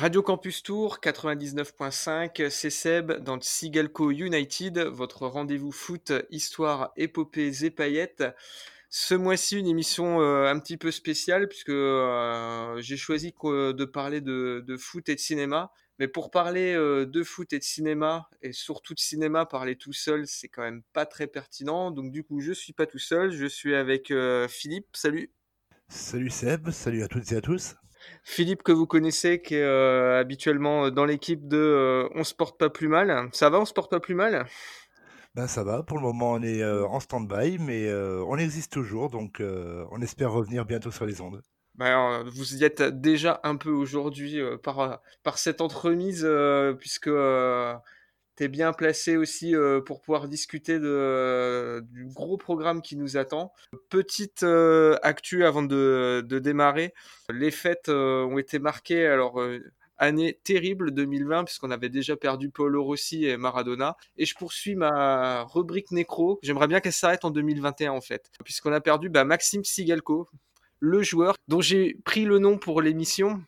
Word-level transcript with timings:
Radio 0.00 0.22
Campus 0.22 0.62
Tour 0.62 1.00
99.5, 1.02 2.50
c'est 2.50 2.70
Seb 2.70 3.14
dans 3.14 3.40
Sigalco 3.40 4.12
United, 4.12 4.78
votre 4.78 5.26
rendez-vous 5.26 5.72
foot, 5.72 6.12
histoire, 6.30 6.92
épopées 6.96 7.64
et 7.64 7.70
paillettes. 7.72 8.22
Ce 8.90 9.16
mois-ci, 9.16 9.58
une 9.58 9.66
émission 9.66 10.20
euh, 10.20 10.46
un 10.46 10.60
petit 10.60 10.76
peu 10.76 10.92
spéciale 10.92 11.48
puisque 11.48 11.70
euh, 11.70 12.80
j'ai 12.80 12.96
choisi 12.96 13.34
de 13.42 13.84
parler 13.84 14.20
de, 14.20 14.76
foot 14.78 15.08
et 15.08 15.16
de 15.16 15.20
cinéma. 15.20 15.72
Mais 15.98 16.06
pour 16.06 16.30
parler 16.30 16.74
euh, 16.74 17.04
de 17.04 17.24
foot 17.24 17.52
et 17.52 17.58
de 17.58 17.64
cinéma, 17.64 18.30
et 18.40 18.52
surtout 18.52 18.94
de 18.94 19.00
cinéma, 19.00 19.46
parler 19.46 19.74
tout 19.74 19.92
seul, 19.92 20.28
c'est 20.28 20.46
quand 20.46 20.62
même 20.62 20.84
pas 20.92 21.06
très 21.06 21.26
pertinent. 21.26 21.90
Donc 21.90 22.12
du 22.12 22.22
coup, 22.22 22.38
je 22.38 22.52
suis 22.52 22.72
pas 22.72 22.86
tout 22.86 23.00
seul, 23.00 23.32
je 23.32 23.46
suis 23.46 23.74
avec 23.74 24.12
Philippe. 24.48 24.86
Salut. 24.92 25.32
Salut 25.88 26.30
Seb, 26.30 26.70
salut 26.70 27.02
à 27.02 27.08
toutes 27.08 27.32
et 27.32 27.36
à 27.36 27.40
tous. 27.40 27.74
Philippe 28.22 28.62
que 28.62 28.72
vous 28.72 28.86
connaissez, 28.86 29.40
qui 29.40 29.54
est 29.54 29.62
euh, 29.62 30.20
habituellement 30.20 30.90
dans 30.90 31.04
l'équipe 31.04 31.48
de 31.48 31.56
euh, 31.56 32.08
On 32.14 32.24
se 32.24 32.34
porte 32.34 32.58
pas 32.58 32.70
plus 32.70 32.88
mal. 32.88 33.28
Ça 33.32 33.50
va, 33.50 33.60
on 33.60 33.64
se 33.64 33.72
porte 33.72 33.90
pas 33.90 34.00
plus 34.00 34.14
mal? 34.14 34.46
Ben 35.34 35.46
ça 35.46 35.62
va, 35.62 35.82
pour 35.82 35.98
le 35.98 36.02
moment 36.02 36.32
on 36.32 36.42
est 36.42 36.62
euh, 36.62 36.86
en 36.86 37.00
stand-by, 37.00 37.58
mais 37.58 37.92
on 37.92 38.36
existe 38.36 38.72
toujours, 38.72 39.10
donc 39.10 39.40
on 39.40 40.00
espère 40.00 40.32
revenir 40.32 40.64
bientôt 40.64 40.90
sur 40.90 41.06
les 41.06 41.20
ondes. 41.20 41.42
Ben, 41.76 42.24
vous 42.24 42.56
y 42.56 42.64
êtes 42.64 42.82
déjà 42.82 43.40
un 43.44 43.54
peu 43.54 43.70
aujourd'hui 43.70 44.40
par, 44.64 45.00
par 45.22 45.38
cette 45.38 45.60
entremise, 45.60 46.28
puisque 46.78 47.10
bien 48.46 48.72
placé 48.72 49.16
aussi 49.16 49.56
euh, 49.56 49.80
pour 49.80 50.00
pouvoir 50.00 50.28
discuter 50.28 50.78
euh, 50.80 51.80
du 51.80 52.06
gros 52.06 52.36
programme 52.36 52.82
qui 52.82 52.94
nous 52.94 53.16
attend. 53.16 53.52
Petite 53.88 54.44
euh, 54.44 54.96
actu 55.02 55.44
avant 55.44 55.64
de, 55.64 56.24
démarrer. 56.30 56.94
Les 57.30 57.50
fêtes 57.50 57.88
ont 57.88 58.38
été 58.38 58.60
marquées. 58.60 59.04
Alors, 59.06 59.42
année 59.96 60.38
terrible 60.44 60.92
2020 60.92 61.44
puisqu'on 61.44 61.72
avait 61.72 61.88
déjà 61.88 62.16
perdu 62.16 62.50
Paulo 62.50 62.84
Rossi 62.84 63.26
et 63.26 63.36
Maradona. 63.36 63.96
Et 64.16 64.24
je 64.24 64.36
poursuis 64.36 64.76
ma 64.76 65.42
rubrique 65.42 65.90
nécro. 65.90 66.38
J'aimerais 66.44 66.68
bien 66.68 66.78
qu'elle 66.78 66.92
s'arrête 66.92 67.24
en 67.24 67.30
2021 67.30 67.90
en 67.90 68.00
fait, 68.00 68.30
puisqu'on 68.44 68.72
a 68.72 68.80
perdu 68.80 69.08
bah, 69.08 69.24
Maxime 69.24 69.64
Sigalko, 69.64 70.28
le 70.78 71.02
joueur 71.02 71.34
dont 71.48 71.60
j'ai 71.60 71.96
pris 72.04 72.24
le 72.24 72.38
nom 72.38 72.56
pour 72.58 72.80
l'émission 72.82 73.42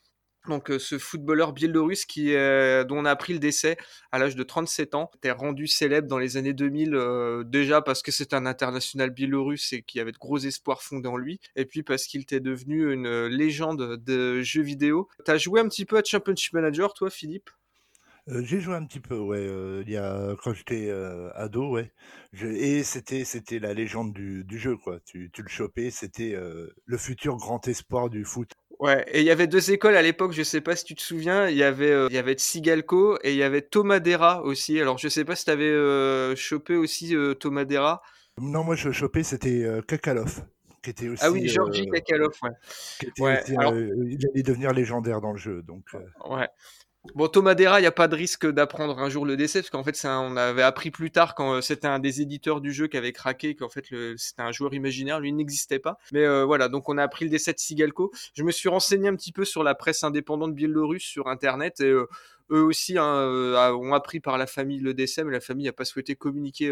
donc 0.48 0.72
ce 0.78 0.98
footballeur 0.98 1.52
biélorusse 1.52 2.04
qui, 2.04 2.32
dont 2.32 2.98
on 2.98 3.04
a 3.04 3.10
appris 3.10 3.32
le 3.32 3.38
décès 3.38 3.76
à 4.12 4.18
l'âge 4.18 4.36
de 4.36 4.42
37 4.42 4.94
ans, 4.94 5.10
était 5.16 5.30
rendu 5.30 5.66
célèbre 5.66 6.08
dans 6.08 6.18
les 6.18 6.36
années 6.36 6.54
2000 6.54 7.44
déjà 7.46 7.82
parce 7.82 8.02
que 8.02 8.10
c'est 8.10 8.34
un 8.34 8.46
international 8.46 9.10
biélorusse 9.10 9.72
et 9.72 9.82
qui 9.82 10.00
avait 10.00 10.12
de 10.12 10.18
gros 10.18 10.38
espoirs 10.38 10.82
fondés 10.82 11.08
en 11.08 11.16
lui, 11.16 11.40
et 11.56 11.66
puis 11.66 11.82
parce 11.82 12.06
qu'il 12.06 12.22
était 12.22 12.40
devenu 12.40 12.92
une 12.92 13.26
légende 13.26 13.96
de 14.02 14.40
jeux 14.42 14.62
vidéo. 14.62 15.08
T'as 15.24 15.36
joué 15.36 15.60
un 15.60 15.68
petit 15.68 15.84
peu 15.84 15.98
à 15.98 16.02
Championship 16.04 16.54
Manager, 16.54 16.94
toi, 16.94 17.10
Philippe? 17.10 17.50
J'ai 18.26 18.60
joué 18.60 18.74
un 18.74 18.84
petit 18.84 19.00
peu, 19.00 19.18
ouais, 19.18 19.84
quand 20.42 20.52
j'étais, 20.52 20.90
ado, 21.34 21.70
ouais. 21.70 21.90
et 22.42 22.84
c'était 22.84 23.24
c'était 23.24 23.58
la 23.58 23.74
légende 23.74 24.12
du 24.12 24.58
jeu, 24.58 24.76
quoi. 24.76 25.00
Tu 25.04 25.30
le 25.36 25.48
chopais, 25.48 25.90
c'était, 25.90 26.36
le 26.84 26.98
futur 26.98 27.36
grand 27.36 27.66
espoir 27.66 28.08
du 28.08 28.24
foot. 28.24 28.52
Ouais, 28.80 29.04
et 29.12 29.20
il 29.20 29.26
y 29.26 29.30
avait 29.30 29.46
deux 29.46 29.72
écoles 29.72 29.94
à 29.94 30.00
l'époque, 30.00 30.32
je 30.32 30.42
sais 30.42 30.62
pas 30.62 30.74
si 30.74 30.84
tu 30.84 30.94
te 30.94 31.02
souviens, 31.02 31.48
il 31.50 31.56
y 31.56 31.62
avait 31.62 31.90
euh, 31.90 32.06
il 32.08 32.14
y 32.14 32.18
avait 32.18 32.32
Tsigalco 32.32 33.18
et 33.22 33.32
il 33.32 33.36
y 33.36 33.42
avait 33.42 33.60
Tomadera 33.60 34.42
aussi. 34.42 34.80
Alors 34.80 34.96
je 34.96 35.06
sais 35.08 35.26
pas 35.26 35.36
si 35.36 35.44
tu 35.44 35.50
avais 35.50 35.64
euh, 35.64 36.34
chopé 36.34 36.76
aussi 36.76 37.14
euh, 37.14 37.34
Tomadera. 37.34 38.00
Non, 38.40 38.64
moi 38.64 38.76
je 38.76 38.90
chopé 38.90 39.22
c'était 39.22 39.66
Kakalov 39.86 40.46
qui 40.82 40.88
était 40.88 41.08
ah 41.08 41.12
aussi 41.12 41.24
Ah 41.26 41.30
oui, 41.30 41.46
Georgi 41.46 41.90
Kakalov, 41.90 42.32
ouais. 42.42 42.50
Qui 42.98 43.06
était, 43.08 43.22
ouais 43.22 43.44
il 43.48 44.26
allait 44.32 44.42
devenir 44.42 44.72
légendaire 44.72 45.20
dans 45.20 45.32
le 45.32 45.38
jeu 45.38 45.60
donc 45.62 45.84
Ouais. 46.24 46.48
Bon, 47.14 47.28
Tomadera, 47.28 47.80
il 47.80 47.82
n'y 47.82 47.86
a 47.86 47.92
pas 47.92 48.08
de 48.08 48.14
risque 48.14 48.46
d'apprendre 48.46 48.98
un 48.98 49.08
jour 49.08 49.24
le 49.24 49.34
décès, 49.34 49.60
parce 49.60 49.70
qu'en 49.70 49.82
fait, 49.82 49.98
on 50.04 50.36
avait 50.36 50.62
appris 50.62 50.90
plus 50.90 51.10
tard 51.10 51.34
quand 51.34 51.54
euh, 51.54 51.60
c'était 51.62 51.86
un 51.86 51.98
des 51.98 52.20
éditeurs 52.20 52.60
du 52.60 52.74
jeu 52.74 52.88
qui 52.88 52.98
avait 52.98 53.12
craqué, 53.12 53.56
qu'en 53.56 53.70
fait, 53.70 53.86
c'était 54.18 54.42
un 54.42 54.52
joueur 54.52 54.74
imaginaire, 54.74 55.18
lui 55.18 55.32
n'existait 55.32 55.78
pas. 55.78 55.96
Mais 56.12 56.26
euh, 56.26 56.44
voilà, 56.44 56.68
donc 56.68 56.90
on 56.90 56.98
a 56.98 57.02
appris 57.02 57.24
le 57.24 57.30
décès 57.30 57.54
de 57.54 57.58
Sigalko. 57.58 58.12
Je 58.34 58.42
me 58.42 58.50
suis 58.52 58.68
renseigné 58.68 59.08
un 59.08 59.16
petit 59.16 59.32
peu 59.32 59.46
sur 59.46 59.64
la 59.64 59.74
presse 59.74 60.04
indépendante 60.04 60.54
biélorusse 60.54 61.02
sur 61.02 61.28
Internet, 61.28 61.80
et 61.80 61.86
euh, 61.86 62.06
eux 62.50 62.62
aussi 62.62 62.98
hein, 62.98 63.24
ont 63.72 63.94
appris 63.94 64.20
par 64.20 64.36
la 64.36 64.46
famille 64.46 64.80
le 64.80 64.92
décès, 64.92 65.24
mais 65.24 65.32
la 65.32 65.40
famille 65.40 65.66
n'a 65.66 65.72
pas 65.72 65.86
souhaité 65.86 66.16
communiquer 66.16 66.70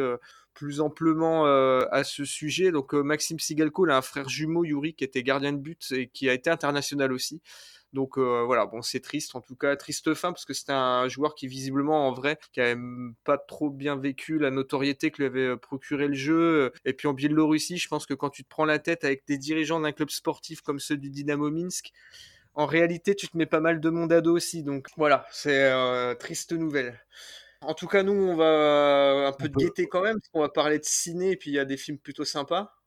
plus 0.53 0.81
amplement 0.81 1.45
à 1.47 2.03
ce 2.03 2.25
sujet. 2.25 2.73
Donc 2.73 2.95
Maxime 2.95 3.39
Sigalko, 3.39 3.87
il 3.87 3.93
a 3.93 3.97
un 3.97 4.03
frère 4.03 4.29
jumeau, 4.29 4.65
Yuri, 4.65 4.95
qui 4.95 5.05
était 5.05 5.23
gardien 5.23 5.53
de 5.53 5.59
but 5.59 5.93
et 5.93 6.09
qui 6.09 6.29
a 6.29 6.35
été 6.35 6.51
international 6.51 7.13
aussi. 7.13 7.41
Donc 7.93 8.19
euh, 8.19 8.43
voilà, 8.45 8.67
bon, 8.67 8.83
c'est 8.83 9.01
triste 9.01 9.35
en 9.35 9.41
tout 9.41 9.57
cas, 9.57 9.75
triste 9.77 10.13
fin 10.15 10.33
parce 10.33 10.45
que 10.45 10.53
c'était 10.53 10.73
un 10.73 11.09
joueur 11.09 11.35
qui 11.35 11.47
visiblement 11.47 12.07
en 12.07 12.13
vrai 12.13 12.39
qui 12.53 12.61
avait 12.61 12.81
pas 13.25 13.39
trop 13.39 13.71
bien 13.71 13.97
vécu 13.97 14.39
la 14.39 14.51
notoriété 14.51 15.11
que 15.11 15.19
lui 15.19 15.25
avait 15.25 15.47
euh, 15.47 15.57
procuré 15.57 16.07
le 16.09 16.15
jeu. 16.15 16.73
Et 16.85 16.93
puis 16.93 17.09
en 17.09 17.15
Biélorussie, 17.15 17.79
je 17.79 17.89
pense 17.89 18.05
que 18.05 18.15
quand 18.15 18.31
tu 18.31 18.45
te 18.45 18.49
prends 18.49 18.67
la 18.67 18.79
tête 18.79 19.05
avec 19.05 19.27
des 19.27 19.39
dirigeants 19.39 19.81
d'un 19.81 19.93
club 19.93 20.11
sportif 20.11 20.61
comme 20.61 20.79
ceux 20.79 20.99
du 20.99 21.11
Dynamo 21.11 21.51
Minsk, 21.51 21.93
en 22.55 22.67
réalité, 22.67 23.15
tu 23.15 23.29
te 23.29 23.37
mets 23.37 23.47
pas 23.47 23.61
mal 23.61 23.81
de 23.81 23.89
monde 23.89 24.13
à 24.13 24.21
dos 24.21 24.37
aussi. 24.37 24.63
Donc 24.65 24.89
voilà, 24.97 25.27
c'est 25.31 25.71
euh, 25.71 26.15
triste 26.15 26.53
nouvelle. 26.53 27.01
En 27.61 27.75
tout 27.75 27.87
cas, 27.87 28.03
nous, 28.03 28.13
on 28.13 28.37
va 28.37 29.29
un 29.29 29.33
peu 29.33 29.49
de 29.49 29.55
gaieté 29.57 29.87
quand 29.89 30.03
même, 30.03 30.17
parce 30.21 30.29
qu'on 30.29 30.41
va 30.41 30.49
parler 30.49 30.79
de 30.79 30.85
ciné, 30.85 31.33
et 31.33 31.37
puis 31.37 31.51
il 31.51 31.55
y 31.55 31.59
a 31.59 31.65
des 31.65 31.77
films 31.77 31.99
plutôt 31.99 32.25
sympas. 32.25 32.78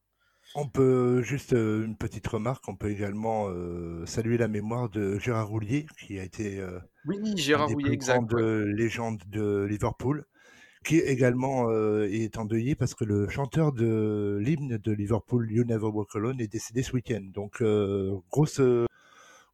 On 0.54 0.68
peut 0.68 1.22
juste 1.22 1.54
euh, 1.54 1.86
une 1.86 1.96
petite 1.96 2.28
remarque, 2.28 2.68
on 2.68 2.76
peut 2.76 2.90
également 2.90 3.48
euh, 3.48 4.06
saluer 4.06 4.38
la 4.38 4.50
mémoire 4.50 4.90
de 4.90 5.18
Gérard 5.18 5.48
Roulier, 5.48 5.86
qui 5.98 6.20
a 6.20 6.24
été 6.24 6.60
euh, 6.60 6.80
oui, 7.06 7.18
Gérard 7.38 7.70
une 7.70 7.78
des 7.78 7.84
plus 7.84 7.98
grandes 7.98 8.34
légendes 8.34 9.22
de 9.28 9.64
Liverpool, 9.64 10.26
qui 10.84 10.98
également 10.98 11.72
est 11.72 12.38
endeuillé 12.38 12.76
parce 12.76 12.96
que 12.96 13.06
le 13.06 13.30
chanteur 13.30 13.72
de 13.72 14.40
l'hymne 14.42 14.78
de 14.78 14.92
Liverpool, 14.92 15.50
You 15.52 15.64
Never 15.64 15.86
Walk 15.86 16.16
Alone, 16.16 16.42
est 16.42 16.52
décédé 16.52 16.84
ce 16.84 16.94
week-end. 16.94 17.22
Donc 17.34 17.64
grosse, 18.32 18.60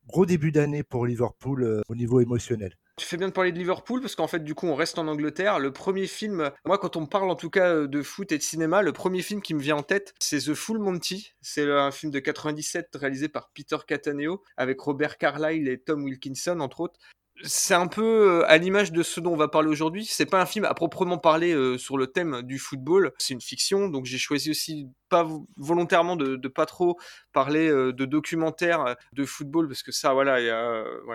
gros 0.07 0.25
début 0.25 0.51
d'année 0.51 0.83
pour 0.83 1.05
Liverpool 1.05 1.83
au 1.87 1.95
niveau 1.95 2.21
émotionnel. 2.21 2.73
Tu 2.97 3.05
fais 3.05 3.17
bien 3.17 3.27
de 3.27 3.33
parler 3.33 3.51
de 3.51 3.59
Liverpool 3.59 4.01
parce 4.01 4.15
qu'en 4.15 4.27
fait, 4.27 4.43
du 4.43 4.55
coup, 4.55 4.65
on 4.65 4.73
reste 4.73 4.97
en 4.97 5.07
Angleterre. 5.07 5.59
Le 5.59 5.71
premier 5.71 6.07
film, 6.07 6.49
moi, 6.65 6.79
quand 6.79 6.95
on 6.95 7.05
parle 7.05 7.29
en 7.29 7.35
tout 7.35 7.51
cas 7.51 7.85
de 7.85 8.01
foot 8.01 8.31
et 8.31 8.39
de 8.39 8.43
cinéma, 8.43 8.81
le 8.81 8.91
premier 8.91 9.21
film 9.21 9.39
qui 9.43 9.53
me 9.53 9.59
vient 9.59 9.75
en 9.75 9.83
tête, 9.83 10.15
c'est 10.19 10.39
The 10.39 10.55
Full 10.55 10.79
Monty. 10.79 11.35
C'est 11.39 11.71
un 11.71 11.91
film 11.91 12.11
de 12.11 12.17
97 12.17 12.89
réalisé 12.95 13.29
par 13.29 13.51
Peter 13.53 13.77
Cataneo 13.87 14.43
avec 14.57 14.81
Robert 14.81 15.19
Carlyle 15.19 15.67
et 15.67 15.77
Tom 15.77 16.03
Wilkinson, 16.03 16.59
entre 16.59 16.79
autres 16.79 16.99
c'est 17.43 17.73
un 17.73 17.87
peu 17.87 18.41
euh, 18.41 18.45
à 18.47 18.57
l'image 18.57 18.91
de 18.91 19.03
ce 19.03 19.19
dont 19.19 19.33
on 19.33 19.37
va 19.37 19.47
parler 19.47 19.69
aujourd'hui. 19.69 20.05
C'est 20.05 20.25
pas 20.25 20.41
un 20.41 20.45
film 20.45 20.65
à 20.65 20.73
proprement 20.73 21.17
parler 21.17 21.53
euh, 21.53 21.77
sur 21.77 21.97
le 21.97 22.07
thème 22.07 22.41
du 22.41 22.57
football. 22.57 23.11
C'est 23.17 23.33
une 23.33 23.41
fiction, 23.41 23.89
donc 23.89 24.05
j'ai 24.05 24.17
choisi 24.17 24.49
aussi 24.49 24.87
pas 25.09 25.27
volontairement 25.55 26.15
de, 26.15 26.47
pas 26.47 26.65
trop 26.65 26.97
parler 27.33 27.69
euh, 27.69 27.93
de 27.93 28.05
documentaires 28.05 28.95
de 29.13 29.25
football 29.25 29.67
parce 29.67 29.83
que 29.83 29.91
ça, 29.91 30.13
voilà, 30.13 30.37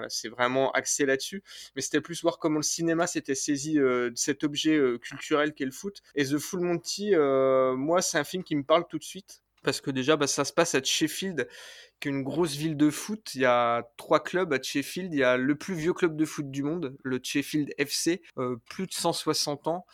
c'est 0.08 0.28
vraiment 0.28 0.70
axé 0.72 1.06
là-dessus. 1.06 1.42
Mais 1.76 1.82
c'était 1.82 2.00
plus 2.00 2.22
voir 2.22 2.38
comment 2.38 2.58
le 2.58 2.62
cinéma 2.62 3.06
s'était 3.06 3.34
saisi 3.34 3.74
de 3.74 4.12
cet 4.14 4.44
objet 4.44 4.80
culturel 5.00 5.54
qu'est 5.54 5.64
le 5.64 5.72
foot. 5.72 6.02
Et 6.14 6.24
The 6.24 6.38
Full 6.38 6.60
Monty, 6.60 7.14
moi, 7.76 8.02
c'est 8.02 8.18
un 8.18 8.24
film 8.24 8.44
qui 8.44 8.56
me 8.56 8.64
parle 8.64 8.86
tout 8.88 8.98
de 8.98 9.04
suite 9.04 9.42
parce 9.62 9.80
que 9.80 9.90
déjà, 9.90 10.16
bah, 10.16 10.26
ça 10.26 10.44
se 10.44 10.52
passe 10.52 10.74
à 10.74 10.82
Sheffield 10.82 11.48
une 12.04 12.22
grosse 12.22 12.56
ville 12.56 12.76
de 12.76 12.90
foot. 12.90 13.34
Il 13.34 13.42
y 13.42 13.44
a 13.44 13.88
trois 13.96 14.22
clubs 14.22 14.52
à 14.52 14.62
Sheffield. 14.62 15.12
Il 15.12 15.18
y 15.18 15.24
a 15.24 15.36
le 15.36 15.54
plus 15.54 15.74
vieux 15.74 15.92
club 15.92 16.16
de 16.16 16.24
foot 16.24 16.50
du 16.50 16.62
monde, 16.62 16.96
le 17.02 17.20
Sheffield 17.22 17.72
FC, 17.78 18.22
euh, 18.38 18.56
plus 18.68 18.86
de 18.86 18.92
160 18.92 19.68
ans. 19.68 19.86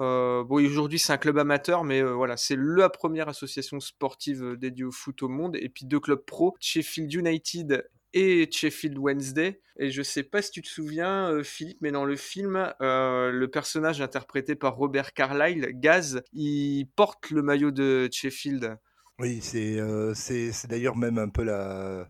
Euh, 0.00 0.44
bon, 0.44 0.64
aujourd'hui 0.64 0.98
c'est 0.98 1.12
un 1.12 1.18
club 1.18 1.36
amateur, 1.36 1.84
mais 1.84 2.00
euh, 2.00 2.12
voilà, 2.12 2.36
c'est 2.36 2.56
la 2.58 2.88
première 2.88 3.28
association 3.28 3.80
sportive 3.80 4.56
dédiée 4.56 4.84
au 4.84 4.92
foot 4.92 5.22
au 5.22 5.28
monde. 5.28 5.56
Et 5.56 5.68
puis 5.68 5.84
deux 5.84 6.00
clubs 6.00 6.24
pro, 6.24 6.56
Sheffield 6.60 7.12
United 7.12 7.88
et 8.12 8.48
Sheffield 8.50 8.98
Wednesday. 8.98 9.60
Et 9.78 9.90
je 9.90 10.02
sais 10.02 10.22
pas 10.22 10.42
si 10.42 10.50
tu 10.50 10.62
te 10.62 10.68
souviens, 10.68 11.42
Philippe, 11.42 11.78
mais 11.80 11.92
dans 11.92 12.04
le 12.04 12.16
film, 12.16 12.72
le 12.80 13.46
personnage 13.46 14.00
interprété 14.00 14.54
par 14.54 14.76
Robert 14.76 15.14
Carlyle, 15.14 15.70
Gaz, 15.74 16.22
il 16.32 16.86
porte 16.96 17.30
le 17.30 17.42
maillot 17.42 17.70
de 17.70 18.08
Sheffield. 18.12 18.78
Oui, 19.20 19.40
c'est 19.42 19.78
c'est 20.14 20.66
d'ailleurs 20.68 20.96
même 20.96 21.18
un 21.18 21.28
peu 21.28 21.44
la 21.44 22.08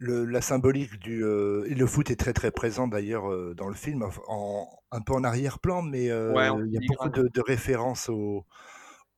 la 0.00 0.40
symbolique 0.40 0.98
du, 1.00 1.24
et 1.24 1.74
le 1.74 1.86
foot 1.86 2.10
est 2.10 2.16
très, 2.16 2.32
très 2.32 2.52
présent 2.52 2.86
d'ailleurs, 2.86 3.54
dans 3.56 3.68
le 3.68 3.74
film, 3.74 4.08
en 4.28 4.68
un 4.92 5.00
peu 5.02 5.12
en 5.12 5.24
arrière-plan, 5.24 5.82
mais 5.82 6.04
il 6.04 6.08
y 6.08 6.76
a 6.78 6.80
beaucoup 6.86 7.08
de 7.10 7.40
références 7.40 8.08
au 8.08 8.46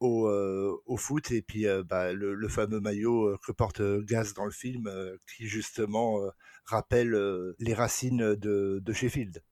au, 0.01 0.97
foot 0.97 1.31
et 1.31 1.43
puis, 1.43 1.67
bah, 1.87 2.13
le 2.13 2.49
fameux 2.49 2.81
maillot, 2.81 3.37
que 3.47 3.53
porte, 3.53 3.83
Gaz 4.05 4.35
dans 4.35 4.47
le 4.47 4.51
film, 4.51 4.91
qui 5.37 5.47
justement, 5.47 6.19
rappelle, 6.65 7.15
les 7.59 7.75
racines 7.75 8.35
de 8.37 8.81
de 8.83 8.93
Sheffield. 8.93 9.43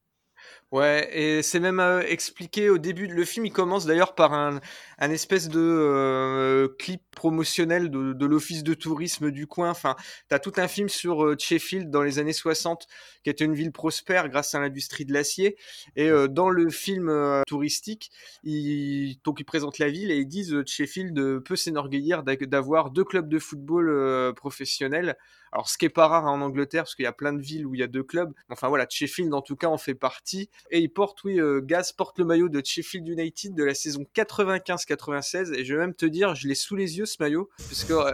Ouais, 0.70 1.09
et 1.19 1.43
c'est 1.43 1.61
même 1.61 1.81
euh, 1.81 2.03
expliqué 2.06 2.69
au 2.69 2.76
début. 2.76 3.06
Le 3.06 3.25
film, 3.25 3.47
il 3.47 3.53
commence 3.53 3.87
d'ailleurs 3.87 4.15
par 4.15 4.35
un, 4.35 4.61
un 4.99 5.11
espèce 5.11 5.49
de 5.49 5.59
euh, 5.59 6.69
clip 6.79 7.00
promotionnel 7.11 7.91
de, 7.91 8.12
de 8.12 8.26
l'office 8.26 8.62
de 8.62 8.75
tourisme 8.75 9.31
du 9.31 9.47
coin. 9.47 9.70
Enfin, 9.70 9.97
t'as 10.29 10.38
tout 10.38 10.53
un 10.59 10.69
film 10.69 10.91
sur 10.91 11.25
euh, 11.25 11.37
Sheffield 11.38 11.91
dans 11.91 12.03
les 12.03 12.19
années 12.19 12.35
60, 12.35 12.87
qui 13.25 13.31
était 13.31 13.47
une 13.47 13.55
ville 13.55 13.73
prospère 13.73 14.29
grâce 14.29 14.55
à 14.55 14.61
l'industrie 14.61 15.06
de 15.06 15.15
l'acier. 15.15 15.56
Et 15.97 16.11
dans 16.29 16.50
le 16.50 16.69
film 16.69 17.11
touristique, 17.47 18.11
ils, 18.44 19.19
donc 19.25 19.41
ils 19.41 19.44
présentent 19.44 19.79
la 19.79 19.88
ville 19.88 20.11
et 20.11 20.19
ils 20.19 20.29
disent 20.29 20.55
Sheffield 20.67 21.41
peut 21.44 21.56
s'enorgueillir 21.56 22.23
d'avoir 22.23 22.91
deux 22.91 23.05
clubs 23.05 23.29
de 23.29 23.38
football 23.38 24.35
professionnels 24.35 25.17
alors, 25.53 25.69
ce 25.69 25.79
qui 25.79 25.87
est 25.87 25.91
pas 25.91 26.09
rare 26.09 26.25
en 26.25 26.41
Angleterre, 26.41 26.85
parce 26.85 26.94
qu'il 26.94 27.05
y 27.05 27.06
a 27.06 27.12
plein 27.12 27.32
de 27.32 27.41
villes 27.41 27.67
où 27.67 27.75
il 27.75 27.81
y 27.81 27.82
a 27.82 27.87
deux 27.87 28.03
clubs. 28.03 28.32
Enfin 28.49 28.69
voilà, 28.69 28.87
Sheffield 28.88 29.32
en 29.32 29.43
tout 29.43 29.56
cas 29.56 29.69
en 29.69 29.79
fait 29.79 29.94
partie. 29.94 30.50
Et 30.70 30.81
il 30.81 30.90
porte, 30.90 31.22
oui, 31.25 31.40
euh, 31.40 31.60
Gaz 31.60 31.93
porte 31.93 32.19
le 32.19 32.25
maillot 32.25 32.49
de 32.49 32.62
Sheffield 32.64 33.06
United 33.08 33.55
de 33.55 33.64
la 33.64 33.75
saison 33.75 34.05
95-96. 34.14 35.55
Et 35.55 35.64
je 35.64 35.75
vais 35.75 35.81
même 35.81 35.94
te 35.94 36.06
dire, 36.06 36.34
je 36.34 36.49
l'ai 36.49 36.55
sous 36.55 36.76
les 36.76 36.99
yeux 36.99 37.06
ce 37.06 37.16
maillot, 37.20 37.49
parce 37.56 37.84
que 37.84 37.93
euh, 37.93 38.12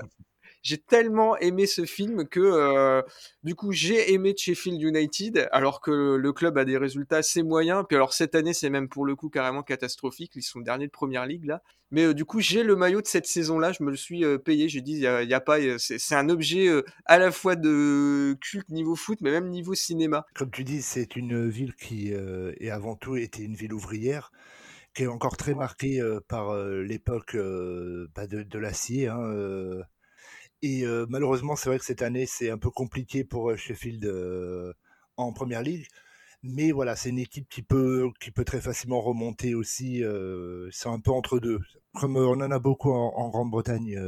j'ai 0.65 0.79
tellement 0.79 1.37
aimé 1.37 1.67
ce 1.67 1.85
film 1.85 2.27
que 2.27 2.41
euh, 2.41 3.03
du 3.43 3.55
coup 3.55 3.71
j'ai 3.71 4.15
aimé 4.15 4.35
Sheffield 4.37 4.81
United 4.81 5.47
alors 5.53 5.83
que 5.83 6.17
le 6.17 6.33
club 6.33 6.57
a 6.57 6.65
des 6.65 6.79
résultats 6.79 7.19
assez 7.19 7.43
moyens. 7.43 7.85
Puis 7.87 7.97
alors 7.97 8.15
cette 8.15 8.35
année 8.35 8.55
c'est 8.55 8.71
même 8.71 8.89
pour 8.89 9.05
le 9.05 9.15
coup 9.15 9.29
carrément 9.29 9.63
catastrophique. 9.63 10.33
Ils 10.37 10.43
sont 10.43 10.61
derniers 10.61 10.87
de 10.87 10.91
première 10.91 11.27
ligue 11.27 11.45
là. 11.45 11.63
Mais 11.91 12.07
euh, 12.07 12.15
du 12.15 12.25
coup 12.25 12.41
j'ai 12.41 12.63
le 12.63 12.77
maillot 12.77 13.03
de 13.03 13.07
cette 13.07 13.27
saison-là. 13.27 13.73
Je 13.73 13.83
me 13.83 13.91
le 13.91 13.97
suis 13.97 14.25
euh, 14.25 14.39
payé. 14.39 14.71
J'ai 14.71 14.81
dit 14.81 14.95
il 14.95 15.01
y, 15.01 15.35
a, 15.35 15.41
pas. 15.41 15.59
C'est 15.79 16.15
un 16.15 16.31
objet 16.31 16.71
à 17.05 17.19
la 17.19 17.31
fois 17.31 17.57
de 17.57 18.35
culte 18.41 18.71
niveau 18.71 18.97
foot 18.97 19.19
mais 19.21 19.31
même 19.31 19.51
niveau 19.51 19.75
cinéma. 19.75 20.25
Comme 20.35 20.51
tu 20.51 20.65
dis 20.65 20.81
c'est 20.81 21.15
une 21.15 21.47
ville 21.47 21.75
qui 21.75 22.11
est 22.11 22.71
avant 22.71 22.97
tout 22.97 23.17
était 23.17 23.43
une 23.43 23.55
ville 23.55 23.75
ouvrière 23.75 24.33
qui 24.95 25.03
est 25.03 25.09
encore 25.09 25.37
très 25.37 25.55
marquée 25.55 26.01
par 26.27 26.57
l'époque 26.57 27.37
bah, 28.15 28.27
de, 28.27 28.43
de 28.45 28.59
l'acier. 28.59 29.09
Hein, 29.09 29.85
et 30.65 30.85
malheureusement, 31.09 31.57
c'est 31.57 31.69
vrai 31.69 31.79
que 31.79 31.85
cette 31.85 32.03
année, 32.03 32.27
c'est 32.27 32.51
un 32.51 32.59
peu 32.59 32.71
compliqué 32.71 33.25
pour 33.25 33.57
Sheffield 33.57 34.11
en 35.17 35.33
première 35.33 35.63
ligue. 35.63 35.87
Mais 36.43 36.73
voilà, 36.73 36.97
c'est 36.97 37.09
une 37.11 37.19
équipe 37.19 37.49
qui 37.49 37.63
peut, 37.63 38.11
qui 38.21 38.31
peut 38.31 38.45
très 38.45 38.61
facilement 38.61 39.01
remonter 39.01 39.55
aussi. 39.55 40.03
c'est 40.73 40.89
un 40.89 41.01
peu 41.01 41.11
entre 41.11 41.39
deux. 41.39 41.61
Comme 41.95 42.17
on 42.17 42.41
en 42.41 42.51
a 42.51 42.59
beaucoup 42.59 42.91
en, 42.93 43.29
Grande-Bretagne, 43.31 43.99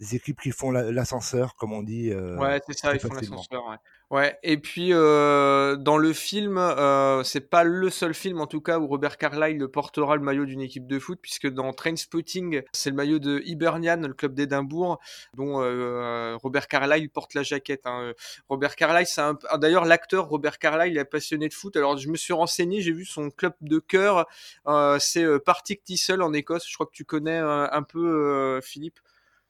des 0.00 0.16
équipes 0.16 0.40
qui 0.40 0.50
font 0.50 0.72
l'ascenseur, 0.72 1.54
comme 1.54 1.72
on 1.72 1.82
dit. 1.82 2.12
ouais, 2.12 2.60
c'est 2.66 2.78
ça, 2.78 2.94
ils 2.94 3.00
font 3.00 3.14
l'ascenseur. 3.14 3.64
Ouais. 3.68 3.76
Ouais, 4.10 4.36
et 4.42 4.56
puis 4.56 4.88
euh, 4.92 5.76
dans 5.76 5.96
le 5.96 6.12
film, 6.12 6.58
euh, 6.58 7.22
c'est 7.22 7.48
pas 7.48 7.62
le 7.62 7.90
seul 7.90 8.12
film 8.12 8.40
en 8.40 8.48
tout 8.48 8.60
cas 8.60 8.80
où 8.80 8.88
Robert 8.88 9.16
Carlyle 9.18 9.68
portera 9.68 10.16
le 10.16 10.22
maillot 10.22 10.46
d'une 10.46 10.60
équipe 10.60 10.88
de 10.88 10.98
foot, 10.98 11.20
puisque 11.22 11.48
dans 11.48 11.72
Trainspotting, 11.72 12.62
c'est 12.72 12.90
le 12.90 12.96
maillot 12.96 13.20
de 13.20 13.40
Hibernian, 13.44 13.98
le 13.98 14.12
club 14.12 14.34
d'Édimbourg, 14.34 14.98
dont 15.34 15.62
euh, 15.62 16.36
Robert 16.42 16.66
Carlyle 16.66 17.08
porte 17.08 17.34
la 17.34 17.44
jaquette. 17.44 17.82
Hein. 17.84 18.12
Robert 18.48 18.74
Carlyle, 18.74 19.06
c'est 19.06 19.20
un... 19.20 19.38
Ah, 19.48 19.58
d'ailleurs 19.58 19.84
l'acteur 19.84 20.28
Robert 20.28 20.58
Carlyle 20.58 20.98
est 20.98 21.04
passionné 21.04 21.48
de 21.48 21.54
foot. 21.54 21.76
Alors 21.76 21.96
je 21.96 22.08
me 22.08 22.16
suis 22.16 22.32
renseigné, 22.32 22.80
j'ai 22.80 22.92
vu 22.92 23.04
son 23.04 23.30
club 23.30 23.52
de 23.60 23.78
cœur, 23.78 24.26
euh, 24.66 24.98
c'est 24.98 25.22
euh, 25.22 25.38
Partick 25.38 25.84
Thistle 25.84 26.20
en 26.22 26.32
Écosse. 26.32 26.68
Je 26.68 26.74
crois 26.74 26.86
que 26.86 26.96
tu 26.96 27.04
connais 27.04 27.38
un 27.38 27.82
peu 27.84 28.60
Philippe. 28.60 28.98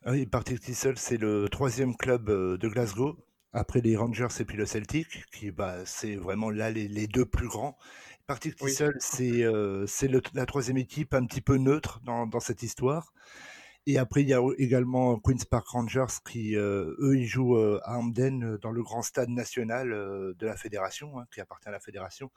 Ah 0.04 0.12
oui, 0.12 0.26
Partick 0.26 0.60
Thistle, 0.60 0.96
c'est 0.96 1.18
le 1.18 1.48
troisième 1.48 1.94
club 1.96 2.30
de 2.30 2.68
Glasgow 2.68 3.18
après 3.52 3.80
les 3.80 3.96
Rangers 3.96 4.28
et 4.38 4.44
puis 4.44 4.56
le 4.56 4.64
Celtic, 4.64 5.26
qui 5.32 5.50
bah, 5.50 5.84
c'est 5.84 6.16
vraiment 6.16 6.50
là 6.50 6.70
les, 6.70 6.88
les, 6.88 7.06
deux 7.06 7.26
plus 7.26 7.48
grands. 7.48 7.76
Partick 8.26 8.56
Thistle, 8.56 8.96
c'est 9.00 9.42
euh, 9.42 9.86
la 10.34 10.46
troisième 10.46 10.76
équipe 10.76 11.14
un 11.14 11.26
petit 11.26 11.40
peu 11.40 11.56
neutre 11.56 12.00
dans, 12.04 12.26
dans, 12.26 12.40
cette 12.40 12.62
histoire. 12.62 13.12
Et 13.86 13.98
après, 13.98 14.22
il 14.22 14.28
y 14.28 14.34
a 14.34 14.40
également 14.58 15.18
Queen's 15.18 15.44
Park 15.44 15.66
Rangers 15.68 16.12
qui, 16.24 16.54
euh, 16.56 16.94
eux, 17.00 17.16
ils 17.16 17.26
jouent 17.26 17.56
euh, 17.56 17.80
à 17.84 17.98
Hamden 17.98 18.44
euh, 18.44 18.58
dans 18.58 18.70
le 18.70 18.82
grand 18.82 19.02
stade 19.02 19.30
national 19.30 19.92
euh, 19.92 20.34
de 20.38 20.46
la 20.46 20.56
fédération, 20.56 21.18
hein, 21.18 21.26
qui 21.32 21.40
appartient 21.40 21.68
à 21.68 21.72
la 21.72 21.80
fédération. 21.80 22.30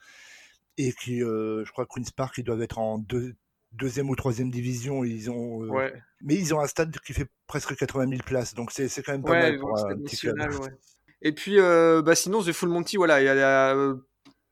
Et 0.77 0.93
qui, 0.93 1.19
je 1.19 1.71
crois, 1.71 1.85
Queen's 1.85 2.09
Park, 2.09 2.39
ils 2.39 2.43
doivent 2.43 2.63
être 2.63 2.79
en 2.79 2.97
deux, 2.97 3.35
deuxième 3.73 4.09
ou 4.09 4.15
troisième 4.15 4.49
division. 4.49 5.03
Ils 5.03 5.29
ont, 5.29 5.59
ouais. 5.69 5.93
Mais 6.21 6.35
ils 6.35 6.53
ont 6.53 6.59
un 6.59 6.67
stade 6.67 6.95
qui 7.05 7.13
fait 7.13 7.27
presque 7.47 7.75
80 7.75 8.07
000 8.09 8.21
places, 8.25 8.53
donc 8.53 8.71
c'est 8.71 8.89
quand 9.03 9.11
même 9.11 9.23
pas 9.23 9.31
ouais, 9.31 9.51
mal 9.51 9.59
pour 9.59 9.77
un 9.77 9.97
petit 9.97 10.17
club. 10.17 10.37
Et 11.23 11.31
puis, 11.31 11.59
euh, 11.59 12.01
bah, 12.01 12.15
sinon, 12.15 12.41
The 12.43 12.51
Full 12.51 12.69
Monty, 12.69 12.97
voilà, 12.97 13.21
il 13.21 13.25
y 13.25 13.29
a, 13.29 13.75
euh, 13.75 13.95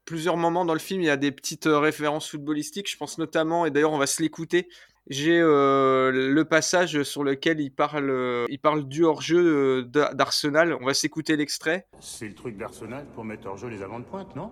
plusieurs 0.06 0.38
moments 0.38 0.64
dans 0.64 0.74
le 0.74 0.80
film, 0.80 1.02
il 1.02 1.06
y 1.06 1.10
a 1.10 1.18
des 1.18 1.32
petites 1.32 1.68
euh, 1.68 1.80
références 1.80 2.30
footballistiques. 2.30 2.90
Je 2.90 2.98
pense 2.98 3.18
notamment, 3.18 3.66
et 3.66 3.72
d'ailleurs, 3.72 3.92
on 3.92 3.98
va 3.98 4.08
se 4.08 4.22
l'écouter. 4.22 4.70
J'ai 5.10 5.40
le 5.42 6.44
passage 6.44 7.02
sur 7.04 7.24
lequel 7.24 7.60
il 7.60 7.72
parle, 7.72 8.46
il 8.50 8.60
parle 8.60 8.88
du 8.88 9.04
hors-jeu 9.04 9.84
d'Arsenal. 9.84 10.78
On 10.80 10.86
va 10.86 10.94
s'écouter 10.94 11.36
l'extrait. 11.36 11.88
C'est 12.00 12.28
le 12.28 12.36
truc 12.36 12.56
d'Arsenal 12.56 13.08
pour 13.16 13.26
mettre 13.26 13.48
hors-jeu 13.48 13.68
les 13.68 13.82
avant 13.82 14.00
de 14.00 14.06
pointe, 14.06 14.36
non? 14.36 14.52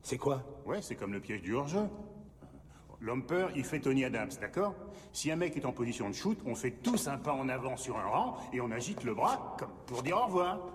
C'est 0.00 0.18
quoi? 0.18 0.62
Ouais, 0.66 0.80
c'est 0.80 0.94
comme 0.94 1.12
le 1.12 1.20
piège 1.20 1.42
du 1.42 1.54
hors-jeu. 1.54 1.80
L'Humper, 3.02 3.48
il 3.56 3.64
fait 3.64 3.80
Tony 3.80 4.04
Adams, 4.04 4.30
d'accord? 4.40 4.76
Si 5.12 5.28
un 5.32 5.36
mec 5.36 5.56
est 5.56 5.64
en 5.64 5.72
position 5.72 6.08
de 6.08 6.14
shoot, 6.14 6.38
on 6.46 6.54
fait 6.54 6.70
tous 6.70 7.08
un 7.08 7.18
pas 7.18 7.32
en 7.32 7.48
avant 7.48 7.76
sur 7.76 7.98
un 7.98 8.06
rang 8.06 8.36
et 8.52 8.60
on 8.60 8.70
agite 8.70 9.02
le 9.02 9.12
bras 9.12 9.56
comme 9.58 9.70
pour 9.86 10.04
dire 10.04 10.18
au 10.18 10.26
revoir. 10.26 10.70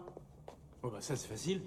Oh 0.83 0.89
bah 0.89 0.97
ça 0.99 1.15
c'est 1.15 1.29
facile. 1.29 1.61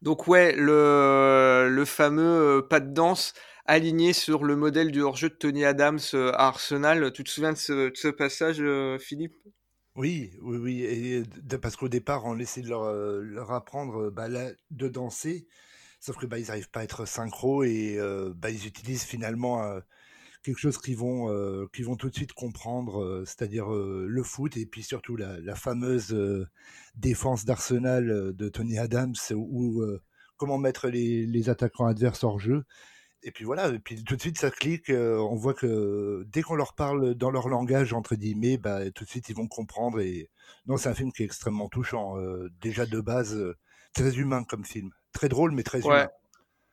Donc 0.00 0.26
ouais, 0.26 0.56
le, 0.56 1.68
le 1.70 1.84
fameux 1.84 2.22
euh, 2.22 2.62
pas 2.62 2.80
de 2.80 2.90
danse 2.94 3.34
aligné 3.66 4.14
sur 4.14 4.42
le 4.42 4.56
modèle 4.56 4.90
du 4.90 5.02
hors-jeu 5.02 5.28
de 5.28 5.34
Tony 5.34 5.66
Adams 5.66 5.98
euh, 6.14 6.32
à 6.32 6.46
Arsenal. 6.46 7.12
Tu 7.12 7.22
te 7.22 7.28
souviens 7.28 7.52
de 7.52 7.58
ce, 7.58 8.08
passage, 8.08 8.62
euh, 8.62 8.98
Philippe? 8.98 9.34
Oui, 9.96 10.30
oui, 10.40 10.56
oui. 10.56 10.82
Et 10.82 11.22
parce 11.58 11.76
qu'au 11.76 11.88
départ, 11.88 12.24
on 12.24 12.38
essaie 12.38 12.62
de 12.62 12.68
leur, 12.70 12.90
leur 13.22 13.52
apprendre 13.52 14.10
bah, 14.10 14.28
de 14.28 14.88
danser, 14.88 15.46
sauf 16.06 16.16
que 16.16 16.26
bah, 16.26 16.38
ils 16.38 16.46
n'arrivent 16.46 16.70
pas 16.70 16.80
à 16.80 16.84
être 16.84 17.04
synchro 17.04 17.64
et 17.64 17.98
bah, 18.36 18.50
ils 18.50 18.66
utilisent 18.66 19.04
finalement 19.04 19.80
quelque 20.46 20.58
chose 20.58 20.78
qu'ils 20.78 20.96
vont, 20.96 21.28
euh, 21.30 21.66
vont 21.80 21.96
tout 21.96 22.08
de 22.08 22.14
suite 22.14 22.32
comprendre, 22.32 23.02
euh, 23.02 23.24
c'est-à-dire 23.26 23.72
euh, 23.74 24.06
le 24.08 24.22
foot 24.22 24.56
et 24.56 24.64
puis 24.64 24.84
surtout 24.84 25.16
la, 25.16 25.56
fameuse 25.56 26.16
défense 26.94 27.44
d'Arsenal 27.44 28.32
de 28.34 28.48
Tony 28.48 28.78
Adams 28.78 29.14
ou 29.34 29.82
comment 30.36 30.58
mettre 30.58 30.88
les, 30.88 31.48
attaquants 31.48 31.86
adverses 31.86 32.22
hors 32.24 32.38
jeu. 32.38 32.64
Et 33.22 33.32
puis 33.32 33.44
voilà, 33.44 33.68
et 33.70 33.78
puis 33.80 34.04
tout 34.04 34.14
de 34.14 34.20
suite 34.20 34.38
ça 34.38 34.50
clique, 34.50 34.90
on 34.90 35.34
voit 35.34 35.54
que 35.54 36.24
dès 36.28 36.42
qu'on 36.42 36.54
leur 36.54 36.74
parle 36.74 37.14
dans 37.14 37.30
leur 37.30 37.48
langage, 37.48 37.92
entre 37.92 38.14
guillemets, 38.14 38.58
bah, 38.58 38.90
tout 38.92 39.04
de 39.04 39.08
suite 39.08 39.28
ils 39.28 39.34
vont 39.34 39.48
comprendre. 39.48 40.00
Et 40.00 40.30
c'est 40.76 40.88
un 40.88 40.94
film 40.94 41.10
qui 41.12 41.22
est 41.22 41.26
extrêmement 41.26 41.68
touchant, 41.68 42.16
déjà 42.60 42.86
de 42.86 43.00
base, 43.00 43.36
très 43.94 44.16
humain 44.18 44.44
comme 44.44 44.64
film. 44.64 44.90
Très 45.16 45.30
drôle, 45.30 45.52
mais 45.52 45.62
très 45.62 45.80
humain. 45.80 46.08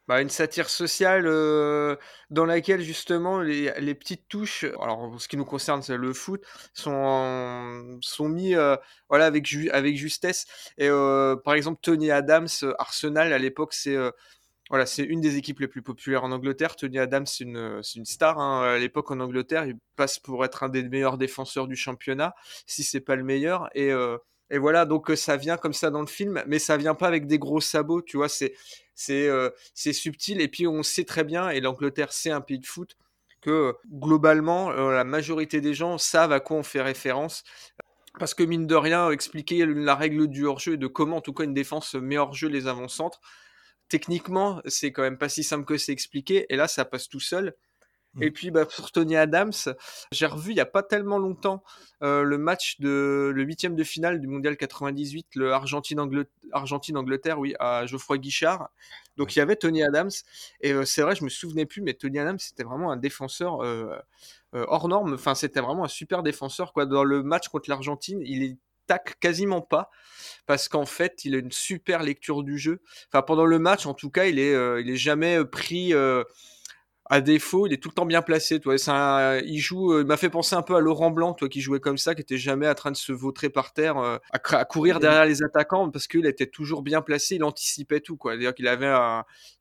Bah, 0.09 0.21
une 0.21 0.29
satire 0.29 0.69
sociale 0.69 1.23
euh, 1.27 1.95
dans 2.29 2.45
laquelle 2.45 2.81
justement 2.81 3.39
les, 3.39 3.71
les, 3.79 3.95
petites 3.95 4.27
touches, 4.27 4.65
alors 4.81 5.15
ce 5.17 5.29
qui 5.29 5.37
nous 5.37 5.45
concerne 5.45 5.81
c'est 5.81 5.95
le 5.95 6.11
foot, 6.11 6.43
sont 6.73 7.99
sont 8.01 8.27
mis 8.27 8.53
euh, 8.53 8.75
voilà 9.07 9.25
avec 9.27 9.45
ju 9.45 9.69
avec 9.69 9.95
justesse. 9.95 10.45
Et 10.77 10.89
euh, 10.89 11.37
par 11.37 11.53
exemple 11.53 11.79
Tony 11.81 12.11
Adams, 12.11 12.49
Arsenal 12.79 13.31
à 13.31 13.37
l'époque 13.37 13.73
c'est 13.73 13.95
voilà 14.69 14.85
c'est 14.85 15.03
une 15.03 15.21
des 15.21 15.37
équipes 15.37 15.61
les 15.61 15.69
plus 15.69 15.81
populaires 15.81 16.25
en 16.25 16.33
Angleterre. 16.33 16.75
Tony 16.75 16.99
Adams 16.99 17.25
c'est 17.25 17.45
une 17.45 17.81
une 17.95 18.05
star 18.05 18.39
hein. 18.39 18.73
à 18.73 18.77
l'époque 18.79 19.09
en 19.09 19.21
Angleterre, 19.21 19.65
il 19.65 19.77
passe 19.95 20.19
pour 20.19 20.43
être 20.43 20.63
un 20.63 20.69
des 20.69 20.83
meilleurs 20.83 21.17
défenseurs 21.17 21.67
du 21.67 21.77
championnat, 21.77 22.35
si 22.67 22.83
c'est 22.83 22.99
pas 22.99 23.15
le 23.15 23.23
meilleur. 23.23 23.69
Et 23.73 23.93
et 24.53 24.59
voilà, 24.59 24.85
donc 24.85 25.11
ça 25.15 25.35
vient 25.35 25.57
comme 25.57 25.73
ça 25.73 25.89
dans 25.89 26.01
le 26.01 26.07
film, 26.07 26.43
mais 26.45 26.59
ça 26.59 26.77
vient 26.77 26.93
pas 26.93 27.07
avec 27.07 27.25
des 27.25 27.39
gros 27.39 27.59
sabots, 27.59 28.03
tu 28.03 28.17
vois, 28.17 28.29
c'est 28.29 28.53
euh, 29.09 29.49
subtil 29.73 30.39
et 30.41 30.47
puis 30.47 30.67
on 30.67 30.83
sait 30.83 31.05
très 31.05 31.23
bien 31.23 31.49
et 31.49 31.59
l'Angleterre 31.59 32.13
c'est 32.13 32.29
un 32.29 32.39
pays 32.39 32.59
de 32.59 32.65
foot 32.67 32.95
que 33.41 33.73
globalement 33.91 34.69
euh, 34.71 34.91
la 34.91 35.03
majorité 35.03 35.59
des 35.59 35.73
gens 35.73 35.97
savent 35.97 36.31
à 36.31 36.39
quoi 36.39 36.57
on 36.57 36.63
fait 36.63 36.83
référence 36.83 37.43
parce 38.19 38.35
que 38.35 38.43
mine 38.43 38.67
de 38.67 38.75
rien 38.75 39.09
expliquer 39.09 39.65
la 39.65 39.95
règle 39.95 40.27
du 40.27 40.45
hors-jeu 40.45 40.73
et 40.73 40.77
de 40.77 40.85
comment 40.85 41.17
en 41.17 41.21
tout 41.21 41.33
cas 41.33 41.45
une 41.45 41.55
défense 41.55 41.95
met 41.95 42.19
hors-jeu 42.19 42.47
les 42.47 42.67
avant-centres 42.67 43.19
techniquement 43.89 44.61
c'est 44.67 44.91
quand 44.91 45.01
même 45.01 45.17
pas 45.17 45.29
si 45.29 45.43
simple 45.43 45.65
que 45.65 45.77
c'est 45.77 45.91
expliqué 45.91 46.45
et 46.49 46.55
là 46.55 46.67
ça 46.67 46.85
passe 46.85 47.09
tout 47.09 47.19
seul 47.19 47.55
et 48.21 48.31
puis 48.31 48.51
bah, 48.51 48.65
pour 48.65 48.91
Tony 48.91 49.15
Adams, 49.15 49.53
j'ai 50.11 50.25
revu 50.25 50.51
il 50.51 50.57
y 50.57 50.61
a 50.61 50.65
pas 50.65 50.83
tellement 50.83 51.17
longtemps 51.17 51.63
euh, 52.03 52.23
le 52.23 52.37
match 52.37 52.79
de 52.79 53.31
le 53.33 53.43
huitième 53.43 53.75
de 53.75 53.83
finale 53.83 54.19
du 54.19 54.27
Mondial 54.27 54.55
98, 54.55 55.35
le 55.35 55.51
Argentine 55.51 55.99
Angleterre, 55.99 56.31
Argentine 56.51 56.97
oui, 57.37 57.55
à 57.59 57.85
Geoffroy 57.85 58.19
Guichard. 58.19 58.69
Donc 59.17 59.35
il 59.35 59.39
y 59.39 59.41
avait 59.41 59.55
Tony 59.55 59.83
Adams 59.83 60.11
et 60.61 60.73
euh, 60.73 60.85
c'est 60.85 61.01
vrai, 61.01 61.15
je 61.15 61.23
me 61.23 61.29
souvenais 61.29 61.65
plus, 61.65 61.81
mais 61.81 61.93
Tony 61.93 62.19
Adams 62.19 62.39
c'était 62.39 62.63
vraiment 62.63 62.91
un 62.91 62.97
défenseur 62.97 63.63
euh, 63.63 63.97
hors 64.53 64.87
norme. 64.87 65.13
Enfin, 65.15 65.33
c'était 65.33 65.61
vraiment 65.61 65.85
un 65.85 65.89
super 65.89 66.21
défenseur 66.21 66.71
quoi. 66.73 66.85
Dans 66.85 67.03
le 67.03 67.23
match 67.23 67.47
contre 67.47 67.69
l'Argentine, 67.69 68.21
il 68.23 68.43
est 68.43 68.57
tacle 68.85 69.15
quasiment 69.19 69.61
pas 69.61 69.89
parce 70.45 70.67
qu'en 70.67 70.85
fait, 70.85 71.23
il 71.23 71.35
a 71.35 71.37
une 71.37 71.53
super 71.53 72.03
lecture 72.03 72.43
du 72.43 72.57
jeu. 72.57 72.81
Enfin, 73.07 73.21
pendant 73.21 73.45
le 73.45 73.57
match, 73.57 73.85
en 73.85 73.93
tout 73.93 74.09
cas, 74.09 74.25
il 74.25 74.39
est, 74.39 74.51
il 74.81 74.89
est 74.89 74.97
jamais 74.97 75.43
pris 75.45 75.93
à 77.05 77.21
défaut, 77.21 77.67
il 77.67 77.73
est 77.73 77.77
tout 77.77 77.89
le 77.89 77.93
temps 77.93 78.05
bien 78.05 78.21
placé. 78.21 78.59
Toi. 78.59 78.75
Un, 78.87 79.37
il 79.39 79.59
joue, 79.59 79.99
il 79.99 80.05
m'a 80.05 80.17
fait 80.17 80.29
penser 80.29 80.55
un 80.55 80.61
peu 80.61 80.75
à 80.75 80.79
Laurent 80.79 81.11
Blanc, 81.11 81.33
toi, 81.33 81.49
qui 81.49 81.61
jouait 81.61 81.79
comme 81.79 81.97
ça, 81.97 82.15
qui 82.15 82.21
était 82.21 82.37
jamais 82.37 82.67
en 82.67 82.73
train 82.73 82.91
de 82.91 82.97
se 82.97 83.11
vautrer 83.11 83.49
par 83.49 83.73
terre, 83.73 83.97
à, 84.31 84.65
courir 84.65 84.99
derrière 84.99 85.25
les 85.25 85.43
attaquants, 85.43 85.89
parce 85.89 86.07
qu'il 86.07 86.25
était 86.25 86.47
toujours 86.47 86.81
bien 86.81 87.01
placé, 87.01 87.35
il 87.35 87.43
anticipait 87.43 87.99
tout, 87.99 88.15
quoi. 88.15 88.35
D'ailleurs 88.37 88.55
qu'il 88.55 88.67
avait, 88.67 88.93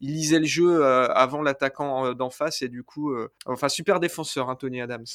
il 0.00 0.12
lisait 0.12 0.38
le 0.38 0.46
jeu 0.46 0.84
avant 0.84 1.42
l'attaquant 1.42 2.14
d'en 2.14 2.30
face, 2.30 2.62
et 2.62 2.68
du 2.68 2.84
coup, 2.84 3.14
enfin, 3.46 3.68
super 3.68 3.98
défenseur, 3.98 4.48
hein, 4.48 4.56
Tony 4.56 4.80
Adams. 4.80 5.06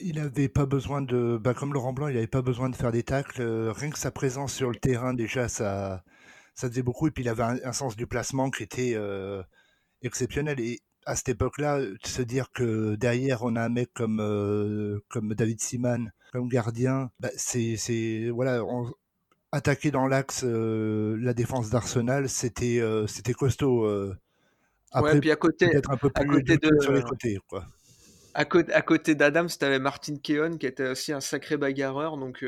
Il 0.00 0.16
n'avait 0.16 0.48
pas 0.48 0.66
besoin 0.66 1.02
de, 1.02 1.36
bah, 1.36 1.52
comme 1.52 1.74
Laurent 1.74 1.92
Blanc, 1.92 2.08
il 2.08 2.14
n'avait 2.14 2.26
pas 2.26 2.42
besoin 2.42 2.70
de 2.70 2.76
faire 2.76 2.92
des 2.92 3.02
tacles. 3.02 3.42
rien 3.42 3.90
que 3.90 3.98
sa 3.98 4.10
présence 4.10 4.54
sur 4.54 4.70
le 4.70 4.76
terrain, 4.76 5.14
déjà, 5.14 5.48
ça, 5.48 6.04
ça 6.54 6.68
faisait 6.68 6.82
beaucoup. 6.82 7.08
Et 7.08 7.10
puis 7.10 7.24
il 7.24 7.28
avait 7.28 7.42
un, 7.42 7.72
sens 7.72 7.96
du 7.96 8.06
placement 8.06 8.50
qui 8.50 8.62
était 8.62 8.96
exceptionnel. 10.02 10.60
Et 10.60 10.80
à 11.06 11.16
cette 11.16 11.30
époque-là, 11.30 11.80
se 12.04 12.22
dire 12.22 12.50
que 12.52 12.94
derrière 12.96 13.42
on 13.42 13.56
a 13.56 13.62
un 13.62 13.68
mec 13.68 13.92
comme 13.92 15.00
comme 15.08 15.34
David 15.34 15.60
Seaman 15.60 16.12
comme 16.32 16.48
gardien, 16.48 17.10
bah, 17.20 17.30
c'est 17.36 17.76
c'est 17.76 18.30
voilà, 18.30 18.62
attaquer 19.50 19.90
dans 19.90 20.06
l'axe 20.06 20.44
la 20.44 21.34
défense 21.34 21.70
d'Arsenal, 21.70 22.28
c'était 22.28 22.82
c'était 23.06 23.34
costaud. 23.34 23.86
après, 24.92 25.14
ouais, 25.14 25.20
puis 25.20 25.30
à 25.30 25.36
côté, 25.36 25.68
peut-être 25.68 25.90
un 25.90 25.96
peu 25.96 26.10
plus 26.10 26.22
à 26.22 26.26
côté 26.26 26.56
de, 26.56 26.80
sur 26.80 26.92
les 26.92 27.02
côtés, 27.02 27.38
quoi. 27.48 27.66
À 28.34 28.46
côté, 28.46 28.72
à 28.72 28.80
côté 28.80 29.14
d'Adams, 29.14 29.48
tu 29.48 29.64
avais 29.64 29.78
Martin 29.78 30.16
Keown 30.16 30.56
qui 30.56 30.66
était 30.66 30.88
aussi 30.88 31.12
un 31.12 31.20
sacré 31.20 31.58
bagarreur, 31.58 32.16
donc 32.16 32.44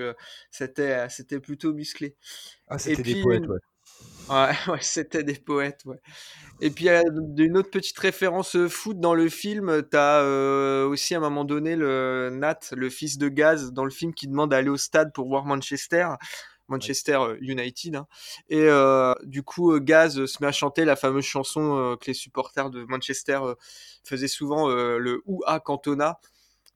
c'était 0.51 1.09
c'était 1.11 1.41
plutôt 1.41 1.75
musclé. 1.75 2.17
Ah, 2.69 2.79
c'était 2.79 3.03
des 3.03 3.23
poètes, 3.23 3.47
ouais. 3.47 3.59
Ouais, 4.29 4.51
ouais 4.69 4.79
c'était 4.81 5.23
des 5.23 5.35
poètes, 5.35 5.83
ouais. 5.85 6.01
Et 6.61 6.71
puis, 6.71 6.89
une 6.89 7.57
autre 7.57 7.71
petite 7.71 7.99
référence 7.99 8.57
euh, 8.57 8.69
foot 8.69 8.99
dans 8.99 9.15
le 9.15 9.29
film. 9.29 9.83
Tu 9.91 9.97
as 9.97 10.21
euh, 10.21 10.87
aussi 10.87 11.15
à 11.15 11.19
un 11.19 11.21
moment 11.21 11.45
donné 11.45 11.77
le 11.77 12.31
Nat, 12.33 12.61
le 12.73 12.91
fils 12.91 13.19
de 13.19 13.29
Gaz, 13.29 13.73
dans 13.73 13.85
le 13.85 13.91
film, 13.91 14.15
qui 14.15 14.29
demande 14.29 14.51
d'aller 14.51 14.69
au 14.69 14.77
stade 14.77 15.13
pour 15.13 15.29
voir 15.29 15.45
Manchester. 15.45 16.09
Manchester 16.69 17.19
euh, 17.21 17.37
United. 17.41 17.97
Hein. 17.97 18.07
Et 18.49 18.69
du 19.25 19.43
coup, 19.43 19.79
Gaz 19.81 20.25
se 20.25 20.39
met 20.41 20.47
à 20.47 20.53
chanter 20.53 20.85
la 20.85 20.97
fameuse 20.97 21.25
chanson 21.25 21.97
que 22.01 22.07
les 22.07 22.15
supporters 22.15 22.71
de 22.71 22.85
Manchester 22.85 23.41
faisaient 24.05 24.29
souvent, 24.29 24.69
le 24.69 25.23
Oua 25.27 25.61
Cantona. 25.61 26.19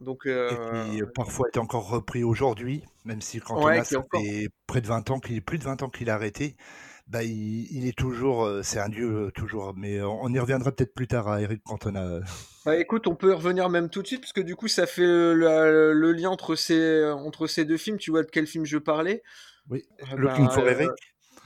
Donc, 0.00 0.26
Et 0.26 0.56
qui 0.90 1.02
parfois 1.14 1.48
est 1.52 1.58
encore 1.58 1.88
repris 1.88 2.22
aujourd'hui, 2.22 2.84
même 3.04 3.20
si 3.20 3.40
ça 3.40 4.02
fait 4.12 4.48
près 4.66 4.80
de 4.80 4.86
20 4.86 5.10
ans 5.10 5.20
qu'il 5.20 5.42
plus 5.42 5.58
de 5.58 5.64
20 5.64 5.82
ans 5.82 5.88
qu'il 5.88 6.10
a 6.10 6.14
arrêté 6.14 6.56
bah, 7.08 7.22
il, 7.24 7.86
est 7.86 7.96
toujours, 7.96 8.44
euh, 8.44 8.62
c'est 8.62 8.78
un 8.78 8.90
dieu 8.90 9.08
euh, 9.08 9.30
toujours, 9.30 9.72
mais 9.74 10.00
on 10.02 10.28
y 10.28 10.38
reviendra 10.38 10.72
peut-être 10.72 10.92
plus 10.92 11.08
tard 11.08 11.28
à 11.28 11.40
Eric 11.40 11.62
Cantona. 11.62 12.20
Bah, 12.66 12.76
écoute, 12.76 13.06
on 13.06 13.14
peut 13.14 13.32
revenir 13.32 13.70
même 13.70 13.88
tout 13.88 14.02
de 14.02 14.06
suite, 14.06 14.20
parce 14.20 14.34
que 14.34 14.42
du 14.42 14.56
coup, 14.56 14.68
ça 14.68 14.86
fait 14.86 15.06
le, 15.06 16.12
lien 16.12 16.28
entre 16.28 16.54
ces, 16.54 17.06
entre 17.06 17.46
ces 17.46 17.64
deux 17.64 17.78
films. 17.78 17.96
Tu 17.96 18.10
vois 18.10 18.22
de 18.22 18.28
quel 18.30 18.46
film 18.46 18.66
je 18.66 18.76
parlais? 18.76 19.22
Oui, 19.70 19.84
eh 20.00 20.16
Looking 20.16 20.46
ben, 20.46 20.50
for 20.50 20.64
euh, 20.64 20.70
Eric. 20.70 20.90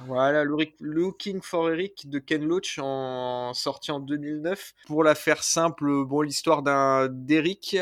Voilà, 0.07 0.43
Looking 0.81 1.41
for 1.43 1.71
Eric 1.71 2.11
de 2.11 2.19
Ken 2.19 2.45
Loach, 2.45 2.81
en, 2.81 3.55
sorti 3.55 3.93
en 3.93 4.01
2009. 4.01 4.73
Pour 4.89 5.05
la 5.05 5.15
faire 5.15 5.45
simple, 5.45 6.05
bon, 6.05 6.23
l'histoire 6.23 6.65
d'un 6.65 7.07
d'Eric, 7.09 7.77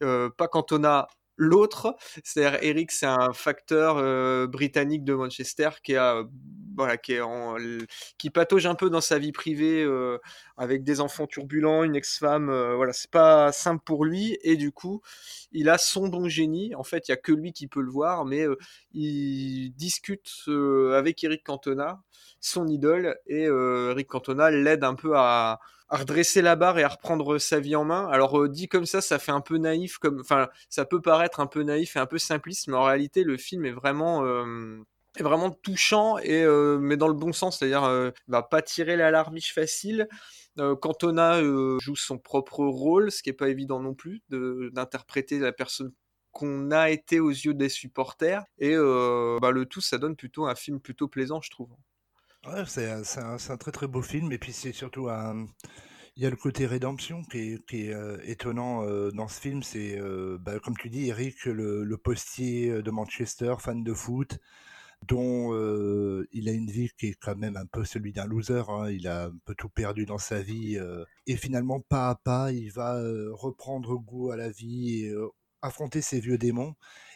pas 0.00 0.48
Cantona, 0.48 1.08
l'autre. 1.38 1.96
C'est-à-dire, 2.24 2.58
Eric, 2.62 2.90
c'est 2.90 3.06
un 3.06 3.32
facteur 3.32 4.48
britannique 4.48 5.04
de 5.04 5.14
Manchester 5.14 5.70
qui 5.82 5.96
a 5.96 6.24
voilà, 6.76 6.96
qui, 6.96 8.30
patauge 8.30 8.66
un 8.66 8.74
peu 8.74 8.90
dans 8.90 9.00
sa 9.00 9.18
vie 9.18 9.32
privée 9.32 9.82
euh, 9.82 10.18
avec 10.56 10.84
des 10.84 11.00
enfants 11.00 11.26
turbulents, 11.26 11.84
une 11.84 11.96
ex-femme. 11.96 12.50
Euh, 12.50 12.74
voilà, 12.74 12.92
c'est 12.92 13.10
pas 13.10 13.52
simple 13.52 13.82
pour 13.84 14.04
lui. 14.04 14.38
Et 14.42 14.56
du 14.56 14.72
coup, 14.72 15.02
il 15.52 15.68
a 15.68 15.78
son 15.78 16.08
don 16.08 16.28
génie. 16.28 16.74
En 16.74 16.84
fait, 16.84 17.08
il 17.08 17.12
y 17.12 17.14
a 17.14 17.16
que 17.16 17.32
lui 17.32 17.52
qui 17.52 17.66
peut 17.66 17.82
le 17.82 17.90
voir, 17.90 18.24
mais 18.24 18.46
euh, 18.46 18.56
il 18.92 19.72
discute 19.76 20.30
avec 20.94 21.22
Eric 21.24 21.44
Cantona, 21.44 22.02
son 22.40 22.66
idole, 22.66 23.16
et 23.26 23.44
Eric 23.44 24.08
Cantona 24.08 24.50
l'aide 24.50 24.84
un 24.84 24.94
peu 24.94 25.12
à, 25.16 25.60
à 25.88 25.96
redresser 25.96 26.42
la 26.42 26.56
barre 26.56 26.78
et 26.78 26.84
à 26.84 26.88
reprendre 26.88 27.38
sa 27.38 27.60
vie 27.60 27.76
en 27.76 27.84
main. 27.84 28.08
Alors 28.08 28.48
dit 28.48 28.68
comme 28.68 28.86
ça, 28.86 29.00
ça 29.00 29.18
fait 29.18 29.32
un 29.32 29.40
peu 29.40 29.58
naïf, 29.58 29.98
comme, 29.98 30.20
enfin, 30.20 30.48
ça 30.68 30.84
peut 30.84 31.00
paraître 31.00 31.40
un 31.40 31.46
peu 31.46 31.62
naïf 31.62 31.96
et 31.96 31.98
un 31.98 32.06
peu 32.06 32.18
simpliste, 32.18 32.68
mais 32.68 32.76
en 32.76 32.84
réalité, 32.84 33.24
le 33.24 33.36
film 33.36 33.64
est 33.64 33.72
vraiment 33.72 34.24
est 35.16 35.22
vraiment 35.22 35.50
touchant 35.50 36.18
et 36.18 36.42
euh, 36.42 36.78
mais 36.78 36.96
dans 36.96 37.08
le 37.08 37.14
bon 37.14 37.32
sens, 37.32 37.58
c'est-à-dire 37.58 37.84
euh, 37.84 38.10
va 38.28 38.42
pas 38.42 38.62
tirer 38.62 38.96
l'alarmiche 38.96 39.54
facile. 39.54 40.08
Euh, 40.58 40.76
Cantona 40.76 41.38
euh, 41.38 41.78
joue 41.80 41.96
son 41.96 42.18
propre 42.18 42.64
rôle, 42.64 43.10
ce 43.10 43.22
qui 43.22 43.30
est 43.30 43.34
pas 43.34 43.48
évident 43.48 43.80
non 43.80 43.94
plus 43.94 44.22
d'interpréter 44.30 45.38
la 45.38 45.52
personne 45.52 45.92
qu'on 46.30 46.70
a 46.70 46.90
été 46.90 47.20
aux 47.20 47.30
yeux 47.30 47.54
des 47.54 47.68
supporters 47.68 48.42
et 48.58 48.74
bah, 48.74 49.50
le 49.50 49.66
tout 49.66 49.82
ça 49.82 49.98
donne 49.98 50.16
plutôt 50.16 50.46
un 50.46 50.54
film 50.54 50.80
plutôt 50.80 51.08
plaisant 51.08 51.42
je 51.42 51.50
trouve. 51.50 51.68
Ouais, 52.46 52.64
c'est 52.66 52.88
un, 52.90 53.56
très 53.58 53.70
très 53.70 53.86
beau 53.86 54.00
film 54.00 54.32
et 54.32 54.38
puis 54.38 54.52
c'est 54.54 54.72
surtout 54.72 55.08
il 56.16 56.22
y 56.22 56.26
a 56.26 56.30
le 56.30 56.36
côté 56.36 56.64
rédemption 56.64 57.22
qui 57.24 57.58
est, 57.70 57.94
étonnant 58.24 58.82
dans 59.10 59.28
ce 59.28 59.40
film. 59.40 59.62
C'est, 59.62 60.00
bah, 60.40 60.58
comme 60.58 60.76
tu 60.78 60.88
dis, 60.88 61.08
Eric, 61.08 61.44
le, 61.44 61.96
postier 61.98 62.82
de 62.82 62.90
Manchester, 62.90 63.56
fan 63.58 63.84
de 63.84 63.92
foot, 63.92 64.38
dont 65.08 65.52
il 66.32 66.48
a 66.48 66.52
une 66.52 66.70
vie 66.70 66.90
qui 66.98 67.08
est 67.08 67.16
quand 67.20 67.36
même 67.36 67.56
un 67.56 67.66
peu 67.66 67.84
celui 67.84 68.12
d'un 68.12 68.26
loser. 68.26 68.62
Hein. 68.68 68.90
Il 68.90 69.08
a 69.08 69.26
un 69.26 69.38
peu 69.44 69.54
tout 69.54 69.68
perdu 69.68 70.06
dans 70.06 70.18
sa 70.18 70.40
vie. 70.40 70.78
et 71.26 71.36
finalement, 71.36 71.80
pas 71.80 72.10
à 72.10 72.14
pas, 72.16 72.52
il 72.52 72.70
va 72.70 73.00
reprendre 73.32 73.96
goût 73.96 74.30
à 74.30 74.36
la 74.36 74.50
vie 74.50 75.04
et 75.04 75.14
affronter 75.62 76.00
ses 76.00 76.20
vieux 76.20 76.38
démons. 76.38 76.74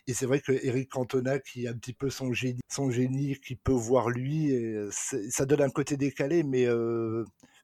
Et 0.08 0.14
c'est 0.14 0.26
vrai 0.26 0.40
que 0.40 0.52
Eric 0.52 0.90
Cantona, 0.90 1.40
qui 1.40 1.66
a 1.66 1.72
un 1.72 1.74
petit 1.74 1.92
peu 1.92 2.10
son 2.10 2.32
génie, 2.32 2.60
son 2.68 2.90
génie 2.90 3.36
qui 3.40 3.56
peut 3.56 3.72
voir 3.72 4.08
lui, 4.08 4.52
ça 4.90 5.46
donne 5.46 5.62
un 5.62 5.70
côté 5.70 5.96
décalé, 5.96 6.44
mais 6.44 6.66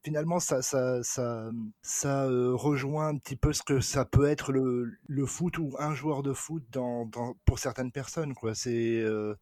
finalement, 0.02 0.41
ça, 0.41 0.62
ça, 0.62 1.02
ça, 1.02 1.50
ça 1.83 2.26
rejoint 2.26 3.09
un 3.09 3.17
petit 3.17 3.37
peu 3.37 3.52
ce 3.52 3.62
que 3.62 3.81
ça 3.81 4.05
peut 4.05 4.29
être 4.29 4.52
le, 4.52 5.26
foot 5.26 5.59
ou 5.59 5.76
un 5.79 5.95
joueur 5.95 6.23
de 6.23 6.33
foot 6.33 6.64
pour 7.45 7.59
certaines 7.59 7.93
personnes. 7.93 8.35
C'est 8.55 9.00
euh, 9.00 9.35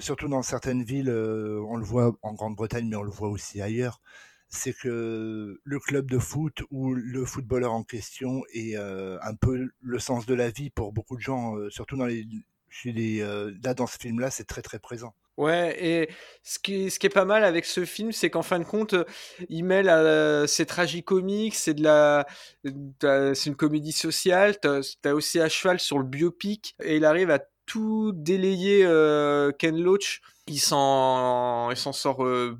surtout 0.00 0.28
dans 0.28 0.42
certaines 0.42 0.82
villes, 0.82 1.08
euh, 1.08 1.60
on 1.68 1.76
le 1.76 1.84
voit 1.84 2.16
en 2.22 2.32
Grande-Bretagne, 2.34 2.88
mais 2.88 2.96
on 2.96 3.02
le 3.02 3.10
voit 3.10 3.28
aussi 3.28 3.60
ailleurs, 3.60 4.00
c'est 4.48 4.72
que 4.72 5.60
le 5.62 5.78
club 5.80 6.10
de 6.10 6.18
foot 6.18 6.62
ou 6.70 6.94
le 6.94 7.24
footballeur 7.24 7.72
en 7.72 7.82
question 7.82 8.42
est 8.52 8.76
euh, 8.76 9.18
un 9.22 9.34
peu 9.34 9.68
le 9.80 9.98
sens 9.98 10.26
de 10.26 10.34
la 10.34 10.50
vie 10.50 10.70
pour 10.70 10.92
beaucoup 10.92 11.16
de 11.16 11.22
gens, 11.22 11.54
surtout 11.70 11.96
dans 11.96 12.08
chez 12.68 12.92
les, 12.92 13.20
là 13.62 13.74
dans 13.74 13.86
ce 13.86 13.98
film-là, 13.98 14.30
c'est 14.30 14.44
très 14.44 14.62
très 14.62 14.78
présent. 14.78 15.14
Ouais, 15.36 15.76
et 15.84 16.08
ce 16.44 16.60
qui, 16.60 16.90
ce 16.92 17.00
qui 17.00 17.06
est 17.06 17.10
pas 17.10 17.24
mal 17.24 17.42
avec 17.42 17.64
ce 17.64 17.84
film, 17.84 18.12
c'est 18.12 18.30
qu'en 18.30 18.42
fin 18.42 18.60
de 18.60 18.64
compte, 18.64 18.94
il 19.48 19.64
mêle 19.64 19.90
c'est 20.46 20.66
tragicomique, 20.66 21.56
c'est 21.56 21.74
de 21.74 21.82
la, 21.82 22.26
c'est 23.34 23.46
une 23.46 23.56
comédie 23.56 23.92
sociale, 23.92 24.58
t'as 24.60 24.80
as 25.04 25.14
aussi 25.14 25.40
à 25.40 25.48
cheval 25.48 25.80
sur 25.80 25.98
le 25.98 26.04
biopic, 26.04 26.76
et 26.82 26.96
il 26.96 27.04
arrive 27.04 27.30
à 27.30 27.40
tout 27.66 28.12
délayé 28.14 28.84
euh, 28.84 29.52
Ken 29.52 29.80
Loach. 29.80 30.20
Il 30.46 30.60
s'en, 30.60 31.70
il 31.70 31.76
s'en 31.76 31.92
sort 31.92 32.24
euh, 32.24 32.58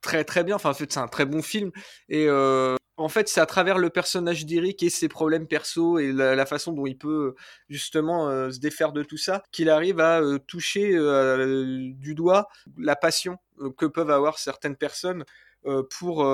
très 0.00 0.24
très 0.24 0.42
bien. 0.42 0.56
Enfin, 0.56 0.70
en 0.70 0.74
fait, 0.74 0.92
c'est 0.92 1.00
un 1.00 1.08
très 1.08 1.24
bon 1.24 1.40
film. 1.40 1.70
Et 2.08 2.26
euh, 2.28 2.76
en 2.96 3.08
fait, 3.08 3.28
c'est 3.28 3.40
à 3.40 3.46
travers 3.46 3.78
le 3.78 3.90
personnage 3.90 4.44
d'Eric 4.44 4.82
et 4.82 4.90
ses 4.90 5.08
problèmes 5.08 5.46
perso 5.46 5.98
et 5.98 6.12
la, 6.12 6.46
façon 6.46 6.72
dont 6.72 6.86
il 6.86 6.98
peut 6.98 7.34
justement 7.68 8.28
se 8.50 8.58
défaire 8.58 8.92
de 8.92 9.02
tout 9.02 9.16
ça 9.16 9.42
qu'il 9.52 9.70
arrive 9.70 10.00
à 10.00 10.20
toucher 10.46 10.90
du 11.96 12.14
doigt 12.14 12.48
la 12.76 12.96
passion 12.96 13.38
que 13.78 13.86
peuvent 13.86 14.10
avoir 14.10 14.38
certaines 14.38 14.76
personnes 14.76 15.24
pour 15.90 16.24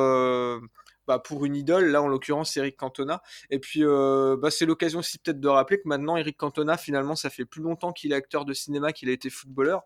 bah, 1.08 1.18
pour 1.18 1.46
une 1.46 1.56
idole, 1.56 1.86
là 1.86 2.02
en 2.02 2.06
l'occurrence 2.06 2.54
Eric 2.58 2.76
Cantona. 2.76 3.22
Et 3.48 3.58
puis 3.58 3.80
euh, 3.82 4.36
bah, 4.36 4.50
c'est 4.50 4.66
l'occasion 4.66 4.98
aussi 4.98 5.18
peut-être 5.18 5.40
de 5.40 5.48
rappeler 5.48 5.78
que 5.78 5.88
maintenant 5.88 6.18
Eric 6.18 6.36
Cantona, 6.36 6.76
finalement, 6.76 7.16
ça 7.16 7.30
fait 7.30 7.46
plus 7.46 7.62
longtemps 7.62 7.92
qu'il 7.92 8.12
est 8.12 8.14
acteur 8.14 8.44
de 8.44 8.52
cinéma 8.52 8.92
qu'il 8.92 9.08
a 9.08 9.12
été 9.12 9.30
footballeur. 9.30 9.84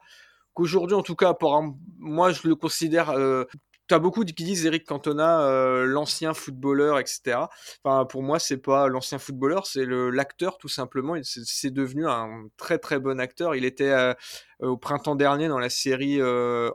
Qu'aujourd'hui, 0.53 0.97
en 0.97 1.03
tout 1.03 1.15
cas, 1.15 1.33
pour 1.33 1.63
moi, 1.99 2.33
je 2.33 2.47
le 2.47 2.57
considère 2.57 3.11
euh, 3.11 3.45
T'as 3.89 3.99
beaucoup 3.99 4.25
qui 4.25 4.45
disent 4.45 4.65
Eric 4.65 4.87
Cantona, 4.87 5.43
euh, 5.43 5.85
l'ancien 5.87 6.35
footballeur, 6.35 6.99
etc. 6.99 7.39
Enfin, 7.83 8.05
pour 8.05 8.23
moi, 8.23 8.39
c'est 8.39 8.59
pas 8.59 8.87
l'ancien 8.87 9.19
footballeur, 9.19 9.67
c'est 9.67 9.85
l'acteur 9.87 10.59
tout 10.59 10.69
simplement. 10.69 11.17
C'est 11.23 11.71
devenu 11.71 12.07
un 12.07 12.47
très 12.57 12.79
très 12.79 13.01
bon 13.01 13.19
acteur. 13.21 13.57
Il 13.57 13.65
était 13.65 13.91
euh, 13.91 14.15
au 14.61 14.77
printemps 14.77 15.17
dernier 15.17 15.49
dans 15.49 15.59
la 15.59 15.69
série 15.69 16.21
euh, 16.21 16.71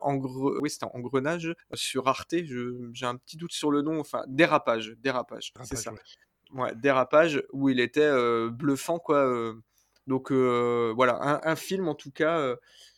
oui, 0.61 0.69
Engrenage 0.93 1.55
sur 1.73 2.07
Arte. 2.07 2.35
J'ai 2.93 3.05
un 3.05 3.15
petit 3.15 3.37
doute 3.37 3.53
sur 3.53 3.71
le 3.71 3.81
nom. 3.81 3.99
Enfin, 3.99 4.23
Dérapage, 4.27 4.93
Dérapage, 4.97 5.53
c'est 5.63 5.77
ça. 5.77 5.93
Ouais. 6.53 6.75
Dérapage 6.75 7.41
où 7.51 7.69
il 7.69 7.79
était 7.79 8.11
bluffant 8.49 8.99
quoi. 8.99 9.53
donc 10.07 10.31
voilà, 10.31 11.17
un, 11.21 11.39
un, 11.43 11.55
film 11.55 11.87
en 11.87 11.95
tout 11.95 12.11
cas 12.11 12.55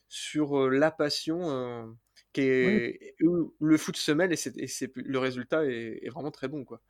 sur 0.08 0.70
la 0.70 0.92
passion 0.92 1.96
qui 2.34 2.42
est, 2.42 3.16
le 3.20 3.78
foot 3.78 3.98
se 3.98 4.12
mêle 4.12 4.34
et, 4.34 4.70
le 4.96 5.20
résultat 5.20 5.66
est, 5.66 6.10
vraiment 6.10 6.32
très 6.32 6.48
bon. 6.48 6.64
quoi. 6.64 6.82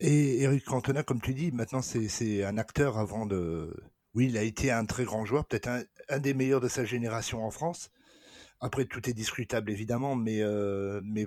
Et 0.00 0.42
Eric 0.42 0.64
Cantona, 0.64 1.02
comme 1.02 1.20
tu 1.20 1.34
dis, 1.34 1.52
maintenant 1.52 1.82
c'est, 1.82 2.44
un 2.44 2.58
acteur 2.58 2.98
avant 2.98 3.26
de. 3.26 3.74
Oui, 4.14 4.26
il 4.26 4.36
a 4.36 4.42
été 4.42 4.70
un 4.70 4.84
très 4.84 5.04
grand 5.04 5.24
joueur, 5.24 5.46
peut-être 5.46 5.70
un, 6.08 6.18
des 6.18 6.34
meilleurs 6.34 6.60
de 6.60 6.68
sa 6.68 6.84
génération 6.84 7.44
en 7.44 7.50
France. 7.50 7.90
Après, 8.60 8.84
tout 8.84 9.08
est 9.08 9.14
discutable 9.14 9.70
évidemment, 9.70 10.16
mais, 10.16 10.42
mais 11.02 11.26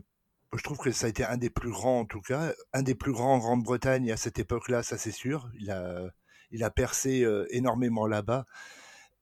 je 0.56 0.64
trouve 0.64 0.78
que 0.78 0.92
ça 0.92 1.08
a 1.08 1.10
été 1.10 1.24
un 1.24 1.38
des 1.38 1.50
plus 1.50 1.72
grands 1.72 2.02
en 2.02 2.06
tout 2.06 2.22
cas, 2.22 2.54
un 2.74 2.84
des 2.84 2.96
plus 2.96 3.12
grands 3.12 3.36
en 3.36 3.40
Grande-Bretagne 3.40 4.12
à 4.12 4.18
cette 4.18 4.40
époque-là, 4.40 4.84
ça 4.84 4.98
c'est 4.98 5.12
sûr. 5.12 5.50
Il 5.60 5.72
a, 5.72 6.10
il 6.52 6.64
a 6.64 6.70
percé 6.70 7.26
énormément 7.50 8.06
là-bas 8.06 8.46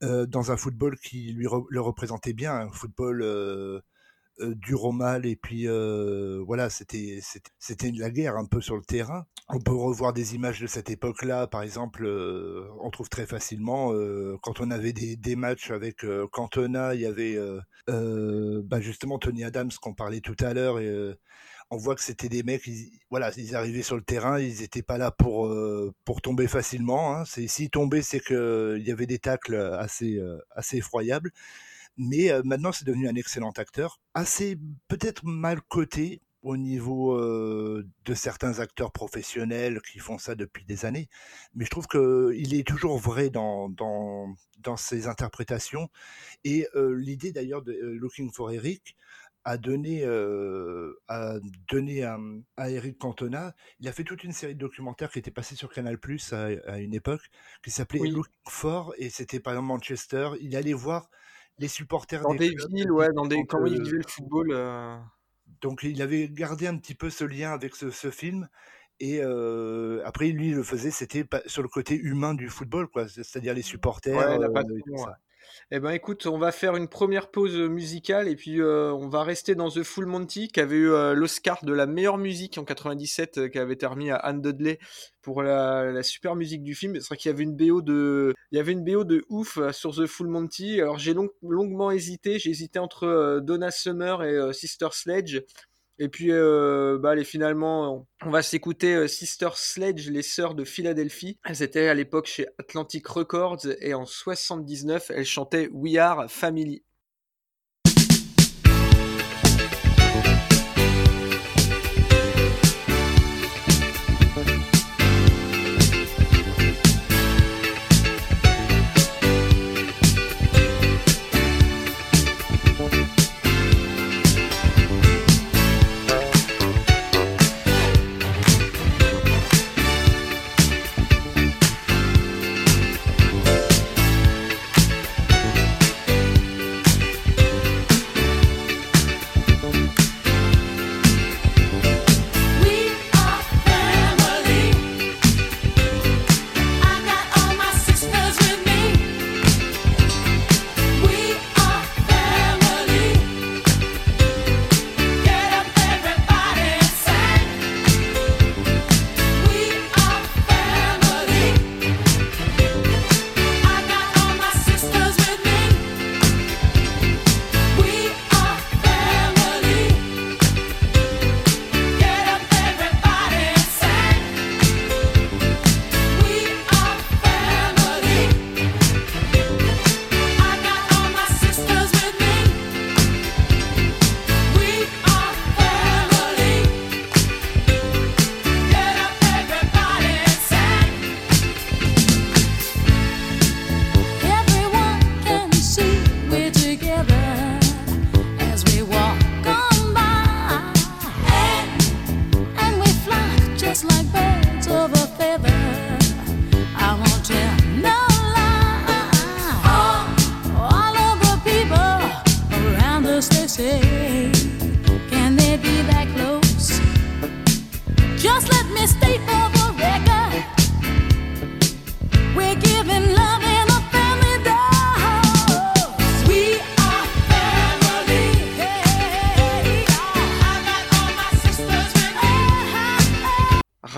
dans 0.02 0.52
un 0.52 0.56
football 0.56 0.98
qui 0.98 1.32
lui 1.32 1.46
le 1.70 1.80
représentait 1.80 2.34
bien, 2.34 2.54
un 2.54 2.70
football 2.70 3.22
du 4.40 4.74
Romal 4.74 5.26
et 5.26 5.36
puis 5.36 5.66
voilà 6.46 6.70
c'était 6.70 7.20
c'était 7.58 7.92
la 7.92 8.10
guerre 8.10 8.36
un 8.36 8.46
peu 8.46 8.60
sur 8.60 8.76
le 8.76 8.82
terrain 8.82 9.26
on 9.48 9.60
peut 9.60 9.74
revoir 9.74 10.12
des 10.12 10.34
images 10.34 10.60
de 10.60 10.66
cette 10.66 10.90
époque-là 10.90 11.46
par 11.46 11.62
exemple 11.62 12.06
on 12.80 12.90
trouve 12.90 13.08
très 13.08 13.26
facilement 13.26 13.92
quand 14.42 14.60
on 14.60 14.70
avait 14.70 14.92
des, 14.92 15.16
des 15.16 15.36
matchs 15.36 15.70
avec 15.70 16.04
Cantona 16.32 16.94
il 16.94 17.00
y 17.02 17.06
avait 17.06 17.38
bah 17.86 18.80
justement 18.80 19.18
Tony 19.18 19.44
Adams 19.44 19.70
qu'on 19.80 19.94
parlait 19.94 20.20
tout 20.20 20.36
à 20.40 20.52
l'heure 20.52 20.80
et 20.80 21.14
on 21.70 21.76
voit 21.76 21.94
que 21.94 22.02
c'était 22.02 22.28
des 22.28 22.42
mecs, 22.42 22.66
ils, 22.66 23.00
voilà, 23.10 23.30
ils 23.36 23.56
arrivaient 23.56 23.82
sur 23.82 23.96
le 23.96 24.02
terrain, 24.02 24.38
ils 24.38 24.60
n'étaient 24.60 24.82
pas 24.82 24.98
là 24.98 25.10
pour 25.10 25.52
pour 26.04 26.22
tomber 26.22 26.46
facilement. 26.46 27.16
Hein. 27.16 27.24
C'est 27.24 27.68
tombaient, 27.68 28.02
c'est 28.02 28.20
que 28.20 28.76
il 28.78 28.86
y 28.86 28.92
avait 28.92 29.06
des 29.06 29.18
tacles 29.18 29.56
assez 29.56 30.20
assez 30.54 30.78
effroyables. 30.78 31.30
Mais 31.96 32.30
maintenant, 32.44 32.72
c'est 32.72 32.86
devenu 32.86 33.08
un 33.08 33.14
excellent 33.14 33.52
acteur, 33.52 34.00
assez 34.14 34.58
peut-être 34.88 35.24
mal 35.24 35.60
coté 35.62 36.20
au 36.42 36.56
niveau 36.58 37.18
de 37.18 38.14
certains 38.14 38.58
acteurs 38.58 38.92
professionnels 38.92 39.80
qui 39.80 39.98
font 39.98 40.18
ça 40.18 40.34
depuis 40.34 40.64
des 40.64 40.84
années. 40.84 41.08
Mais 41.54 41.64
je 41.64 41.70
trouve 41.70 41.86
qu'il 41.86 42.54
est 42.54 42.66
toujours 42.66 42.98
vrai 42.98 43.30
dans, 43.30 43.70
dans, 43.70 44.34
dans 44.58 44.76
ses 44.76 45.06
interprétations. 45.06 45.88
Et 46.44 46.66
l'idée 46.74 47.32
d'ailleurs 47.32 47.62
de 47.62 47.72
Looking 47.72 48.30
for 48.30 48.50
Eric, 48.50 48.94
a 49.44 49.58
donné, 49.58 50.04
a 50.04 51.38
donné 51.70 52.02
à, 52.02 52.18
à, 52.56 52.70
Eric 52.70 52.98
Cantona. 52.98 53.54
Il 53.80 53.88
a 53.88 53.92
fait 53.92 54.04
toute 54.04 54.24
une 54.24 54.32
série 54.32 54.54
de 54.54 54.60
documentaires 54.60 55.10
qui 55.10 55.18
étaient 55.18 55.30
passés 55.30 55.54
sur 55.54 55.72
Canal 55.72 55.98
Plus 55.98 56.32
à, 56.32 56.78
une 56.78 56.94
époque, 56.94 57.22
qui 57.62 57.70
s'appelait 57.70 58.08
Looking 58.08 58.32
for, 58.48 58.94
et 58.98 59.10
c'était 59.10 59.40
par 59.40 59.52
exemple 59.52 59.68
Manchester. 59.68 60.30
Il 60.40 60.56
allait 60.56 60.72
voir 60.72 61.10
les 61.58 61.68
supporters 61.68 62.22
dans 62.22 62.34
des, 62.34 62.54
villes, 62.70 62.90
ouais, 62.90 63.12
dans 63.12 63.26
des 63.26 63.44
quand 63.44 63.64
il 63.66 63.82
vivait 63.82 63.98
le 63.98 64.08
football. 64.08 64.50
Euh. 64.52 64.96
Donc 65.60 65.82
il 65.82 66.00
avait 66.02 66.28
gardé 66.28 66.66
un 66.66 66.76
petit 66.76 66.94
peu 66.94 67.10
ce 67.10 67.24
lien 67.24 67.52
avec 67.52 67.74
ce, 67.76 67.90
ce 67.90 68.10
film. 68.10 68.48
Et 69.00 69.20
euh, 69.20 70.02
après, 70.04 70.28
lui, 70.28 70.48
il 70.48 70.54
le 70.54 70.62
faisait, 70.62 70.90
c'était 70.90 71.24
sur 71.46 71.62
le 71.62 71.68
côté 71.68 71.96
humain 71.96 72.34
du 72.34 72.48
football, 72.48 72.86
quoi, 72.88 73.08
c'est-à-dire 73.08 73.54
les 73.54 73.62
supporters. 73.62 74.16
Ouais, 74.16 74.38
la 74.38 74.46
euh, 74.46 75.12
eh 75.70 75.80
ben 75.80 75.90
écoute, 75.90 76.26
on 76.26 76.38
va 76.38 76.52
faire 76.52 76.76
une 76.76 76.88
première 76.88 77.30
pause 77.30 77.56
musicale 77.56 78.28
et 78.28 78.36
puis 78.36 78.60
euh, 78.60 78.92
on 78.92 79.08
va 79.08 79.22
rester 79.22 79.54
dans 79.54 79.70
The 79.70 79.82
Full 79.82 80.06
Monty 80.06 80.48
qui 80.48 80.60
avait 80.60 80.76
eu 80.76 80.90
euh, 80.90 81.14
l'Oscar 81.14 81.64
de 81.64 81.72
la 81.72 81.86
meilleure 81.86 82.18
musique 82.18 82.58
en 82.58 82.64
97 82.64 83.38
euh, 83.38 83.48
qui 83.48 83.58
avait 83.58 83.74
été 83.74 83.86
remis 83.86 84.10
à 84.10 84.16
Anne 84.16 84.40
Dudley 84.40 84.78
pour 85.22 85.42
la, 85.42 86.02
super 86.02 86.36
musique 86.36 86.62
du 86.62 86.74
film. 86.74 86.94
C'est 87.00 87.06
vrai 87.06 87.16
qu'il 87.16 87.30
y 87.30 87.34
avait 87.34 87.44
une 87.44 87.56
BO 87.56 87.82
de, 87.82 88.34
il 88.52 88.56
y 88.56 88.60
avait 88.60 88.72
une 88.72 88.84
BO 88.84 89.04
de 89.04 89.24
ouf 89.30 89.58
sur 89.72 89.94
The 89.94 90.06
Full 90.06 90.28
Monty. 90.28 90.80
Alors 90.80 90.98
j'ai 90.98 91.14
longuement 91.42 91.90
hésité, 91.90 92.38
j'ai 92.38 92.50
hésité 92.50 92.78
entre 92.78 93.40
Donna 93.42 93.70
Summer 93.70 94.22
et 94.22 94.52
Sister 94.52 94.88
Sledge. 94.92 95.40
Et 95.98 96.08
puis, 96.08 96.32
euh, 96.32 96.98
bah, 97.00 97.10
allez, 97.10 97.24
finalement, 97.24 98.06
on 98.24 98.30
va 98.30 98.42
s'écouter 98.42 98.94
euh, 98.94 99.06
Sister 99.06 99.50
Sledge, 99.54 100.10
les 100.10 100.22
sœurs 100.22 100.54
de 100.54 100.64
Philadelphie. 100.64 101.38
Elles 101.44 101.62
étaient 101.62 101.88
à 101.88 101.94
l'époque 101.94 102.26
chez 102.26 102.46
Atlantic 102.58 103.06
Records 103.06 103.66
et 103.80 103.94
en 103.94 104.04
79, 104.04 105.12
elles 105.14 105.24
chantaient 105.24 105.68
We 105.72 105.96
Are 105.96 106.28
Family. 106.28 106.84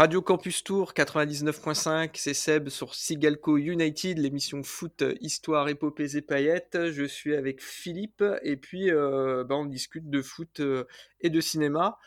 Radio 0.07 0.23
Campus 0.23 0.63
Tour 0.63 0.93
99.5, 0.93 2.11
c'est 2.15 2.33
Seb 2.33 2.69
sur 2.69 2.95
Sigalco 2.95 3.57
United, 3.57 4.19
l'émission 4.19 4.63
foot, 4.63 5.03
histoire, 5.21 5.69
épopées 5.69 6.17
et 6.17 6.23
paillettes. 6.23 6.79
Je 6.93 7.03
suis 7.03 7.35
avec 7.35 7.61
Philippe 7.61 8.23
et 8.43 8.57
puis 8.57 8.93
euh, 8.93 9.43
bah, 9.43 9.57
on 9.57 9.65
discute 9.65 10.09
de 10.09 10.23
foot 10.23 10.61
euh, 10.61 10.85
et 11.23 11.29
de 11.29 11.41
cinéma. 11.41 11.99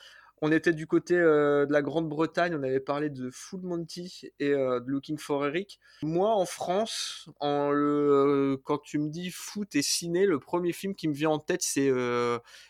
On 0.41 0.49
était 0.49 0.71
du 0.71 0.87
côté 0.87 1.15
euh, 1.17 1.65
de 1.65 1.73
la 1.73 1.81
Grande-Bretagne, 1.81 2.55
on 2.55 2.63
avait 2.63 2.79
parlé 2.79 3.09
de 3.09 3.29
Full 3.33 3.63
Monty 3.63 4.31
et 4.39 4.51
de 4.51 4.87
Looking 4.87 5.17
for 5.17 5.45
Eric. 5.45 5.81
Moi, 6.01 6.33
en 6.33 6.45
France, 6.45 7.29
quand 7.41 8.77
tu 8.81 8.97
me 8.99 9.09
dis 9.09 9.29
foot 9.29 9.75
et 9.75 9.81
ciné, 9.81 10.25
le 10.25 10.39
premier 10.39 10.71
film 10.71 10.95
qui 10.95 11.09
me 11.09 11.13
vient 11.13 11.31
en 11.31 11.39
tête, 11.39 11.63
c'est 11.63 11.91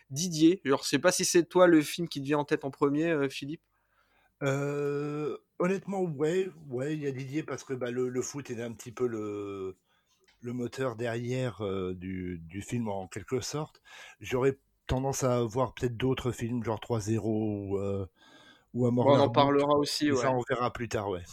Didier. 0.09 0.59
Je 0.65 0.71
ne 0.71 0.77
sais 0.81 0.97
pas 0.97 1.11
si 1.11 1.23
c'est 1.23 1.43
toi 1.43 1.67
le 1.67 1.83
film 1.83 2.07
qui 2.07 2.19
te 2.19 2.25
vient 2.25 2.39
en 2.39 2.45
tête 2.45 2.65
en 2.65 2.71
premier, 2.71 3.29
Philippe. 3.29 3.61
Euh, 4.41 5.38
honnêtement, 5.60 6.02
ouais, 6.02 6.49
ouais, 6.69 6.93
il 6.93 7.04
y 7.04 7.08
a 7.08 7.12
Didier 7.12 7.43
parce 7.43 7.63
que 7.63 7.73
bah, 7.73 7.91
le, 7.91 8.10
le 8.10 8.21
foot 8.21 8.49
est 8.49 8.62
un 8.62 8.71
petit 8.71 8.91
peu 8.91 9.08
le, 9.08 9.78
le 10.41 10.54
moteur 10.54 10.95
derrière 10.95 11.62
du, 11.95 12.39
du, 12.39 12.62
film 12.62 12.88
en 12.88 13.08
quelque 13.08 13.41
sorte. 13.41 13.82
J'aurais 14.21 14.58
tendance 14.88 15.23
à 15.23 15.41
voir 15.41 15.73
peut-être 15.73 15.97
d'autres 15.97 16.32
films, 16.32 16.63
genre 16.63 16.80
3-0 16.80 17.19
ou, 17.19 17.78
ou 18.73 18.86
à 18.86 18.89
On 18.89 19.19
en 19.19 19.30
parlera 19.30 19.75
aussi. 19.75 20.15
Ça, 20.15 20.32
on 20.32 20.41
verra 20.49 20.71
plus 20.71 20.88
tard, 20.88 21.10
ouais. 21.10 21.23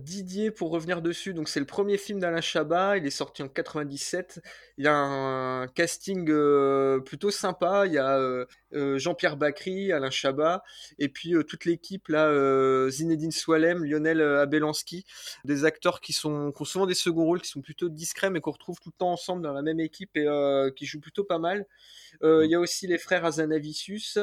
Didier, 0.00 0.50
pour 0.50 0.70
revenir 0.70 1.02
dessus, 1.02 1.34
donc 1.34 1.48
c'est 1.48 1.60
le 1.60 1.66
premier 1.66 1.98
film 1.98 2.18
d'Alain 2.18 2.40
Chabat, 2.40 2.98
il 2.98 3.06
est 3.06 3.10
sorti 3.10 3.42
en 3.42 3.48
97. 3.48 4.40
Il 4.76 4.84
y 4.84 4.88
a 4.88 4.94
un 4.94 5.68
casting 5.68 6.28
euh, 6.30 6.98
plutôt 6.98 7.30
sympa. 7.30 7.86
Il 7.86 7.92
y 7.92 7.98
a 7.98 8.18
euh, 8.18 8.44
euh, 8.72 8.98
Jean-Pierre 8.98 9.36
Bacry, 9.36 9.92
Alain 9.92 10.10
Chabat, 10.10 10.64
et 10.98 11.08
puis 11.08 11.34
toute 11.46 11.64
l'équipe 11.64 12.08
là, 12.08 12.88
Zinedine 12.90 13.30
Soilem, 13.30 13.84
Lionel 13.84 14.20
Abelanski, 14.20 15.04
des 15.44 15.64
acteurs 15.64 16.00
qui 16.00 16.12
sont 16.12 16.52
ont 16.58 16.64
souvent 16.64 16.86
des 16.86 16.94
seconds 16.94 17.24
rôles, 17.24 17.40
qui 17.40 17.50
sont 17.50 17.62
plutôt 17.62 17.88
discrets, 17.88 18.30
mais 18.30 18.40
qu'on 18.40 18.52
retrouve 18.52 18.80
tout 18.80 18.90
le 18.90 18.98
temps 18.98 19.12
ensemble 19.12 19.42
dans 19.42 19.52
la 19.52 19.62
même 19.62 19.80
équipe 19.80 20.16
et 20.16 20.26
qui 20.76 20.86
jouent 20.86 21.00
plutôt 21.00 21.24
pas 21.24 21.38
mal. 21.38 21.66
Il 22.22 22.48
y 22.50 22.54
a 22.54 22.60
aussi 22.60 22.86
les 22.88 22.98
frères 22.98 23.24
Azanavicius. 23.24 24.18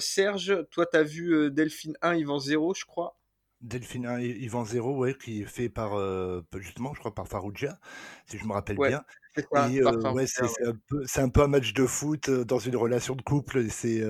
Serge, 0.00 0.66
toi, 0.70 0.86
tu 0.86 0.96
as 0.98 1.02
vu 1.02 1.50
Delphine 1.50 1.96
1, 2.02 2.16
Yvan 2.16 2.38
0, 2.38 2.74
je 2.74 2.84
crois. 2.84 3.16
Delphine 3.62 4.18
Yvan 4.20 4.64
Zéro, 4.64 4.96
ouais, 4.98 5.14
qui 5.14 5.42
est 5.42 5.46
fait 5.46 5.68
par, 5.68 5.94
euh, 5.94 6.42
justement, 6.56 6.92
je 6.94 6.98
crois, 7.00 7.14
par 7.14 7.28
Farouja, 7.28 7.78
si 8.26 8.38
je 8.38 8.44
me 8.44 8.52
rappelle 8.52 8.76
bien. 8.76 9.04
et 9.36 9.82
ouais, 9.82 10.26
c'est 10.26 10.44
un, 10.66 10.74
peu, 10.88 11.04
un 11.16 11.28
peu 11.28 11.42
un 11.42 11.48
match 11.48 11.72
de 11.72 11.86
foot 11.86 12.28
dans 12.28 12.58
une 12.58 12.76
relation 12.76 13.14
de 13.14 13.22
couple. 13.22 13.68
C'est 13.70 14.02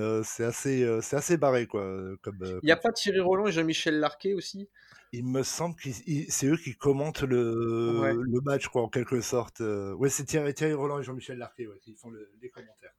assez, 0.43 0.99
c'est 1.01 1.15
assez 1.15 1.37
barré, 1.37 1.67
quoi. 1.67 1.83
Comme, 2.21 2.37
Il 2.41 2.65
n'y 2.65 2.71
a 2.71 2.77
pas 2.77 2.91
Thierry 2.91 3.19
Roland 3.19 3.47
et 3.47 3.51
Jean-Michel 3.51 3.99
Larquet 3.99 4.33
aussi? 4.33 4.69
Il 5.11 5.25
me 5.25 5.43
semble 5.43 5.75
que 5.75 5.89
c'est 6.29 6.47
eux 6.47 6.57
qui 6.57 6.75
commentent 6.75 7.21
le, 7.21 8.13
le 8.13 8.41
match, 8.41 8.67
quoi, 8.67 8.81
en 8.81 8.89
quelque 8.89 9.21
sorte. 9.21 9.61
Ouais, 9.61 10.09
c'est 10.09 10.25
Thierry, 10.25 10.53
Thierry 10.53 10.73
Roland 10.73 10.99
et 10.99 11.03
Jean-Michel 11.03 11.37
Larquet 11.37 11.67
qui 11.81 11.95
font 11.95 12.11
les 12.41 12.49
commentaires. 12.49 12.93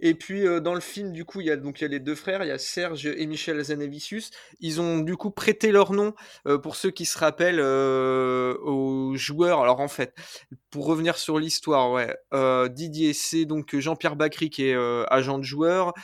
Et 0.00 0.14
puis 0.14 0.46
euh, 0.46 0.60
dans 0.60 0.74
le 0.74 0.80
film, 0.80 1.12
du 1.12 1.24
coup, 1.24 1.40
il 1.40 1.46
y 1.46 1.50
a 1.50 1.56
donc 1.56 1.80
il 1.80 1.84
y 1.84 1.86
a 1.86 1.88
les 1.88 2.00
deux 2.00 2.14
frères, 2.14 2.44
il 2.44 2.48
y 2.48 2.52
a 2.52 2.58
Serge 2.58 3.06
et 3.06 3.26
Michel 3.26 3.62
Zanavicius. 3.62 4.30
Ils 4.60 4.80
ont 4.80 4.98
du 4.98 5.16
coup 5.16 5.30
prêté 5.30 5.72
leur 5.72 5.92
nom 5.92 6.14
euh, 6.46 6.58
pour 6.58 6.76
ceux 6.76 6.90
qui 6.90 7.06
se 7.06 7.18
rappellent 7.18 7.60
euh, 7.60 8.54
aux 8.58 9.16
joueurs. 9.16 9.62
Alors 9.62 9.80
en 9.80 9.88
fait, 9.88 10.14
pour 10.70 10.86
revenir 10.86 11.16
sur 11.16 11.38
l'histoire, 11.38 11.90
ouais, 11.90 12.14
Didier 12.70 13.14
c'est 13.14 13.44
donc 13.44 13.74
Jean-Pierre 13.76 14.16
Bacry 14.16 14.50
qui 14.50 14.66
est 14.66 14.76
agent 15.08 15.38
de 15.38 15.44
joueur 15.44 15.94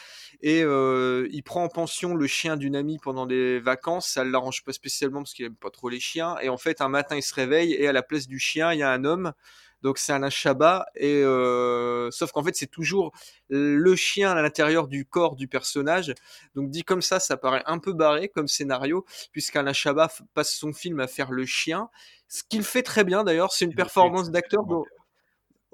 et 0.41 0.61
il 0.61 1.43
prend 1.45 1.65
en 1.65 1.69
pension 1.69 2.15
le 2.15 2.27
chien 2.27 2.57
d'une 2.57 2.77
amie 2.77 2.99
pendant 2.99 3.27
des 3.27 3.61
vacances. 3.61 4.09
Ça 4.09 4.25
ne 4.25 4.31
l'arrange 4.31 4.65
pas 4.65 4.73
spécialement 4.73 5.21
parce 5.21 5.35
qu'il 5.35 5.45
aime 5.45 5.57
pas 5.57 5.71
trop 5.71 5.89
les 5.89 6.01
chiens. 6.01 6.37
Et 6.43 6.49
en 6.49 6.59
fait, 6.59 6.81
un 6.81 6.89
matin, 6.89 7.17
il 7.17 7.23
se 7.23 7.35
réveille 7.35 7.75
et 7.75 7.87
à 7.89 7.93
la 7.93 8.03
place 8.03 8.27
du 8.27 8.39
chien, 8.39 8.73
il 8.73 8.79
y 8.79 8.83
a 8.83 8.91
un 8.91 9.05
homme 9.05 9.33
donc 9.83 9.99
c'est 9.99 10.12
Alain 10.12 10.31
Chabat 10.31 10.87
et 10.95 11.23
euh, 11.23 12.11
sauf 12.11 12.33
qu'en 12.33 12.42
fait 12.42 12.55
c'est 12.55 12.66
toujours 12.66 13.12
le 13.49 13.97
chien 13.97 14.31
à 14.31 14.40
l'intérieur 14.40 14.88
du 14.88 15.05
corps 15.05 15.37
du 15.37 15.49
personnage. 15.49 16.14
Donc 16.55 16.71
dit 16.71 16.85
comme 16.85 17.03
ça, 17.03 17.21
ça 17.21 17.37
paraît 17.37 17.62
un 17.66 17.79
peu 17.79 17.92
barré 17.92 18.29
comme 18.29 18.49
scénario 18.49 19.05
puisqu'Alain 19.33 19.73
Chabat 19.73 20.11
passe 20.35 20.55
son 20.55 20.73
film 20.73 21.01
à 21.01 21.07
faire 21.07 21.31
le 21.31 21.45
chien, 21.47 21.88
ce 22.29 22.42
qu'il 22.42 22.62
fait 22.62 22.83
très 22.83 23.05
bien 23.05 23.25
d'ailleurs. 23.25 23.53
C'est 23.53 23.64
une 23.64 23.75
performance 23.75 24.31
d'acteur. 24.31 24.62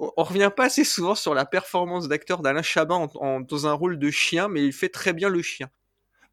On, 0.00 0.22
revient 0.22 0.50
pas 0.56 0.66
assez 0.66 0.84
souvent 0.84 1.16
sur 1.16 1.34
la 1.34 1.44
performance 1.44 2.06
d'acteur 2.06 2.40
d'Alain 2.40 2.62
Chabat 2.62 3.08
dans 3.14 3.66
un 3.66 3.72
rôle 3.72 3.98
de 3.98 4.10
chien, 4.10 4.48
mais 4.48 4.64
il 4.64 4.72
fait 4.72 4.88
très 4.88 5.12
bien 5.12 5.28
le 5.28 5.42
chien. 5.42 5.68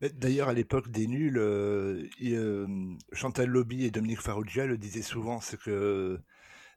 D'ailleurs, 0.02 0.50
à 0.50 0.54
l'époque 0.54 0.90
des 0.90 1.08
nuls, 1.08 1.38
euh, 1.38 2.04
euh, 2.22 2.68
Chantal 3.14 3.48
Lobby 3.48 3.86
et 3.86 3.92
Dominique 3.92 4.22
Farrugia 4.22 4.66
le 4.66 4.78
disaient 4.78 5.02
souvent, 5.02 5.40
c'est 5.40 5.58
que 5.58 6.20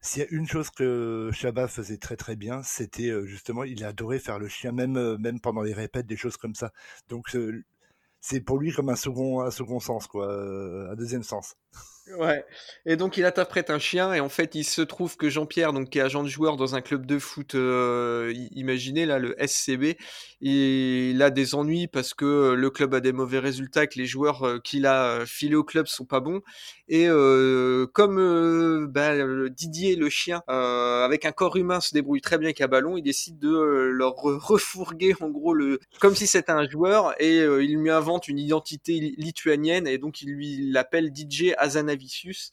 s'il 0.00 0.22
y 0.22 0.26
a 0.26 0.28
une 0.30 0.46
chose 0.46 0.70
que 0.70 1.30
Chabat 1.32 1.68
faisait 1.68 1.98
très 1.98 2.16
très 2.16 2.36
bien, 2.36 2.62
c'était 2.62 3.10
justement, 3.26 3.64
il 3.64 3.84
adorait 3.84 4.18
faire 4.18 4.38
le 4.38 4.48
chien, 4.48 4.72
même, 4.72 5.16
même 5.18 5.40
pendant 5.40 5.62
les 5.62 5.72
répètes, 5.74 6.06
des 6.06 6.16
choses 6.16 6.36
comme 6.36 6.54
ça. 6.54 6.72
Donc 7.08 7.36
c'est 8.20 8.40
pour 8.40 8.58
lui 8.58 8.72
comme 8.72 8.88
un 8.88 8.96
second, 8.96 9.40
un 9.40 9.50
second 9.50 9.80
sens, 9.80 10.06
quoi, 10.06 10.32
un 10.90 10.94
deuxième 10.96 11.22
sens. 11.22 11.56
Ouais. 12.16 12.44
Et 12.86 12.96
donc 12.96 13.16
il 13.16 13.24
interprète 13.24 13.70
un 13.70 13.78
chien 13.78 14.14
et 14.14 14.20
en 14.20 14.28
fait 14.28 14.54
il 14.54 14.64
se 14.64 14.80
trouve 14.80 15.16
que 15.16 15.28
Jean-Pierre, 15.28 15.72
donc 15.72 15.90
qui 15.90 15.98
est 15.98 16.02
agent 16.02 16.22
de 16.22 16.28
joueur 16.28 16.56
dans 16.56 16.74
un 16.74 16.80
club 16.80 17.04
de 17.04 17.18
foot, 17.18 17.54
euh, 17.54 18.32
imaginez 18.52 19.04
là 19.04 19.18
le 19.18 19.36
SCB, 19.44 19.96
il 20.40 21.22
a 21.22 21.30
des 21.30 21.54
ennuis 21.54 21.86
parce 21.86 22.14
que 22.14 22.52
le 22.52 22.70
club 22.70 22.94
a 22.94 23.00
des 23.00 23.12
mauvais 23.12 23.38
résultats, 23.38 23.86
que 23.86 23.98
les 23.98 24.06
joueurs 24.06 24.44
euh, 24.44 24.58
qu'il 24.58 24.86
a 24.86 25.24
filés 25.26 25.56
au 25.56 25.64
club 25.64 25.86
sont 25.86 26.04
pas 26.04 26.20
bons. 26.20 26.40
Et 26.88 27.06
euh, 27.08 27.86
comme 27.86 28.86
bah, 28.86 29.12
Didier 29.50 29.96
le 29.96 30.08
chien, 30.08 30.42
avec 30.48 31.26
un 31.26 31.32
corps 31.32 31.56
humain 31.56 31.80
se 31.80 31.92
débrouille 31.92 32.22
très 32.22 32.38
bien 32.38 32.52
qu'à 32.52 32.66
ballon, 32.68 32.96
il 32.96 33.02
décide 33.02 33.38
de 33.38 33.50
leur 33.50 34.14
refourguer 34.14 35.14
en 35.20 35.28
gros 35.28 35.52
le 35.52 35.80
comme 36.00 36.14
si 36.14 36.26
c'était 36.26 36.52
un 36.52 36.68
joueur 36.68 37.14
et 37.20 37.38
il 37.38 37.76
lui 37.76 37.90
invente 37.90 38.28
une 38.28 38.38
identité 38.38 39.14
lituanienne 39.18 39.86
et 39.86 39.98
donc 39.98 40.22
il 40.22 40.30
lui 40.30 40.70
l'appelle 40.70 41.12
DJ 41.14 41.52
Azanavi 41.68 42.50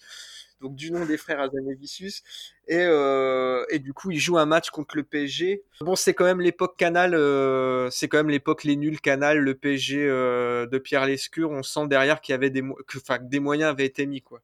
donc 0.61 0.75
du 0.75 0.91
nom 0.91 1.05
des 1.05 1.17
frères 1.17 1.39
Azanavicius. 1.39 2.23
Et, 2.67 2.77
euh, 2.79 3.65
et 3.69 3.79
du 3.79 3.93
coup, 3.93 4.11
il 4.11 4.19
joue 4.19 4.37
un 4.37 4.45
match 4.45 4.69
contre 4.69 4.95
le 4.95 5.03
PSG. 5.03 5.63
Bon, 5.81 5.95
c'est 5.95 6.13
quand 6.13 6.25
même 6.25 6.41
l'époque 6.41 6.77
Canal, 6.77 7.13
euh, 7.13 7.89
c'est 7.91 8.07
quand 8.07 8.17
même 8.17 8.29
l'époque 8.29 8.63
les 8.63 8.75
nuls 8.75 8.99
Canal, 8.99 9.39
le 9.39 9.55
PSG 9.55 10.05
euh, 10.07 10.65
de 10.65 10.77
Pierre 10.77 11.05
Lescure. 11.05 11.51
On 11.51 11.63
sent 11.63 11.87
derrière 11.87 12.21
qu'il 12.21 12.33
y 12.33 12.35
avait 12.35 12.49
des, 12.49 12.63
que, 12.87 12.97
des 13.21 13.39
moyens 13.39 13.71
avaient 13.71 13.85
été 13.85 14.05
mis, 14.05 14.21
quoi. 14.21 14.41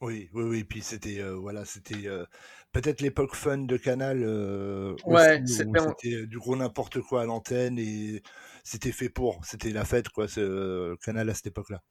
Oui, 0.00 0.28
oui, 0.34 0.42
oui. 0.44 0.64
Puis 0.64 0.82
c'était, 0.82 1.22
voilà, 1.22 1.64
c'était 1.64 2.08
peut-être 2.72 3.00
l'époque 3.00 3.34
fun 3.34 3.58
de 3.58 3.76
Canal. 3.76 4.24
ouais, 5.06 5.42
c'était 5.46 6.26
du 6.26 6.38
gros 6.38 6.56
n'importe 6.56 7.00
quoi 7.00 7.22
à 7.22 7.24
l'antenne 7.24 7.78
et 7.78 8.22
c'était 8.64 8.92
fait 8.92 9.08
pour. 9.08 9.44
C'était 9.44 9.70
la 9.70 9.84
fête, 9.84 10.08
quoi, 10.08 10.28
ce 10.28 10.96
Canal 10.96 11.30
à 11.30 11.34
cette 11.34 11.46
époque-là. 11.46 11.82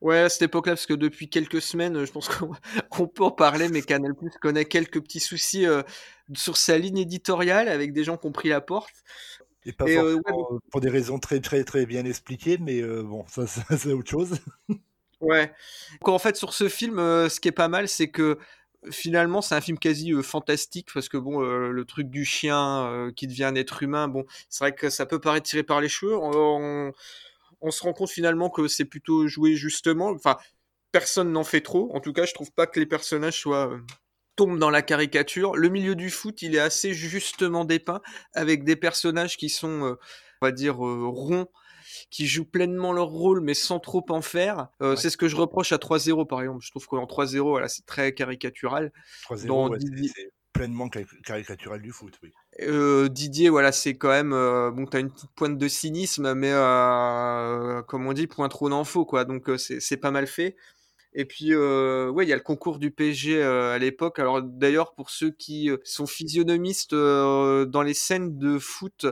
Ouais, 0.00 0.20
à 0.20 0.28
cette 0.30 0.42
époque-là, 0.42 0.72
parce 0.72 0.86
que 0.86 0.94
depuis 0.94 1.28
quelques 1.28 1.60
semaines, 1.60 2.04
je 2.04 2.10
pense 2.10 2.28
qu'on 2.90 3.06
peut 3.06 3.24
en 3.24 3.30
parler, 3.30 3.68
mais 3.68 3.82
Canal 3.82 4.14
Plus 4.14 4.30
connaît 4.40 4.64
quelques 4.64 5.00
petits 5.02 5.20
soucis 5.20 5.66
euh, 5.66 5.82
sur 6.34 6.56
sa 6.56 6.78
ligne 6.78 6.98
éditoriale 6.98 7.68
avec 7.68 7.92
des 7.92 8.04
gens 8.04 8.16
qui 8.16 8.26
ont 8.26 8.32
pris 8.32 8.48
la 8.48 8.60
porte. 8.60 8.94
Et 9.66 9.72
pas 9.72 9.84
euh, 9.86 10.18
pour 10.70 10.80
des 10.80 10.88
raisons 10.88 11.18
très 11.18 11.40
très 11.40 11.64
très 11.64 11.84
bien 11.84 12.06
expliquées, 12.06 12.56
mais 12.58 12.80
euh, 12.80 13.02
bon, 13.02 13.26
ça, 13.28 13.44
c'est 13.76 13.92
autre 13.92 14.08
chose. 14.08 14.38
ouais. 15.20 15.52
en 16.02 16.18
fait, 16.18 16.36
sur 16.36 16.54
ce 16.54 16.70
film, 16.70 16.96
ce 16.96 17.38
qui 17.38 17.48
est 17.48 17.52
pas 17.52 17.68
mal, 17.68 17.86
c'est 17.86 18.08
que 18.08 18.38
finalement, 18.90 19.42
c'est 19.42 19.54
un 19.54 19.60
film 19.60 19.78
quasi 19.78 20.14
fantastique 20.22 20.88
parce 20.94 21.10
que 21.10 21.18
bon, 21.18 21.40
le 21.40 21.84
truc 21.84 22.08
du 22.08 22.24
chien 22.24 23.10
qui 23.14 23.26
devient 23.26 23.44
un 23.44 23.54
être 23.54 23.82
humain, 23.82 24.08
bon, 24.08 24.24
c'est 24.48 24.64
vrai 24.64 24.74
que 24.74 24.88
ça 24.88 25.04
peut 25.04 25.20
paraître 25.20 25.46
tiré 25.46 25.62
par 25.62 25.82
les 25.82 25.90
cheveux. 25.90 26.16
on 26.16 26.30
on 26.32 26.92
se 27.68 27.82
rend 27.82 27.92
compte 27.92 28.10
finalement 28.10 28.48
que 28.48 28.68
c'est 28.68 28.86
plutôt 28.86 29.26
joué 29.26 29.54
justement. 29.54 30.10
Enfin, 30.10 30.38
personne 30.92 31.32
n'en 31.32 31.44
fait 31.44 31.60
trop. 31.60 31.94
En 31.94 32.00
tout 32.00 32.12
cas, 32.12 32.24
je 32.24 32.32
trouve 32.32 32.52
pas 32.52 32.66
que 32.66 32.80
les 32.80 32.86
personnages 32.86 33.38
soient 33.38 33.70
euh, 33.70 33.78
tombent 34.36 34.58
dans 34.58 34.70
la 34.70 34.82
caricature. 34.82 35.56
Le 35.56 35.68
milieu 35.68 35.94
du 35.94 36.10
foot, 36.10 36.40
il 36.42 36.54
est 36.54 36.60
assez 36.60 36.94
justement 36.94 37.64
dépeint 37.64 38.00
avec 38.34 38.64
des 38.64 38.76
personnages 38.76 39.36
qui 39.36 39.50
sont, 39.50 39.84
euh, 39.84 39.98
on 40.40 40.46
va 40.46 40.52
dire, 40.52 40.84
euh, 40.84 41.06
ronds 41.06 41.48
qui 42.10 42.26
jouent 42.28 42.44
pleinement 42.44 42.92
leur 42.92 43.08
rôle 43.08 43.40
mais 43.40 43.52
sans 43.52 43.80
trop 43.80 44.04
en 44.10 44.22
faire. 44.22 44.68
C'est 44.96 45.10
ce 45.10 45.16
que 45.16 45.26
je 45.26 45.34
reproche 45.34 45.72
à 45.72 45.76
3-0 45.78 46.24
par 46.24 46.40
exemple. 46.40 46.64
Je 46.64 46.70
trouve 46.70 46.86
qu'en 46.86 47.04
3-0, 47.04 47.50
voilà, 47.50 47.66
c'est 47.66 47.84
très 47.84 48.14
caricatural. 48.14 48.92
3-0, 49.24 49.76
c'est 49.80 50.30
pleinement 50.52 50.88
caricatural 50.88 51.80
du 51.80 51.92
foot, 51.92 52.18
oui. 52.22 52.32
Euh, 52.62 53.08
Didier, 53.08 53.48
voilà, 53.48 53.72
c'est 53.72 53.96
quand 53.96 54.08
même 54.08 54.32
euh, 54.32 54.70
bon, 54.70 54.86
t'as 54.86 55.00
une 55.00 55.10
petite 55.10 55.30
pointe 55.30 55.56
de 55.56 55.68
cynisme, 55.68 56.34
mais 56.34 56.50
euh, 56.52 57.82
comme 57.82 58.06
on 58.06 58.12
dit, 58.12 58.26
point 58.26 58.48
trop 58.48 58.68
faut, 58.84 59.04
quoi. 59.04 59.24
Donc 59.24 59.50
c'est 59.56 59.96
pas 59.96 60.10
mal 60.10 60.26
fait. 60.26 60.56
Et 61.12 61.24
puis, 61.24 61.52
euh, 61.52 62.08
ouais, 62.08 62.24
il 62.24 62.28
y 62.28 62.32
a 62.32 62.36
le 62.36 62.42
concours 62.42 62.78
du 62.78 62.92
PSG 62.92 63.42
euh, 63.42 63.74
à 63.74 63.78
l'époque. 63.78 64.20
Alors 64.20 64.42
d'ailleurs, 64.42 64.94
pour 64.94 65.10
ceux 65.10 65.30
qui 65.30 65.68
euh, 65.68 65.78
sont 65.82 66.06
physionomistes 66.06 66.92
euh, 66.92 67.64
dans 67.64 67.82
les 67.82 67.94
scènes 67.94 68.38
de 68.38 68.58
foot, 68.58 69.06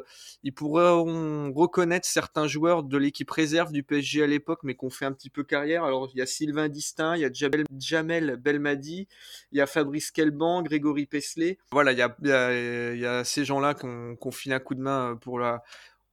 ils 0.45 0.55
pourront 0.55 1.53
reconnaître 1.53 2.07
certains 2.07 2.47
joueurs 2.47 2.85
de 2.85 2.97
l'équipe 2.97 3.31
réserve 3.31 3.73
du 3.73 3.83
PSG 3.83 4.23
à 4.23 4.29
l'époque, 4.29 4.61
mais 4.63 4.77
qu'on 4.77 4.91
fait 4.91 5.07
un 5.07 5.13
petit 5.13 5.31
peu 5.31 5.43
carrière. 5.43 5.83
Alors 5.83 6.09
il 6.15 6.19
y 6.19 6.23
a 6.23 6.27
Sylvain 6.27 6.69
Distin, 6.69 7.17
il 7.17 7.23
y 7.23 7.25
a 7.25 7.31
Jamel, 7.33 8.37
Belmadi, 8.37 9.09
il 9.51 9.59
y 9.59 9.61
a 9.61 9.67
Fabrice 9.67 10.13
Kelban, 10.13 10.63
Grégory 10.63 11.07
Pesley. 11.07 11.59
Voilà, 11.73 11.91
il 11.91 11.99
y 11.99 12.03
a, 12.03 12.17
y 12.23 12.31
a, 12.31 12.95
y 12.95 13.07
a 13.07 13.25
ces 13.25 13.45
gens-là 13.45 13.75
qu'on 13.75 14.17
qu 14.17 14.31
file 14.31 14.53
un 14.53 14.61
coup 14.61 14.77
de 14.77 14.83
main 14.83 15.19
pour 15.21 15.41
la 15.41 15.65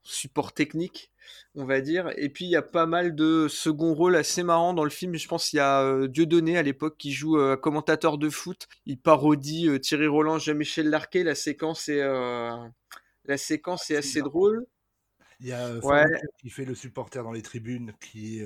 support 0.05 0.53
technique 0.53 1.11
on 1.55 1.65
va 1.65 1.81
dire. 1.81 2.11
Et 2.17 2.29
puis 2.29 2.45
il 2.45 2.51
y 2.51 2.55
a 2.55 2.61
pas 2.61 2.85
mal 2.85 3.15
de 3.15 3.47
second 3.47 3.93
rôles 3.93 4.15
assez 4.15 4.43
marrants 4.43 4.73
dans 4.73 4.83
le 4.83 4.89
film. 4.89 5.15
Je 5.15 5.27
pense 5.27 5.49
qu'il 5.49 5.57
y 5.57 5.61
a 5.61 5.81
euh, 5.81 6.07
Dieudonné 6.07 6.57
à 6.57 6.63
l'époque 6.63 6.97
qui 6.97 7.11
joue 7.11 7.39
euh, 7.39 7.55
commentateur 7.55 8.17
de 8.17 8.29
foot. 8.29 8.67
Il 8.85 8.99
parodie 8.99 9.67
euh, 9.67 9.79
Thierry 9.79 10.07
Roland, 10.07 10.39
Jean-Michel 10.39 10.89
Larquet. 10.89 11.23
La 11.23 11.35
séquence 11.35 11.89
est, 11.89 12.01
la 12.01 13.37
séquence 13.37 13.89
est 13.91 13.97
assez 13.97 14.21
drôle. 14.21 14.65
Il 15.41 15.47
y 15.47 15.53
a 15.53 15.79
qui 16.39 16.49
fait 16.49 16.65
le 16.65 16.75
supporter 16.75 17.23
dans 17.23 17.33
les 17.33 17.41
tribunes, 17.41 17.93
qui 17.99 18.41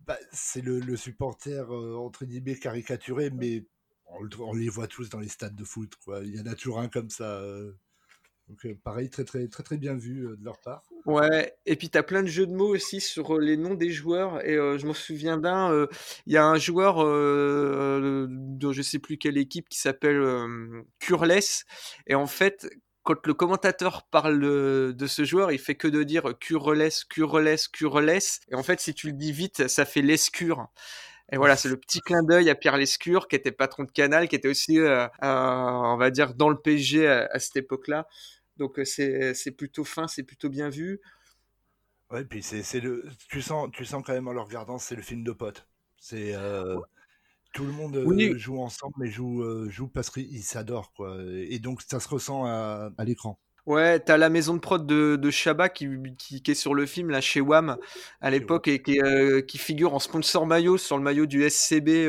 bah, 0.00 0.18
c'est 0.30 0.62
le, 0.62 0.96
supporter 0.96 1.68
entre 1.70 2.24
guillemets 2.24 2.56
caricaturé, 2.56 3.30
mais 3.30 3.64
on, 4.38 4.52
les 4.52 4.68
voit 4.68 4.86
tous 4.86 5.08
dans 5.08 5.18
les 5.18 5.28
stades 5.28 5.56
de 5.56 5.64
foot. 5.64 5.94
Quoi. 6.04 6.22
Il 6.22 6.36
y 6.36 6.40
en 6.40 6.46
a 6.46 6.54
toujours 6.54 6.80
un 6.80 6.88
comme 6.88 7.10
ça. 7.10 7.42
Donc 8.48 8.66
pareil, 8.84 9.10
très 9.10 9.24
très 9.24 9.48
très 9.48 9.62
très 9.64 9.76
bien 9.76 9.94
vu 9.94 10.22
de 10.38 10.44
leur 10.44 10.60
part. 10.60 10.82
Ouais, 11.04 11.54
et 11.66 11.76
puis 11.76 11.90
tu 11.90 11.98
as 11.98 12.02
plein 12.02 12.22
de 12.22 12.28
jeux 12.28 12.46
de 12.46 12.54
mots 12.54 12.74
aussi 12.74 13.00
sur 13.00 13.38
les 13.38 13.56
noms 13.56 13.74
des 13.74 13.90
joueurs. 13.90 14.44
Et 14.46 14.54
je 14.54 14.86
me 14.86 14.92
souviens 14.92 15.36
d'un, 15.36 15.86
il 16.26 16.32
y 16.32 16.36
a 16.36 16.44
un 16.44 16.58
joueur 16.58 17.02
euh, 17.02 18.26
de 18.28 18.72
je 18.72 18.82
sais 18.82 18.98
plus 18.98 19.18
quelle 19.18 19.38
équipe 19.38 19.68
qui 19.68 19.78
s'appelle 19.78 20.22
Curless. 20.98 21.64
Et 22.06 22.14
en 22.14 22.26
fait, 22.26 22.68
quand 23.02 23.26
le 23.26 23.34
commentateur 23.34 24.02
parle 24.10 24.40
de, 24.40 25.06
ce 25.06 25.24
joueur, 25.24 25.52
il 25.52 25.58
fait 25.58 25.76
que 25.76 25.88
de 25.88 26.02
dire 26.02 26.34
Curless, 26.40 27.04
Curless, 27.04 27.68
Curless. 27.68 28.40
Et 28.50 28.54
en 28.54 28.62
fait, 28.62 28.80
si 28.80 28.94
tu 28.94 29.06
le 29.08 29.12
dis 29.12 29.32
vite, 29.32 29.68
ça 29.68 29.84
fait 29.84 30.02
l'escure. 30.02 30.66
Et 31.32 31.36
voilà, 31.38 31.56
c'est 31.56 31.68
le 31.68 31.76
petit 31.76 32.00
clin 32.00 32.22
d'œil 32.22 32.50
à 32.50 32.54
Pierre 32.54 32.76
Lescure, 32.76 33.26
qui 33.26 33.34
était 33.34 33.52
patron 33.52 33.84
de 33.84 33.90
Canal, 33.90 34.28
qui 34.28 34.36
était 34.36 34.48
aussi, 34.48 34.78
on 34.80 35.96
va 35.96 36.10
dire, 36.10 36.34
dans 36.34 36.48
le 36.48 36.56
PSG 36.56 37.06
à 37.08 37.38
cette 37.38 37.56
époque-là. 37.56 38.06
Donc 38.56 38.80
c'est 38.84 39.56
plutôt 39.56 39.84
fin, 39.84 40.06
c'est 40.06 40.22
plutôt 40.22 40.48
bien 40.48 40.68
vu. 40.68 41.00
Ouais, 42.10 42.24
puis 42.24 42.42
c'est 42.42 42.80
le 42.80 43.04
tu 43.28 43.42
sens 43.42 43.68
tu 43.72 43.84
sens 43.84 44.02
quand 44.04 44.12
même 44.12 44.28
en 44.28 44.32
le 44.32 44.40
regardant, 44.40 44.78
c'est 44.78 44.96
le 44.96 45.02
film 45.02 45.24
de 45.24 45.32
potes. 45.32 45.68
C'est 45.98 46.34
tout 47.52 47.64
le 47.64 47.72
monde 47.72 48.36
joue 48.36 48.60
ensemble, 48.60 48.94
mais 48.98 49.10
joue 49.10 49.68
joue 49.68 49.88
parce 49.88 50.10
qu'ils 50.10 50.42
s'adorent 50.42 50.92
quoi. 50.92 51.18
Et 51.32 51.58
donc 51.58 51.82
ça 51.82 52.00
se 52.00 52.08
ressent 52.08 52.46
à, 52.46 52.90
à 52.96 53.04
l'écran. 53.04 53.38
Ouais, 53.66 53.98
t'as 53.98 54.16
la 54.16 54.28
maison 54.28 54.54
de 54.54 54.60
prod 54.60 54.86
de, 54.86 55.16
de 55.16 55.30
Shabba 55.30 55.68
qui, 55.68 55.88
qui, 56.16 56.40
est 56.46 56.54
sur 56.54 56.72
le 56.72 56.86
film, 56.86 57.10
là, 57.10 57.20
chez 57.20 57.40
WAM, 57.40 57.76
à 58.20 58.30
l'époque, 58.30 58.68
et 58.68 58.80
qui, 58.80 59.00
qui, 59.48 59.58
figure 59.58 59.92
en 59.92 59.98
sponsor 59.98 60.46
maillot 60.46 60.78
sur 60.78 60.96
le 60.96 61.02
maillot 61.02 61.26
du 61.26 61.42
SCB 61.50 62.06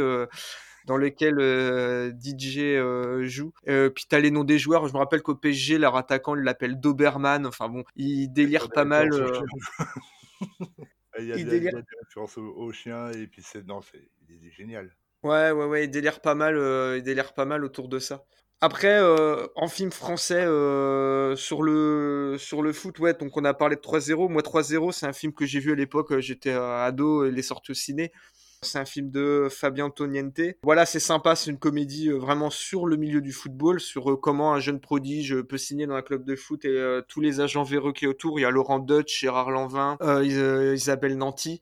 dans 0.88 0.97
lequel 0.97 1.36
euh, 1.39 2.12
DJ 2.12 2.60
euh, 2.60 3.28
joue. 3.28 3.54
Euh, 3.67 3.89
puis 3.89 4.06
t'as 4.10 4.19
les 4.19 4.32
noms 4.32 4.45
des 4.45 4.58
joueurs. 4.58 4.88
Je 4.88 4.93
me 4.93 4.97
rappelle 4.97 5.21
qu'au 5.21 5.36
PSG, 5.36 5.78
leur 5.78 5.97
attaquant, 5.97 6.36
il 6.36 6.43
l'appelle 6.43 6.80
Doberman. 6.80 7.45
Enfin 7.45 7.67
bon, 7.67 7.84
il 7.95 8.30
délire 8.30 8.69
pas 8.69 8.86
mal. 8.86 9.10
il, 11.19 11.28
y 11.28 11.34
a, 11.34 11.36
il 11.36 11.45
des 11.45 11.69
références 11.69 12.38
au, 12.38 12.71
chien 12.71 13.12
et 13.12 13.28
puis 13.28 13.43
c'est 13.43 13.67
non, 13.67 13.82
c'est 13.82 14.10
il 14.30 14.47
est 14.47 14.52
génial. 14.52 14.95
Ouais, 15.23 15.52
ouais, 15.52 15.65
ouais, 15.65 15.84
il 15.84 15.91
délire 15.91 16.21
pas 16.21 16.36
mal, 16.36 16.56
il 16.95 17.04
délire 17.04 17.34
pas 17.34 17.45
mal 17.45 17.65
autour 17.65 17.89
de 17.89 18.00
ça. 18.00 18.23
Après, 18.62 19.00
en 19.56 19.67
film 19.67 19.91
français 19.91 20.43
sur 21.36 21.63
le 21.63 22.38
sur 22.39 22.62
le 22.62 22.71
foot, 22.71 22.97
ouais, 23.00 23.13
donc 23.13 23.36
on 23.36 23.43
a 23.43 23.54
parlé 23.54 23.76
de 23.76 23.82
3-0. 23.82 24.30
Moi, 24.30 24.41
3-0, 24.41 24.93
c'est 24.93 25.06
un 25.06 25.13
film 25.13 25.34
que 25.34 25.45
j'ai 25.45 25.60
vu 25.60 25.73
à 25.73 25.76
l'époque. 25.76 26.17
J'étais 26.19 26.52
ado, 26.52 27.26
il 27.26 27.38
est 27.38 27.41
sorti 27.41 27.71
au 27.71 27.76
ciné. 27.76 28.13
C'est 28.63 28.80
un 28.80 28.86
film 28.86 29.12
de 29.12 29.48
Fabien 29.52 29.86
Antoniente. 29.86 30.41
Voilà, 30.63 30.88
c'est 30.88 31.00
sympa, 31.00 31.36
c'est 31.36 31.52
une 31.52 31.60
comédie 31.60 32.10
euh, 32.10 32.17
vraiment 32.17 32.50
sur 32.50 32.88
le 32.88 32.96
milieu 32.96 33.22
du 33.22 33.32
football, 33.32 33.80
sur 33.80 34.12
euh, 34.12 34.17
comment 34.17 34.54
un 34.54 34.60
jeune 34.60 34.80
prodige 34.80 35.34
euh, 35.34 35.43
peut 35.43 35.60
signer 35.60 35.86
dans 35.86 35.93
un 35.93 36.02
club 36.02 36.26
de 36.26 36.36
foot 36.36 36.65
et 36.65 37.00
tous 37.08 37.22
les 37.22 37.39
agents 37.39 37.63
véreux 37.63 37.93
qui 37.93 38.08
autour. 38.08 38.39
Il 38.39 38.43
y 38.43 38.46
a 38.46 38.50
Laurent 38.50 38.80
Dutch, 38.80 39.20
Gérard 39.20 39.52
Lanvin, 39.52 39.98
Isabelle 40.24 41.17
Nanty. 41.17 41.62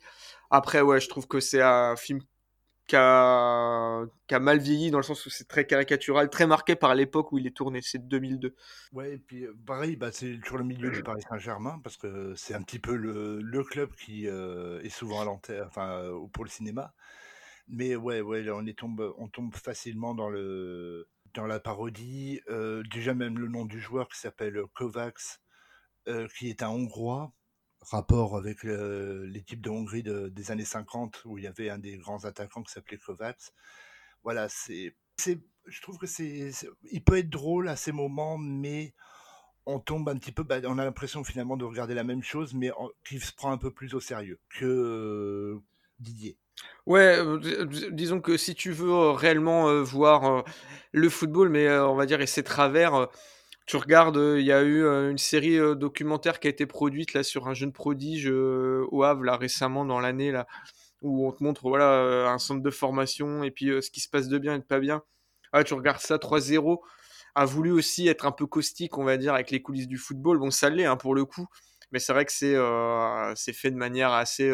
Après, 0.51 0.81
ouais, 0.81 1.01
je 1.01 1.09
trouve 1.09 1.27
que 1.27 1.39
c'est 1.39 1.61
un 1.61 1.95
film 1.95 2.21
qui 2.87 2.95
a, 2.95 4.05
mal 4.39 4.59
vieilli 4.59 4.91
dans 4.91 4.99
le 4.99 5.03
sens 5.03 5.25
où 5.25 5.29
c'est 5.29 5.47
très 5.47 5.65
caricatural, 5.65 6.29
très 6.29 6.45
marqué 6.45 6.75
par 6.75 6.93
l'époque 6.93 7.31
où 7.31 7.37
il 7.37 7.47
est 7.47 7.55
tourné, 7.55 7.81
c'est 7.81 8.07
2002. 8.07 8.55
Ouais, 8.93 9.13
et 9.13 9.17
puis 9.17 9.45
euh, 9.45 9.55
pareil, 9.65 9.95
bah, 9.95 10.11
c'est 10.11 10.39
toujours 10.39 10.59
le 10.59 10.63
milieu 10.63 10.91
du 10.91 11.01
Paris 11.03 11.23
Saint-Germain 11.27 11.79
parce 11.83 11.97
que 11.97 12.33
c'est 12.35 12.53
un 12.53 12.61
petit 12.61 12.79
peu 12.79 12.95
le, 12.95 13.41
le 13.41 13.63
club 13.63 13.93
qui 13.95 14.27
euh, 14.27 14.81
est 14.81 14.89
souvent 14.89 15.21
à 15.21 15.25
l'antenne, 15.25 15.63
enfin 15.65 15.99
euh, 15.99 16.27
pour 16.31 16.43
le 16.43 16.49
cinéma. 16.49 16.93
Mais 17.67 17.95
ouais, 17.95 18.21
ouais, 18.21 18.47
on, 18.51 18.63
tombe, 18.73 19.13
on 19.17 19.27
tombe 19.27 19.55
facilement 19.55 20.13
dans 20.13 20.29
le 20.29 21.07
dans 21.33 21.47
la 21.47 21.59
parodie. 21.59 22.39
déjà 22.91 23.13
même 23.13 23.37
le 23.39 23.49
nom 23.49 23.65
du 23.65 23.81
joueur 23.81 24.07
qui 24.07 24.17
s'appelle 24.17 24.61
Kovacs, 24.73 25.41
qui 26.37 26.49
est 26.49 26.63
un 26.63 26.69
Hongrois 26.69 27.33
rapport 27.89 28.37
avec 28.37 28.63
l'équipe 28.63 29.61
de 29.61 29.69
Hongrie 29.69 30.03
des 30.03 30.51
années 30.51 30.65
50 30.65 31.23
où 31.25 31.37
il 31.37 31.43
y 31.43 31.47
avait 31.47 31.69
un 31.69 31.77
des 31.77 31.97
grands 31.97 32.25
attaquants 32.25 32.63
qui 32.63 32.71
s'appelait 32.71 32.97
Kovacs. 32.97 33.51
Voilà, 34.23 34.47
c'est, 34.49 34.95
je 35.65 35.81
trouve 35.81 35.97
que 35.97 36.07
c'est, 36.07 36.51
il 36.91 37.03
peut 37.03 37.17
être 37.17 37.29
drôle 37.29 37.69
à 37.69 37.75
ces 37.75 37.91
moments, 37.91 38.37
mais 38.37 38.93
on 39.65 39.79
tombe 39.79 40.09
un 40.09 40.15
petit 40.15 40.31
peu, 40.31 40.43
bah, 40.43 40.57
on 40.65 40.77
a 40.77 40.85
l'impression 40.85 41.23
finalement 41.23 41.57
de 41.57 41.65
regarder 41.65 41.93
la 41.93 42.03
même 42.03 42.23
chose, 42.23 42.53
mais 42.53 42.71
qui 43.07 43.19
se 43.19 43.33
prend 43.33 43.51
un 43.51 43.57
peu 43.57 43.71
plus 43.71 43.93
au 43.93 43.99
sérieux 43.99 44.39
que 44.49 45.59
Didier. 45.99 46.37
Ouais, 46.85 47.19
disons 47.91 48.21
que 48.21 48.37
si 48.37 48.55
tu 48.55 48.71
veux 48.71 49.11
réellement 49.11 49.83
voir 49.83 50.43
le 50.91 51.09
football, 51.09 51.49
mais 51.49 51.69
on 51.69 51.95
va 51.95 52.05
dire 52.05 52.21
et 52.21 52.27
ses 52.27 52.43
travers, 52.43 53.07
tu 53.65 53.77
regardes, 53.77 54.17
euh, 54.17 54.39
il 54.39 54.45
y 54.45 54.51
a 54.51 54.61
eu 54.61 54.83
euh, 54.83 55.09
une 55.09 55.17
série 55.17 55.57
euh, 55.57 55.75
documentaire 55.75 56.39
qui 56.39 56.47
a 56.47 56.49
été 56.51 56.65
produite 56.65 57.13
là 57.13 57.23
sur 57.23 57.47
un 57.47 57.53
jeune 57.53 57.71
prodige 57.71 58.27
au 58.27 59.03
Havre 59.03 59.23
là 59.23 59.37
récemment 59.37 59.85
dans 59.85 59.99
l'année 59.99 60.33
où 61.01 61.27
on 61.27 61.31
te 61.31 61.43
montre 61.43 61.67
voilà 61.67 62.29
un 62.29 62.37
centre 62.37 62.61
de 62.61 62.69
formation 62.69 63.43
et 63.43 63.51
puis 63.51 63.67
ce 63.81 63.89
qui 63.91 63.99
se 63.99 64.09
passe 64.09 64.27
de 64.27 64.37
bien 64.37 64.55
et 64.55 64.59
de 64.59 64.63
pas 64.63 64.79
bien. 64.79 65.03
Ah, 65.51 65.63
tu 65.63 65.73
regardes 65.73 65.99
ça 65.99 66.17
3-0 66.17 66.79
a 67.35 67.45
voulu 67.45 67.71
aussi 67.71 68.07
être 68.07 68.25
un 68.25 68.31
peu 68.31 68.45
caustique, 68.45 68.97
on 68.97 69.03
va 69.03 69.17
dire, 69.17 69.33
avec 69.33 69.51
les 69.51 69.61
coulisses 69.61 69.87
du 69.87 69.97
football. 69.97 70.39
Bon, 70.39 70.51
ça 70.51 70.69
l'est 70.69 70.85
hein, 70.85 70.95
pour 70.95 71.15
le 71.15 71.25
coup, 71.25 71.47
mais 71.91 71.99
c'est 71.99 72.13
vrai 72.13 72.25
que 72.25 72.31
c'est 72.31 73.53
fait 73.53 73.71
de 73.71 73.75
manière 73.75 74.11
assez 74.11 74.51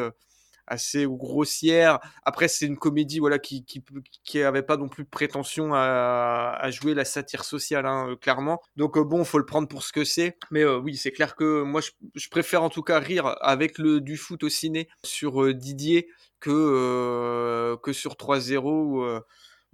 assez 0.71 1.05
grossière. 1.05 1.99
Après, 2.23 2.47
c'est 2.47 2.65
une 2.65 2.77
comédie 2.77 3.19
voilà 3.19 3.39
qui 3.39 3.65
qui 3.65 3.83
qui 4.23 4.41
avait 4.41 4.63
pas 4.63 4.77
non 4.77 4.87
plus 4.87 5.03
de 5.03 5.09
prétention 5.09 5.73
à, 5.73 6.57
à 6.59 6.71
jouer 6.71 6.93
la 6.93 7.05
satire 7.05 7.43
sociale, 7.43 7.85
hein, 7.85 8.09
euh, 8.09 8.15
clairement. 8.15 8.61
Donc 8.77 8.97
euh, 8.97 9.03
bon, 9.03 9.23
faut 9.25 9.37
le 9.37 9.45
prendre 9.45 9.67
pour 9.67 9.83
ce 9.83 9.91
que 9.91 10.05
c'est. 10.05 10.37
Mais 10.49 10.63
euh, 10.63 10.77
oui, 10.77 10.95
c'est 10.95 11.11
clair 11.11 11.35
que 11.35 11.61
moi, 11.61 11.81
je, 11.81 11.91
je, 12.15 12.29
préfère 12.29 12.63
en 12.63 12.69
tout 12.69 12.83
cas 12.83 12.99
rire 12.99 13.35
avec 13.41 13.77
le 13.77 13.99
du 13.99 14.15
foot 14.15 14.43
au 14.43 14.49
ciné 14.49 14.87
sur 15.03 15.53
Didier 15.53 16.07
que 16.39 17.75
que 17.83 17.93
sur 17.93 18.13
3-0 18.13 19.21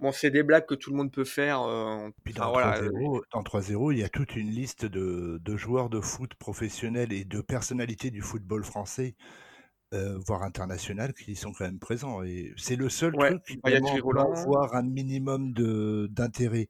bon, 0.00 0.12
c'est 0.12 0.30
des 0.30 0.42
blagues 0.42 0.66
que 0.66 0.74
tout 0.74 0.90
le 0.90 0.96
monde 0.96 1.12
peut 1.12 1.24
faire. 1.24 1.62
Puis 2.24 2.34
dans, 2.34 2.52
3-0, 2.52 3.92
il 3.92 3.98
y 3.98 4.04
a 4.04 4.08
toute 4.08 4.36
une 4.36 4.50
liste 4.50 4.84
de, 4.84 5.40
de, 5.42 5.56
joueurs 5.56 5.88
de 5.88 6.00
foot 6.00 6.34
professionnels 6.34 7.12
et 7.12 7.24
de 7.24 7.40
personnalités 7.40 8.10
du 8.10 8.20
football 8.20 8.64
français 8.64 9.14
euh, 9.94 10.18
voire 10.26 10.42
international, 10.42 11.14
qui 11.14 11.34
sont 11.34 11.52
quand 11.52 11.64
même 11.64 11.78
présents. 11.78 12.22
Et 12.22 12.52
c'est 12.56 12.76
le 12.76 12.88
seul 12.88 13.12
truc 13.12 13.42
qui 13.44 13.56
peut 13.56 13.74
avoir 14.18 14.74
un 14.74 14.82
minimum 14.82 15.52
de 15.52 16.08
d'intérêt. 16.10 16.68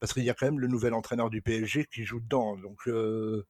Parce 0.00 0.12
qu'il 0.12 0.24
y 0.24 0.30
a 0.30 0.34
quand 0.34 0.46
même 0.46 0.58
le 0.58 0.68
nouvel 0.68 0.94
entraîneur 0.94 1.30
du 1.30 1.42
PSG 1.42 1.86
qui 1.92 2.04
joue 2.04 2.20
dedans. 2.20 2.56
Donc, 2.56 2.88
euh, 2.88 3.44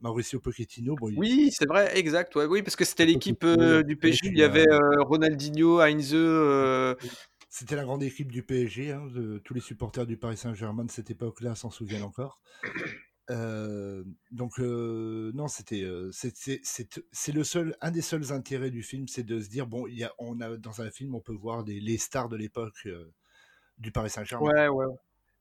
Mauricio 0.00 0.40
Pochettino. 0.40 0.96
Oui, 1.00 1.50
c'est 1.52 1.66
vrai, 1.66 1.96
exact. 1.98 2.34
Ouais, 2.36 2.44
oui, 2.44 2.62
parce 2.62 2.76
que 2.76 2.84
c'était 2.84 3.06
l'équipe 3.06 3.44
euh, 3.44 3.82
du 3.82 3.96
PSG. 3.96 4.28
Il 4.28 4.38
y 4.38 4.42
avait 4.42 4.66
Ronaldinho, 4.98 5.80
Heinze. 5.80 6.14
C'était 7.48 7.76
la 7.76 7.84
grande 7.84 8.02
équipe 8.02 8.32
du 8.32 8.42
PSG. 8.42 8.92
Hein, 8.92 9.06
de, 9.14 9.38
tous 9.38 9.54
les 9.54 9.60
supporters 9.60 10.06
du 10.06 10.16
Paris 10.16 10.36
Saint-Germain 10.36 10.84
de 10.84 10.90
cette 10.90 11.10
époque-là 11.10 11.54
s'en 11.54 11.70
souviennent 11.70 12.02
encore 12.02 12.40
donc 13.28 14.58
non, 14.58 15.48
c'était 15.48 15.86
c'est 16.12 17.32
le 17.32 17.44
seul 17.44 17.76
un 17.80 17.90
des 17.90 18.02
seuls 18.02 18.32
intérêts 18.32 18.70
du 18.70 18.82
film, 18.82 19.08
c'est 19.08 19.24
de 19.24 19.40
se 19.40 19.48
dire 19.48 19.66
bon, 19.66 19.86
il 19.86 19.98
y 19.98 20.04
a 20.04 20.12
on 20.18 20.40
a 20.40 20.56
dans 20.56 20.82
un 20.82 20.90
film 20.90 21.14
on 21.14 21.20
peut 21.20 21.34
voir 21.34 21.64
des, 21.64 21.80
les 21.80 21.98
stars 21.98 22.28
de 22.28 22.36
l'époque 22.36 22.88
du 23.78 23.92
Paris 23.92 24.10
Saint-Germain. 24.10 24.46
Ouais, 24.46 24.68
ouais. 24.68 24.86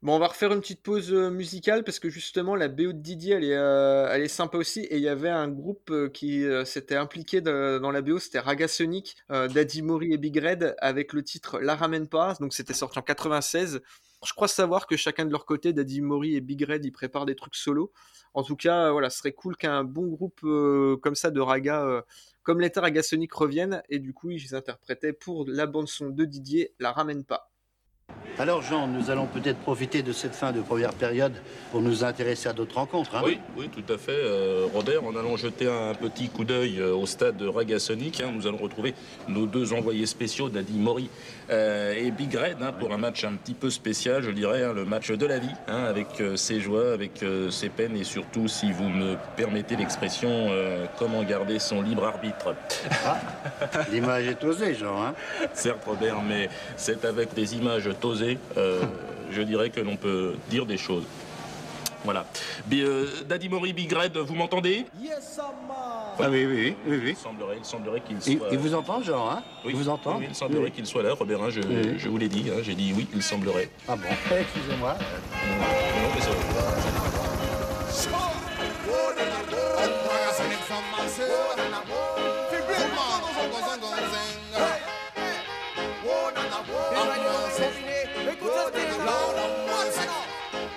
Bon, 0.02 0.18
on 0.18 0.20
va 0.20 0.28
refaire 0.28 0.52
une 0.52 0.60
petite 0.60 0.84
pause 0.84 1.14
musicale 1.14 1.86
parce 1.86 1.98
que 1.98 2.10
justement 2.10 2.56
la 2.56 2.68
BO 2.68 2.92
de 2.92 2.92
Didier 2.92 3.36
elle 3.36 3.46
est, 3.46 3.52
elle 3.52 4.22
est 4.22 4.28
sympa 4.28 4.58
aussi 4.58 4.82
et 4.82 4.98
il 4.98 5.02
y 5.02 5.08
avait 5.08 5.30
un 5.30 5.48
groupe 5.48 5.94
qui 6.14 6.46
s'était 6.66 6.98
impliqué 6.98 7.40
dans 7.40 7.92
la 7.92 8.02
BO, 8.02 8.20
c'était 8.20 8.40
Raga 8.40 8.68
Sonic, 8.68 9.16
Daddy 9.30 9.82
Mori 9.82 10.12
et 10.12 10.18
Big 10.18 10.38
Red 10.38 10.76
avec 10.80 11.14
le 11.14 11.24
titre 11.24 11.60
La 11.60 11.76
ramène 11.76 12.08
pas, 12.10 12.36
donc 12.42 12.54
c'était 12.54 12.74
sorti 12.74 13.00
en 13.00 13.02
96. 13.02 13.82
Je 14.26 14.34
crois 14.34 14.48
savoir 14.48 14.88
que 14.88 14.98
chacun 14.98 15.26
de 15.26 15.32
leur 15.32 15.46
côté, 15.46 15.74
Daddy 15.74 16.02
Mori 16.02 16.36
et 16.36 16.42
Big 16.42 16.64
Red, 16.64 16.86
ils 16.86 16.92
préparent 16.92 17.26
des 17.26 17.36
trucs 17.36 17.56
solo. 17.56 17.92
En 18.34 18.44
tout 18.44 18.56
cas, 18.56 18.92
voilà, 18.92 19.10
ce 19.10 19.20
serait 19.20 19.34
cool 19.34 19.56
qu'un 19.58 19.84
bon 19.84 20.08
groupe 20.08 20.42
euh, 20.44 20.98
comme 20.98 21.16
ça 21.16 21.32
de 21.32 21.40
raga, 21.40 21.84
euh, 21.84 22.02
comme 22.42 22.60
l'était 22.60 22.80
Raga 22.80 23.02
revienne. 23.32 23.84
Et 23.90 24.00
du 24.00 24.14
coup, 24.14 24.32
ils 24.32 24.56
interprétaient 24.56 25.14
pour 25.14 25.46
la 25.48 25.68
bande-son 25.68 26.10
de 26.10 26.26
Didier, 26.26 26.74
La 26.80 26.92
Ramène 26.92 27.24
pas. 27.24 27.53
Alors 28.40 28.64
Jean, 28.64 28.88
nous 28.88 29.12
allons 29.12 29.28
peut-être 29.28 29.60
profiter 29.60 30.02
de 30.02 30.12
cette 30.12 30.34
fin 30.34 30.52
de 30.52 30.60
première 30.60 30.94
période 30.94 31.34
pour 31.72 31.82
nous 31.82 32.04
intéresser 32.04 32.50
à 32.50 32.54
d'autres 32.54 32.76
rencontres. 32.76 33.16
Hein 33.16 33.22
oui, 33.24 33.40
oui, 33.56 33.70
tout 33.70 33.94
à 33.94 33.98
fait. 34.00 34.12
Euh, 34.12 34.66
Robert, 34.74 35.04
en 35.04 35.16
allant 35.16 35.38
jeter 35.38 35.68
un 35.68 35.94
petit 35.94 36.30
coup 36.30 36.44
d'œil 36.44 36.80
euh, 36.80 36.96
au 36.96 37.06
stade 37.06 37.38
de 37.38 37.48
Ragasonic, 37.48 38.22
hein, 38.22 38.32
nous 38.34 38.48
allons 38.48 38.58
retrouver 38.58 38.96
nos 39.28 39.46
deux 39.46 39.74
envoyés 39.74 40.08
spéciaux, 40.08 40.50
Daddy 40.50 40.80
Mori 40.80 41.12
euh, 41.52 41.94
et 41.94 42.10
Big 42.10 42.34
Red, 42.34 42.58
hein, 42.62 42.72
pour 42.72 42.92
un 42.92 42.98
match 42.98 43.24
un 43.24 43.34
petit 43.34 43.54
peu 43.54 43.70
spécial, 43.70 44.24
je 44.24 44.32
dirais, 44.32 44.74
le 44.74 44.84
match 44.84 45.12
de 45.12 45.26
la 45.28 45.38
vie, 45.38 45.54
avec 45.68 46.08
ses 46.36 46.60
joies, 46.60 46.94
avec 46.94 47.24
ses 47.52 47.70
peines 47.70 47.96
et 47.96 48.04
surtout, 48.04 48.48
si 48.48 48.72
vous 48.72 48.90
me 48.90 49.16
permettez 49.36 49.76
l'expression, 49.76 50.50
comment 50.98 51.24
garder 51.24 51.60
son 51.60 51.82
libre 51.82 52.06
arbitre. 52.06 52.56
Ah, 53.06 53.18
l'image 53.92 54.28
est 54.28 54.44
osée, 54.44 54.74
Jean. 54.74 55.14
Certes, 55.54 55.84
Robert, 55.86 56.22
mais 56.22 56.50
c'est 56.78 57.06
avec 57.06 57.34
des 57.34 57.56
images 57.56 57.90
oser, 58.06 58.38
je 58.56 59.42
dirais 59.42 59.70
que 59.70 59.80
l'on 59.80 59.96
peut 59.96 60.36
dire 60.50 60.66
des 60.66 60.78
choses. 60.78 61.06
Voilà. 62.04 62.26
Euh, 62.72 63.08
Daddy 63.28 63.50
Mori, 63.50 63.74
Big 63.74 63.92
Red, 63.94 64.18
vous 64.18 64.36
m'entendez? 64.36 64.86
Yes, 65.02 65.40
Ah 65.40 66.30
oui, 66.30 66.46
oui, 66.46 66.76
oui, 66.86 67.00
oui. 67.02 67.10
Il 67.12 67.16
semblerait, 67.16 67.58
il 67.58 67.66
semblerait 67.66 68.02
qu'il 68.02 68.22
soit... 68.22 68.48
Il, 68.52 68.58
vous 68.58 68.74
entend, 68.74 69.02
genre, 69.02 69.32
hein? 69.32 69.44
Oui. 69.64 69.72
Il 69.74 69.78
vous 69.78 69.90
entend? 69.90 70.20
Il 70.22 70.36
semblerait 70.36 70.72
qu'il 70.72 70.86
soit 70.86 71.04
là, 71.04 71.14
Robert, 71.14 71.42
hein, 71.42 71.50
je, 71.50 71.62
je, 71.98 72.10
vous 72.10 72.18
l'ai 72.18 72.28
dit, 72.28 72.46
hein, 72.50 72.60
j'ai 72.62 72.76
dit 72.76 72.94
oui, 72.96 73.08
il 73.14 73.24
semblerait. 73.24 73.70
Ah 73.88 73.96
bon? 73.96 74.10
Excusez-moi. 74.36 74.96
Non, 74.96 76.10
mais 76.14 76.22
ça 76.22 76.32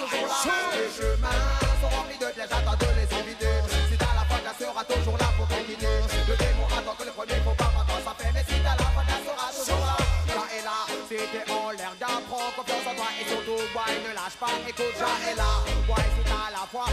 Les 0.00 0.88
chemins 0.96 1.28
sont 1.80 1.92
remplis 1.92 2.16
de 2.16 2.32
pièges, 2.32 2.48
attends 2.48 2.72
de 2.72 2.88
les 2.96 3.10
éviter 3.20 3.52
Si 3.90 3.98
t'as 3.98 4.16
la 4.16 4.24
foi, 4.24 4.40
sera 4.56 4.84
toujours 4.84 5.18
là 5.18 5.28
pour 5.36 5.46
te 5.48 5.60
guider 5.60 6.00
Le 6.26 6.36
démon 6.36 6.64
attend 6.72 6.96
que 6.96 7.04
le 7.04 7.12
premier 7.12 7.36
font 7.44 7.54
pas 7.54 7.68
pourtant 7.68 8.00
ça 8.00 8.14
fait 8.16 8.32
Mais 8.32 8.44
si 8.48 8.56
t'as 8.64 8.80
la 8.80 8.88
foi, 8.96 9.04
sera 9.04 9.52
toujours 9.52 9.84
là 9.84 9.96
Là 10.32 10.44
et 10.56 10.62
là, 10.64 10.78
t'es 11.08 11.52
en 11.52 11.70
l'air 11.76 11.92
d'apprendre 12.00 12.54
confiance 12.56 12.86
en 12.88 12.94
toi 12.96 13.08
Et 13.20 13.28
surtout, 13.28 13.60
boy, 13.76 13.92
ne 14.00 14.14
lâche 14.16 14.40
pas, 14.40 14.56
écoute, 14.64 14.96
là 14.96 15.12
et 15.28 15.36
là 15.36 15.50
Boy, 15.84 16.04
si 16.16 16.22
t'as 16.24 16.48
la 16.48 16.64
foi, 16.64 16.84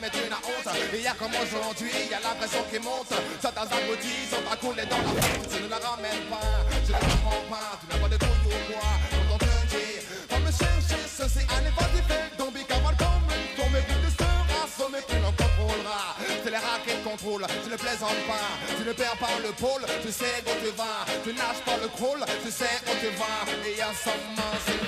jamais 0.00 0.10
tu 0.10 0.30
n'as 0.30 0.36
honte. 0.36 0.76
Et 0.94 1.00
y 1.00 1.06
a 1.06 1.12
comme 1.12 1.32
aujourd'hui, 1.34 1.90
y 2.10 2.14
a 2.14 2.20
l'impression 2.20 2.64
qui 2.70 2.78
monte. 2.78 3.12
Certains 3.40 3.62
abrutis 3.62 4.28
sont 4.30 4.44
à 4.50 4.56
couler 4.56 4.86
dans 4.86 4.96
la 4.96 5.12
route. 5.12 5.48
Tu 5.50 5.62
ne 5.62 5.68
la 5.68 5.78
ramènes 5.78 6.24
pas, 6.30 6.64
je 6.86 6.92
ne 6.92 6.98
comprends 6.98 7.44
pas. 7.50 7.78
Tu 7.80 7.86
n'as 7.88 8.00
pas 8.00 8.08
de 8.08 8.16
couilles 8.16 8.48
ou 8.48 8.72
quoi? 8.72 8.88
Quand 9.10 9.34
on 9.34 9.38
te 9.38 9.44
dit, 9.68 9.94
va 10.30 10.38
me 10.38 10.50
chercher 10.50 11.00
ceci, 11.04 11.44
allez, 11.52 11.72
vas-y, 11.76 12.00
fais 12.08 12.50
big 12.52 12.72
avant 12.72 12.96
comme 12.96 13.28
une 13.28 13.50
tombe. 13.56 13.76
Et 13.76 13.84
tu 13.84 14.10
seras 14.16 14.66
sommé, 14.76 14.98
plus 15.06 15.20
l'on 15.20 15.32
contrôlera. 15.32 16.16
C'est 16.42 16.50
les 16.50 16.56
rats 16.56 16.80
qui 16.84 16.92
te 16.94 17.04
contrôlent, 17.04 17.46
tu 17.64 17.70
ne 17.70 17.76
plaisantes 17.76 18.22
pas. 18.26 18.48
Tu 18.78 18.84
ne 18.84 18.92
perds 18.92 19.18
pas 19.20 19.36
le 19.42 19.52
pôle, 19.52 19.84
tu 20.02 20.10
sais 20.10 20.40
où 20.46 20.54
tu 20.64 20.70
vas. 20.76 21.04
Tu 21.24 21.32
nage 21.34 21.60
pas 21.64 21.76
le 21.76 21.88
crawl, 21.88 22.24
tu 22.44 22.50
sais 22.50 22.76
où 22.88 22.92
tu 23.00 23.10
vas. 23.20 23.44
Et 23.68 23.76
y 23.76 23.82
a 23.82 23.92
seulement 23.92 24.52
c'est 24.64 24.80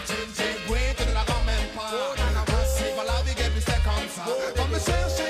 Va 4.86 5.21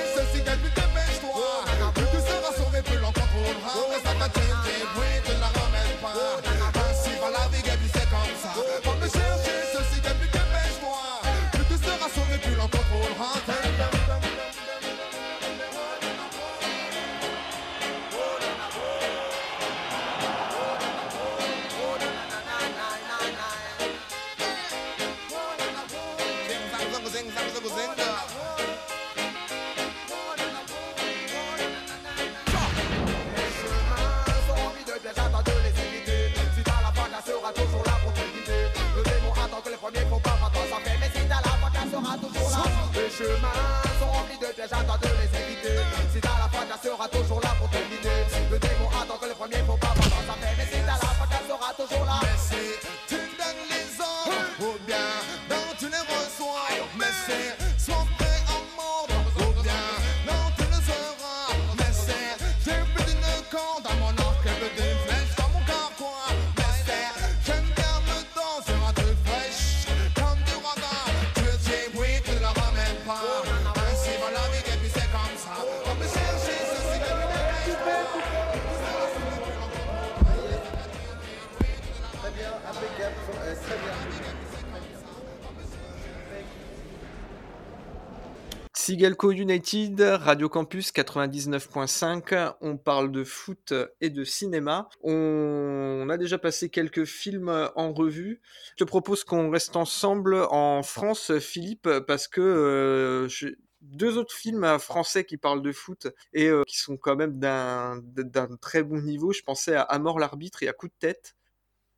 Sigelco 89.03 89.33
United, 89.33 90.01
Radio 90.01 90.49
Campus 90.49 90.93
99.5, 90.93 92.55
on 92.61 92.77
parle 92.77 93.11
de 93.11 93.25
foot 93.25 93.75
et 94.01 94.11
de 94.11 94.23
cinéma. 94.23 94.89
On 95.03 96.07
a 96.09 96.17
déjà 96.17 96.39
passé 96.39 96.69
quelques 96.69 97.05
films 97.05 97.69
en 97.75 97.93
revue. 97.93 98.41
Je 98.71 98.85
te 98.85 98.89
propose 98.89 99.25
qu'on 99.25 99.51
reste 99.51 99.75
ensemble 99.75 100.37
en 100.51 100.85
France, 100.85 101.37
Philippe, 101.41 101.89
parce 102.07 102.29
que 102.29 102.41
euh, 102.41 103.55
deux 103.81 104.19
autres 104.19 104.37
films 104.37 104.79
français 104.79 105.25
qui 105.25 105.37
parlent 105.37 105.63
de 105.63 105.73
foot 105.73 106.07
et 106.33 106.47
euh, 106.47 106.63
qui 106.65 106.79
sont 106.79 106.97
quand 106.97 107.17
même 107.17 107.41
d'un 107.41 108.01
d'un 108.05 108.57
très 108.57 108.85
bon 108.85 109.03
niveau. 109.03 109.33
Je 109.33 109.43
pensais 109.43 109.75
à 109.75 109.83
À 109.83 109.99
mort 109.99 110.21
l'arbitre 110.21 110.63
et 110.63 110.69
à 110.69 110.73
Coup 110.73 110.87
de 110.87 110.95
tête. 111.01 111.35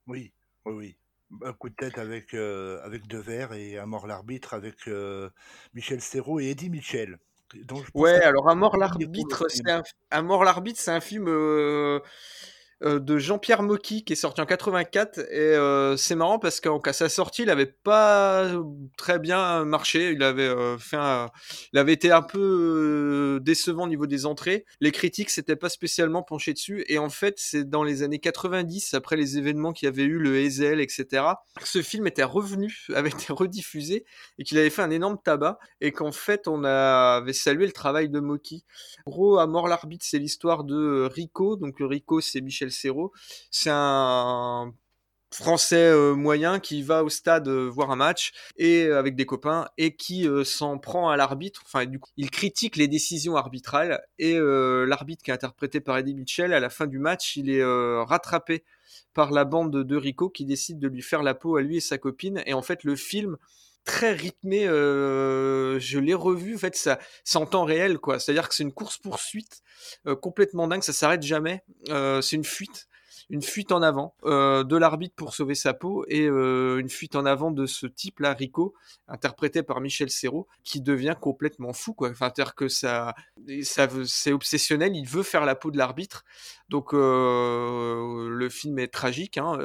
Oui, 0.06 0.32
oui, 0.64 0.72
oui. 0.72 0.96
Un 1.42 1.52
coup 1.52 1.68
de 1.68 1.74
tête 1.74 1.98
avec, 1.98 2.34
euh, 2.34 2.80
avec 2.84 3.06
Devers 3.06 3.52
et 3.52 3.78
à 3.78 3.86
mort 3.86 4.06
l'arbitre 4.06 4.54
avec 4.54 4.88
euh, 4.88 5.30
Michel 5.74 6.00
Serrault 6.00 6.40
et 6.40 6.50
Eddie 6.50 6.70
pense 7.66 7.84
Ouais, 7.94 8.22
alors 8.22 8.48
mort 8.54 8.72
cool 8.72 8.80
l'arbitre, 8.80 9.46
c'est 9.48 9.62
un, 10.10 10.22
mort 10.22 10.44
l'arbitre, 10.44 10.80
c'est 10.80 10.90
un 10.90 11.00
film. 11.00 11.26
Euh, 12.82 12.94
euh, 12.94 12.98
de 13.00 13.18
Jean-Pierre 13.18 13.62
Mocky 13.62 14.04
qui 14.04 14.12
est 14.12 14.16
sorti 14.16 14.40
en 14.40 14.46
84 14.46 15.18
et 15.18 15.24
euh, 15.38 15.96
c'est 15.96 16.14
marrant 16.14 16.38
parce 16.38 16.60
qu'à 16.60 16.92
sa 16.92 17.08
sortie 17.08 17.42
il 17.42 17.50
avait 17.50 17.66
pas 17.66 18.50
très 18.96 19.18
bien 19.18 19.64
marché. 19.64 20.12
Il 20.12 20.22
avait 20.22 20.48
euh, 20.48 20.76
il 21.72 21.78
avait 21.78 21.92
été 21.92 22.10
un 22.12 22.22
peu 22.22 23.40
décevant 23.42 23.84
au 23.84 23.88
niveau 23.88 24.06
des 24.06 24.26
entrées. 24.26 24.64
Les 24.80 24.92
critiques 24.92 25.30
s'étaient 25.30 25.56
pas 25.56 25.68
spécialement 25.68 26.22
penchés 26.22 26.52
dessus. 26.52 26.84
Et 26.88 26.98
en 26.98 27.10
fait 27.10 27.34
c'est 27.38 27.68
dans 27.68 27.82
les 27.82 28.02
années 28.02 28.18
90 28.18 28.94
après 28.94 29.16
les 29.16 29.38
événements 29.38 29.72
qu'il 29.72 29.86
y 29.86 29.88
avait 29.88 30.04
eu 30.04 30.18
le 30.18 30.36
Hazel 30.36 30.80
etc 30.80 31.24
ce 31.62 31.82
film 31.82 32.06
était 32.06 32.24
revenu 32.24 32.86
avait 32.94 33.10
été 33.10 33.32
rediffusé 33.32 34.04
et 34.38 34.44
qu'il 34.44 34.58
avait 34.58 34.70
fait 34.70 34.82
un 34.82 34.90
énorme 34.90 35.18
tabac 35.22 35.58
et 35.80 35.92
qu'en 35.92 36.12
fait 36.12 36.48
on 36.48 36.64
avait 36.64 37.32
salué 37.32 37.66
le 37.66 37.72
travail 37.72 38.08
de 38.08 38.20
Mocky. 38.20 38.64
Gros 39.06 39.38
à 39.38 39.46
mort 39.46 39.68
l'arbitre 39.68 40.04
c'est 40.08 40.18
l'histoire 40.18 40.64
de 40.64 41.08
Rico. 41.10 41.56
Donc 41.56 41.76
Rico 41.80 42.20
c'est 42.20 42.40
Michel 42.40 42.63
c'est 42.70 43.70
un 43.70 44.72
français 45.34 45.76
euh, 45.76 46.14
moyen 46.14 46.60
qui 46.60 46.82
va 46.82 47.02
au 47.02 47.08
stade 47.08 47.48
euh, 47.48 47.68
voir 47.68 47.90
un 47.90 47.96
match 47.96 48.32
et 48.56 48.84
euh, 48.84 48.98
avec 48.98 49.16
des 49.16 49.26
copains 49.26 49.66
et 49.76 49.96
qui 49.96 50.26
s'en 50.44 50.78
prend 50.78 51.10
à 51.10 51.16
l'arbitre. 51.16 51.62
Enfin, 51.66 51.86
du 51.86 51.98
coup, 51.98 52.10
il 52.16 52.30
critique 52.30 52.76
les 52.76 52.88
décisions 52.88 53.36
arbitrales 53.36 54.00
et 54.18 54.38
l'arbitre 54.38 55.22
qui 55.22 55.30
est 55.30 55.34
interprété 55.34 55.80
par 55.80 55.98
Eddie 55.98 56.14
Mitchell 56.14 56.52
à 56.52 56.60
la 56.60 56.70
fin 56.70 56.86
du 56.86 56.98
match, 56.98 57.36
il 57.36 57.50
est 57.50 57.64
rattrapé 57.64 58.64
par 59.12 59.32
la 59.32 59.44
bande 59.44 59.72
de 59.72 59.96
Rico 59.96 60.30
qui 60.30 60.44
décide 60.44 60.78
de 60.78 60.88
lui 60.88 61.02
faire 61.02 61.22
la 61.22 61.34
peau 61.34 61.56
à 61.56 61.62
lui 61.62 61.78
et 61.78 61.80
sa 61.80 61.98
copine. 61.98 62.42
Et 62.46 62.54
en 62.54 62.62
fait, 62.62 62.84
le 62.84 62.96
film 62.96 63.36
très 63.84 64.12
rythmé. 64.12 64.64
je 64.64 65.98
l'ai 65.98 66.14
revu. 66.14 66.56
En 66.56 66.58
fait, 66.58 66.76
ça, 66.76 66.98
c'est 67.24 67.38
en 67.38 67.46
temps 67.46 67.64
réel, 67.64 67.98
quoi. 67.98 68.18
C'est-à-dire 68.18 68.48
que 68.48 68.54
c'est 68.54 68.62
une 68.62 68.72
course 68.72 68.98
poursuite 68.98 69.62
complètement 70.20 70.66
dingue. 70.66 70.82
Ça 70.82 70.92
s'arrête 70.92 71.22
jamais. 71.22 71.62
c'est 71.88 72.36
une 72.36 72.44
fuite 72.44 72.88
une 73.30 73.42
fuite 73.42 73.72
en 73.72 73.82
avant 73.82 74.14
euh, 74.24 74.64
de 74.64 74.76
l'arbitre 74.76 75.14
pour 75.16 75.34
sauver 75.34 75.54
sa 75.54 75.74
peau 75.74 76.04
et 76.08 76.26
euh, 76.26 76.78
une 76.78 76.88
fuite 76.88 77.16
en 77.16 77.24
avant 77.24 77.50
de 77.50 77.66
ce 77.66 77.86
type-là, 77.86 78.34
Rico, 78.34 78.74
interprété 79.08 79.62
par 79.62 79.80
Michel 79.80 80.10
Serrault, 80.10 80.46
qui 80.62 80.80
devient 80.80 81.16
complètement 81.20 81.72
fou. 81.72 81.94
Quoi. 81.94 82.10
Enfin, 82.10 82.30
c'est-à-dire 82.34 82.54
que 82.54 82.68
c'est 82.68 84.32
obsessionnel, 84.32 84.96
il 84.96 85.08
veut 85.08 85.22
faire 85.22 85.44
la 85.44 85.54
peau 85.54 85.70
de 85.70 85.78
l'arbitre. 85.78 86.24
Donc 86.68 86.94
euh, 86.94 88.28
le 88.28 88.48
film 88.48 88.78
est 88.78 88.92
tragique, 88.92 89.38
hein, 89.38 89.58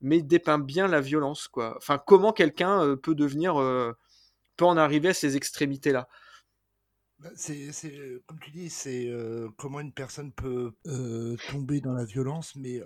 mais 0.00 0.22
dépeint 0.22 0.58
bien 0.58 0.88
la 0.88 1.00
violence. 1.00 1.48
Quoi. 1.48 1.74
Enfin, 1.76 1.98
comment 1.98 2.32
quelqu'un 2.32 2.96
peut 2.96 3.14
devenir, 3.14 3.54
peut 4.56 4.64
en 4.64 4.76
arriver 4.76 5.10
à 5.10 5.14
ces 5.14 5.36
extrémités-là. 5.36 6.08
Bah, 7.18 7.30
c'est, 7.34 7.70
comme 8.26 8.38
tu 8.40 8.50
dis, 8.50 8.68
c'est 8.68 9.10
comment 9.56 9.80
une 9.80 9.92
personne 9.92 10.32
peut 10.32 10.74
tomber 11.48 11.80
dans 11.80 11.94
la 11.94 12.04
violence, 12.04 12.54
mais 12.56 12.80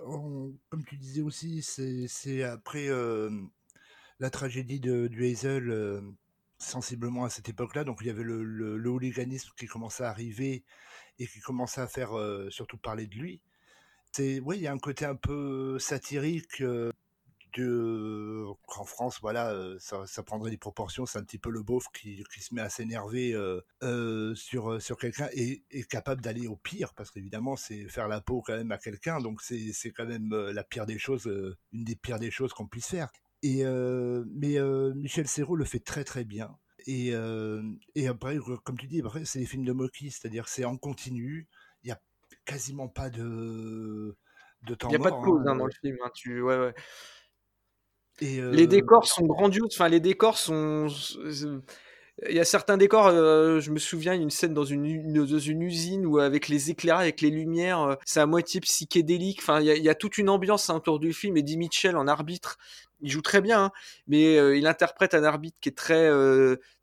comme 0.68 0.84
tu 0.86 0.96
disais 0.96 1.22
aussi, 1.22 1.62
c'est, 1.62 2.42
après 2.44 2.88
la 4.20 4.30
tragédie 4.30 4.80
de, 4.80 5.08
du 5.08 5.26
Hazel, 5.26 6.02
sensiblement 6.58 7.24
à 7.24 7.30
cette 7.30 7.48
époque-là, 7.48 7.84
donc 7.84 7.98
il 8.02 8.06
y 8.06 8.10
avait 8.10 8.22
le, 8.22 8.44
le, 8.44 8.90
hooliganisme 8.90 9.50
qui 9.56 9.66
commençait 9.66 10.04
à 10.04 10.10
arriver 10.10 10.64
et 11.18 11.26
qui 11.26 11.40
commençait 11.40 11.80
à 11.80 11.88
faire 11.88 12.10
surtout 12.50 12.78
parler 12.78 13.06
de 13.06 13.16
lui. 13.16 13.40
C'est, 14.12 14.40
oui, 14.40 14.58
il 14.58 14.62
y 14.62 14.66
a 14.66 14.72
un 14.72 14.78
côté 14.78 15.06
un 15.06 15.16
peu 15.16 15.78
satirique 15.78 16.62
de 17.54 18.44
en 18.68 18.84
France, 18.84 19.18
voilà, 19.20 19.54
ça, 19.78 20.06
ça, 20.06 20.22
prendrait 20.22 20.50
des 20.50 20.56
proportions. 20.56 21.06
C'est 21.06 21.18
un 21.18 21.24
petit 21.24 21.38
peu 21.38 21.50
le 21.50 21.62
beauf 21.62 21.86
qui, 21.92 22.24
qui 22.32 22.40
se 22.40 22.54
met 22.54 22.60
à 22.60 22.68
s'énerver 22.68 23.34
euh, 23.82 24.34
sur 24.34 24.80
sur 24.80 24.96
quelqu'un 24.96 25.28
et 25.32 25.62
est 25.70 25.88
capable 25.88 26.20
d'aller 26.20 26.46
au 26.46 26.56
pire, 26.56 26.94
parce 26.94 27.10
qu'évidemment, 27.10 27.56
c'est 27.56 27.88
faire 27.88 28.08
la 28.08 28.20
peau 28.20 28.42
quand 28.42 28.56
même 28.56 28.72
à 28.72 28.78
quelqu'un, 28.78 29.20
donc 29.20 29.42
c'est 29.42 29.72
c'est 29.72 29.90
quand 29.90 30.06
même 30.06 30.34
la 30.34 30.64
pire 30.64 30.86
des 30.86 30.98
choses, 30.98 31.26
une 31.72 31.84
des 31.84 31.96
pires 31.96 32.18
des 32.18 32.30
choses 32.30 32.52
qu'on 32.52 32.66
puisse 32.66 32.88
faire. 32.88 33.10
Et 33.42 33.64
mais 33.64 34.58
Michel 34.94 35.28
Serrault 35.28 35.56
le 35.56 35.64
fait 35.64 35.80
très 35.80 36.04
très 36.04 36.24
bien. 36.24 36.56
Et, 36.86 37.12
et 37.94 38.08
après, 38.08 38.38
comme 38.64 38.78
tu 38.78 38.86
dis, 38.86 39.00
après, 39.00 39.24
c'est 39.24 39.40
des 39.40 39.46
films 39.46 39.64
de 39.64 39.72
Moki, 39.72 40.10
c'est-à-dire 40.10 40.48
c'est 40.48 40.64
en 40.64 40.76
continu. 40.76 41.48
Il 41.82 41.88
y 41.88 41.92
a 41.92 42.00
quasiment 42.44 42.88
pas 42.88 43.10
de 43.10 44.16
de 44.64 44.74
temps 44.74 44.88
Il 44.88 44.98
n'y 44.98 45.06
a 45.06 45.10
pas 45.10 45.16
de 45.16 45.24
pause 45.24 45.46
hein, 45.46 45.56
dans 45.56 45.66
le 45.66 45.72
film. 45.72 45.96
Hein, 46.04 46.10
tu... 46.14 46.42
ouais, 46.42 46.58
ouais. 46.58 46.74
Les 48.20 48.66
décors 48.66 49.06
sont 49.06 49.24
grandioses. 49.24 49.74
Enfin, 49.74 49.88
les 49.88 50.00
décors 50.00 50.38
sont. 50.38 50.88
Il 52.28 52.36
y 52.36 52.40
a 52.40 52.44
certains 52.44 52.76
décors, 52.76 53.10
je 53.10 53.70
me 53.70 53.78
souviens, 53.78 54.12
il 54.12 54.18
y 54.18 54.20
a 54.20 54.22
une 54.22 54.30
scène 54.30 54.52
dans 54.52 54.64
une, 54.64 55.24
dans 55.24 55.38
une 55.38 55.62
usine 55.62 56.04
où 56.04 56.18
avec 56.18 56.48
les 56.48 56.70
éclairages, 56.70 57.04
avec 57.04 57.22
les 57.22 57.30
lumières, 57.30 57.96
c'est 58.04 58.20
à 58.20 58.26
moitié 58.26 58.60
psychédélique. 58.60 59.38
Enfin, 59.40 59.60
il 59.60 59.66
y, 59.66 59.70
a, 59.70 59.74
il 59.74 59.82
y 59.82 59.88
a 59.88 59.94
toute 59.94 60.18
une 60.18 60.28
ambiance 60.28 60.68
hein, 60.68 60.74
autour 60.76 60.98
du 60.98 61.14
film. 61.14 61.38
Eddie 61.38 61.56
Mitchell 61.56 61.96
en 61.96 62.06
arbitre, 62.06 62.58
il 63.00 63.10
joue 63.10 63.22
très 63.22 63.40
bien, 63.40 63.64
hein, 63.64 63.72
mais 64.06 64.34
il 64.58 64.66
interprète 64.66 65.14
un 65.14 65.24
arbitre 65.24 65.56
qui 65.62 65.70
est 65.70 65.76
très 65.76 66.10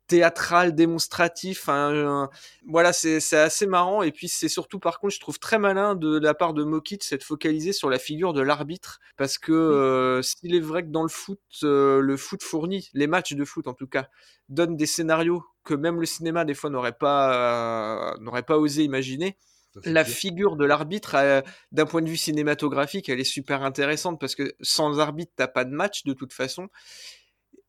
théâtral, 0.08 0.74
démonstratif. 0.74 1.68
Hein, 1.68 2.28
voilà, 2.66 2.92
c'est 2.92 3.20
assez 3.34 3.66
marrant. 3.66 4.02
Et 4.02 4.10
puis 4.10 4.28
c'est 4.28 4.48
surtout, 4.48 4.80
par 4.80 4.98
contre, 4.98 5.14
je 5.14 5.20
trouve 5.20 5.38
très 5.38 5.58
malin 5.58 5.94
de, 5.94 6.18
la 6.18 6.34
part 6.34 6.54
de 6.54 6.64
Moki 6.64 6.96
de 6.96 7.02
s'être 7.02 7.22
focalisé 7.22 7.72
sur 7.72 7.88
la 7.90 7.98
figure 7.98 8.32
de 8.32 8.40
l'arbitre, 8.40 8.98
parce 9.16 9.38
que 9.38 9.52
euh, 9.52 10.22
s'il 10.22 10.54
est 10.54 10.60
vrai 10.60 10.82
que 10.82 10.88
dans 10.88 11.02
le 11.02 11.08
foot, 11.08 11.40
euh, 11.62 12.00
le 12.00 12.16
foot 12.16 12.42
fournit, 12.42 12.88
les 12.94 13.06
matchs 13.06 13.34
de 13.34 13.44
foot 13.44 13.68
en 13.68 13.74
tout 13.74 13.86
cas, 13.86 14.08
donnent 14.48 14.76
des 14.76 14.86
scénarios 14.86 15.44
que 15.62 15.74
même 15.74 16.00
le 16.00 16.06
cinéma 16.06 16.46
des 16.46 16.54
fois 16.54 16.70
n'aurait 16.70 16.96
pas 16.96 18.14
euh, 18.14 18.18
n'aurait 18.20 18.42
pas 18.42 18.58
osé 18.58 18.82
imaginer. 18.82 19.36
La 19.84 20.04
figure 20.04 20.56
de 20.56 20.64
l'arbitre, 20.64 21.44
d'un 21.70 21.86
point 21.86 22.02
de 22.02 22.08
vue 22.08 22.16
cinématographique, 22.16 23.08
elle 23.08 23.20
est 23.20 23.24
super 23.24 23.62
intéressante 23.62 24.18
parce 24.18 24.34
que 24.34 24.54
sans 24.60 24.98
arbitre, 24.98 25.30
t'as 25.36 25.46
pas 25.46 25.64
de 25.64 25.70
match 25.70 26.02
de 26.02 26.14
toute 26.14 26.32
façon. 26.32 26.68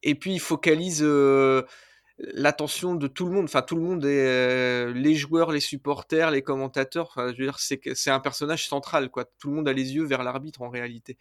Et 0.02 0.16
puis 0.16 0.34
il 0.34 0.40
focalise 0.40 1.06
l'attention 2.20 2.96
de 2.96 3.08
tout 3.08 3.26
le 3.26 3.32
monde. 3.32 3.46
Enfin, 3.46 3.62
tout 3.62 3.76
le 3.76 3.82
monde, 3.82 4.06
est, 4.06 4.28
euh, 4.28 4.94
les 4.94 5.16
joueurs, 5.16 5.52
les 5.52 5.60
supporters, 5.60 6.32
les 6.32 6.42
commentateurs. 6.42 7.08
Enfin, 7.08 7.34
je 7.34 7.38
veux 7.38 7.46
dire, 7.46 7.60
c'est, 7.60 7.80
c'est 7.96 8.12
un 8.12 8.20
personnage 8.20 8.68
central, 8.68 9.10
quoi. 9.10 9.26
Tout 9.40 9.50
le 9.50 9.56
monde 9.56 9.68
a 9.68 9.74
les 9.74 9.96
yeux 9.96 10.06
vers 10.06 10.24
l'arbitre 10.24 10.62
en 10.62 10.70
réalité. 10.70 11.18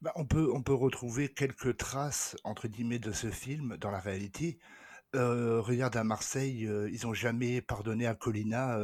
Bah, 0.00 0.12
on, 0.16 0.26
peut, 0.26 0.50
on 0.52 0.62
peut 0.62 0.74
retrouver 0.74 1.28
quelques 1.28 1.76
traces, 1.76 2.36
entre 2.44 2.68
guillemets, 2.68 2.98
de 2.98 3.12
ce 3.12 3.30
film 3.30 3.76
dans 3.78 3.90
la 3.90 4.00
réalité. 4.00 4.58
Euh, 5.14 5.60
regarde 5.60 5.96
à 5.96 6.04
Marseille, 6.04 6.66
euh, 6.66 6.90
ils 6.92 7.06
n'ont 7.06 7.14
jamais 7.14 7.62
pardonné 7.62 8.06
à 8.06 8.14
Colina 8.14 8.78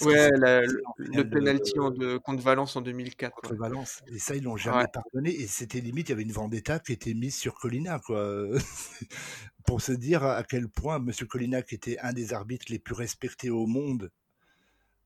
Ouais, 0.00 0.30
le 0.30 1.22
penalty 1.22 1.72
de, 1.74 2.16
contre 2.16 2.42
Valence 2.42 2.76
en 2.76 2.80
2004. 2.80 3.34
Contre 3.34 3.54
Valence. 3.56 4.02
Et 4.06 4.18
ça, 4.18 4.34
ils 4.34 4.42
l'ont 4.42 4.56
jamais 4.56 4.86
pardonné. 4.90 5.30
Et 5.30 5.46
c'était 5.46 5.80
limite, 5.80 6.08
il 6.08 6.12
y 6.12 6.14
avait 6.14 6.22
une 6.22 6.32
vendetta 6.32 6.78
qui 6.78 6.92
était 6.92 7.12
mise 7.12 7.36
sur 7.36 7.54
Colina, 7.54 7.98
quoi. 7.98 8.48
Pour 9.66 9.82
se 9.82 9.92
dire 9.92 10.24
à 10.24 10.42
quel 10.44 10.68
point 10.68 10.96
M. 10.96 11.12
Colina, 11.28 11.62
qui 11.62 11.74
était 11.74 11.98
un 11.98 12.12
des 12.12 12.32
arbitres 12.32 12.66
les 12.70 12.78
plus 12.78 12.94
respectés 12.94 13.50
au 13.50 13.66
monde 13.66 14.10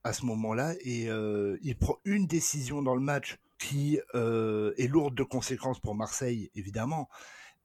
à 0.04 0.12
ce 0.12 0.24
moment-là, 0.24 0.74
et 0.84 1.10
euh, 1.10 1.58
il 1.62 1.76
prend 1.76 1.98
une 2.04 2.28
décision 2.28 2.80
dans 2.80 2.94
le 2.94 3.00
match 3.00 3.38
qui 3.58 3.98
euh, 4.14 4.72
est 4.78 4.86
lourde 4.86 5.16
de 5.16 5.24
conséquences 5.24 5.80
pour 5.80 5.96
Marseille, 5.96 6.50
évidemment, 6.54 7.08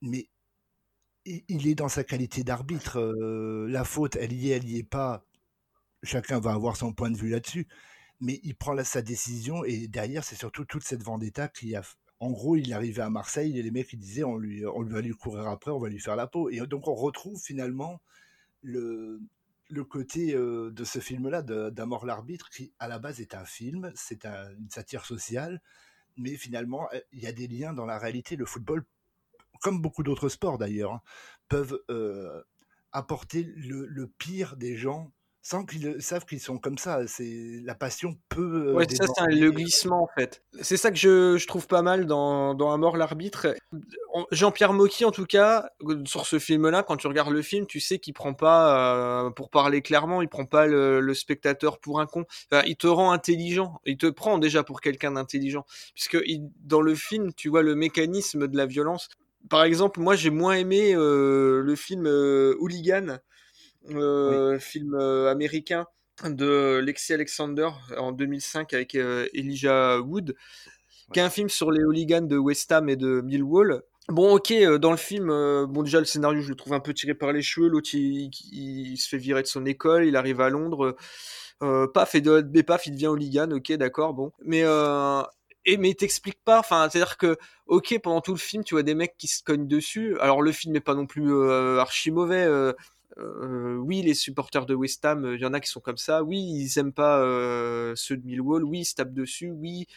mais 0.01 0.27
il 1.25 1.67
est 1.67 1.75
dans 1.75 1.87
sa 1.87 2.03
qualité 2.03 2.43
d'arbitre. 2.43 2.99
Euh, 2.99 3.67
la 3.69 3.83
faute, 3.83 4.15
elle 4.15 4.33
y 4.33 4.51
est, 4.51 4.57
elle 4.57 4.67
y 4.67 4.79
est 4.79 4.83
pas 4.83 5.23
chacun 6.03 6.39
va 6.39 6.53
avoir 6.53 6.77
son 6.77 6.93
point 6.93 7.11
de 7.11 7.17
vue 7.17 7.29
là-dessus, 7.29 7.67
mais 8.19 8.39
il 8.43 8.55
prend 8.55 8.73
là 8.73 8.83
sa 8.83 9.01
décision 9.01 9.63
et 9.63 9.87
derrière, 9.87 10.23
c'est 10.23 10.35
surtout 10.35 10.65
toute 10.65 10.83
cette 10.83 11.03
vendetta 11.03 11.47
qui 11.47 11.75
a. 11.75 11.81
En 12.19 12.29
gros, 12.29 12.55
il 12.55 12.71
arrivé 12.71 13.01
à 13.01 13.09
Marseille 13.09 13.57
et 13.57 13.63
les 13.63 13.71
mecs 13.71 13.95
disaient 13.95 14.23
on 14.23 14.37
lui, 14.37 14.63
on 14.65 14.83
va 14.83 15.01
lui 15.01 15.13
courir 15.13 15.47
après, 15.47 15.71
on 15.71 15.79
va 15.79 15.89
lui 15.89 15.99
faire 15.99 16.15
la 16.15 16.27
peau. 16.27 16.49
Et 16.51 16.59
donc 16.67 16.87
on 16.87 16.93
retrouve 16.93 17.41
finalement 17.41 17.99
le, 18.61 19.19
côté 19.89 20.35
euh, 20.35 20.69
de 20.71 20.83
ce 20.83 20.99
film-là, 20.99 21.41
d'Amor 21.41 22.05
l'arbitre, 22.05 22.49
qui 22.49 22.73
à 22.77 22.87
la 22.87 22.99
base 22.99 23.21
est 23.21 23.33
un 23.33 23.45
film, 23.45 23.91
c'est 23.95 24.25
une 24.25 24.69
satire 24.69 25.05
sociale, 25.05 25.61
mais 26.15 26.35
finalement 26.35 26.87
euh, 26.93 26.99
il 27.11 27.19
y 27.23 27.27
a 27.27 27.31
des 27.31 27.47
liens 27.47 27.73
dans 27.73 27.87
la 27.87 27.97
réalité. 27.97 28.35
Le 28.35 28.45
football, 28.45 28.85
comme 29.61 29.81
beaucoup 29.81 30.03
d'autres 30.03 30.29
sports 30.29 30.59
d'ailleurs, 30.59 30.93
hein, 30.93 31.01
peuvent 31.47 31.79
euh, 31.89 32.43
apporter 32.91 33.43
le, 33.43 34.07
pire 34.17 34.57
des 34.57 34.75
gens 34.75 35.11
sans 35.41 35.65
qu'ils 35.65 36.01
savent 36.01 36.25
qu'ils 36.25 36.39
sont 36.39 36.57
comme 36.57 36.77
ça. 36.77 37.07
C'est 37.07 37.61
la 37.63 37.73
passion 37.73 38.15
peut. 38.29 38.73
Ouais, 38.73 38.87
ça 38.89 39.05
c'est 39.07 39.35
le 39.35 39.51
glissement 39.51 40.03
en 40.03 40.09
fait. 40.15 40.43
C'est 40.61 40.77
ça 40.77 40.91
que 40.91 40.97
je, 40.97 41.37
je, 41.37 41.47
trouve 41.47 41.67
pas 41.67 41.81
mal 41.81 42.05
dans, 42.05 42.53
dans 42.53 42.71
Un 42.71 42.77
mort 42.77 42.97
l'arbitre. 42.97 43.55
Jean-Pierre 44.31 44.73
Mocky 44.73 45.05
en 45.05 45.11
tout 45.11 45.25
cas 45.25 45.69
sur 46.05 46.25
ce 46.25 46.37
film-là, 46.37 46.83
quand 46.83 46.97
tu 46.97 47.07
regardes 47.07 47.33
le 47.33 47.41
film, 47.41 47.65
tu 47.65 47.79
sais 47.79 47.97
qu'il 47.97 48.13
prend 48.13 48.33
pas, 48.33 49.25
euh, 49.25 49.29
pour 49.31 49.49
parler 49.49 49.81
clairement, 49.81 50.21
il 50.21 50.29
prend 50.29 50.45
pas 50.45 50.67
le, 50.67 50.99
le 50.99 51.13
spectateur 51.13 51.79
pour 51.79 51.99
un 51.99 52.05
con. 52.05 52.25
Enfin, 52.51 52.63
il 52.67 52.77
te 52.77 52.87
rend 52.87 53.11
intelligent. 53.11 53.81
Il 53.85 53.97
te 53.97 54.07
prend 54.07 54.37
déjà 54.37 54.63
pour 54.63 54.81
quelqu'un 54.81 55.11
d'intelligent, 55.11 55.65
puisque 55.95 56.17
il, 56.25 56.49
dans 56.63 56.81
le 56.81 56.93
film, 56.95 57.33
tu 57.33 57.49
vois 57.49 57.63
le 57.63 57.75
mécanisme 57.75 58.47
de 58.47 58.57
la 58.57 58.65
violence. 58.65 59.09
Par 59.49 59.63
exemple, 59.63 59.99
moi 59.99 60.15
j'ai 60.15 60.29
moins 60.29 60.53
aimé 60.53 60.93
euh, 60.93 61.61
le 61.63 61.75
film 61.75 62.05
euh, 62.05 62.55
Hooligan 62.59 63.17
euh, 63.89 64.59
film 64.59 64.93
euh, 64.93 65.31
américain 65.31 65.85
de 66.23 66.79
Lexi 66.83 67.13
Alexander 67.13 67.69
en 67.97 68.11
2005 68.11 68.73
avec 68.73 68.95
Elijah 68.95 69.99
Wood, 70.01 70.35
qui 71.11 71.19
est 71.19 71.23
un 71.23 71.31
film 71.31 71.49
sur 71.49 71.71
les 71.71 71.83
hooligans 71.83 72.21
de 72.21 72.37
West 72.37 72.71
Ham 72.71 72.89
et 72.89 72.95
de 72.95 73.21
Millwall. 73.21 73.81
Bon, 74.07 74.35
ok, 74.35 74.53
dans 74.79 74.91
le 74.91 74.97
film, 74.97 75.27
bon 75.67 75.81
déjà 75.81 75.99
le 75.99 76.05
scénario 76.05 76.41
je 76.41 76.49
le 76.49 76.55
trouve 76.55 76.73
un 76.73 76.79
peu 76.79 76.93
tiré 76.93 77.15
par 77.15 77.31
les 77.33 77.41
cheveux. 77.41 77.69
L'autre 77.69 77.89
il, 77.93 78.97
se 78.97 79.07
fait 79.07 79.17
virer 79.17 79.41
de 79.41 79.47
son 79.47 79.65
école, 79.65 80.05
il 80.05 80.15
arrive 80.15 80.41
à 80.41 80.49
Londres, 80.49 80.95
paf 81.59 82.13
et 82.13 82.21
de 82.21 82.61
paf 82.61 82.85
il 82.85 82.91
devient 82.91 83.07
hooligan. 83.07 83.49
Ok, 83.51 83.71
d'accord, 83.71 84.13
bon, 84.13 84.31
mais 84.45 84.63
et 85.65 85.77
mais 85.77 85.93
t'expliques 85.93 86.43
pas 86.43 86.59
enfin 86.59 86.87
c'est 86.91 86.99
à 86.99 87.05
dire 87.05 87.17
que 87.17 87.37
ok 87.67 87.99
pendant 88.01 88.21
tout 88.21 88.33
le 88.33 88.39
film 88.39 88.63
tu 88.63 88.73
vois 88.73 88.83
des 88.83 88.95
mecs 88.95 89.15
qui 89.17 89.27
se 89.27 89.43
cognent 89.43 89.67
dessus 89.67 90.17
alors 90.19 90.41
le 90.41 90.51
film 90.51 90.75
est 90.75 90.81
pas 90.81 90.95
non 90.95 91.05
plus 91.05 91.31
archi 91.77 92.09
mauvais 92.09 92.47
euh, 93.17 93.75
oui, 93.77 94.01
les 94.01 94.13
supporters 94.13 94.65
de 94.65 94.73
West 94.73 95.03
Ham, 95.05 95.33
il 95.33 95.41
y 95.41 95.45
en 95.45 95.53
a 95.53 95.59
qui 95.59 95.69
sont 95.69 95.81
comme 95.81 95.97
ça. 95.97 96.23
Oui, 96.23 96.39
ils 96.39 96.79
aiment 96.79 96.93
pas 96.93 97.19
euh, 97.19 97.93
ceux 97.95 98.17
de 98.17 98.25
Millwall. 98.25 98.63
Oui, 98.63 98.79
ils 98.79 98.85
se 98.85 98.95
tapent 98.95 99.13
dessus. 99.13 99.51
Oui, 99.51 99.87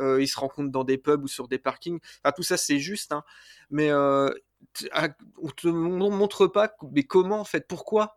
euh, 0.00 0.20
ils 0.20 0.28
se 0.28 0.38
rencontrent 0.38 0.70
dans 0.70 0.84
des 0.84 0.98
pubs 0.98 1.22
ou 1.22 1.28
sur 1.28 1.48
des 1.48 1.58
parkings. 1.58 2.00
Tout 2.36 2.42
ça, 2.42 2.56
c'est 2.56 2.78
juste. 2.78 3.12
Hein. 3.12 3.24
Mais 3.70 3.92
on 3.92 5.48
te 5.56 5.68
montre 5.68 6.46
pas. 6.46 6.74
Mais 6.92 7.04
comment 7.04 7.40
en 7.40 7.44
fait 7.44 7.66
Pourquoi 7.68 8.14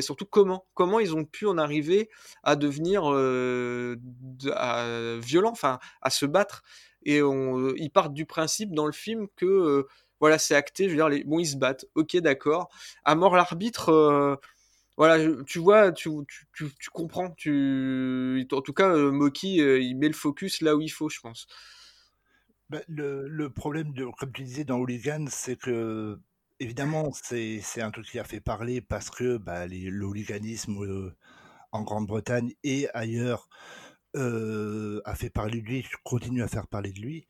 Surtout 0.00 0.26
comment 0.26 0.66
Comment 0.74 1.00
ils 1.00 1.14
ont 1.14 1.24
pu 1.24 1.46
en 1.46 1.58
arriver 1.58 2.08
à 2.42 2.56
devenir 2.56 3.02
violents, 5.20 5.54
à 6.02 6.10
se 6.10 6.26
battre 6.26 6.62
Et 7.02 7.18
ils 7.18 7.90
partent 7.90 8.14
du 8.14 8.26
principe 8.26 8.72
dans 8.72 8.86
le 8.86 8.92
film 8.92 9.26
que 9.36 9.86
voilà, 10.20 10.38
c'est 10.38 10.54
acté. 10.54 10.84
Je 10.84 10.90
veux 10.90 10.96
dire, 10.96 11.08
les... 11.08 11.24
bon, 11.24 11.38
ils 11.38 11.46
se 11.46 11.56
battent. 11.56 11.86
Ok, 11.94 12.16
d'accord. 12.18 12.68
À 13.04 13.14
mort 13.14 13.36
l'arbitre. 13.36 13.90
Euh, 13.90 14.36
voilà, 14.96 15.18
tu 15.46 15.58
vois, 15.58 15.92
tu, 15.92 16.10
tu, 16.54 16.68
tu, 16.78 16.90
comprends. 16.90 17.30
Tu... 17.32 18.46
En 18.52 18.62
tout 18.62 18.72
cas, 18.72 18.88
euh, 18.88 19.12
Moki, 19.12 19.60
euh, 19.60 19.78
il 19.80 19.96
met 19.96 20.08
le 20.08 20.14
focus 20.14 20.62
là 20.62 20.74
où 20.76 20.80
il 20.80 20.88
faut, 20.88 21.08
je 21.08 21.20
pense. 21.20 21.46
Bah, 22.70 22.80
le, 22.88 23.28
le, 23.28 23.50
problème, 23.50 23.92
de, 23.92 24.06
comme 24.18 24.32
tu 24.32 24.42
disais 24.42 24.64
dans 24.64 24.78
Hooligan, 24.78 25.26
c'est 25.28 25.56
que, 25.56 26.18
évidemment, 26.60 27.12
c'est 27.12 27.60
un 27.80 27.90
truc 27.90 28.06
qui 28.06 28.18
a 28.18 28.24
fait 28.24 28.40
parler 28.40 28.80
parce 28.80 29.10
que 29.10 29.36
bah, 29.36 29.66
les, 29.66 29.90
le 29.90 30.06
hooliganisme 30.06 30.78
en 31.72 31.82
Grande-Bretagne 31.82 32.54
et 32.64 32.88
ailleurs 32.94 33.48
a 34.14 35.14
fait 35.14 35.28
parler 35.28 35.60
de 35.60 35.66
lui, 35.66 35.86
continue 36.02 36.42
à 36.42 36.48
faire 36.48 36.66
parler 36.66 36.90
de 36.90 37.00
lui. 37.00 37.28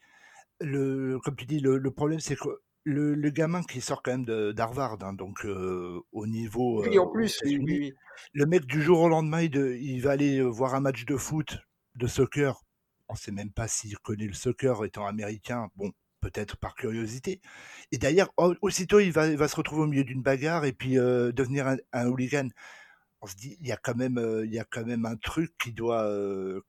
Le, 0.61 1.19
comme 1.25 1.35
tu 1.37 1.45
dis, 1.47 1.59
le, 1.59 1.79
le 1.79 1.91
problème, 1.91 2.21
c'est 2.21 2.37
que 2.37 2.49
le, 2.87 3.31
gamin 3.31 3.63
qui 3.63 3.81
sort 3.81 4.03
quand 4.03 4.13
même 4.13 4.53
d'Harvard, 4.53 4.99
hein, 5.03 5.13
donc 5.13 5.45
au 5.45 6.27
niveau. 6.27 6.83
Oui, 6.83 6.99
en 6.99 7.09
plus, 7.09 7.41
oui, 7.45 7.93
Le 8.33 8.47
mec, 8.47 8.65
du 8.67 8.81
jour 8.81 9.01
au 9.01 9.09
lendemain, 9.09 9.43
il, 9.43 10.01
va 10.01 10.13
aller 10.13 10.41
voir 10.41 10.75
un 10.75 10.81
match 10.81 11.05
de 11.05 11.17
foot, 11.17 11.59
de 11.97 12.07
soccer. 12.07 12.63
On 13.09 13.15
ne 13.15 13.19
sait 13.19 13.33
même 13.33 13.53
pas 13.53 13.69
s'il 13.69 13.97
connaît 13.99 14.27
le 14.27 14.35
soccer 14.35 14.85
étant 14.85 15.07
américain. 15.07 15.69
Bon, 15.77 15.93
peut-être 16.21 16.57
par 16.57 16.75
curiosité. 16.75 17.41
Et 17.93 17.99
d'ailleurs, 17.99 18.33
aussitôt, 18.63 19.01
il 19.01 19.13
va, 19.13 19.35
va, 19.37 19.49
se 19.49 19.57
retrouver 19.57 19.83
au 19.83 19.87
milieu 19.87 20.05
d'une 20.05 20.23
bagarre 20.23 20.65
et 20.65 20.73
puis 20.73 20.95
devenir 20.95 21.67
un, 21.67 21.77
un, 21.93 22.07
hooligan 22.07 22.49
on 23.23 23.27
se 23.27 23.35
dit 23.37 23.57
il 23.61 23.67
y 23.67 23.73
a 23.73 23.77
quand 23.77 23.95
même 23.95 24.21
il 24.45 24.53
y 24.53 24.59
a 24.59 24.65
quand 24.65 24.85
même 24.85 25.07
un 25.07 25.17
truc 25.17 25.53
qui 25.59 25.73
doit 25.73 26.09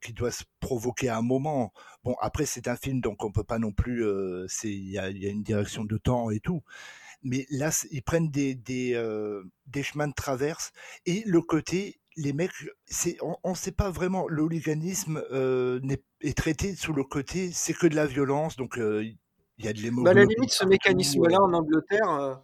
qui 0.01 0.13
doit 0.13 0.31
se 0.31 0.43
provoquer 0.59 1.09
à 1.09 1.17
un 1.17 1.21
moment. 1.21 1.73
Bon 2.03 2.15
après 2.21 2.45
c'est 2.45 2.67
un 2.67 2.75
film 2.75 3.01
donc 3.01 3.23
on 3.23 3.31
peut 3.31 3.43
pas 3.43 3.59
non 3.59 3.71
plus 3.71 4.05
c'est 4.47 4.71
il 4.71 4.89
y 4.89 4.97
a, 4.97 5.09
y 5.09 5.27
a, 5.27 5.29
une 5.29 5.43
direction 5.43 5.83
de 5.83 5.97
temps 5.97 6.29
et 6.29 6.39
tout. 6.39 6.63
Mais 7.23 7.45
là 7.49 7.71
ils 7.91 8.03
prennent 8.03 8.29
des 8.29 8.55
des, 8.55 9.01
des 9.67 9.83
chemins 9.83 10.07
de 10.07 10.13
traverse 10.13 10.71
et 11.05 11.23
le 11.25 11.41
côté 11.41 11.99
les 12.15 12.33
mecs 12.33 12.51
c'est 12.85 13.17
on, 13.21 13.51
ne 13.51 13.55
sait 13.55 13.71
pas 13.71 13.91
vraiment 13.91 14.27
le 14.27 14.41
hooliganisme 14.41 15.21
est, 16.21 16.37
traité 16.37 16.75
sous 16.75 16.93
le 16.93 17.03
côté 17.03 17.51
c'est 17.51 17.73
que 17.73 17.87
de 17.87 17.95
la 17.95 18.07
violence 18.07 18.55
donc 18.55 18.79
il 18.79 19.65
y 19.65 19.67
a 19.67 19.73
de 19.73 19.79
l'émotion 19.79 20.03
bah, 20.03 20.11
à 20.11 20.13
la 20.13 20.25
limite 20.25 20.51
ce 20.51 20.65
mécanisme 20.65 21.27
là 21.27 21.41
en 21.41 21.53
Angleterre 21.53 22.41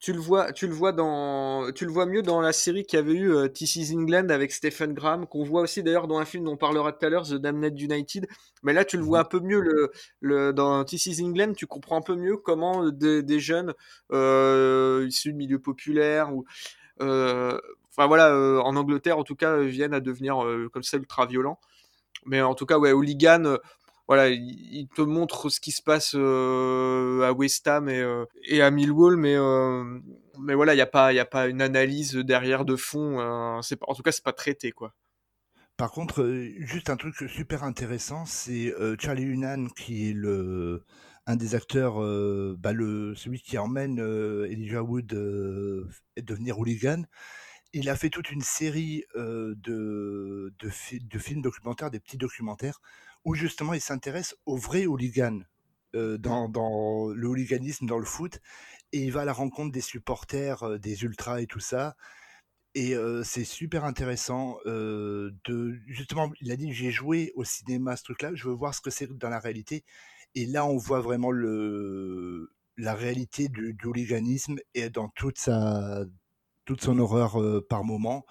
tu 0.00 0.14
le 0.14 0.18
vois, 0.18 0.52
tu 0.52 0.66
le 0.66 0.72
vois 0.72 0.92
dans, 0.92 1.70
tu 1.72 1.84
le 1.84 1.92
vois 1.92 2.06
mieux 2.06 2.22
dans 2.22 2.40
la 2.40 2.54
série 2.54 2.84
qu'il 2.84 2.98
y 2.98 3.02
avait 3.02 3.12
eu 3.12 3.44
uh, 3.44 3.52
This 3.52 3.76
is 3.76 3.94
England 3.94 4.30
avec 4.30 4.50
Stephen 4.50 4.94
Graham, 4.94 5.26
qu'on 5.26 5.44
voit 5.44 5.60
aussi 5.60 5.82
d'ailleurs 5.82 6.08
dans 6.08 6.18
un 6.18 6.24
film 6.24 6.44
dont 6.44 6.52
on 6.52 6.56
parlera 6.56 6.92
tout 6.92 7.04
à 7.04 7.10
l'heure, 7.10 7.24
The 7.28 7.34
Damned 7.34 7.78
United. 7.78 8.26
Mais 8.62 8.72
là, 8.72 8.86
tu 8.86 8.96
le 8.96 9.02
vois 9.02 9.18
mhm. 9.18 9.24
un 9.26 9.28
peu 9.28 9.40
mieux 9.40 9.60
le, 9.60 9.92
le 10.20 10.52
dans 10.54 10.84
This 10.84 11.04
is 11.04 11.22
England, 11.22 11.52
tu 11.52 11.66
comprends 11.66 11.98
un 11.98 12.02
peu 12.02 12.16
mieux 12.16 12.38
comment 12.38 12.84
euh, 12.86 12.90
des, 12.90 13.22
des 13.22 13.40
jeunes 13.40 13.74
euh, 14.10 15.04
issus 15.06 15.32
de 15.32 15.36
milieux 15.36 15.58
populaires 15.58 16.34
ou, 16.34 16.46
euh, 17.02 17.58
enfin 17.90 18.06
voilà, 18.06 18.30
euh, 18.30 18.58
en 18.60 18.76
Angleterre 18.76 19.18
en 19.18 19.24
tout 19.24 19.36
cas, 19.36 19.58
viennent 19.58 19.94
à 19.94 20.00
devenir 20.00 20.42
comme 20.72 20.82
ça 20.82 20.96
ultra 20.96 21.26
violents. 21.26 21.58
Mais 22.26 22.42
en 22.42 22.54
tout 22.54 22.66
cas, 22.66 22.78
ouais, 22.78 22.92
hooligan, 22.92 23.56
voilà, 24.10 24.28
il, 24.28 24.88
te 24.88 25.02
montre 25.02 25.50
ce 25.50 25.60
qui 25.60 25.70
se 25.70 25.84
passe 25.84 26.16
euh, 26.16 27.22
à 27.22 27.32
West 27.32 27.68
Ham 27.68 27.88
et, 27.88 28.00
euh, 28.00 28.26
à 28.60 28.72
Millwall, 28.72 29.16
mais 29.16 29.36
euh, 29.36 30.00
mais 30.40 30.54
voilà, 30.54 30.72
il 30.72 30.78
n'y 30.78 30.82
a 30.82 30.86
pas 30.86 31.12
il 31.12 31.20
a 31.20 31.24
pas 31.24 31.46
une 31.46 31.62
analyse 31.62 32.16
derrière 32.16 32.64
de 32.64 32.74
fond. 32.74 33.20
en 33.20 33.60
tout 33.62 34.02
cas, 34.02 34.10
c'est 34.10 34.24
pas 34.24 34.32
traité 34.32 34.72
quoi. 34.72 34.94
Par 35.76 35.92
contre, 35.92 36.28
juste 36.58 36.90
un 36.90 36.96
truc 36.96 37.14
super 37.28 37.62
intéressant, 37.62 38.24
c'est 38.26 38.74
Charlie 38.98 39.22
Hunan 39.22 39.68
qui 39.68 40.10
est 40.10 40.12
le 40.12 40.82
un 41.28 41.36
des 41.36 41.54
acteurs, 41.54 42.00
bah 42.58 42.72
le 42.72 43.14
celui 43.14 43.40
qui 43.40 43.58
emmène 43.58 44.00
Elijah 44.00 44.82
Wood 44.82 45.06
devenir 46.16 46.58
hooligan 46.58 47.04
il 47.72 47.88
a 47.88 47.94
fait 47.94 48.10
toute 48.10 48.32
une 48.32 48.40
série 48.40 49.04
de, 49.14 50.52
de, 50.58 51.18
films 51.20 51.42
documentaires, 51.42 51.92
des 51.92 52.00
petits 52.00 52.16
documentaires, 52.16 52.80
où 53.24 53.34
justement 53.34 53.74
il 53.74 53.80
s'intéresse 53.80 54.34
aux 54.46 54.56
vrais 54.56 54.86
hooligans 54.86 55.40
euh, 55.94 56.18
dans, 56.18 56.48
dans, 56.48 57.08
le 57.08 57.28
hooliganisme 57.28 57.86
dans 57.86 57.98
le 57.98 58.04
foot 58.04 58.40
et 58.92 59.04
il 59.04 59.12
va 59.12 59.22
à 59.22 59.24
la 59.24 59.32
rencontre 59.32 59.72
des 59.72 59.80
supporters, 59.80 60.62
euh, 60.62 60.78
des 60.78 61.02
ultras 61.02 61.40
et 61.40 61.46
tout 61.46 61.60
ça. 61.60 61.96
Et 62.74 62.94
euh, 62.94 63.22
c'est 63.24 63.44
super 63.44 63.84
intéressant 63.84 64.58
euh, 64.66 65.32
de 65.44 65.76
justement, 65.86 66.30
il 66.40 66.52
a 66.52 66.56
dit 66.56 66.72
j'ai 66.72 66.92
joué 66.92 67.32
au 67.34 67.42
cinéma 67.44 67.96
ce 67.96 68.04
truc-là, 68.04 68.30
je 68.34 68.48
veux 68.48 68.54
voir 68.54 68.74
ce 68.74 68.80
que 68.80 68.90
c'est 68.90 69.08
dans 69.08 69.28
la 69.28 69.40
réalité. 69.40 69.84
Et 70.36 70.46
là, 70.46 70.64
on 70.64 70.76
voit 70.76 71.00
vraiment 71.00 71.32
le 71.32 72.52
la 72.76 72.94
réalité 72.94 73.48
du, 73.48 73.74
du 73.74 73.86
hooliganisme 73.86 74.58
et 74.74 74.88
dans 74.88 75.08
toute 75.08 75.38
sa 75.38 76.04
toute 76.64 76.82
son 76.82 76.98
horreur 77.00 77.36
par 77.68 77.84
moment. 77.84 78.24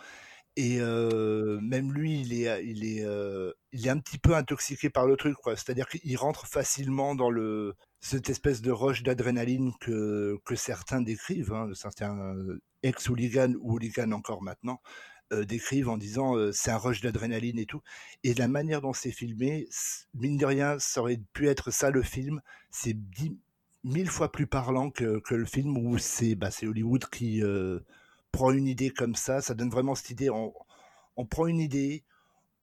Et 0.56 0.80
même 0.80 1.94
lui, 1.94 2.22
il 2.22 2.34
est, 2.34 2.66
il 2.66 2.84
est, 2.84 3.06
il 3.72 3.88
est 3.88 3.90
un 3.90 4.00
petit 4.00 4.18
peu 4.18 4.36
intoxiqué 4.36 4.90
par 4.90 5.08
le 5.08 5.16
truc. 5.16 5.38
C'est-à-dire 5.56 5.88
qu'il 5.88 6.18
rentre 6.18 6.48
facilement 6.48 7.16
dans 7.16 7.30
le 7.30 7.76
cette 8.02 8.30
espèce 8.30 8.62
de 8.62 8.72
rush 8.72 9.04
d'adrénaline 9.04 9.74
que 9.80 10.38
que 10.46 10.56
certains 10.56 11.02
décrivent, 11.02 11.54
hein, 11.54 11.70
certains 11.74 12.36
ex-hooligans 12.84 13.56
ou 13.62 13.76
hooligans 13.76 14.12
encore 14.12 14.42
maintenant 14.42 14.82
décrivent 15.32 15.90
en 15.90 15.98
disant 15.98 16.36
c'est 16.52 16.72
un 16.72 16.78
rush 16.78 17.02
d'adrénaline 17.02 17.60
et 17.60 17.66
tout. 17.66 17.82
Et 18.24 18.34
la 18.34 18.48
manière 18.48 18.82
dont 18.82 18.94
c'est 18.94 19.12
filmé, 19.12 19.68
mine 20.14 20.38
de 20.38 20.46
rien, 20.46 20.80
ça 20.80 21.02
aurait 21.02 21.22
pu 21.34 21.48
être 21.48 21.72
ça 21.72 21.90
le 21.90 22.02
film. 22.02 22.42
C'est 22.72 22.98
mille 23.84 24.10
fois 24.10 24.32
plus 24.32 24.48
parlant 24.48 24.90
que, 24.90 25.20
que 25.20 25.36
le 25.36 25.46
film 25.46 25.78
où 25.78 25.98
c'est 25.98 26.36
bah, 26.36 26.50
Hollywood 26.62 27.06
qui 27.10 27.42
prend 28.32 28.52
une 28.52 28.68
idée 28.68 28.90
comme 28.90 29.16
ça, 29.16 29.42
ça 29.42 29.54
donne 29.54 29.70
vraiment 29.70 29.96
cette 29.96 30.10
idée, 30.10 30.30
on, 30.30 30.54
on 31.16 31.26
prend 31.26 31.48
une 31.48 31.60
idée, 31.60 32.04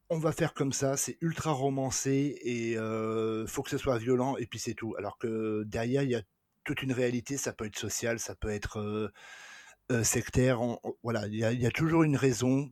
on 0.09 0.19
va 0.19 0.33
faire 0.33 0.55
comme 0.55 0.73
ça, 0.73 0.97
c'est 0.97 1.19
ultra 1.21 1.53
romancé 1.53 2.39
et 2.43 2.79
euh, 2.79 3.47
faut 3.47 3.63
que 3.63 3.71
ce 3.71 3.79
soit 3.79 3.99
violent 3.99 4.37
et 4.37 4.47
puis 4.47 4.59
c'est 4.59 4.75
tout. 4.75 4.95
Alors 4.99 5.19
que 5.19 5.65
derrière, 5.65 6.03
il 6.03 6.11
y 6.11 6.15
a 6.15 6.23
toute 6.65 6.83
une 6.83 6.93
réalité, 6.93 7.37
ça 7.37 7.53
peut 7.53 7.65
être 7.65 7.79
social, 7.79 8.19
ça 8.19 8.35
peut 8.35 8.51
être 8.51 8.81
euh, 8.81 9.09
euh, 9.93 10.03
sectaire, 10.03 10.61
voilà, 11.03 11.27
il 11.29 11.37
y, 11.37 11.67
a 11.67 11.71
toujours 11.71 12.03
une 12.03 12.17
raison 12.17 12.71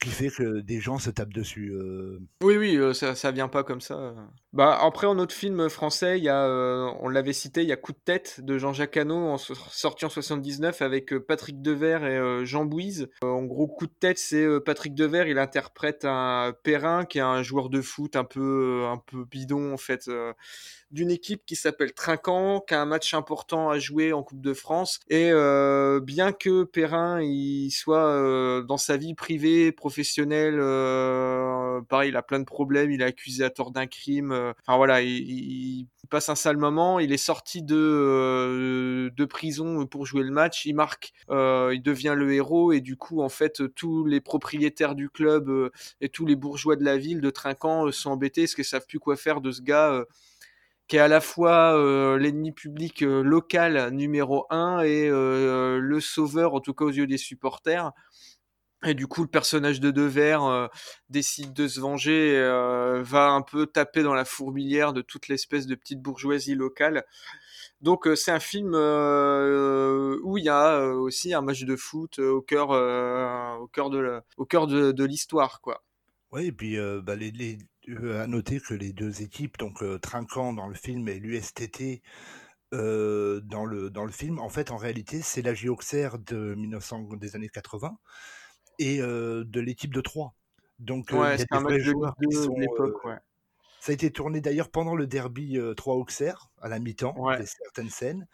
qui 0.00 0.10
fait 0.10 0.30
que 0.30 0.60
des 0.60 0.80
gens 0.80 0.98
se 0.98 1.10
tapent 1.10 1.32
dessus. 1.32 1.72
Euh. 1.72 2.20
Oui, 2.42 2.56
oui, 2.56 2.94
ça, 2.94 3.14
ça 3.14 3.32
vient 3.32 3.48
pas 3.48 3.64
comme 3.64 3.80
ça. 3.80 4.14
Bah, 4.56 4.78
après, 4.80 5.06
en 5.06 5.18
autre 5.18 5.34
film 5.34 5.68
français, 5.68 6.16
il 6.16 6.24
y 6.24 6.30
a, 6.30 6.46
euh, 6.46 6.90
on 7.00 7.10
l'avait 7.10 7.34
cité, 7.34 7.60
il 7.60 7.68
y 7.68 7.72
a 7.72 7.76
Coup 7.76 7.92
de 7.92 7.98
tête 8.02 8.40
de 8.42 8.56
Jean-Jacques 8.56 8.96
Hano, 8.96 9.14
en, 9.14 9.36
sorti 9.36 10.06
en 10.06 10.08
79 10.08 10.80
avec 10.80 11.14
Patrick 11.18 11.60
Devers 11.60 12.06
et 12.06 12.46
Jean 12.46 12.64
Bouise. 12.64 13.10
en 13.20 13.42
gros, 13.42 13.66
Coup 13.66 13.86
de 13.86 13.92
tête, 13.92 14.16
c'est 14.18 14.46
Patrick 14.64 14.94
Devers, 14.94 15.28
il 15.28 15.38
interprète 15.38 16.06
un 16.06 16.54
Perrin 16.62 17.04
qui 17.04 17.18
est 17.18 17.20
un 17.20 17.42
joueur 17.42 17.68
de 17.68 17.82
foot 17.82 18.16
un 18.16 18.24
peu, 18.24 18.86
un 18.86 18.96
peu 18.96 19.26
bidon, 19.26 19.74
en 19.74 19.76
fait 19.76 20.08
d'une 20.90 21.10
équipe 21.10 21.44
qui 21.46 21.56
s'appelle 21.56 21.92
Trinquant, 21.92 22.60
qui 22.60 22.74
a 22.74 22.80
un 22.80 22.86
match 22.86 23.12
important 23.14 23.70
à 23.70 23.78
jouer 23.78 24.12
en 24.12 24.22
Coupe 24.22 24.40
de 24.40 24.54
France. 24.54 25.00
Et 25.08 25.30
euh, 25.32 26.00
bien 26.00 26.32
que 26.32 26.64
Perrin 26.64 27.20
il 27.20 27.70
soit 27.70 28.06
euh, 28.06 28.62
dans 28.62 28.76
sa 28.76 28.96
vie 28.96 29.14
privée, 29.14 29.72
professionnelle, 29.72 30.58
euh, 30.58 31.80
pareil, 31.82 32.10
il 32.10 32.16
a 32.16 32.22
plein 32.22 32.38
de 32.38 32.44
problèmes, 32.44 32.90
il 32.90 33.02
est 33.02 33.06
accusé 33.06 33.44
à 33.44 33.50
tort 33.50 33.72
d'un 33.72 33.86
crime, 33.86 34.45
enfin 34.60 34.76
voilà, 34.76 35.02
il, 35.02 35.86
passe 36.10 36.28
un 36.28 36.36
sale 36.36 36.56
moment. 36.56 37.00
Il 37.00 37.12
est 37.12 37.16
sorti 37.16 37.62
de 37.62 39.10
de 39.14 39.24
prison 39.24 39.86
pour 39.86 40.06
jouer 40.06 40.22
le 40.22 40.30
match. 40.30 40.64
Il 40.64 40.74
marque, 40.74 41.12
il 41.30 41.80
devient 41.82 42.14
le 42.16 42.32
héros 42.32 42.72
et 42.72 42.80
du 42.80 42.96
coup 42.96 43.22
en 43.22 43.28
fait 43.28 43.62
tous 43.74 44.04
les 44.04 44.20
propriétaires 44.20 44.94
du 44.94 45.10
club 45.10 45.50
et 46.00 46.08
tous 46.08 46.26
les 46.26 46.36
bourgeois 46.36 46.76
de 46.76 46.84
la 46.84 46.96
ville 46.96 47.20
de 47.20 47.30
Trinquant 47.30 47.90
sont 47.90 48.10
embêtés 48.10 48.42
parce 48.42 48.54
qu'ils 48.54 48.64
savent 48.64 48.86
plus 48.86 49.00
quoi 49.00 49.16
faire 49.16 49.40
de 49.40 49.50
ce 49.50 49.62
gars 49.62 50.04
qui 50.88 50.96
est 50.96 51.00
à 51.00 51.08
la 51.08 51.20
fois 51.20 51.76
euh, 51.76 52.16
l'ennemi 52.18 52.52
public 52.52 53.02
euh, 53.02 53.22
local 53.22 53.90
numéro 53.90 54.46
un 54.50 54.80
et 54.82 55.08
euh, 55.08 55.78
le 55.80 56.00
sauveur, 56.00 56.54
en 56.54 56.60
tout 56.60 56.74
cas 56.74 56.84
aux 56.84 56.90
yeux 56.90 57.06
des 57.06 57.18
supporters. 57.18 57.92
Et 58.84 58.94
du 58.94 59.06
coup, 59.06 59.22
le 59.22 59.28
personnage 59.28 59.80
de 59.80 59.90
Devers 59.90 60.68
décide 61.08 61.52
de 61.52 61.66
se 61.66 61.80
venger, 61.80 62.38
va 63.02 63.30
un 63.30 63.42
peu 63.42 63.66
taper 63.66 64.02
dans 64.02 64.14
la 64.14 64.24
fourmilière 64.24 64.92
de 64.92 65.02
toute 65.02 65.28
l'espèce 65.28 65.66
de 65.66 65.74
petite 65.74 66.00
bourgeoisie 66.00 66.54
locale. 66.54 67.04
Donc 67.80 68.08
c'est 68.14 68.30
un 68.30 68.40
film 68.40 68.74
où 68.74 70.38
il 70.38 70.44
y 70.44 70.48
a 70.48 70.88
aussi 70.88 71.32
un 71.32 71.40
match 71.40 71.64
de 71.64 71.74
foot 71.74 72.18
au 72.18 72.42
cœur, 72.42 72.70
au 73.60 73.66
cœur 73.68 73.88
de, 73.90 75.04
l'histoire, 75.04 75.60
quoi. 75.62 75.82
Oui, 76.32 76.46
et 76.46 76.52
puis 76.52 76.76
bah, 77.02 77.14
à 77.14 78.26
noter 78.26 78.60
que 78.60 78.74
les 78.74 78.92
deux 78.92 79.22
équipes, 79.22 79.56
donc 79.56 79.82
Trinquant 80.02 80.52
dans 80.52 80.68
le 80.68 80.74
film 80.74 81.08
et 81.08 81.18
l'USTT 81.18 82.02
dans, 82.72 83.64
le, 83.64 83.88
dans 83.90 84.04
le 84.04 84.12
film, 84.12 84.38
en 84.38 84.50
fait, 84.50 84.70
en 84.70 84.76
réalité, 84.76 85.22
c'est 85.22 85.40
la 85.40 85.54
Auxerre 85.70 86.18
de 86.18 86.54
1900, 86.54 87.08
des 87.16 87.36
années 87.36 87.48
80 87.48 87.96
et 88.78 88.98
de 88.98 89.60
l'équipe 89.60 89.92
de 89.92 90.00
Troyes. 90.00 90.32
Donc, 90.78 91.08
il 91.10 91.16
y 91.16 91.20
a 91.20 91.36
des 91.36 91.44
vrais 91.50 91.80
joueurs 91.80 92.14
qui 92.16 92.36
sont. 92.36 92.54
Ça 93.80 93.92
a 93.92 93.94
été 93.94 94.10
tourné 94.10 94.40
d'ailleurs 94.40 94.70
pendant 94.70 94.96
le 94.96 95.06
derby 95.06 95.58
Troyes-Auxerre, 95.76 96.50
à 96.60 96.68
la 96.68 96.78
mi-temps, 96.78 97.14
certaines 97.44 97.90
scènes. 97.90 98.26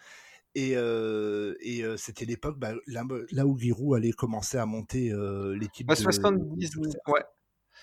Et, 0.55 0.73
et 0.73 1.85
c'était 1.97 2.25
l'époque 2.25 2.59
bah, 2.59 2.73
là, 2.87 3.47
où 3.47 3.59
Giroud 3.59 3.97
allait 3.97 4.13
commencer 4.13 4.59
à 4.59 4.67
monter 4.67 5.13
l'équipe. 5.55 5.87
Bah, 5.87 5.97
70, 5.97 6.77
ouais. 6.77 7.23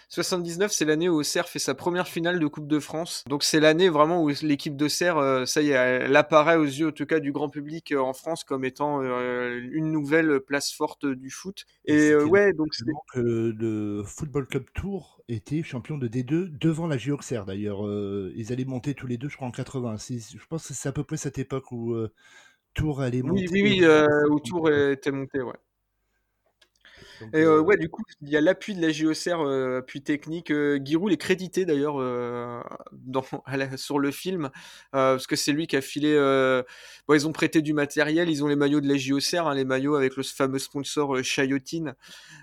79, 0.08 0.72
c'est 0.72 0.86
l'année 0.86 1.10
où 1.10 1.20
Auxerre 1.20 1.50
fait 1.50 1.60
sa 1.60 1.76
première 1.76 2.08
finale 2.08 2.40
de 2.40 2.48
Coupe 2.48 2.68
de 2.68 2.80
France. 2.80 3.24
Donc 3.28 3.44
c'est 3.44 3.60
l'année 3.60 3.90
vraiment 3.90 4.24
où 4.24 4.30
l'équipe 4.42 4.76
d'Auxerre, 4.76 5.18
euh, 5.18 5.46
ça 5.46 5.62
y 5.62 5.70
est, 5.70 5.74
elle 5.74 6.16
apparaît 6.16 6.56
aux 6.56 6.64
yeux, 6.64 6.88
en 6.88 6.92
tout 6.92 7.06
cas 7.06 7.20
du 7.20 7.32
grand 7.32 7.50
public 7.50 7.92
euh, 7.92 8.00
en 8.00 8.14
France, 8.14 8.44
comme 8.44 8.66
étant 8.66 9.02
euh, 9.02 9.60
une 9.72 9.92
nouvelle 9.92 10.40
place 10.40 10.72
forte 10.72 11.06
du 11.06 11.30
foot. 11.30 11.66
Et 11.86 12.16
ouais, 12.16 12.54
donc 12.54 12.74
c'est 12.74 12.86
que 13.14 13.20
le 13.20 14.04
Football 14.06 14.48
Club 14.48 14.66
Tour 14.74 15.22
était 15.28 15.62
champion 15.64 15.98
de 15.98 16.08
D2 16.08 16.58
devant 16.58 16.88
la 16.88 16.98
Auxerre 17.10 17.46
d'ailleurs. 17.46 17.82
ils 18.36 18.52
allaient 18.52 18.66
monter 18.66 18.94
tous 18.94 19.08
les 19.08 19.18
deux, 19.18 19.30
je 19.30 19.36
crois 19.36 19.48
en 19.48 19.52
86. 19.52 20.36
Je 20.38 20.46
pense 20.48 20.68
que 20.68 20.74
c'est 20.74 20.90
à 20.90 20.92
peu 20.92 21.04
près 21.04 21.18
cette 21.18 21.40
époque 21.40 21.72
où 21.72 21.96
Tour 22.74 23.02
allait 23.02 23.22
monter. 23.22 23.48
Oui, 23.52 23.62
oui, 23.64 23.82
oui, 23.82 23.88
où 24.30 24.40
Tour 24.40 24.70
était 24.70 25.12
monté, 25.12 25.42
ouais 25.42 25.54
et 27.34 27.42
euh, 27.42 27.60
ouais, 27.60 27.78
du 27.78 27.90
coup, 27.90 28.04
il 28.22 28.30
y 28.30 28.38
a 28.38 28.42
l'appui 28.42 28.76
de 28.76 28.82
la 28.82 28.92
JOCR, 28.92 29.42
euh, 29.42 29.80
appui 29.80 30.02
technique. 30.02 30.52
Euh, 30.52 30.80
Giroud 30.84 31.12
est 31.12 31.18
crédité 31.18 31.66
d'ailleurs 31.66 31.96
sur 33.78 34.00
le 34.00 34.12
film, 34.12 34.50
parce 34.92 35.28
que 35.28 35.36
c'est 35.36 35.52
lui 35.52 35.68
qui 35.68 35.76
a 35.76 35.82
filé. 35.82 36.16
Bon, 37.08 37.14
ils 37.14 37.28
ont 37.28 37.32
prêté 37.32 37.62
du 37.62 37.74
matériel, 37.74 38.30
ils 38.30 38.44
ont 38.44 38.48
les 38.48 38.56
maillots 38.56 38.82
de 38.82 38.88
la 38.88 38.98
JOCR, 38.98 39.48
hein, 39.48 39.56
les 39.56 39.66
maillots 39.66 39.96
avec 39.96 40.16
le 40.16 40.24
fameux 40.24 40.60
sponsor 40.60 41.24
Chayotine, 41.24 41.96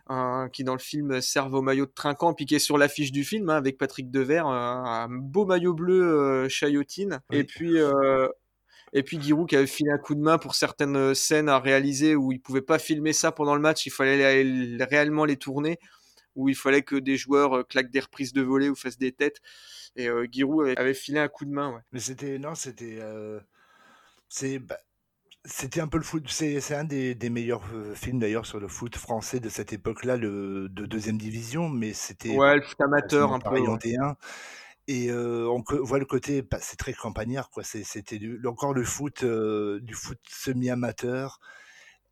hein, 0.09 0.49
qui 0.53 0.65
dans 0.65 0.75
le 0.75 0.81
film 0.81 1.21
servent 1.21 1.55
au 1.55 1.63
maillot 1.63 1.87
de 1.87 1.93
Trinquant, 1.93 2.35
puis 2.35 2.47
qui 2.47 2.55
est 2.55 2.61
sur 2.61 2.79
l'affiche 2.79 3.13
du 3.13 3.25
film 3.25 3.51
hein, 3.51 3.57
avec 3.57 3.79
Patrick 3.79 4.11
Devers, 4.11 4.47
un 4.47 5.09
beau 5.09 5.47
maillot 5.47 5.75
bleu 5.75 6.49
Chayotine. 6.49 7.21
Et 7.31 7.45
puis 7.45 7.77
et 8.97 9.03
puis 9.03 9.21
Giroud 9.21 9.47
qui 9.47 9.57
avait 9.57 9.67
filé 9.67 9.91
un 9.91 9.99
coup 9.99 10.15
de 10.15 10.23
main 10.23 10.39
pour 10.39 10.55
certaines 10.55 10.97
euh, 10.97 11.13
scènes 11.13 11.51
à 11.51 11.59
réaliser 11.59 12.17
où 12.17 12.33
il 12.33 12.41
pouvait 12.41 12.63
pas 12.63 12.79
filmer 12.79 13.13
ça 13.13 13.31
pendant 13.31 13.55
le 13.55 13.61
match, 13.61 13.85
il 13.85 13.91
fallait 13.91 14.83
réellement 14.85 15.27
les 15.27 15.37
tourner, 15.37 15.79
où 16.35 16.49
il 16.49 16.55
fallait 16.55 16.81
que 16.81 16.97
des 16.97 17.19
joueurs 17.19 17.59
euh, 17.59 17.63
claquent 17.63 17.91
des 17.91 18.01
reprises 18.01 18.33
de 18.33 18.41
volée 18.41 18.71
ou 18.71 18.75
fassent 18.75 18.97
des 18.97 19.13
têtes. 19.13 19.43
Et 19.97 20.09
euh, 20.09 20.27
Giroud 20.33 20.73
avait, 20.79 20.95
filé 20.95 21.19
un 21.19 21.29
coup 21.29 21.45
de 21.45 21.51
main. 21.51 21.75
Ouais. 21.75 21.81
Mais 21.93 22.01
c'était 22.01 22.39
non, 22.39 22.55
c'était 22.55 22.99
c'est 24.31 24.61
bah, 24.61 24.79
c'était 25.45 25.83
un 25.83 25.89
peu 25.89 25.99
le 25.99 26.05
foot. 26.05 26.25
C'est 26.29 26.75
un 26.75 26.85
des, 26.85 27.15
des 27.15 27.29
meilleurs 27.29 27.65
films 27.95 28.19
d'ailleurs 28.19 28.47
sur 28.47 28.61
le 28.61 28.67
foot 28.67 28.97
français 28.97 29.41
de 29.41 29.51
cette 29.51 29.75
époque-là, 29.75 30.17
le 30.17 30.71
de 30.71 30.87
deuxième 30.87 31.19
division. 31.19 31.69
Mais 31.69 31.93
c'était 31.93 32.35
ouais, 32.35 32.57
le 32.57 32.63
foot 32.63 32.81
amateur 32.81 33.35
un 33.35 33.41
peu. 33.41 33.51
Et 34.89 35.13
on 35.13 35.63
voit 35.83 35.99
le 35.99 36.05
côté, 36.05 36.43
bah, 36.43 36.59
c'est 36.61 36.77
très 36.77 36.93
campagnard, 36.93 37.51
quoi. 37.51 37.63
C'était 37.65 38.21
encore 38.45 38.75
le 38.75 38.85
foot, 38.85 39.25
du 39.25 39.95
foot 39.95 40.19
semi-amateur. 40.29 41.41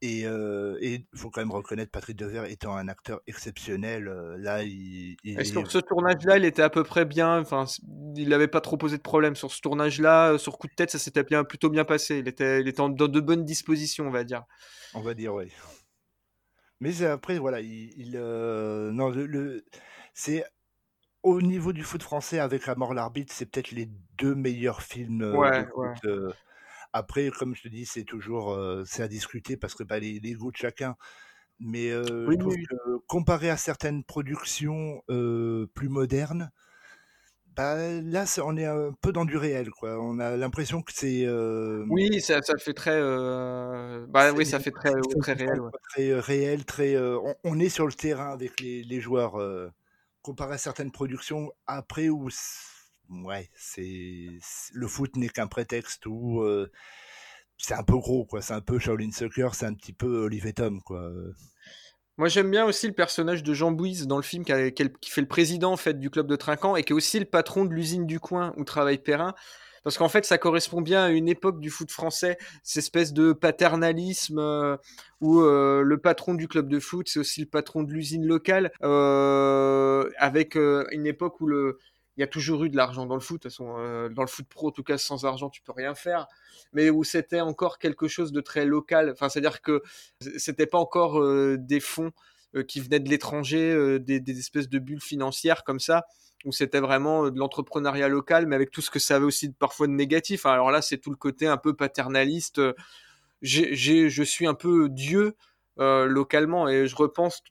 Et 0.03 0.22
il 0.22 1.07
faut 1.14 1.31
quand 1.31 1.41
même 1.41 1.53
reconnaître 1.53 1.91
Patrick 1.91 2.16
Devers 2.16 2.45
étant 2.45 2.77
un 2.77 2.89
acteur 2.89 3.20
exceptionnel. 3.27 4.05
là, 4.39 4.62
il, 4.62 5.16
Et 5.25 5.45
sur 5.45 5.70
ce 5.70 5.79
tournage-là, 5.79 6.37
il 6.37 6.45
était 6.45 6.62
à 6.62 6.68
peu 6.68 6.83
près 6.83 7.05
bien. 7.05 7.39
Enfin, 7.41 7.64
il 8.16 8.29
n'avait 8.29 8.49
pas 8.49 8.61
trop 8.61 8.77
posé 8.77 8.97
de 8.97 9.03
problème 9.03 9.37
sur 9.37 9.51
ce 9.51 9.61
tournage-là. 9.61 10.37
Sur 10.37 10.59
coup 10.59 10.66
de 10.66 10.75
tête, 10.75 10.91
ça 10.91 10.99
s'était 10.99 11.22
bien, 11.22 11.45
plutôt 11.45 11.70
bien 11.70 11.85
passé. 11.85 12.18
Il 12.18 12.29
était, 12.29 12.61
il 12.61 12.68
était 12.68 12.77
dans 12.77 12.89
de 12.91 13.20
bonnes 13.20 13.45
dispositions, 13.45 14.07
on 14.07 14.11
va 14.11 14.25
dire. 14.25 14.43
On 14.95 15.01
va 15.01 15.14
dire, 15.14 15.33
oui. 15.33 15.51
Mais 16.81 17.03
après, 17.05 17.39
voilà, 17.39 17.61
il, 17.61 18.18
non, 18.93 19.09
le 19.11 19.64
c'est 20.12 20.45
au 21.25 21.41
niveau 21.41 21.72
du 21.72 21.83
foot 21.83 22.03
français, 22.03 22.39
avec 22.39 22.66
La 22.66 22.75
mort 22.77 22.95
l'arbitre, 22.95 23.33
c'est 23.35 23.47
peut-être 23.47 23.72
les 23.72 23.89
deux 24.18 24.35
meilleurs 24.35 24.83
films. 24.83 25.35
Ouais, 25.35 25.66
après, 26.93 27.29
comme 27.31 27.57
je 27.57 27.62
te 27.62 27.68
dis, 27.68 27.87
c'est 27.87 28.05
toujours 28.05 28.57
c'est 28.87 29.03
à 29.03 29.09
discuter 29.09 29.57
parce 29.57 29.75
que 29.75 29.83
bah, 29.83 29.99
les, 29.99 30.35
goûts 30.35 30.53
de 30.53 30.57
chacun. 30.57 30.95
Mais 31.59 31.91
comparé 33.09 33.51
à 33.51 33.57
certaines 33.57 34.05
productions 34.05 35.03
plus 35.09 35.89
modernes, 35.89 36.51
bah, 37.57 37.77
là, 38.03 38.25
on 38.45 38.57
est 38.57 38.66
un 38.66 38.93
peu 39.01 39.12
dans 39.12 39.25
du 39.25 39.37
réel, 39.37 39.70
quoi. 39.70 39.99
On 40.01 40.18
a 40.18 40.37
l'impression 40.37 40.83
que 40.83 40.93
c'est. 40.93 41.27
Oui, 41.89 42.20
ça, 42.20 42.43
ça, 42.43 42.59
fait 42.59 42.75
très. 42.75 43.01
Bah 44.09 44.31
oui, 44.33 44.45
ça 44.45 44.61
fait 44.61 44.72
très, 44.72 44.93
très 45.20 45.33
réel. 45.33 45.61
Très 45.91 46.20
réel, 46.20 46.64
très. 46.66 46.97
On, 47.45 47.59
est 47.59 47.70
sur 47.70 47.87
le 47.87 47.95
terrain 47.95 48.31
avec 48.31 48.61
les, 48.61 48.85
les 48.85 49.01
joueurs 49.01 49.41
comparé 50.25 50.55
à 50.55 50.59
certaines 50.59 50.91
productions 50.91 51.53
après 51.66 52.09
où 52.09 52.29
ouais, 53.11 53.51
c'est 53.55 54.27
le 54.72 54.89
foot 54.89 55.14
n'est 55.16 55.29
qu'un 55.29 55.47
prétexte 55.47 56.07
où 56.07 56.43
c'est 57.59 57.75
un 57.75 57.85
peu 57.85 57.97
gros 57.99 58.25
quoi, 58.25 58.43
c'est 58.43 58.55
un 58.55 58.61
peu 58.61 58.79
Shaolin 58.79 59.12
Soccer, 59.12 59.55
c'est 59.55 59.66
un 59.66 59.75
petit 59.75 59.93
peu 59.93 60.25
Olivier 60.25 60.55
Tom 60.55 60.81
quoi. 60.83 61.09
Moi 62.16 62.29
j'aime 62.29 62.51
bien 62.51 62.64
aussi 62.64 62.87
le 62.87 62.95
personnage 62.95 63.43
de 63.43 63.55
Jean 63.55 63.70
Bouise 63.70 64.07
dans 64.07 64.16
le 64.16 64.22
film 64.22 64.45
qui, 64.45 64.53
qui, 64.72 65.11
fait 65.11 65.20
le 65.20 65.29
président 65.29 65.72
en 65.72 65.77
fait 65.77 65.99
du 65.99 66.11
club 66.11 66.27
de 66.27 66.37
Trinquant 66.37 66.75
et 66.75 66.85
qui 66.85 66.93
est 66.93 66.97
aussi 66.97 67.18
le 67.18 67.27
patron 67.27 67.64
de 67.64 67.75
l'usine 67.75 68.07
du 68.07 68.18
coin 68.18 68.55
où 68.57 68.64
travaille 68.64 68.99
Perrin 68.99 69.35
parce 69.85 69.99
qu'en 69.99 70.09
fait 70.09 70.24
ça 70.24 70.39
correspond 70.39 70.80
bien 70.80 71.05
à 71.05 71.11
une 71.11 71.28
époque 71.28 71.61
du 71.61 71.70
foot 71.70 71.91
français, 71.91 72.39
cette 72.62 72.82
espèce 72.82 73.12
de 73.12 73.32
paternalisme 73.32 74.39
euh, 74.39 74.76
où 75.20 75.41
euh, 75.41 75.82
le 75.82 75.99
patron 75.99 76.35
du 76.35 76.49
club 76.49 76.68
de 76.68 76.80
foot 76.80 77.09
c'est 77.09 77.20
aussi 77.20 77.41
le 77.41 77.47
patron 77.47 77.82
de 77.85 77.93
l'usine 77.93 78.26
locale, 78.26 78.72
euh, 78.82 80.11
avec 80.18 80.57
une 80.57 81.07
époque 81.07 81.41
où 81.41 81.47
le 81.47 81.78
il 82.16 82.20
y 82.20 82.24
a 82.24 82.28
toujours 82.28 82.62
eu 82.62 82.70
de 82.70 82.76
l'argent 82.76 83.07
dans 83.07 83.16
le 83.16 83.20
foot, 83.20 83.43
de 83.43 83.49
toute 83.49 83.51
façon, 83.51 83.74
dans 84.11 84.22
le 84.22 84.28
foot 84.28 84.47
pro, 84.49 84.68
en 84.68 84.70
tout 84.70 84.85
cas, 84.85 84.99
sans 84.99 85.24
argent, 85.24 85.51
tu 85.51 85.62
peux 85.62 85.72
rien 85.72 85.97
faire, 85.97 86.28
mais 86.72 86.89
où 86.89 87.03
c'était 87.03 87.41
encore 87.41 87.80
quelque 87.80 88.07
chose 88.07 88.30
de 88.30 88.41
très 88.41 88.64
local. 88.64 89.11
Enfin, 89.11 89.28
c'est-à-dire 89.28 89.61
que 89.62 89.82
c'était 90.20 90.68
pas 90.68 90.78
encore 90.78 91.20
des 91.59 91.80
fonds 91.80 92.12
qui 92.68 92.80
venaient 92.80 93.00
de 93.00 93.09
l'étranger, 93.09 93.98
des, 94.00 94.20
des, 94.20 94.38
espèces 94.38 94.68
de 94.68 94.78
bulles 94.78 95.00
financières 95.00 95.64
comme 95.64 95.80
ça 95.80 96.05
où 96.44 96.52
c'était 96.52 96.80
vraiment 96.80 97.26
euh, 97.26 97.30
de 97.30 97.38
l'entrepreneuriat 97.38 98.09
local, 98.09 98.46
mais 98.46 98.57
avec 98.57 98.70
tout 98.70 98.80
ce 98.80 98.90
que 98.90 98.98
ça 98.98 99.16
avait 99.16 99.24
aussi 99.24 99.52
parfois 99.52 99.86
de 99.86 99.92
négatif. 99.92 100.46
Alors 100.46 100.70
là, 100.70 100.82
c'est 100.82 100.98
tout 100.98 101.11
le 101.11 101.16
côté 101.16 101.46
un 101.46 101.57
peu 101.57 101.74
paternaliste. 101.74 102.59
Euh, 102.59 102.74
j'ai, 103.42 104.09
je 104.09 104.22
suis 104.22 104.46
un 104.46 104.55
peu 104.55 104.88
Dieu 104.88 105.36
euh, 105.78 106.07
localement 106.07 106.68
et 106.68 106.86
je 106.86 106.96
repense 106.96 107.42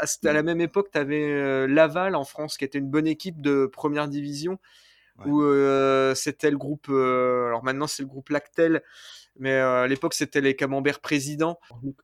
à, 0.00 0.32
la 0.32 0.42
même 0.42 0.60
époque, 0.60 0.88
tu 0.90 0.98
avais 0.98 1.68
Laval 1.68 2.16
en 2.16 2.24
France 2.24 2.56
qui 2.56 2.64
était 2.64 2.78
une 2.78 2.90
bonne 2.90 3.06
équipe 3.06 3.40
de 3.40 3.66
première 3.66 4.08
division. 4.08 4.58
Où 5.24 5.40
c'était 6.14 6.50
le 6.50 6.58
groupe, 6.58 6.88
alors 6.90 7.64
maintenant 7.64 7.86
c'est 7.86 8.02
le 8.02 8.08
groupe 8.08 8.28
Lactel, 8.28 8.82
mais 9.38 9.52
à 9.52 9.86
l'époque 9.86 10.14
c'était 10.14 10.40
les 10.40 10.56
camemberts 10.56 11.00
présidents. 11.00 11.58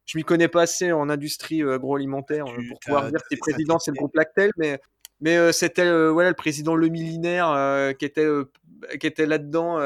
Je 0.04 0.18
m'y 0.18 0.24
connais 0.24 0.48
pas 0.48 0.62
assez 0.62 0.92
en 0.92 1.08
industrie 1.08 1.62
agroalimentaire 1.62 2.44
pour 2.44 2.80
pouvoir 2.80 3.10
dire 3.10 3.20
que 3.30 3.36
président 3.36 3.78
c'est 3.78 3.90
le 3.90 3.96
groupe 3.96 4.14
Lactel, 4.14 4.50
mais 4.56 4.80
mais 5.20 5.36
euh, 5.36 5.52
c'était 5.52 5.82
euh, 5.82 6.10
voilà 6.10 6.30
le 6.30 6.34
président 6.34 6.74
Le 6.74 6.88
Millénaire 6.88 7.48
euh, 7.48 7.92
qui 7.92 8.04
était 8.04 8.26
qui 8.98 9.06
était 9.06 9.26
là-dedans, 9.26 9.78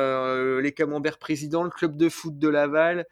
les 0.58 0.72
Camemberts 0.72 1.18
présidents, 1.18 1.64
le 1.64 1.70
club 1.70 1.96
de 1.96 2.08
foot 2.08 2.38
de 2.38 2.48
Laval. 2.48 3.06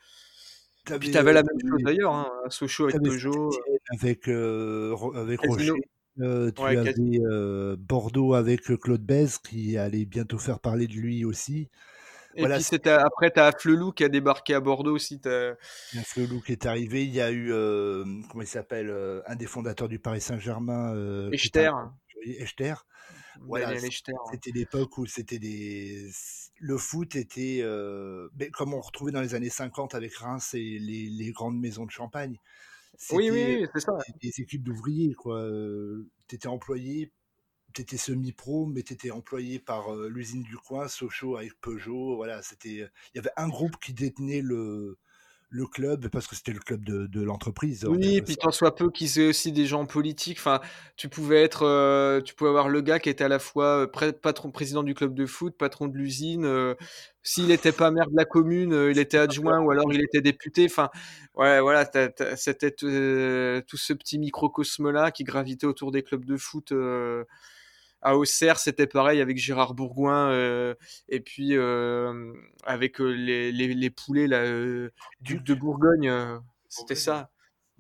Puis 0.99 1.11
tu 1.11 1.19
avais 1.19 1.33
la 1.33 1.43
même 1.43 1.71
chose 1.71 1.83
d'ailleurs, 1.83 2.15
hein, 2.15 2.31
Sochaux 2.49 2.89
avec 2.89 3.03
Peugeot. 3.03 3.51
Avec, 3.91 4.29
avec 4.29 5.41
Rocher. 5.41 5.73
Euh, 6.21 6.53
tu 6.53 6.63
avais 6.63 6.95
euh, 7.25 7.77
Bordeaux 7.79 8.35
avec 8.35 8.63
Claude 8.81 9.03
Bèze 9.03 9.39
qui 9.39 9.77
allait 9.77 10.05
bientôt 10.05 10.39
faire 10.39 10.61
parler 10.61 10.87
de 10.87 10.93
lui 10.93 11.25
aussi. 11.25 11.69
Et 12.37 12.41
voilà, 12.41 12.57
puis 12.57 12.65
c'était 12.65 12.91
après, 12.91 13.31
tu 13.31 13.41
as 13.41 13.53
Flelou 13.53 13.93
qui 13.93 14.05
a 14.05 14.09
débarqué 14.09 14.55
à 14.55 14.61
Bordeaux 14.61 14.95
aussi. 14.95 15.21
Flelou 16.05 16.41
qui 16.41 16.53
est 16.53 16.67
arrivé. 16.67 17.05
Il 17.05 17.15
y 17.15 17.21
a 17.21 17.31
eu, 17.31 17.53
euh, 17.53 18.05
comment 18.31 18.43
il 18.43 18.49
s'appelle, 18.49 18.93
un 19.27 19.37
des 19.37 19.47
fondateurs 19.47 19.89
du 19.89 19.99
Paris 19.99 20.21
Saint-Germain. 20.21 21.31
Echter. 21.33 21.71
Echter. 22.39 22.75
Voilà, 23.41 23.79
c'était 23.79 24.51
l'époque 24.55 24.97
où 24.99 25.07
c'était 25.07 25.39
des. 25.39 26.09
Le 26.61 26.79
foot 26.79 27.17
était. 27.17 27.63
comme 28.53 28.75
on 28.75 28.81
retrouvait 28.81 29.13
dans 29.13 29.21
les 29.21 29.35
années 29.35 29.51
50 29.51 29.95
avec 29.95 30.15
Reims 30.17 30.55
et 30.55 30.79
les, 30.79 31.09
les 31.11 31.33
grandes 31.33 31.59
maisons 31.59 31.87
de 31.87 31.91
champagne. 31.91 32.39
Oui, 33.11 33.31
oui, 33.31 33.67
c'est 33.75 33.81
ça. 33.81 33.93
Des, 34.23 34.41
équipes 34.41 34.63
d'ouvriers, 34.63 35.15
quoi. 35.15 35.45
tu 36.29 36.37
étais 36.37 36.49
employé, 36.49 37.13
tu 37.75 37.83
étais 37.83 37.97
semi-pro, 37.97 38.67
mais 38.67 38.83
tu 38.83 38.93
étais 38.95 39.11
employé 39.11 39.59
par 39.59 39.95
l'usine 39.95 40.43
du 40.43 40.57
coin, 40.57 40.89
Sochaux 40.89 41.37
avec 41.37 41.61
Peugeot. 41.61 42.17
Voilà, 42.17 42.43
c'était. 42.43 42.89
Il 43.15 43.17
y 43.17 43.19
avait 43.19 43.33
un 43.37 43.49
groupe 43.49 43.77
qui 43.81 43.93
détenait 43.93 44.41
le, 44.41 44.99
le 45.55 45.67
club 45.67 46.09
parce 46.09 46.27
que 46.27 46.35
c'était 46.35 46.53
le 46.53 46.59
club 46.59 46.85
de, 46.85 47.07
de 47.07 47.23
l'entreprise. 47.23 47.85
Oui, 47.85 48.17
et 48.17 48.23
puis 48.23 48.37
tant 48.37 48.51
soit 48.51 48.75
peu 48.75 48.91
qu'ils 48.91 49.21
aient 49.21 49.29
aussi 49.29 49.53
des 49.53 49.67
gens 49.67 49.87
politiques. 49.87 50.39
Enfin, 50.39 50.61
tu 50.97 51.09
pouvais 51.09 51.43
être, 51.45 51.63
euh, 51.63 52.21
tu 52.21 52.35
pouvais 52.35 52.51
avoir 52.51 52.69
le 52.69 52.81
gars 52.81 52.99
qui 52.99 53.09
était 53.09 53.23
à 53.23 53.29
la 53.29 53.39
fois 53.39 53.87
euh, 53.87 54.13
patron, 54.13 54.51
président 54.51 54.83
du 54.83 54.95
club 54.95 55.15
de 55.15 55.27
foot, 55.27 55.57
patron 55.57 55.87
de 55.87 55.97
l'usine. 55.97 56.45
Euh, 56.45 56.75
s'il 57.23 57.47
n'était 57.47 57.71
pas 57.71 57.93
maire 57.93 58.11
de 58.11 58.17
la 58.17 58.25
commune, 58.25 58.73
il 58.91 58.99
était 58.99 59.17
adjoint 59.17 59.61
ou 59.61 59.71
alors 59.71 59.93
il 59.93 60.03
était 60.03 60.21
député. 60.21 60.67
Enfin, 60.67 60.91
ouais, 61.37 61.61
voilà, 61.61 61.89
c'était 62.37 62.73
tout 62.73 63.77
ce 63.77 63.93
petit 63.93 64.19
microcosme 64.19 64.91
là 64.91 65.13
qui 65.13 65.23
gravitait 65.23 65.67
autour 65.67 65.93
des 65.93 66.03
clubs 66.03 66.25
de 66.25 66.37
foot 66.37 66.73
à 68.05 68.17
Auxerre, 68.17 68.59
c'était 68.59 68.87
pareil 68.87 69.21
avec 69.21 69.39
Gérard 69.39 69.75
Bourgoin 69.75 70.31
euh, 70.31 70.75
et 71.09 71.21
puis 71.21 71.57
euh, 71.57 72.33
avec 72.65 73.01
euh, 73.01 73.09
les, 73.09 73.91
poulets 73.91 74.27
là, 74.27 74.45
Duc 75.21 75.43
de 75.43 75.55
Bourgogne. 75.55 76.13
c'était 76.69 76.95
ça. 76.95 77.31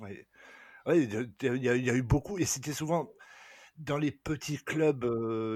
Oui, 0.00 0.26
il 0.88 1.62
y, 1.62 1.68
a 1.68 1.94
eu 1.94 2.02
beaucoup 2.02 2.38
et 2.38 2.46
c'était 2.46 2.72
souvent 2.72 3.10
dans 3.76 3.98
les 3.98 4.12
petits 4.12 4.58
clubs, 4.58 5.04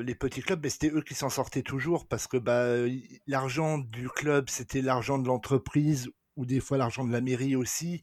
les 0.04 0.14
petits 0.14 0.42
clubs, 0.42 0.60
mais 0.62 0.70
c'était 0.70 0.90
eux 0.90 1.02
qui 1.02 1.14
s'en 1.14 1.30
sortaient 1.30 1.62
toujours 1.62 2.06
parce 2.06 2.26
que 2.26 2.36
bah, 2.36 2.66
l'argent 3.26 3.78
du 3.78 4.08
club, 4.10 4.50
c'était 4.50 4.82
l'argent 4.82 5.18
de 5.18 5.26
l'entreprise 5.26 6.10
ou 6.36 6.44
des 6.44 6.60
fois 6.60 6.76
l'argent 6.76 7.04
de 7.04 7.12
la 7.12 7.20
mairie 7.20 7.56
aussi 7.56 8.02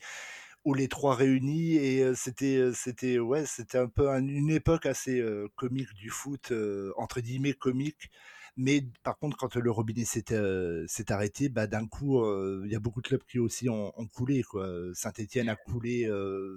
ou 0.66 0.74
les 0.74 0.88
trois 0.88 1.16
réunis 1.16 1.76
et 1.76 2.16
c'était 2.16 2.72
c'était 2.74 3.20
ouais 3.20 3.46
c'était 3.46 3.78
un 3.78 3.88
peu 3.88 4.10
une 4.10 4.50
époque 4.50 4.88
assez 4.88 5.24
comique 5.56 5.94
du 5.94 6.10
foot 6.10 6.52
entre 6.98 7.22
guillemets 7.22 7.54
comique. 7.54 8.10
Mais 8.58 8.84
par 9.04 9.18
contre 9.18 9.38
quand 9.38 9.56
le 9.56 9.72
robinet 9.72 10.06
s'est 10.06 11.12
arrêté 11.12 11.50
bah 11.50 11.68
d'un 11.68 11.88
coup 11.88 12.26
il 12.64 12.72
y 12.72 12.76
a 12.76 12.80
beaucoup 12.80 13.02
de 13.02 13.08
clubs 13.08 13.24
qui 13.30 13.40
aussi 13.40 13.70
ont, 13.70 13.92
coulé 14.14 14.44
quoi. 14.44 14.68
Saint-Étienne 14.94 15.50
a 15.50 15.56
coulé 15.56 16.10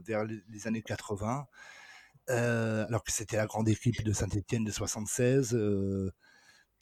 vers 0.06 0.24
les 0.24 0.66
années 0.66 0.82
80 0.82 1.46
alors 2.28 3.04
que 3.04 3.12
c'était 3.12 3.36
la 3.36 3.46
grande 3.46 3.68
équipe 3.68 4.02
de 4.04 4.12
Saint-Étienne 4.12 4.64
de 4.64 4.70
76 4.72 5.56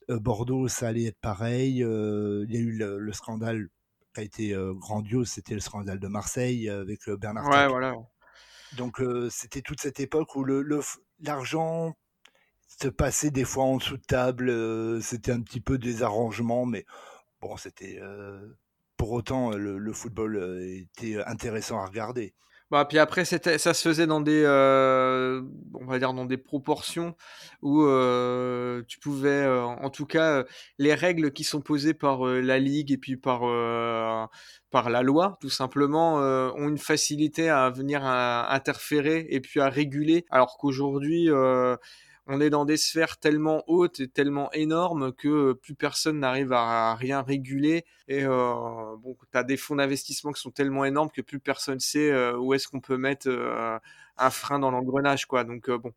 Bordeaux 0.08 0.68
ça 0.68 0.88
allait 0.88 1.06
être 1.06 1.20
pareil 1.20 1.78
il 1.78 2.50
y 2.50 2.56
a 2.56 2.60
eu 2.60 2.72
le 2.78 3.12
scandale 3.12 3.68
a 4.20 4.24
été 4.24 4.56
grandiose, 4.74 5.28
c'était 5.28 5.54
le 5.54 5.60
scandale 5.60 5.98
de 5.98 6.08
Marseille 6.08 6.68
avec 6.68 7.08
Bernard 7.08 7.48
ouais, 7.48 7.68
voilà. 7.68 7.94
Donc 8.76 9.00
c'était 9.30 9.62
toute 9.62 9.80
cette 9.80 10.00
époque 10.00 10.34
où 10.36 10.44
l'argent 11.20 11.86
le, 11.86 11.92
se 12.66 12.88
passait 12.88 13.30
des 13.30 13.44
fois 13.44 13.64
en 13.64 13.76
dessous 13.76 13.96
de 13.96 14.02
table, 14.02 14.52
c'était 15.02 15.32
un 15.32 15.40
petit 15.40 15.60
peu 15.60 15.78
des 15.78 16.02
arrangements, 16.02 16.66
mais 16.66 16.84
bon, 17.40 17.56
c'était 17.56 18.00
pour 18.96 19.12
autant 19.12 19.50
le, 19.50 19.78
le, 19.78 19.92
football 19.92 20.60
était 20.62 21.22
intéressant 21.24 21.78
à 21.80 21.86
regarder. 21.86 22.34
Bah, 22.72 22.84
puis 22.84 22.98
après, 22.98 23.24
ça 23.24 23.38
se 23.74 23.88
faisait 23.88 24.08
dans 24.08 24.20
des, 24.20 24.42
euh, 24.44 25.40
on 25.74 25.86
va 25.86 26.00
dire 26.00 26.12
dans 26.12 26.24
des 26.24 26.36
proportions 26.36 27.14
où 27.62 27.82
euh, 27.82 28.82
tu 28.88 28.98
pouvais, 28.98 29.28
euh, 29.28 29.62
en 29.62 29.88
tout 29.88 30.04
cas, 30.04 30.44
les 30.78 30.92
règles 30.92 31.32
qui 31.32 31.44
sont 31.44 31.60
posées 31.60 31.94
par 31.94 32.24
la 32.24 32.58
ligue 32.58 32.90
et 32.90 32.98
puis 32.98 33.16
par 33.16 33.42
par 34.70 34.90
la 34.90 35.02
loi, 35.02 35.38
tout 35.40 35.48
simplement, 35.50 36.16
ont 36.16 36.68
une 36.68 36.78
facilité 36.78 37.48
à 37.48 37.70
venir 37.70 38.04
interférer 38.04 39.26
et 39.30 39.40
puis 39.40 39.60
à 39.60 39.68
réguler, 39.68 40.26
alors 40.30 40.58
qu'aujourd'hui 40.58 41.28
on 42.26 42.40
est 42.40 42.50
dans 42.50 42.64
des 42.64 42.76
sphères 42.76 43.18
tellement 43.18 43.62
hautes 43.68 44.00
et 44.00 44.08
tellement 44.08 44.50
énormes 44.52 45.12
que 45.12 45.28
euh, 45.28 45.54
plus 45.54 45.74
personne 45.74 46.18
n'arrive 46.18 46.52
à 46.52 46.94
rien 46.96 47.22
réguler. 47.22 47.84
Et 48.08 48.24
euh, 48.24 48.96
bon, 48.98 49.16
tu 49.30 49.38
as 49.38 49.44
des 49.44 49.56
fonds 49.56 49.76
d'investissement 49.76 50.32
qui 50.32 50.40
sont 50.40 50.50
tellement 50.50 50.84
énormes 50.84 51.10
que 51.10 51.22
plus 51.22 51.38
personne 51.38 51.78
sait 51.78 52.10
euh, 52.10 52.36
où 52.36 52.52
est-ce 52.52 52.66
qu'on 52.68 52.80
peut 52.80 52.96
mettre 52.96 53.28
un 54.18 54.30
frein 54.30 54.58
dans 54.58 54.70
l'engrenage. 54.70 55.26
quoi. 55.26 55.44
Donc 55.44 55.70
bon, 55.70 55.92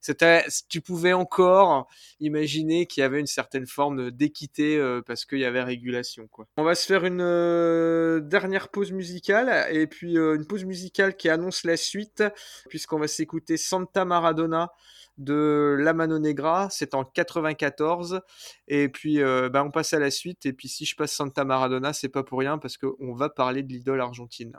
c'était, 0.00 0.44
tu 0.68 0.80
pouvais 0.80 1.12
encore 1.12 1.88
imaginer 2.20 2.86
qu'il 2.86 3.00
y 3.00 3.04
avait 3.04 3.20
une 3.20 3.26
certaine 3.26 3.66
forme 3.66 4.10
d'équité 4.10 4.80
parce 5.06 5.24
qu'il 5.24 5.38
y 5.38 5.44
avait 5.44 5.62
régulation. 5.62 6.28
quoi. 6.28 6.46
On 6.56 6.64
va 6.64 6.74
se 6.74 6.86
faire 6.86 7.04
une 7.04 8.20
dernière 8.28 8.68
pause 8.68 8.92
musicale 8.92 9.66
et 9.74 9.86
puis 9.86 10.16
une 10.16 10.46
pause 10.46 10.64
musicale 10.64 11.16
qui 11.16 11.28
annonce 11.28 11.64
la 11.64 11.76
suite 11.76 12.22
puisqu'on 12.68 12.98
va 12.98 13.08
s'écouter 13.08 13.56
Santa 13.56 14.04
Maradona 14.04 14.70
de 15.18 15.76
La 15.78 15.94
Mano 15.94 16.18
Negra, 16.18 16.68
c'est 16.70 16.94
en 16.94 17.04
94. 17.04 18.20
Et 18.68 18.88
puis, 18.88 19.22
euh, 19.22 19.48
bah, 19.48 19.64
on 19.64 19.70
passe 19.70 19.92
à 19.92 19.98
la 19.98 20.10
suite. 20.10 20.46
Et 20.46 20.52
puis, 20.52 20.68
si 20.68 20.84
je 20.84 20.96
passe 20.96 21.12
Santa 21.12 21.44
Maradona, 21.44 21.92
c'est 21.92 22.08
pas 22.08 22.22
pour 22.22 22.38
rien 22.38 22.58
parce 22.58 22.76
qu'on 22.76 23.14
va 23.14 23.28
parler 23.28 23.62
de 23.62 23.72
l'idole 23.72 24.00
argentine. 24.00 24.58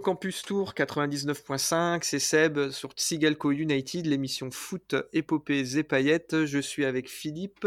Campus 0.00 0.42
Tour 0.42 0.72
99.5, 0.74 2.00
c'est 2.02 2.18
Seb 2.18 2.70
sur 2.70 2.92
Tsigalco 2.92 3.52
United, 3.52 4.06
l'émission 4.06 4.50
foot, 4.50 4.94
épopées 5.12 5.76
et 5.76 5.82
paillettes. 5.82 6.46
Je 6.46 6.58
suis 6.58 6.84
avec 6.84 7.08
Philippe. 7.08 7.66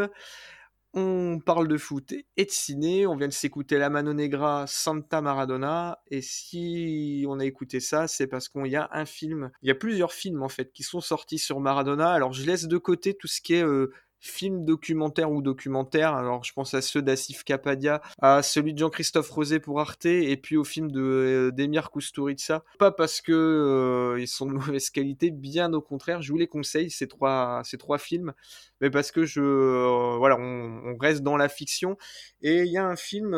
On 0.95 1.39
parle 1.39 1.67
de 1.67 1.77
foot 1.77 2.13
et 2.37 2.45
de 2.45 2.51
ciné. 2.51 3.07
On 3.07 3.15
vient 3.15 3.27
de 3.27 3.33
s'écouter 3.33 3.77
La 3.77 3.89
Mano 3.89 4.13
Negra, 4.13 4.65
Santa 4.67 5.21
Maradona. 5.21 6.03
Et 6.11 6.21
si 6.21 7.25
on 7.27 7.39
a 7.39 7.45
écouté 7.45 7.79
ça, 7.79 8.07
c'est 8.07 8.27
parce 8.27 8.47
qu'il 8.47 8.67
y 8.67 8.75
a 8.75 8.89
un 8.91 9.05
film. 9.05 9.49
Il 9.63 9.69
y 9.69 9.71
a 9.71 9.75
plusieurs 9.75 10.13
films 10.13 10.43
en 10.43 10.49
fait 10.49 10.71
qui 10.71 10.83
sont 10.83 11.01
sortis 11.01 11.39
sur 11.39 11.59
Maradona. 11.59 12.11
Alors 12.11 12.33
je 12.33 12.45
laisse 12.45 12.65
de 12.65 12.77
côté 12.77 13.15
tout 13.15 13.27
ce 13.27 13.41
qui 13.41 13.55
est 13.55 13.65
euh, 13.65 13.91
film 14.23 14.63
documentaire 14.63 15.31
ou 15.31 15.41
documentaire. 15.41 16.13
Alors, 16.15 16.43
je 16.43 16.53
pense 16.53 16.73
à 16.73 16.81
ceux 16.81 17.01
d'Asif 17.01 17.43
Kapadia, 17.43 18.01
à 18.21 18.41
celui 18.41 18.73
de 18.73 18.79
Jean-Christophe 18.79 19.29
Rosé 19.29 19.59
pour 19.59 19.81
Arte, 19.81 20.05
et 20.05 20.37
puis 20.37 20.55
au 20.55 20.63
film 20.63 20.91
de 20.91 21.01
euh, 21.01 21.51
d'Emir 21.51 21.91
Kusturica. 21.91 22.63
Pas 22.79 22.91
parce 22.91 23.21
que 23.21 23.33
euh, 23.33 24.19
ils 24.19 24.27
sont 24.27 24.45
de 24.45 24.53
mauvaise 24.53 24.89
qualité, 24.89 25.29
bien 25.29 25.73
au 25.73 25.81
contraire. 25.81 26.21
Je 26.21 26.31
vous 26.31 26.37
les 26.37 26.47
conseille 26.47 26.89
ces 26.89 27.07
trois 27.07 27.63
films, 27.99 28.33
mais 28.79 28.89
parce 28.89 29.11
que 29.11 29.25
je 29.25 29.41
euh, 29.41 30.15
voilà, 30.17 30.37
on, 30.39 30.97
reste 30.97 31.21
dans 31.21 31.35
la 31.35 31.49
fiction. 31.49 31.97
Et 32.41 32.63
il 32.63 32.71
y 32.71 32.77
a 32.77 32.85
un 32.85 32.95
film 32.95 33.31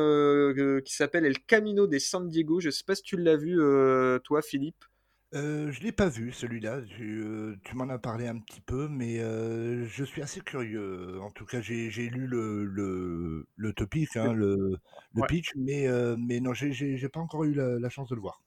qui 0.84 0.94
s'appelle 0.94 1.26
El 1.26 1.40
Camino 1.40 1.88
de 1.88 1.98
San 1.98 2.30
Diego. 2.30 2.60
Je 2.60 2.70
sais 2.70 2.84
pas 2.86 2.96
si 2.96 3.02
tu 3.02 3.18
l'as 3.18 3.38
vu 3.38 3.60
toi, 4.24 4.42
Philippe. 4.44 4.86
Euh, 5.36 5.70
je 5.72 5.82
l'ai 5.82 5.92
pas 5.92 6.08
vu 6.08 6.32
celui-là, 6.32 6.82
tu, 6.82 7.22
euh, 7.22 7.58
tu 7.66 7.76
m'en 7.76 7.90
as 7.90 8.00
parlé 8.00 8.26
un 8.28 8.40
petit 8.40 8.62
peu, 8.62 8.88
mais 8.88 9.20
euh, 9.20 9.86
je 9.86 10.04
suis 10.06 10.22
assez 10.22 10.40
curieux. 10.40 11.20
En 11.22 11.30
tout 11.32 11.46
cas, 11.46 11.60
j'ai 11.62 11.90
j'ai 11.92 12.08
lu 12.10 12.26
le, 12.26 12.64
le, 12.64 13.46
le 13.56 13.74
topic, 13.74 14.16
hein, 14.16 14.32
le, 14.34 14.78
le 15.12 15.24
Ouais. 15.24 15.28
pitch, 15.28 15.52
mais, 15.58 15.88
euh, 15.88 16.16
mais 16.18 16.40
non, 16.40 16.54
j'ai 16.54 17.10
pas 17.10 17.20
encore 17.20 17.44
eu 17.44 17.54
la, 17.54 17.78
la 17.80 17.90
chance 17.90 18.08
de 18.10 18.16
le 18.16 18.22
voir. 18.22 18.42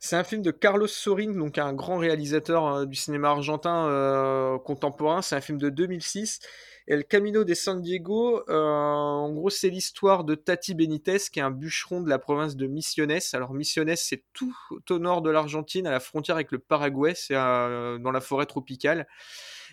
C'est 0.00 0.16
un 0.16 0.24
film 0.24 0.42
de 0.42 0.50
Carlos 0.50 0.86
Sorin, 0.86 1.32
donc 1.32 1.56
un 1.56 1.72
grand 1.72 1.96
réalisateur 1.96 2.66
euh, 2.66 2.84
du 2.84 2.94
cinéma 2.96 3.30
argentin 3.30 3.88
euh, 3.88 4.58
contemporain. 4.58 5.22
C'est 5.22 5.34
un 5.34 5.40
film 5.40 5.58
de 5.58 5.70
2006. 5.70 6.40
Et 6.86 6.96
Le 6.96 7.02
Camino 7.02 7.44
de 7.44 7.54
San 7.54 7.80
Diego, 7.80 8.42
euh, 8.50 8.60
en 8.60 9.32
gros, 9.32 9.48
c'est 9.48 9.70
l'histoire 9.70 10.24
de 10.24 10.34
Tati 10.34 10.74
Benitez, 10.74 11.16
qui 11.32 11.38
est 11.38 11.42
un 11.42 11.50
bûcheron 11.50 12.02
de 12.02 12.10
la 12.10 12.18
province 12.18 12.56
de 12.56 12.66
Misiones. 12.66 13.18
Alors, 13.32 13.54
Misiones, 13.54 13.96
c'est 13.96 14.24
tout 14.34 14.54
au 14.90 14.98
nord 14.98 15.22
de 15.22 15.30
l'Argentine, 15.30 15.86
à 15.86 15.90
la 15.90 16.00
frontière 16.00 16.36
avec 16.36 16.52
le 16.52 16.58
Paraguay. 16.58 17.14
C'est 17.16 17.34
euh, 17.36 17.96
dans 17.98 18.10
la 18.12 18.20
forêt 18.20 18.44
tropicale. 18.44 19.06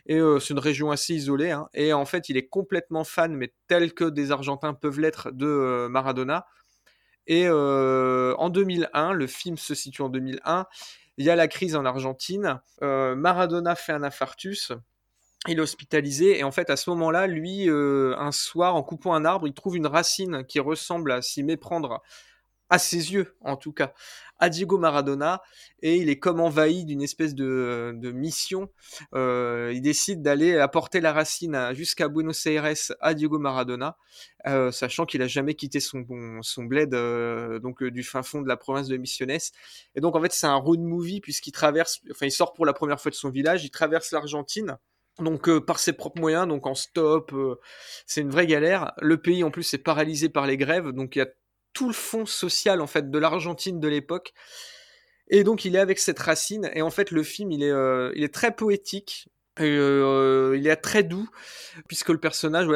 Et 0.08 0.20
c'est 0.40 0.54
une 0.54 0.60
région 0.60 0.90
assez 0.90 1.14
isolée. 1.14 1.52
hein. 1.52 1.68
Et 1.76 1.94
en 1.94 2.06
fait, 2.06 2.28
il 2.30 2.36
est 2.36 2.48
complètement 2.48 3.04
fan, 3.04 3.36
mais 3.36 3.54
tel 3.68 3.94
que 3.94 4.06
des 4.06 4.32
Argentins 4.32 4.74
peuvent 4.74 5.00
l'être, 5.00 5.30
de 5.32 5.88
Maradona. 5.92 6.48
Et 7.32 7.48
euh, 7.48 8.36
en 8.40 8.50
2001, 8.50 9.14
le 9.14 9.26
film 9.26 9.58
se 9.58 9.74
situe 9.74 10.02
en 10.02 10.10
2001, 10.10 10.66
il 11.16 11.26
y 11.26 11.30
a 11.30 11.38
la 11.38 11.48
crise 11.48 11.78
en 11.78 11.86
Argentine, 11.86 12.60
euh, 12.82 13.16
Maradona 13.16 13.76
fait 13.76 13.94
un 13.94 14.04
infarctus, 14.04 14.74
il 15.48 15.58
est 15.58 15.62
hospitalisé, 15.62 16.40
et 16.40 16.44
en 16.44 16.52
fait 16.52 16.70
à 16.70 16.76
ce 16.76 16.90
moment-là, 16.90 17.28
lui, 17.28 17.70
euh, 17.70 18.16
un 18.18 18.34
soir, 18.34 18.76
en 18.76 18.84
coupant 18.84 19.14
un 19.14 19.24
arbre, 19.24 19.48
il 19.48 19.54
trouve 19.54 19.78
une 19.78 19.88
racine 19.88 20.44
qui 20.44 20.60
ressemble 20.60 21.10
à 21.14 21.22
s'y 21.22 21.42
méprendre, 21.42 22.02
à 22.72 22.80
ses 22.80 23.14
yeux 23.14 23.36
en 23.42 23.58
tout 23.58 23.74
cas, 23.74 23.94
à 24.40 24.50
Diego 24.50 24.80
Maradona, 24.80 25.44
et 25.84 25.98
il 25.98 26.10
est 26.10 26.18
comme 26.18 26.40
envahi 26.40 26.86
d'une 26.86 27.04
espèce 27.04 27.36
de, 27.36 28.12
mission. 28.14 28.70
Euh, 29.14 29.72
il 29.74 29.82
décide 29.82 30.24
d'aller 30.24 30.58
apporter 30.58 31.00
la 31.02 31.14
racine 31.14 31.74
jusqu'à 31.74 32.08
Buenos 32.08 32.46
Aires 32.48 32.74
à 33.02 33.14
Diego 33.14 33.38
Maradona, 33.38 33.98
euh, 34.48 34.72
sachant 34.72 35.06
qu'il 35.06 35.22
a 35.22 35.28
jamais 35.28 35.54
quitté 35.54 35.80
son, 35.80 36.06
son 36.42 36.64
bled 36.64 36.94
euh, 36.96 37.60
donc 37.60 37.84
du 37.84 38.04
fin 38.04 38.24
fond 38.24 38.42
de 38.42 38.48
la 38.48 38.58
province 38.58 38.88
de 38.88 38.98
Misiones. 38.98 39.38
Et 39.96 40.02
donc 40.02 40.16
en 40.16 40.22
fait 40.22 40.32
c'est 40.32 40.48
un 40.48 40.56
road 40.56 40.80
movie 40.80 41.22
puisqu'il 41.22 41.52
traverse, 41.52 42.00
enfin 42.10 42.26
il 42.26 42.32
sort 42.32 42.54
pour 42.54 42.66
la 42.66 42.74
première 42.74 43.00
fois 43.00 43.12
de 43.12 43.16
son 43.16 43.30
village, 43.30 43.64
il 43.66 43.70
traverse 43.70 44.12
l'Argentine. 44.12 44.78
Donc 45.20 45.52
par 45.60 45.78
ses 45.78 45.94
propres 45.94 46.22
moyens, 46.22 46.48
donc 46.48 46.66
en 46.66 46.74
stop, 46.74 47.36
c'est 48.08 48.22
une 48.22 48.32
vraie 48.32 48.48
galère. 48.48 48.94
Le 49.02 49.22
pays 49.22 49.44
en 49.44 49.52
plus 49.52 49.72
est 49.74 49.78
paralysé 49.78 50.30
par 50.30 50.48
les 50.48 50.58
grèves, 50.58 50.90
donc 50.94 51.16
il 51.16 51.20
y 51.20 51.22
a 51.22 51.28
tout 51.74 51.88
le 51.88 51.94
fond 51.94 52.26
social 52.26 52.82
en 52.82 52.88
fait 52.88 53.10
de 53.10 53.18
l'Argentine 53.18 53.80
de 53.80 53.88
l'époque. 53.88 54.34
Et 55.30 55.44
donc 55.44 55.66
il 55.66 55.76
est 55.76 55.80
avec 55.80 56.00
cette 56.00 56.20
racine 56.20 56.70
et 56.74 56.82
en 56.82 56.92
fait 56.92 57.12
le 57.12 57.24
film 57.24 57.52
il 57.52 57.64
est 57.64 57.72
euh, 57.72 58.12
il 58.16 58.24
est 58.24 58.34
très 58.34 58.56
poétique. 58.56 59.30
Euh, 59.60 60.56
il 60.58 60.66
est 60.66 60.76
très 60.78 61.04
doux 61.04 61.28
puisque 61.88 62.10
le 62.10 62.18
personnage 62.18 62.68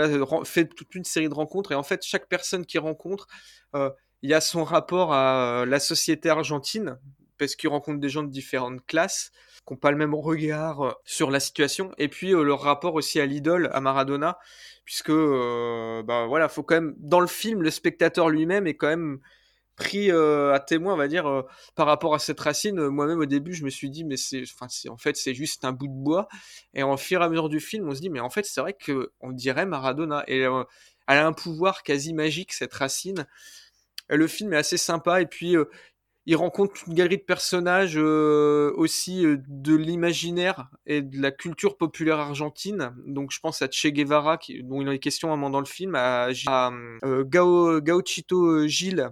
fait 0.43 0.65
toute 0.65 0.93
une 0.93 1.05
série 1.05 1.29
de 1.29 1.33
rencontres 1.33 1.71
et 1.71 1.75
en 1.75 1.83
fait 1.83 2.03
chaque 2.03 2.27
personne 2.27 2.65
qu'il 2.65 2.81
rencontre 2.81 3.27
euh, 3.75 3.89
il 4.21 4.29
y 4.29 4.33
a 4.33 4.41
son 4.41 4.65
rapport 4.65 5.13
à 5.13 5.65
la 5.65 5.79
société 5.79 6.29
argentine 6.29 6.97
parce 7.37 7.55
qu'il 7.55 7.69
rencontre 7.69 7.99
des 7.99 8.09
gens 8.09 8.23
de 8.23 8.31
différentes 8.31 8.85
classes 8.85 9.31
qui 9.65 9.73
n'ont 9.73 9.77
pas 9.77 9.91
le 9.91 9.97
même 9.97 10.13
regard 10.13 10.81
euh, 10.81 10.91
sur 11.05 11.31
la 11.31 11.39
situation 11.39 11.91
et 11.97 12.07
puis 12.07 12.33
euh, 12.33 12.43
leur 12.43 12.61
rapport 12.61 12.93
aussi 12.95 13.19
à 13.19 13.25
l'idole 13.25 13.69
à 13.73 13.81
Maradona 13.81 14.37
puisque 14.83 15.09
euh, 15.09 16.03
bah 16.03 16.25
voilà 16.27 16.47
faut 16.49 16.63
quand 16.63 16.75
même 16.75 16.95
dans 16.97 17.19
le 17.19 17.27
film 17.27 17.61
le 17.61 17.71
spectateur 17.71 18.29
lui-même 18.29 18.67
est 18.67 18.75
quand 18.75 18.87
même 18.87 19.19
pris 19.75 20.09
à 20.09 20.59
témoin 20.65 20.93
on 20.93 20.97
va 20.97 21.09
dire 21.09 21.43
par 21.75 21.85
rapport 21.85 22.15
à 22.15 22.19
cette 22.19 22.39
racine. 22.39 22.87
Moi-même 22.87 23.19
au 23.19 23.25
début 23.25 23.53
je 23.53 23.65
me 23.65 23.69
suis 23.69 23.89
dit 23.89 24.05
mais 24.05 24.15
c'est 24.15 24.45
en 24.87 24.95
fait 24.95 25.17
c'est 25.17 25.33
juste 25.33 25.65
un 25.65 25.73
bout 25.73 25.89
de 25.89 25.93
bois 25.93 26.29
et 26.73 26.81
en 26.81 26.95
fur 26.95 27.21
et 27.21 27.25
à 27.25 27.27
mesure 27.27 27.49
du 27.49 27.59
film 27.59 27.89
on 27.89 27.93
se 27.93 27.99
dit 27.99 28.09
mais 28.09 28.21
en 28.21 28.29
fait 28.29 28.45
c'est 28.45 28.61
vrai 28.61 28.71
que 28.71 29.11
on 29.19 29.33
dirait 29.33 29.65
Maradona 29.65 30.23
et 30.29 30.39
elle 30.39 30.63
a 31.07 31.27
un 31.27 31.33
pouvoir 31.33 31.83
quasi 31.83 32.13
magique 32.13 32.53
cette 32.53 32.73
racine. 32.73 33.27
Le 34.07 34.27
film 34.27 34.53
est 34.53 34.57
assez 34.57 34.77
sympa 34.77 35.19
et 35.19 35.25
puis 35.25 35.57
il 36.25 36.35
rencontre 36.35 36.75
une 36.87 36.93
galerie 36.93 37.17
de 37.17 37.23
personnages 37.23 37.97
euh, 37.97 38.73
aussi 38.75 39.25
euh, 39.25 39.37
de 39.47 39.75
l'imaginaire 39.75 40.69
et 40.85 41.01
de 41.01 41.21
la 41.21 41.31
culture 41.31 41.77
populaire 41.77 42.19
argentine. 42.19 42.93
Donc 43.05 43.31
je 43.31 43.39
pense 43.39 43.61
à 43.61 43.69
Che 43.69 43.87
Guevara, 43.87 44.39
dont 44.63 44.81
il 44.81 44.87
est 44.89 44.99
question 44.99 45.29
à 45.29 45.33
un 45.33 45.35
moment 45.35 45.51
dans 45.51 45.59
le 45.59 45.65
film, 45.65 45.95
à, 45.95 46.29
euh, 47.03 47.23
Gauchito 47.81 48.67
Gil, 48.67 49.11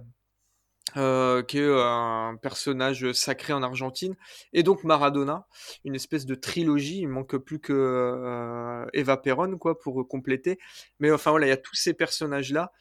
euh, 0.96 1.42
qui 1.42 1.58
est 1.58 1.62
euh, 1.62 1.82
un 1.82 2.36
personnage 2.36 3.10
sacré 3.12 3.52
en 3.52 3.62
Argentine, 3.62 4.14
et 4.52 4.62
donc 4.62 4.84
Maradona, 4.84 5.46
une 5.84 5.94
espèce 5.94 6.26
de 6.26 6.34
trilogie. 6.34 7.00
Il 7.00 7.08
manque 7.08 7.36
plus 7.36 7.58
que 7.58 7.72
euh, 7.72 8.86
Eva 8.92 9.16
Perón 9.16 9.58
quoi 9.58 9.78
pour 9.78 10.00
euh, 10.00 10.04
compléter. 10.04 10.58
Mais 11.00 11.10
enfin 11.10 11.30
voilà, 11.30 11.46
il 11.46 11.50
y 11.50 11.52
a 11.52 11.56
tous 11.56 11.74
ces 11.74 11.94
personnages 11.94 12.52
là. 12.52 12.72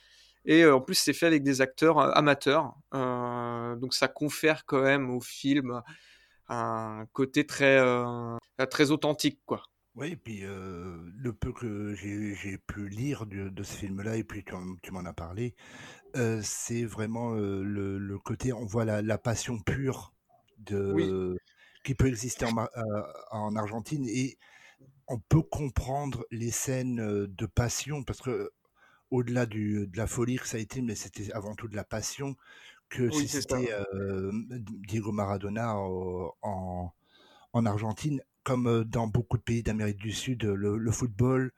Et 0.46 0.64
euh, 0.64 0.76
en 0.76 0.82
plus, 0.82 0.96
c'est 0.96 1.14
fait 1.14 1.28
avec 1.28 1.44
des 1.44 1.62
acteurs 1.62 2.00
euh, 2.00 2.12
amateurs, 2.14 2.76
Euh, 2.96 3.76
donc 3.78 3.94
ça 3.94 4.08
confère 4.08 4.66
quand 4.66 4.82
même 4.84 5.10
au 5.12 5.22
film 5.22 5.82
un 6.50 7.06
côté 7.14 7.46
très 7.48 7.80
très 8.70 8.92
authentique 8.92 9.42
quoi. 9.46 9.64
Oui, 9.96 10.12
et 10.14 10.16
puis 10.16 10.44
euh, 10.44 10.98
le 11.16 11.34
peu 11.34 11.52
que 11.54 11.94
j'ai 11.94 12.58
pu 12.58 12.88
lire 12.90 13.26
de, 13.28 13.50
de 13.50 13.64
ce 13.64 13.78
film-là, 13.78 14.18
et 14.18 14.24
puis 14.24 14.44
tu, 14.44 14.54
en- 14.56 14.76
tu 14.82 14.92
m'en 14.92 15.06
as 15.06 15.14
parlé, 15.14 15.54
euh, 16.18 16.42
c'est 16.44 16.86
vraiment 16.86 17.36
euh, 17.36 17.64
le, 17.64 18.00
le 18.00 18.20
côté, 18.20 18.54
on 18.54 18.66
voit 18.66 18.86
la, 18.86 19.02
la 19.02 19.18
passion 19.20 19.60
pure 19.60 20.14
Oui. 20.94 21.12
qui 21.84 21.96
peut 21.96 22.08
exister 22.08 22.46
en, 22.46 22.68
en 23.32 23.56
Argentine, 23.56 24.06
et 24.08 24.38
on 25.08 25.20
peut 25.20 25.42
comprendre 25.42 26.26
les 26.32 26.52
scènes 26.52 27.28
de 27.28 27.46
passion, 27.46 28.04
parce 28.04 28.22
que 28.22 28.52
au-delà 29.14 29.46
de 29.46 29.88
la 29.96 30.08
folie 30.08 30.38
que 30.38 30.48
ça 30.48 30.58
a 30.58 30.60
été, 30.60 30.82
mais 30.82 30.96
c'était 30.96 31.32
avant 31.34 31.56
tout 31.56 31.68
de 31.68 31.76
la 31.76 31.84
passion, 31.84 32.36
que 32.90 33.04
Oui, 33.04 33.28
c'était 33.28 33.72
euh, 33.94 34.32
Diego 34.88 35.12
Maradona 35.12 35.76
en, 35.76 36.94
en 37.54 37.66
Argentine, 37.66 38.22
comme 38.44 38.84
dans 38.84 39.08
beaucoup 39.08 39.38
de 39.38 39.44
pays 39.44 39.64
d'Amérique 39.64 39.98
du 39.98 40.12
Sud, 40.12 40.44
le, 40.44 40.78
le 40.78 40.92
football, 40.92 41.52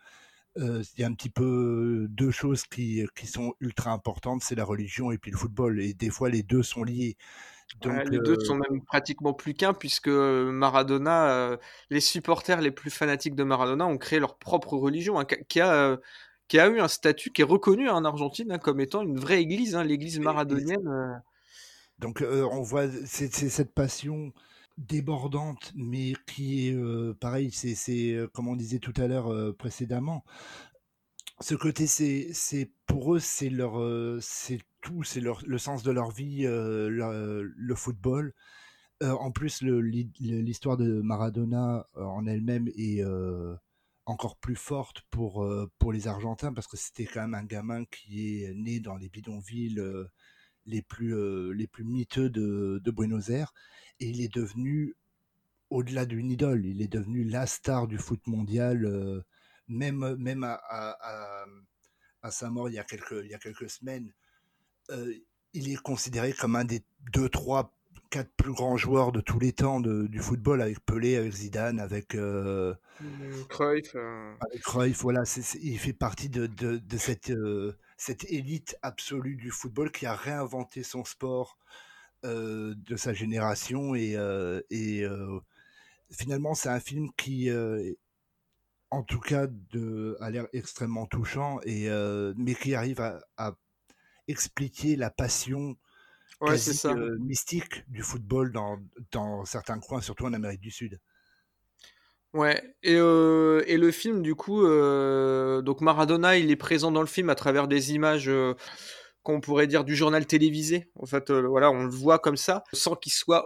euh, 0.57 0.83
il 0.95 1.01
y 1.01 1.03
a 1.03 1.07
un 1.07 1.13
petit 1.13 1.29
peu 1.29 2.07
deux 2.09 2.31
choses 2.31 2.63
qui, 2.63 3.05
qui 3.15 3.27
sont 3.27 3.55
ultra 3.59 3.91
importantes, 3.91 4.41
c'est 4.41 4.55
la 4.55 4.63
religion 4.63 5.11
et 5.11 5.17
puis 5.17 5.31
le 5.31 5.37
football. 5.37 5.81
Et 5.81 5.93
des 5.93 6.09
fois, 6.09 6.29
les 6.29 6.43
deux 6.43 6.63
sont 6.63 6.83
liés. 6.83 7.17
Donc, 7.81 7.93
Ouais, 7.93 8.05
les 8.05 8.19
deux 8.19 8.39
sont 8.39 8.55
même 8.55 8.81
pratiquement 8.85 9.33
plus 9.33 9.53
qu'un, 9.53 9.73
puisque 9.73 10.07
Maradona, 10.07 11.31
euh, 11.31 11.57
les 11.89 11.99
supporters 11.99 12.61
les 12.61 12.71
plus 12.71 12.91
fanatiques 12.91 13.35
de 13.35 13.43
Maradona 13.43 13.85
ont 13.85 13.97
créé 13.97 14.19
leur 14.19 14.37
propre 14.37 14.77
religion, 14.77 15.19
hein, 15.19 15.25
qui, 15.25 15.59
a, 15.59 15.97
qui 16.47 16.59
a 16.59 16.67
eu 16.67 16.79
un 16.79 16.87
statut 16.87 17.31
qui 17.31 17.41
est 17.41 17.45
reconnu 17.45 17.89
en 17.89 18.05
Argentine 18.05 18.51
hein, 18.51 18.59
comme 18.59 18.79
étant 18.79 19.01
une 19.01 19.19
vraie 19.19 19.41
église, 19.41 19.75
hein, 19.75 19.83
l'église 19.83 20.19
maradonienne. 20.19 20.87
euh. 20.87 21.13
Donc 21.99 22.21
euh, 22.21 22.47
on 22.51 22.61
voit 22.61 22.87
c'est 23.05 23.33
cette 23.33 23.73
passion 23.73 24.33
débordante, 24.77 25.71
mais 25.75 26.13
qui 26.27 26.67
est 26.67 26.73
euh, 26.73 27.15
pareil, 27.19 27.51
c'est 27.51 28.17
comme 28.33 28.47
on 28.47 28.55
disait 28.55 28.79
tout 28.79 28.93
à 28.97 29.07
l'heure 29.07 29.55
précédemment. 29.55 30.23
Ce 31.41 31.55
côté, 31.55 31.87
c'est 31.87 32.71
pour 32.85 33.15
eux, 33.15 33.19
c'est 33.19 33.49
leur 33.49 33.81
c'est 34.21 34.59
tout, 34.81 35.03
c'est 35.03 35.21
leur 35.21 35.41
le 35.45 35.57
sens 35.57 35.83
de 35.83 35.91
leur 35.91 36.11
vie, 36.11 36.43
le, 36.43 37.75
football. 37.75 38.33
En 39.01 39.31
plus, 39.31 39.61
l'histoire 39.61 40.77
de 40.77 41.01
Maradona 41.01 41.87
en 41.95 42.25
elle-même 42.25 42.69
est 42.75 43.03
encore 44.05 44.37
plus 44.37 44.55
forte 44.55 45.01
pour 45.11 45.43
euh, 45.43 45.71
pour 45.79 45.91
les 45.91 46.07
Argentins 46.07 46.53
parce 46.53 46.67
que 46.67 46.77
c'était 46.77 47.05
quand 47.05 47.21
même 47.21 47.33
un 47.33 47.43
gamin 47.43 47.85
qui 47.85 48.43
est 48.43 48.53
né 48.53 48.79
dans 48.79 48.95
les 48.95 49.09
bidonvilles. 49.09 49.79
euh, 49.79 50.09
les 50.67 50.81
plus, 50.81 51.53
les 51.53 51.67
plus 51.67 51.83
miteux 51.83 52.29
de, 52.29 52.81
de 52.83 52.91
Buenos 52.91 53.29
Aires. 53.29 53.53
Et 53.99 54.07
il 54.09 54.19
est 54.21 54.33
devenu, 54.33 54.95
au-delà 55.69 56.07
d'une 56.07 56.31
idole, 56.31 56.65
il 56.65 56.81
est 56.81 56.87
devenu 56.87 57.23
la 57.23 57.45
star 57.45 57.87
du 57.87 57.99
foot 57.99 58.25
mondial, 58.25 59.23
même, 59.67 60.15
même 60.15 60.43
à, 60.43 60.55
à, 60.69 61.45
à, 62.23 62.31
sa 62.31 62.49
mort 62.49 62.67
il 62.67 62.73
y 62.73 62.79
a 62.79 62.83
quelques, 62.83 63.21
il 63.23 63.29
y 63.29 63.35
a 63.35 63.37
quelques 63.37 63.69
semaines. 63.69 64.11
il 65.53 65.69
est 65.69 65.81
considéré 65.81 66.33
comme 66.33 66.55
un 66.55 66.65
des 66.65 66.83
deux, 67.13 67.29
trois 67.29 67.74
quatre 68.15 68.31
plus 68.37 68.53
grands 68.53 68.77
joueurs 68.77 69.11
de 69.11 69.19
tous 69.19 69.39
les 69.39 69.51
temps 69.51 69.81
de, 69.81 70.07
du 70.07 70.19
football, 70.19 70.61
avec 70.61 70.79
Pelé, 70.85 71.17
avec 71.17 71.33
Zidane, 71.33 71.81
avec 71.81 72.15
euh, 72.15 72.73
Cruyff. 73.49 73.93
Euh. 73.95 74.33
Avec 74.39 74.61
Cruyff, 74.61 75.01
voilà, 75.01 75.23
il 75.61 75.77
fait 75.77 75.91
partie 75.91 76.29
de, 76.29 76.47
de, 76.47 76.77
de 76.77 76.97
cette, 76.97 77.29
euh, 77.31 77.77
cette 77.97 78.23
élite 78.31 78.77
absolue 78.81 79.35
du 79.35 79.51
football 79.51 79.91
qui 79.91 80.05
a 80.05 80.15
réinventé 80.15 80.81
son 80.81 81.03
sport 81.03 81.57
de 82.23 82.95
sa 82.95 83.13
génération 83.13 83.93
et, 83.93 84.17
et 84.71 85.05
finalement 86.09 86.55
c'est 86.55 86.69
un 86.69 86.79
film 86.79 87.09
qui 87.15 87.51
en 88.89 89.03
tout 89.03 89.19
cas 89.19 89.45
de, 89.45 90.17
a 90.19 90.31
l'air 90.31 90.47
extrêmement 90.51 91.05
touchant 91.05 91.59
et 91.65 91.87
mais 92.35 92.55
qui 92.55 92.73
arrive 92.73 92.99
à, 92.99 93.19
à 93.37 93.55
expliquer 94.27 94.95
la 94.95 95.11
passion 95.11 95.77
ouais, 96.41 96.57
c'est 96.57 96.73
ça. 96.73 96.93
mystique 97.19 97.89
du 97.89 98.01
football 98.01 98.51
dans, 98.51 98.77
dans 99.11 99.45
certains 99.45 99.79
coins, 99.79 100.01
surtout 100.01 100.25
en 100.25 100.33
Amérique 100.33 100.61
du 100.61 100.71
Sud. 100.71 100.99
Ouais, 102.35 102.61
et, 102.83 102.95
euh, 102.97 103.63
et 103.65 103.77
le 103.77 103.91
film, 103.91 104.21
du 104.21 104.35
coup, 104.35 104.65
euh, 104.65 105.61
donc 105.61 105.79
Maradona, 105.79 106.37
il 106.37 106.51
est 106.51 106.57
présent 106.57 106.91
dans 106.91 106.99
le 106.99 107.07
film 107.07 107.29
à 107.29 107.35
travers 107.35 107.69
des 107.69 107.93
images 107.93 108.27
euh, 108.27 108.55
qu'on 109.23 109.39
pourrait 109.39 109.67
dire 109.67 109.85
du 109.85 109.95
journal 109.95 110.25
télévisé. 110.25 110.89
En 110.99 111.05
fait, 111.05 111.31
voilà, 111.31 111.71
on 111.71 111.85
le 111.85 111.89
voit 111.89 112.19
comme 112.19 112.35
ça, 112.35 112.65
sans 112.73 112.95
qu'il 112.95 113.13
soit 113.13 113.45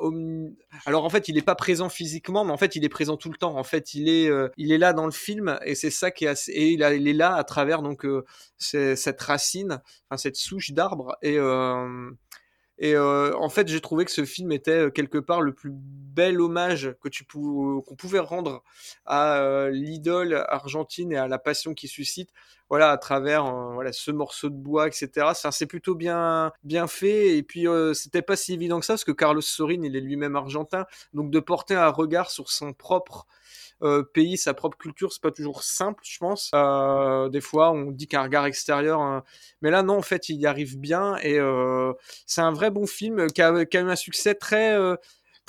Alors 0.88 1.06
en 1.06 1.10
fait, 1.12 1.28
il 1.28 1.36
n'est 1.36 1.44
pas 1.44 1.54
présent 1.54 1.88
physiquement, 1.88 2.44
mais 2.44 2.52
en 2.52 2.58
fait, 2.58 2.76
il 2.76 2.84
est 2.84 2.90
présent 2.90 3.16
tout 3.16 3.30
le 3.30 3.38
temps. 3.38 3.56
En 3.60 3.64
fait, 3.64 3.94
il 3.94 4.10
est, 4.10 4.32
il 4.58 4.72
est 4.72 4.80
là 4.80 4.94
dans 4.94 5.06
le 5.06 5.12
film, 5.12 5.60
et 5.64 5.76
c'est 5.76 5.92
ça 5.92 6.10
qui 6.10 6.26
est 6.26 6.30
assez... 6.30 6.52
et 6.52 6.72
il, 6.72 6.82
il, 6.82 7.08
est 7.08 7.14
là 7.14 7.36
à 7.36 7.44
travers 7.44 7.84
donc 7.84 8.08
cette 8.58 9.22
racine, 9.22 9.82
enfin 10.10 10.18
cette 10.18 10.36
souche 10.36 10.72
d'arbre 10.72 11.16
et 11.22 11.38
et 12.82 12.95
euh, 12.95 13.36
en 13.36 13.49
fait, 13.49 13.67
j'ai 13.67 13.82
trouvé 13.82 14.05
que 14.05 14.11
ce 14.11 14.23
film 14.23 14.53
était 14.53 14.86
euh, 14.86 14.89
quelque 14.89 15.17
part 15.17 15.41
le 15.41 15.53
plus 15.53 15.71
bel 15.73 16.39
hommage 16.39 16.95
que 17.01 17.09
tu 17.09 17.25
qu'on 17.25 17.95
pouvait 17.97 18.19
rendre 18.19 18.63
à 19.05 19.39
euh, 19.39 19.69
l'idole 19.69 20.45
argentine 20.47 21.11
et 21.11 21.17
à 21.17 21.27
la 21.27 21.39
passion 21.39 21.73
qu'il 21.73 21.89
suscite. 21.89 22.30
Voilà, 22.69 22.91
à 22.91 22.97
travers 22.97 23.51
voilà 23.73 23.91
ce 23.91 24.11
morceau 24.11 24.49
de 24.49 24.55
bois, 24.55 24.88
etc. 24.88 25.27
C'est 25.51 25.65
plutôt 25.65 25.95
bien 25.95 26.53
bien 26.63 26.88
fait. 26.88 27.36
Et 27.38 27.43
puis 27.43 27.65
c'était 27.93 28.21
pas 28.21 28.36
si 28.36 28.53
évident 28.53 28.80
que 28.80 28.86
ça 28.86 28.93
parce 28.93 29.03
que 29.03 29.11
Carlos 29.11 29.41
Sorin, 29.41 29.82
il 29.84 29.95
est 29.95 30.01
lui-même 30.01 30.36
argentin, 30.36 30.86
donc 31.13 31.32
de 31.32 31.39
porter 31.39 31.75
un 31.75 31.89
regard 31.89 32.30
sur 32.30 32.49
son 32.49 32.73
propre 32.73 33.25
euh, 33.84 34.03
pays, 34.03 34.38
sa 34.38 34.53
propre 34.53 34.77
culture, 34.77 35.13
c'est 35.13 35.21
pas 35.21 35.32
toujours 35.32 35.63
simple, 35.63 36.01
je 36.03 36.17
pense. 36.19 36.51
Euh, 36.53 37.30
des 37.30 37.41
fois, 37.41 37.71
on 37.71 37.91
dit 37.91 38.07
qu'un 38.07 38.23
regard 38.23 38.45
extérieur, 38.45 39.01
hein. 39.01 39.23
mais 39.61 39.71
là, 39.71 39.84
non, 39.84 39.97
en 39.97 40.01
fait, 40.01 40.30
il 40.30 40.38
y 40.38 40.45
arrive 40.47 40.80
bien 40.80 41.17
et 41.17 41.39
euh, 41.39 41.93
c'est 42.25 42.41
un 42.41 42.51
vrai 42.51 42.71
bon 42.71 42.88
film 42.88 43.27
qui 43.27 43.41
a, 43.41 43.65
qui 43.65 43.77
a 43.77 43.82
eu 43.82 43.89
un 43.89 43.95
succès 43.95 44.36
très 44.36 44.77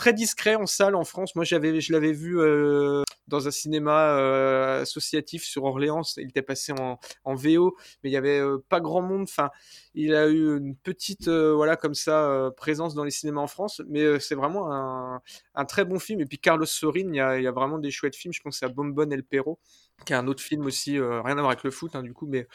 très 0.00 0.12
discret 0.14 0.56
en 0.56 0.66
salle 0.66 0.94
en 0.94 1.04
France. 1.04 1.34
Moi, 1.36 1.44
j'avais, 1.44 1.80
je 1.80 1.92
l'avais 1.92 2.12
vu 2.12 2.40
euh, 2.40 3.02
dans 3.30 3.48
un 3.48 3.50
cinéma 3.50 4.18
euh, 4.18 4.82
associatif 4.82 5.44
sur 5.44 5.64
Orléans. 5.64 6.02
Il 6.18 6.28
était 6.28 6.42
passé 6.42 6.72
en, 6.72 6.98
en 7.24 7.34
VO, 7.34 7.76
mais 8.02 8.10
il 8.10 8.12
y 8.12 8.16
avait 8.16 8.40
euh, 8.40 8.58
pas 8.68 8.80
grand 8.80 9.00
monde. 9.00 9.22
Enfin, 9.22 9.50
il 9.94 10.14
a 10.14 10.28
eu 10.28 10.58
une 10.58 10.76
petite, 10.76 11.28
voilà, 11.28 11.76
comme 11.76 11.94
ça, 11.94 12.50
présence 12.56 12.94
dans 12.94 13.04
les 13.04 13.10
cinémas 13.10 13.40
en 13.40 13.46
France. 13.46 13.80
Mais 13.88 14.20
c'est 14.20 14.34
vraiment 14.34 14.70
un, 14.70 15.64
très 15.64 15.84
bon 15.84 15.98
film. 15.98 16.20
Et 16.20 16.26
puis 16.26 16.38
Carlos 16.38 16.66
Sorin, 16.66 17.08
il 17.08 17.16
y 17.16 17.20
a, 17.20 17.38
il 17.38 17.44
y 17.44 17.46
a 17.46 17.52
vraiment 17.52 17.78
des 17.78 17.90
chouettes 17.90 18.16
films. 18.16 18.34
Je 18.34 18.42
pense 18.42 18.62
à 18.62 18.68
Bombon 18.68 19.10
El 19.10 19.24
Perro, 19.24 19.58
qui 20.04 20.12
est 20.12 20.16
un 20.16 20.26
autre 20.26 20.42
film 20.42 20.66
aussi, 20.66 20.98
rien 21.00 21.38
à 21.38 21.40
voir 21.40 21.48
avec 21.48 21.64
le 21.64 21.70
foot, 21.70 21.94
hein, 21.94 22.02
du 22.02 22.12
coup, 22.12 22.26
mais 22.26 22.46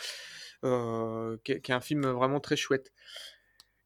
qui, 0.62 1.52
est, 1.52 1.70
un 1.72 1.82
film 1.82 2.08
vraiment 2.08 2.40
très 2.40 2.56
chouette. 2.56 2.92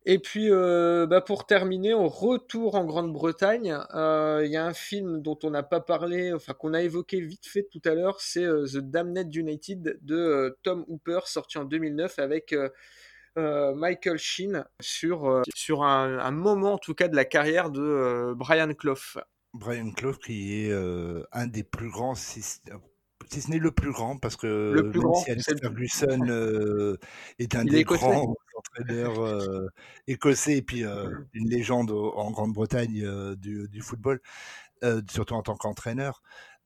Et 0.05 0.17
puis, 0.17 0.49
euh, 0.49 1.05
bah 1.05 1.21
pour 1.21 1.45
terminer, 1.45 1.93
on 1.93 2.07
retour 2.07 2.75
en 2.75 2.85
Grande-Bretagne. 2.85 3.77
Euh, 3.93 4.41
il 4.45 4.51
y 4.51 4.55
a 4.55 4.65
un 4.65 4.73
film 4.73 5.21
dont 5.21 5.37
on 5.43 5.49
n'a 5.49 5.63
pas 5.63 5.81
parlé, 5.81 6.33
enfin 6.33 6.53
qu'on 6.53 6.73
a 6.73 6.81
évoqué 6.81 7.19
vite 7.19 7.45
fait 7.45 7.67
tout 7.69 7.81
à 7.83 7.93
l'heure, 7.93 8.21
c'est 8.21 8.45
euh, 8.45 8.65
The 8.65 8.77
Damned 8.77 9.33
United 9.35 9.99
de 10.01 10.57
Tom 10.63 10.85
Hooper, 10.87 11.19
sorti 11.25 11.57
en 11.57 11.65
2009 11.65 12.17
avec 12.19 12.55
Michael 13.35 14.17
Sheen 14.17 14.65
sur, 14.81 15.43
sur 15.53 15.83
un, 15.83 16.31
moment 16.31 16.73
en 16.73 16.77
tout 16.77 16.93
cas 16.93 17.07
de 17.07 17.15
la 17.15 17.25
carrière 17.25 17.69
de 17.69 18.33
Brian 18.35 18.73
Clough. 18.73 19.21
Brian 19.53 19.91
Clough 19.91 20.17
qui 20.17 20.65
est 20.65 20.73
un 21.31 21.47
des 21.47 21.63
plus 21.63 21.89
grands 21.89 22.15
si 22.15 23.41
ce 23.41 23.51
n'est 23.51 23.59
le 23.59 23.71
plus 23.71 23.91
grand, 23.91 24.17
parce 24.17 24.35
que 24.35 24.71
le 24.73 24.89
plus 24.89 25.01
grand, 25.01 25.23
Alex 25.27 25.53
Ferguson 25.59 26.19
euh, 26.27 26.97
est 27.37 27.55
un 27.55 27.63
des 27.63 27.83
grands 27.83 28.35
entraîneurs 28.59 29.19
euh, 29.19 29.67
écossais 30.07 30.57
et 30.57 30.61
puis 30.61 30.83
euh, 30.83 31.09
une 31.33 31.49
légende 31.49 31.91
en 31.91 32.31
Grande-Bretagne 32.31 33.35
du, 33.35 33.67
du, 33.67 33.81
football, 33.81 34.21
surtout 35.09 35.33
en 35.33 35.41
tant 35.41 35.55
qu'entraîneur. 35.55 36.21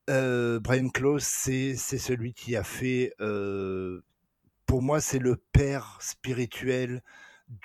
Brian 0.08 0.90
Close, 0.90 1.24
c'est 1.24 1.76
celui 1.76 2.34
qui 2.34 2.56
a 2.56 2.64
fait, 2.64 3.14
pour 4.66 4.82
moi, 4.82 5.02
c'est 5.02 5.20
le 5.20 5.38
père 5.52 5.98
spirituel 6.02 7.02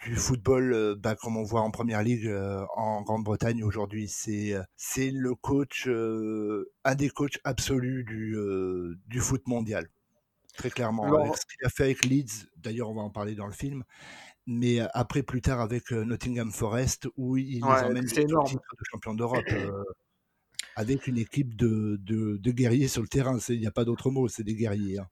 du 0.05 0.16
football, 0.16 0.72
euh, 0.72 0.95
bah, 0.97 1.14
comme 1.14 1.37
on 1.37 1.43
voit 1.43 1.62
en 1.62 1.70
première 1.70 2.03
ligue 2.03 2.26
euh, 2.26 2.64
en 2.76 3.03
Grande-Bretagne 3.03 3.62
aujourd'hui. 3.64 4.09
C'est 4.09 4.55
euh, 4.55 4.62
c'est 4.76 5.11
le 5.11 5.35
coach, 5.35 5.89
un 5.89 6.95
des 6.95 7.09
coachs 7.11 7.39
absolus 7.45 8.05
du, 8.05 8.37
du 9.07 9.20
foot 9.20 9.47
mondial. 9.47 9.89
Très 10.59 10.70
clairement. 10.70 11.04
Avec 11.04 11.36
ce 11.36 11.46
qu'il 11.46 11.64
a 11.64 11.70
fait 11.70 11.84
avec 11.84 12.04
Leeds, 12.04 12.46
d'ailleurs 12.56 12.90
on 12.90 12.94
va 12.94 13.02
en 13.02 13.11
parler 13.11 13.34
dans 13.34 13.46
le 13.46 13.52
film, 13.52 13.84
mais 14.46 14.80
après 14.92 15.22
plus 15.22 15.40
tard 15.40 15.61
avec 15.61 15.90
Nottingham 15.90 16.52
Forest, 16.52 17.09
où 17.16 17.38
il 17.38 17.61
les 17.61 17.62
emmène 17.62 18.04
de 18.04 18.26
champion 18.92 19.14
d'Europe. 19.14 19.44
avec 20.76 21.09
une 21.09 21.18
équipe 21.18 21.56
de, 21.56 21.98
de, 22.00 22.36
de 22.36 22.50
guerriers 22.52 22.86
sur 22.86 23.02
le 23.02 23.09
terrain. 23.09 23.36
Il 23.48 23.59
n'y 23.59 23.66
a 23.66 23.72
pas 23.72 23.84
d'autre 23.84 24.11
mot, 24.11 24.28
c'est 24.28 24.44
des 24.44 24.54
guerriers. 24.54 25.00
Hein. 25.00 25.09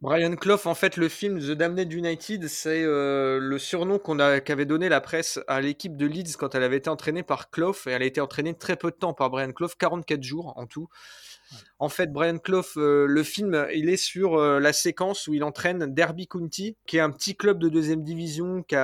Brian 0.00 0.36
Clough, 0.36 0.66
en 0.66 0.74
fait, 0.76 0.96
le 0.96 1.08
film 1.08 1.40
The 1.40 1.52
Damned 1.52 1.92
United, 1.92 2.46
c'est 2.46 2.84
euh, 2.84 3.40
le 3.40 3.58
surnom 3.58 3.98
qu'avait 3.98 4.64
donné 4.64 4.88
la 4.88 5.00
presse 5.00 5.40
à 5.48 5.60
l'équipe 5.60 5.96
de 5.96 6.06
Leeds 6.06 6.36
quand 6.38 6.54
elle 6.54 6.62
avait 6.62 6.76
été 6.76 6.88
entraînée 6.88 7.24
par 7.24 7.50
Clough, 7.50 7.74
et 7.86 7.90
elle 7.90 8.02
a 8.02 8.06
été 8.06 8.20
entraînée 8.20 8.54
très 8.54 8.76
peu 8.76 8.92
de 8.92 8.96
temps 8.96 9.12
par 9.12 9.28
Brian 9.30 9.50
Clough, 9.50 9.72
44 9.76 10.22
jours 10.22 10.52
en 10.56 10.66
tout. 10.66 10.88
En 11.78 11.88
fait, 11.88 12.12
Brian 12.12 12.38
Clough, 12.38 12.76
euh, 12.76 13.06
le 13.06 13.22
film, 13.22 13.66
il 13.74 13.88
est 13.88 13.96
sur 13.96 14.36
euh, 14.36 14.58
la 14.60 14.72
séquence 14.72 15.26
où 15.28 15.34
il 15.34 15.44
entraîne 15.44 15.92
Derby 15.94 16.26
County, 16.26 16.76
qui 16.86 16.96
est 16.96 17.00
un 17.00 17.10
petit 17.10 17.36
club 17.36 17.58
de 17.58 17.68
deuxième 17.68 18.02
division 18.02 18.62
qui, 18.62 18.76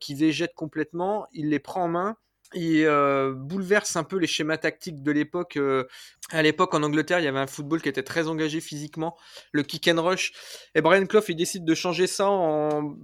qui 0.00 0.14
végète 0.14 0.54
complètement. 0.54 1.26
Il 1.32 1.50
les 1.50 1.58
prend 1.58 1.84
en 1.84 1.88
main 1.88 2.16
il 2.54 2.84
euh, 2.84 3.32
bouleverse 3.34 3.96
un 3.96 4.04
peu 4.04 4.16
les 4.16 4.26
schémas 4.26 4.58
tactiques 4.58 5.02
de 5.02 5.12
l'époque. 5.12 5.56
Euh, 5.56 5.84
à 6.30 6.42
l'époque, 6.42 6.74
en 6.74 6.82
Angleterre, 6.82 7.20
il 7.20 7.24
y 7.24 7.28
avait 7.28 7.38
un 7.38 7.46
football 7.46 7.80
qui 7.80 7.88
était 7.88 8.02
très 8.02 8.28
engagé 8.28 8.60
physiquement, 8.60 9.16
le 9.52 9.62
kick 9.62 9.88
and 9.88 10.02
rush. 10.02 10.32
Et 10.74 10.80
Brian 10.80 11.06
Clough, 11.06 11.24
il 11.28 11.36
décide 11.36 11.64
de 11.64 11.74
changer 11.74 12.06
ça 12.06 12.28
en 12.28 12.96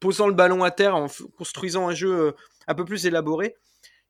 posant 0.00 0.28
le 0.28 0.34
ballon 0.34 0.64
à 0.64 0.70
terre, 0.70 0.96
en 0.96 1.06
construisant 1.36 1.88
un 1.88 1.94
jeu 1.94 2.12
euh, 2.12 2.32
un 2.66 2.74
peu 2.74 2.84
plus 2.84 3.06
élaboré. 3.06 3.56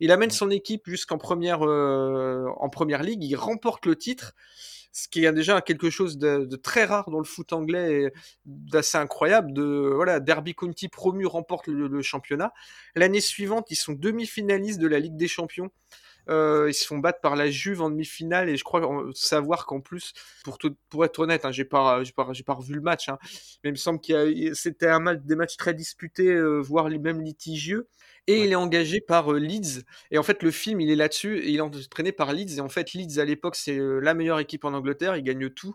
Il 0.01 0.11
amène 0.11 0.31
son 0.31 0.51
équipe 0.51 0.83
jusqu'en 0.87 1.19
première, 1.19 1.63
en 1.63 2.69
première 2.69 3.03
ligue, 3.03 3.25
il 3.25 3.37
remporte 3.37 3.87
le 3.87 3.97
titre 3.97 4.35
ce 4.97 5.09
qui 5.09 5.27
est 5.27 5.33
déjà 5.33 5.61
quelque 5.61 5.91
chose 5.91 6.17
de, 6.17 6.57
très 6.57 6.85
rare 6.85 7.11
dans 7.11 7.19
le 7.19 7.25
foot 7.25 7.53
anglais 7.53 8.05
et 8.05 8.13
d'assez 8.47 8.97
incroyable. 8.97 9.53
De 9.53 9.93
voilà, 9.95 10.21
Derby 10.21 10.55
County 10.55 10.89
promu 10.89 11.27
remporte 11.27 11.67
le, 11.67 12.01
championnat. 12.01 12.55
L'année 12.95 13.21
suivante, 13.21 13.71
ils 13.71 13.77
sont 13.77 13.93
demi-finalistes 13.93 14.81
de 14.81 14.87
la 14.87 14.99
Ligue 14.99 15.17
des 15.17 15.29
Champions. 15.29 15.71
Euh, 16.29 16.67
ils 16.69 16.75
se 16.75 16.87
font 16.87 16.99
battre 16.99 17.21
par 17.21 17.37
la 17.37 17.51
Juve 17.51 17.83
en 17.83 17.91
demi-finale 17.91 18.49
et 18.49 18.57
je 18.57 18.65
crois 18.65 19.05
savoir 19.15 19.67
qu'en 19.67 19.81
plus, 19.81 20.15
pour, 20.45 20.59
pour 20.89 21.05
être 21.05 21.19
honnête, 21.19 21.45
hein, 21.45 21.53
j'ai 21.53 21.67
pas, 21.67 22.03
j'ai 22.03 22.13
pas, 22.13 22.33
pas, 22.47 22.55
revu 22.55 22.75
le 22.75 22.81
match, 22.81 23.09
hein, 23.11 23.19
mais 23.63 23.71
il 23.71 23.73
me 23.73 23.77
semble 23.77 24.01
que 24.01 24.55
c'était 24.55 24.89
un 24.89 24.99
match, 24.99 25.21
des 25.23 25.37
matchs 25.37 25.57
très 25.57 25.75
disputés, 25.75 26.33
euh, 26.33 26.59
voire 26.59 26.89
les 26.89 26.99
mêmes 26.99 27.21
litigieux. 27.21 27.87
Et 28.29 28.43
il 28.43 28.51
est 28.51 28.57
engagé 28.57 29.01
par 29.01 29.33
euh, 29.33 29.39
Leeds. 29.39 29.85
Et 30.11 30.19
en 30.19 30.23
fait, 30.25 30.43
le 30.43 30.51
film, 30.51 30.81
il 30.81 30.91
est 30.91 30.97
là-dessus. 30.97 31.39
Et 31.39 31.51
il 31.51 31.57
est 31.57 31.61
entraîné 31.61 32.11
par 32.11 32.33
Leeds. 32.33 32.57
Et 32.57 32.61
en 32.61 32.69
fait, 32.69 32.93
Leeds, 32.93 33.21
à 33.21 33.25
l'époque, 33.25 33.55
c'est 33.55 33.79
euh, 33.79 34.01
la 34.01 34.15
meilleure 34.15 34.41
équipe 34.41 34.65
en 34.65 34.75
Angleterre. 34.75 35.17
Ils 35.17 35.23
gagnent 35.23 35.49
tout. 35.51 35.75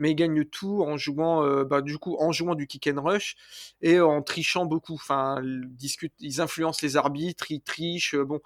Mais 0.00 0.10
ils 0.10 0.16
gagnent 0.16 0.44
tout 0.44 0.82
en 0.82 0.96
jouant, 0.96 1.44
euh, 1.44 1.64
bah, 1.64 1.80
du 1.80 1.98
coup, 1.98 2.16
en 2.18 2.32
jouant 2.32 2.56
du 2.56 2.66
kick 2.66 2.88
and 2.88 3.00
rush 3.00 3.36
et 3.82 4.00
en 4.00 4.20
trichant 4.22 4.66
beaucoup. 4.66 4.94
Enfin, 4.94 5.40
ils, 5.44 5.62
discutent, 5.76 6.14
ils 6.18 6.40
influencent 6.40 6.80
les 6.82 6.96
arbitres, 6.96 7.50
ils 7.50 7.62
trichent. 7.62 8.16
bon. 8.16 8.40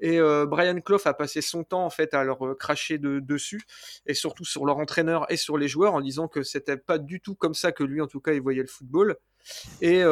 Et 0.00 0.20
Brian 0.46 0.80
Clough 0.80 1.00
a 1.06 1.14
passé 1.14 1.42
son 1.42 1.64
temps 1.64 1.84
en 1.84 1.90
fait 1.90 2.14
à 2.14 2.22
leur 2.22 2.38
cracher 2.56 2.98
de, 2.98 3.18
dessus 3.18 3.62
et 4.06 4.14
surtout 4.14 4.44
sur 4.44 4.64
leur 4.64 4.78
entraîneur 4.78 5.26
et 5.28 5.36
sur 5.36 5.58
les 5.58 5.66
joueurs 5.66 5.94
en 5.94 6.00
disant 6.00 6.28
que 6.28 6.44
c'était 6.44 6.76
pas 6.76 6.98
du 6.98 7.20
tout 7.20 7.34
comme 7.34 7.54
ça 7.54 7.72
que 7.72 7.82
lui 7.82 8.00
en 8.00 8.06
tout 8.06 8.20
cas 8.20 8.32
il 8.32 8.40
voyait 8.40 8.62
le 8.62 8.68
football. 8.68 9.16
Et 9.80 10.02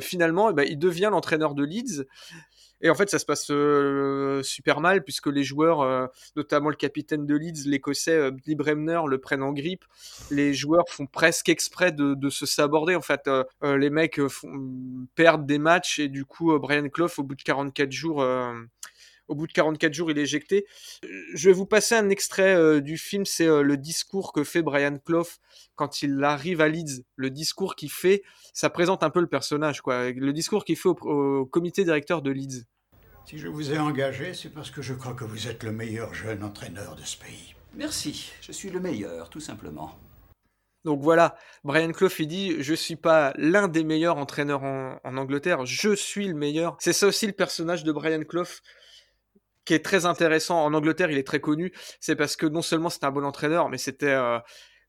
finalement, 0.00 0.50
eh 0.50 0.52
ben, 0.52 0.66
il 0.68 0.78
devient 0.78 1.08
l'entraîneur 1.10 1.54
de 1.54 1.64
Leeds. 1.64 2.04
Et 2.82 2.90
en 2.90 2.94
fait, 2.94 3.08
ça 3.08 3.18
se 3.18 3.24
passe 3.24 3.46
euh, 3.50 4.42
super 4.42 4.80
mal 4.80 5.02
puisque 5.02 5.28
les 5.28 5.44
joueurs, 5.44 5.80
euh, 5.80 6.06
notamment 6.36 6.68
le 6.68 6.76
capitaine 6.76 7.26
de 7.26 7.34
Leeds, 7.34 7.66
l'écossais 7.66 8.16
euh, 8.16 8.30
Bremner, 8.48 9.00
le 9.08 9.18
prennent 9.18 9.42
en 9.42 9.52
grippe. 9.52 9.84
Les 10.30 10.52
joueurs 10.52 10.84
font 10.88 11.06
presque 11.06 11.48
exprès 11.48 11.92
de, 11.92 12.30
se 12.30 12.44
saborder. 12.44 12.94
En 12.94 13.02
fait, 13.02 13.30
les 13.62 13.90
mecs 13.90 14.20
font, 14.28 15.06
perdent 15.14 15.46
des 15.46 15.58
matchs 15.58 15.98
et 15.98 16.08
du 16.08 16.24
coup, 16.24 16.58
Brian 16.58 16.88
Clough, 16.88 17.10
au 17.18 17.22
bout 17.22 17.34
de 17.34 17.42
44 17.42 17.92
jours, 17.92 18.24
au 19.28 19.34
bout 19.34 19.46
de 19.46 19.52
44 19.52 19.92
jours, 19.92 20.10
il 20.10 20.18
est 20.18 20.22
éjecté. 20.22 20.66
Je 21.34 21.48
vais 21.48 21.54
vous 21.54 21.66
passer 21.66 21.94
un 21.94 22.08
extrait 22.10 22.80
du 22.80 22.98
film. 22.98 23.24
C'est 23.24 23.46
le 23.46 23.76
discours 23.76 24.32
que 24.32 24.44
fait 24.44 24.62
Brian 24.62 24.96
Clough 25.04 25.26
quand 25.74 26.02
il 26.02 26.22
arrive 26.24 26.60
à 26.60 26.68
Leeds. 26.68 27.04
Le 27.16 27.30
discours 27.30 27.74
qu'il 27.74 27.90
fait, 27.90 28.22
ça 28.52 28.70
présente 28.70 29.02
un 29.02 29.10
peu 29.10 29.20
le 29.20 29.26
personnage, 29.26 29.80
quoi. 29.80 30.10
Le 30.10 30.32
discours 30.32 30.64
qu'il 30.64 30.76
fait 30.76 30.88
au, 30.88 31.46
comité 31.46 31.84
directeur 31.84 32.22
de 32.22 32.30
Leeds. 32.30 32.64
Si 33.26 33.38
je 33.38 33.48
vous 33.48 33.72
ai 33.72 33.78
engagé, 33.78 34.34
c'est 34.34 34.50
parce 34.50 34.70
que 34.70 34.82
je 34.82 34.94
crois 34.94 35.14
que 35.14 35.24
vous 35.24 35.48
êtes 35.48 35.64
le 35.64 35.72
meilleur 35.72 36.14
jeune 36.14 36.44
entraîneur 36.44 36.94
de 36.94 37.02
ce 37.02 37.16
pays. 37.16 37.54
Merci, 37.74 38.32
je 38.40 38.52
suis 38.52 38.70
le 38.70 38.80
meilleur, 38.80 39.28
tout 39.28 39.40
simplement. 39.40 39.98
Donc 40.84 41.02
voilà, 41.02 41.36
Brian 41.64 41.90
Clough, 41.90 42.12
il 42.20 42.28
dit 42.28 42.62
Je 42.62 42.72
suis 42.72 42.94
pas 42.94 43.32
l'un 43.36 43.66
des 43.66 43.82
meilleurs 43.82 44.16
entraîneurs 44.16 44.62
en, 44.62 45.16
Angleterre, 45.16 45.66
je 45.66 45.94
suis 45.94 46.28
le 46.28 46.34
meilleur. 46.34 46.76
C'est 46.78 46.92
ça 46.92 47.08
aussi 47.08 47.26
le 47.26 47.32
personnage 47.32 47.82
de 47.82 47.90
Brian 47.90 48.22
Clough 48.22 48.62
qui 49.66 49.74
est 49.74 49.84
très 49.84 50.06
intéressant. 50.06 50.64
En 50.64 50.72
Angleterre, 50.72 51.10
il 51.10 51.18
est 51.18 51.26
très 51.26 51.40
connu. 51.40 51.72
C'est 52.00 52.16
parce 52.16 52.36
que 52.36 52.46
non 52.46 52.62
seulement 52.62 52.88
c'était 52.88 53.04
un 53.04 53.10
bon 53.10 53.24
entraîneur, 53.24 53.68
mais 53.68 53.76
c'était, 53.76 54.06
euh, 54.06 54.38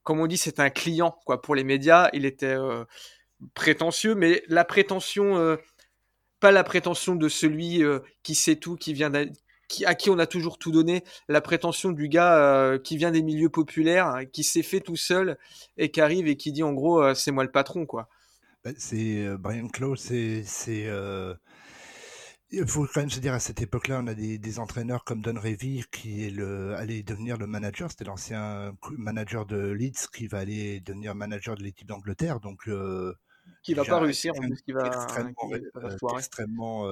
comme 0.04 0.22
on 0.22 0.28
dit, 0.28 0.38
c'était 0.38 0.62
un 0.62 0.70
client 0.70 1.18
quoi 1.26 1.42
pour 1.42 1.56
les 1.56 1.66
médias. 1.66 2.10
Il 2.14 2.26
était 2.26 2.46
euh, 2.46 2.86
prétentieux, 3.54 4.16
mais 4.16 4.44
la 4.48 4.64
prétention. 4.64 5.38
Euh, 5.38 5.58
pas 6.40 6.52
la 6.52 6.64
prétention 6.64 7.16
de 7.16 7.30
celui 7.30 7.82
qui 8.22 8.36
sait 8.36 8.58
tout, 8.58 8.76
qui 8.76 8.94
vient 8.94 9.12
à 9.86 9.96
qui 9.96 10.10
on 10.12 10.20
a 10.20 10.28
toujours 10.28 10.60
tout 10.60 10.72
donné, 10.72 11.04
la 11.28 11.42
prétention 11.42 11.92
du 11.92 12.10
gars 12.10 12.78
qui 12.84 12.96
vient 12.96 13.10
des 13.10 13.24
milieux 13.24 13.50
populaires, 13.50 14.20
qui 14.32 14.44
s'est 14.44 14.62
fait 14.62 14.80
tout 14.80 14.96
seul 14.96 15.40
et 15.78 15.90
qui 15.90 16.00
arrive 16.00 16.28
et 16.28 16.38
qui 16.38 16.52
dit 16.52 16.62
en 16.62 16.74
gros 16.74 17.16
c'est 17.16 17.32
moi 17.32 17.44
le 17.44 17.50
patron 17.50 17.88
quoi. 17.88 18.08
Bah, 18.64 18.70
c'est 18.78 19.28
Brian 19.40 19.68
Clough, 19.68 19.96
c'est 19.98 20.44
il 22.50 22.68
faut 22.68 22.86
quand 22.86 23.02
même 23.02 23.10
se 23.10 23.20
dire 23.20 23.34
à 23.34 23.40
cette 23.40 23.62
époque-là, 23.62 24.00
on 24.02 24.08
a 24.08 24.14
des, 24.14 24.60
entraîneurs 24.60 25.04
comme 25.04 25.22
Don 25.22 25.40
Revy 25.40 25.84
qui 25.92 26.26
est 26.26 26.30
le, 26.30 26.76
allait 26.76 27.04
devenir 27.04 27.38
le 27.38 27.48
manager. 27.48 27.90
C'était 27.92 28.06
l'ancien 28.06 28.74
manager 28.98 29.46
de 29.46 29.72
Leeds 29.72 30.08
qui 30.14 30.28
va 30.28 30.40
aller 30.40 30.80
devenir 30.80 31.14
manager 31.14 31.56
de 31.56 31.64
l'équipe 31.64 31.88
d'Angleterre. 31.88 32.40
Donc 32.40 32.70
qui 33.64 33.74
va 33.74 33.84
pas 33.84 34.00
réussir, 34.00 34.34
en 34.38 34.50
qui 34.66 34.72
va 34.72 35.08
extrêmement, 36.18 36.88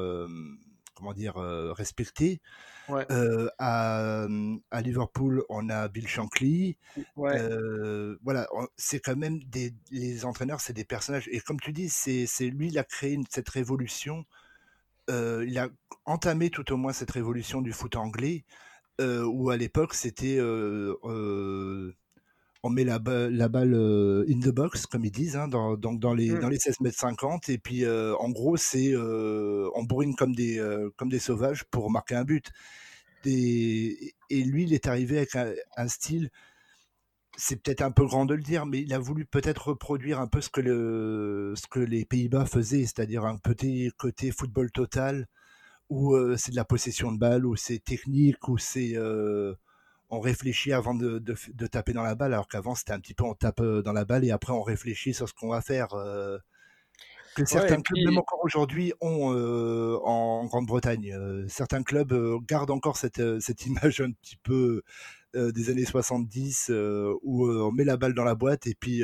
comment 0.94 1.14
dire, 1.14 1.36
respecté. 1.36 2.42
à, 2.90 4.28
à, 4.72 4.82
Liverpool, 4.82 5.44
on 5.48 5.70
a 5.70 5.88
Bill 5.88 6.08
Shankly. 6.08 6.78
voilà, 7.16 8.48
c'est 8.76 9.00
quand 9.00 9.16
même 9.16 9.42
des 9.46 9.74
les 9.92 10.26
entraîneurs, 10.26 10.60
c'est 10.60 10.74
des 10.74 10.86
personnages. 10.86 11.30
Et 11.32 11.40
comme 11.40 11.62
tu 11.62 11.72
dis, 11.72 11.90
c'est 11.90 12.50
lui 12.50 12.72
qui 12.72 12.80
a 12.80 12.84
créé 12.84 13.18
cette 13.30 13.50
révolution. 13.50 14.26
Il 15.10 15.58
a 15.58 15.70
entamé 16.06 16.50
tout 16.50 16.72
au 16.72 16.78
moins 16.78 16.94
cette 16.94 17.12
révolution 17.12 17.62
du 17.62 17.72
foot 17.72 17.96
anglais, 17.96 18.46
où 19.00 19.50
à 19.50 19.58
l'époque 19.58 19.94
c'était 19.94 20.40
on 22.66 22.72
met 22.72 22.84
la, 22.84 23.00
la 23.06 23.48
balle 23.48 23.76
euh, 23.76 24.26
in 24.28 24.40
the 24.40 24.50
box, 24.50 24.88
comme 24.88 25.06
ils 25.06 25.12
disent, 25.12 25.36
hein, 25.36 25.48
dans, 25.48 25.78
donc 25.78 26.00
dans 26.00 26.16
les, 26.16 26.32
mmh. 26.32 26.40
dans 26.40 26.50
les 26.50 26.58
16 26.58 26.80
mètres 26.82 26.98
50. 26.98 27.48
Et 27.50 27.60
puis, 27.60 27.86
euh, 27.86 28.16
en 28.16 28.30
gros, 28.30 28.58
c'est 28.58 28.90
euh, 28.92 29.70
on 29.76 29.84
bourrine 29.84 30.16
comme 30.16 30.34
des, 30.34 30.60
comme 30.98 31.10
des 31.10 31.20
sauvages 31.20 31.64
pour 31.66 31.92
marquer 31.92 32.16
un 32.16 32.24
but. 32.24 32.52
Et, 33.24 34.16
et 34.32 34.44
lui, 34.44 34.64
il 34.64 34.74
est 34.74 34.88
arrivé 34.88 35.18
avec 35.18 35.36
un, 35.36 35.88
style, 35.88 36.32
c'est 37.38 37.62
peut-être 37.62 37.82
un 37.82 37.92
peu 37.92 38.06
grand 38.06 38.26
de 38.26 38.34
le 38.34 38.42
dire, 38.42 38.66
mais 38.66 38.82
il 38.82 38.94
a 38.94 39.00
voulu 39.00 39.26
peut-être 39.26 39.70
reproduire 39.70 40.20
un 40.20 40.28
peu 40.28 40.42
ce 40.42 40.50
que, 40.50 40.62
le, 40.62 41.54
ce 41.56 41.68
que 41.68 41.80
les 41.80 42.06
Pays-Bas 42.06 42.46
faisaient, 42.46 42.82
c'est-à-dire 42.82 43.26
un 43.26 43.38
petit 43.38 43.92
côté 43.98 44.32
football 44.32 44.72
total, 44.72 45.28
où 45.90 46.18
c'est 46.38 46.52
de 46.52 46.56
la 46.56 46.66
possession 46.66 47.12
de 47.12 47.20
balle, 47.20 47.46
où 47.46 47.56
c'est 47.56 47.80
technique, 47.80 48.48
où 48.48 48.58
c'est 48.58 48.96
on 50.10 50.20
réfléchit 50.20 50.74
avant 50.74 50.94
de, 50.94 51.20
taper 51.68 51.94
dans 51.94 52.04
la 52.04 52.16
balle, 52.16 52.34
alors 52.34 52.48
qu'avant 52.48 52.76
c'était 52.76 52.94
un 52.94 53.00
petit 53.00 53.14
peu 53.14 53.24
on 53.24 53.34
tape 53.34 53.62
euh, 53.62 53.82
dans 53.82 53.94
la 53.94 54.06
balle 54.06 54.24
et 54.24 54.32
après 54.32 54.54
on 54.54 54.62
réfléchit 54.62 55.14
sur 55.14 55.28
ce 55.28 55.34
qu'on 55.34 55.50
va 55.50 55.62
faire. 55.62 55.94
Euh, 55.94 56.38
que 57.36 57.44
certains 57.44 57.82
clubs, 57.82 58.06
même 58.06 58.18
encore 58.18 58.40
aujourd'hui, 58.44 58.94
ont 59.02 59.34
euh, 59.34 59.98
en 60.06 60.46
Grande-Bretagne. 60.46 61.14
certains 61.50 61.84
clubs 61.84 62.14
gardent 62.48 62.72
encore 62.72 62.96
cette, 62.96 63.42
cette, 63.42 63.66
image 63.66 64.00
un 64.00 64.12
petit 64.12 64.38
peu 64.38 64.84
des 65.36 65.70
années 65.70 65.86
70 65.86 66.72
où 67.24 67.50
on 67.50 67.72
met 67.72 67.84
la 67.84 67.98
balle 67.98 68.14
dans 68.14 68.24
la 68.24 68.36
boîte 68.36 68.68
et 68.68 68.76
puis 68.76 69.04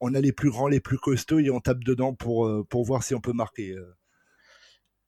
on 0.00 0.14
a 0.14 0.20
les 0.20 0.32
plus 0.32 0.50
grands, 0.50 0.68
les 0.68 0.80
plus 0.80 0.98
costauds 0.98 1.38
et 1.38 1.50
on 1.50 1.60
tape 1.60 1.84
dedans 1.84 2.14
pour, 2.14 2.66
pour 2.68 2.84
voir 2.84 3.02
si 3.02 3.14
on 3.14 3.20
peut 3.20 3.32
marquer. 3.32 3.74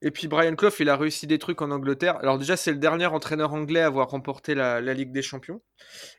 Et 0.01 0.12
puis 0.12 0.28
Brian 0.28 0.55
Clough, 0.55 0.72
il 0.78 0.88
a 0.88 0.96
réussi 0.96 1.26
des 1.26 1.38
trucs 1.38 1.60
en 1.60 1.72
Angleterre. 1.72 2.16
Alors 2.18 2.39
déjà, 2.39 2.56
c'est 2.56 2.70
le 2.70 2.78
dernier 2.78 3.06
entraîneur 3.06 3.52
anglais 3.52 3.81
à 3.81 3.86
avoir 3.86 4.09
remporté 4.10 4.55
la, 4.55 4.81
Ligue 4.81 5.10
des 5.10 5.22
Champions. 5.22 5.60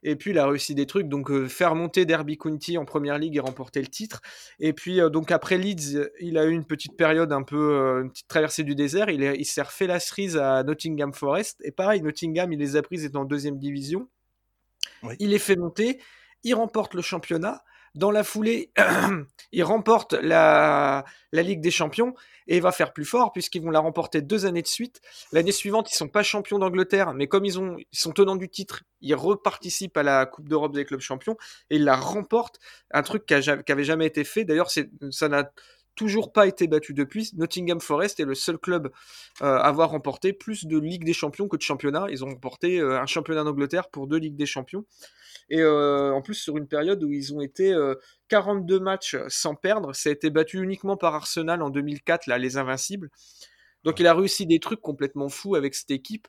Et 0.03 0.18
puis, 0.18 0.32
il 0.32 0.40
a 0.40 0.45
réussi 0.45 0.76
des 0.76 0.86
trucs, 0.86 1.08
donc 1.08 1.32
euh, 1.32 1.48
faire 1.48 1.76
monter 1.76 2.06
Derby 2.06 2.38
County 2.38 2.78
en 2.78 2.84
Première 2.84 3.18
Ligue 3.18 3.38
et 3.38 3.40
remporter 3.40 3.82
le 3.82 3.88
titre. 3.88 4.22
Et 4.60 4.74
puis, 4.74 4.99
euh, 4.99 5.10
donc 5.10 5.32
après 5.32 5.58
Leeds, 5.58 6.10
il 6.20 6.38
a 6.38 6.45
eu 6.45 6.52
une 6.52 6.66
petite 6.66 6.98
période 6.98 7.32
un 7.32 7.44
peu, 7.44 7.74
euh, 7.74 8.03
une 8.03 8.12
petite 8.12 8.28
traversée 8.28 8.64
du 8.64 8.76
désert. 8.76 9.10
Il, 9.10 9.24
il 9.24 9.45
s'est 9.45 9.62
refait 9.62 9.88
la 9.88 10.02
cerise 10.02 10.36
à 10.36 10.64
Nottingham 10.64 11.14
Forest. 11.14 11.62
Et 11.64 11.72
pareil, 11.72 12.02
Nottingham, 12.02 12.52
il 12.52 12.60
les 12.60 12.76
a 12.76 12.82
prises, 12.82 13.06
étant 13.06 13.22
en 13.22 13.26
deuxième 13.26 13.58
division. 13.58 14.10
Il 15.20 15.30
les 15.30 15.40
fait 15.40 15.56
monter. 15.56 16.02
Il 16.44 16.53
remporte 16.56 16.94
le 16.95 17.02
championnat. 17.02 17.64
Dans 17.95 18.11
la 18.11 18.24
foulée, 18.24 18.72
il 19.52 19.64
remporte 19.64 20.14
la, 20.14 21.06
Ligue 21.32 21.61
des 21.61 21.72
Champions 21.72 22.14
et 22.48 22.60
va 22.60 22.72
faire 22.72 22.94
plus 22.94 23.06
fort 23.06 23.32
puisqu'ils 23.32 23.61
vont 23.61 23.72
la 23.72 23.80
remporter 23.80 24.22
deux 24.22 24.45
années 24.45 24.61
de 24.61 24.68
suite. 24.68 25.02
L'année 25.32 25.52
suivante, 25.52 25.91
ils 25.91 25.95
sont 25.95 26.07
pas 26.07 26.24
champions 26.24 26.60
d'Angleterre, 26.60 27.14
mais 27.14 27.28
comme 27.28 27.45
ils, 27.45 27.56
ils 27.91 27.99
sont 27.99 28.11
tenants 28.11 28.36
du 28.36 28.49
titre, 28.49 28.84
ils 29.02 29.16
reparticipent 29.16 29.98
à 29.98 30.03
la 30.03 30.26
Coupe 30.26 30.49
d'Europe 30.49 30.74
des 30.74 30.86
clubs 30.86 30.99
champions 30.99 31.38
et 31.70 31.76
ils 31.76 31.84
la 31.84 31.95
remportent. 31.95 32.60
Un 32.91 33.03
truc 33.03 33.26
qui, 33.26 33.34
avait 33.34 33.84
jamais 33.84 34.06
été 34.06 34.24
fait. 34.24 34.44
D'ailleurs, 34.45 34.70
ça 35.11 35.30
n'a 35.30 35.52
toujours 35.95 36.32
pas 36.32 36.48
été 36.48 36.68
battu 36.68 36.94
depuis. 36.94 37.32
Nottingham 37.36 37.82
Forest 37.82 38.20
est 38.20 38.26
le 38.26 38.36
seul 38.36 38.57
club 38.57 38.90
euh, 39.41 39.57
à 39.57 39.68
avoir 39.68 39.91
remporté 39.91 40.34
plus 40.34 40.66
de 40.66 40.78
Ligue 40.78 41.03
des 41.03 41.14
Champions 41.14 41.48
que 41.48 41.57
de 41.57 41.61
championnat. 41.61 42.07
Ils 42.10 42.24
ont 42.24 42.30
remporté 42.30 42.80
euh, 42.80 42.99
un 42.99 43.06
championnat 43.06 43.44
d'Angleterre 43.44 43.90
pour 43.90 44.07
deux 44.07 44.18
Ligues 44.18 44.38
des 44.38 44.45
Champions. 44.45 44.86
Et 45.49 45.61
euh, 45.61 46.14
en 46.14 46.22
plus, 46.22 46.36
sur 46.36 46.57
une 46.57 46.68
période 46.68 47.03
où 47.03 47.11
ils 47.11 47.34
ont 47.34 47.41
été 47.41 47.76
42 48.30 48.76
euh, 48.76 48.80
matchs 48.80 49.18
sans 49.28 49.56
perdre, 49.56 49.94
ça 49.94 50.10
a 50.10 50.11
été 50.11 50.30
battu 50.30 50.61
uniquement 50.61 50.95
par 50.95 51.16
Arsenal 51.16 51.61
en 51.61 51.70
2004, 51.70 52.28
là, 52.28 52.38
les 52.38 52.57
Invincibles. 52.57 53.10
Donc 53.84 53.99
il 53.99 54.07
a 54.07 54.14
réussi 54.14 54.45
des 54.45 54.60
trucs 54.60 54.82
complètement 54.82 55.30
fous 55.30 55.56
avec 55.56 55.74
cette 55.74 55.91
équipe, 55.91 56.28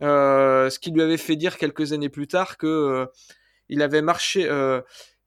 ce 0.00 0.78
qui 0.78 0.90
lui 0.90 1.00
avait 1.00 1.16
fait 1.16 1.34
dire 1.34 1.56
quelques 1.56 1.94
années 1.94 2.10
plus 2.10 2.26
tard 2.26 2.58
que 2.58 3.06
il 3.70 3.80
avait 3.80 4.02
marché, 4.02 4.46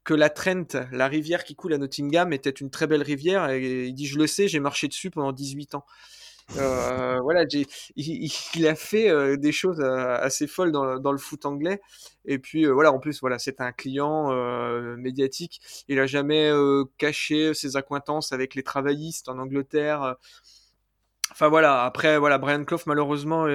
que 0.04 0.14
la 0.14 0.30
Trent, 0.30 0.66
la 0.92 1.08
rivière 1.08 1.44
qui 1.44 1.54
coule 1.54 1.72
à 1.72 1.78
Nottingham, 1.78 2.32
était 2.32 2.50
une 2.50 2.70
très 2.70 2.86
belle 2.86 3.02
rivière. 3.02 3.50
Et 3.50 3.86
il 3.86 3.94
dit 3.94 4.06
je 4.06 4.18
le 4.18 4.26
sais, 4.26 4.48
j'ai 4.48 4.60
marché 4.60 4.88
dessus 4.88 5.10
pendant 5.10 5.32
18 5.32 5.74
ans. 5.74 5.84
Euh, 6.56 7.18
voilà, 7.22 7.44
il, 7.96 8.66
a 8.66 8.74
fait 8.74 9.08
euh, 9.08 9.36
des 9.36 9.52
choses 9.52 9.80
euh, 9.80 10.16
assez 10.20 10.46
folles 10.46 10.72
dans, 10.72 11.12
le 11.12 11.18
foot 11.18 11.46
anglais. 11.46 11.80
Et 12.24 12.38
puis 12.38 12.66
voilà, 12.66 12.92
en 12.92 12.98
plus, 12.98 13.20
voilà, 13.20 13.38
c'est 13.38 13.60
un 13.60 13.72
client 13.72 14.30
médiatique. 14.96 15.60
Il 15.88 15.98
a 15.98 16.06
jamais 16.06 16.50
caché 16.98 17.54
ses 17.54 17.76
accointances 17.76 18.32
avec 18.32 18.54
les 18.54 18.62
travaillistes 18.62 19.28
en 19.28 19.38
Angleterre. 19.38 20.16
Enfin 21.30 21.48
voilà, 21.48 21.84
après 21.84 22.18
voilà, 22.18 22.38
Brian 22.38 22.64
Clough 22.64 22.82
malheureusement, 22.86 23.48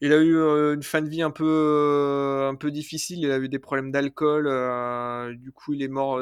il 0.00 0.12
a 0.12 0.16
eu 0.16 0.74
une 0.74 0.82
fin 0.82 1.00
de 1.00 1.08
vie 1.08 1.22
un 1.22 1.30
peu 1.30 2.48
un 2.50 2.54
peu 2.54 2.70
difficile. 2.70 3.20
Il 3.20 3.30
a 3.30 3.38
eu 3.38 3.48
des 3.48 3.58
problèmes 3.58 3.90
d'alcool. 3.90 4.44
du 5.38 5.52
coup, 5.52 5.72
il 5.72 5.82
est 5.82 5.88
mort 5.88 6.20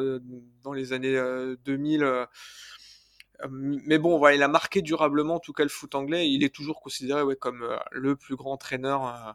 dans 0.62 0.72
les 0.72 0.92
années 0.92 1.18
2000 1.64 2.26
mais 3.50 3.98
bon, 3.98 4.18
voilà, 4.18 4.36
il 4.36 4.42
a 4.42 4.48
marqué 4.48 4.82
durablement 4.82 5.34
en 5.34 5.40
tout 5.40 5.52
cas 5.52 5.62
le 5.62 5.68
foot 5.68 5.94
anglais. 5.94 6.30
Il 6.30 6.44
est 6.44 6.54
toujours 6.54 6.80
considéré 6.80 7.22
ouais, 7.22 7.36
comme 7.36 7.62
euh, 7.62 7.76
le 7.92 8.16
plus 8.16 8.36
grand 8.36 8.52
entraîneur 8.52 9.06
euh, 9.06 9.32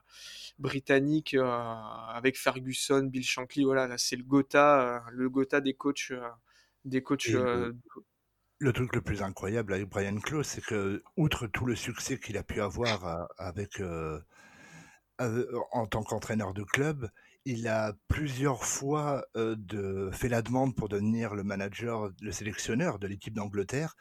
britannique 0.59 1.33
euh, 1.33 1.45
avec 1.45 2.37
Ferguson, 2.37 3.03
Bill 3.03 3.23
Shankly. 3.23 3.63
Voilà, 3.63 3.97
c'est 3.97 4.15
le 4.15 4.23
Gotha, 4.23 5.03
le 5.11 5.29
Gotha 5.29 5.61
des 5.61 5.73
coachs, 5.73 6.13
des 6.85 7.01
coachs. 7.03 7.29
Le, 8.61 8.73
truc 8.73 8.95
le 8.95 9.01
plus 9.01 9.23
incroyable 9.23 9.73
avec 9.73 9.89
Brian 9.89 10.19
Clough, 10.19 10.43
c'est 10.43 10.61
que 10.61 11.03
outre 11.17 11.47
tout 11.47 11.65
le 11.65 11.75
succès 11.75 12.19
qu'il 12.19 12.37
a 12.37 12.43
pu 12.43 12.61
avoir 12.61 13.27
avec 13.37 13.81
en 15.19 15.87
tant 15.87 16.03
qu'entraîneur 16.03 16.53
de 16.53 16.63
club, 16.63 17.09
il 17.45 17.67
a 17.67 17.93
plusieurs 18.07 18.63
fois 18.63 19.25
fait 20.11 20.29
la 20.29 20.41
demande 20.41 20.75
pour 20.75 20.89
devenir 20.89 21.33
le 21.33 21.43
manager, 21.43 22.11
le 22.21 22.31
sélectionneur 22.31 22.99
de 22.99 23.07
l'équipe 23.07 23.33
d'Angleterre. 23.33 23.95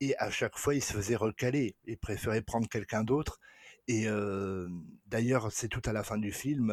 Et 0.00 0.16
à 0.18 0.30
chaque 0.30 0.56
fois, 0.56 0.74
il 0.74 0.82
se 0.82 0.92
faisait 0.92 1.16
recaler. 1.16 1.76
Il 1.84 1.98
préférait 1.98 2.42
prendre 2.42 2.68
quelqu'un 2.68 3.04
d'autre. 3.04 3.38
Et 3.88 4.06
d'ailleurs, 5.06 5.52
c'est 5.52 5.68
tout 5.68 5.82
à 5.84 5.92
la 5.92 6.02
fin 6.02 6.18
du 6.18 6.32
film, 6.32 6.70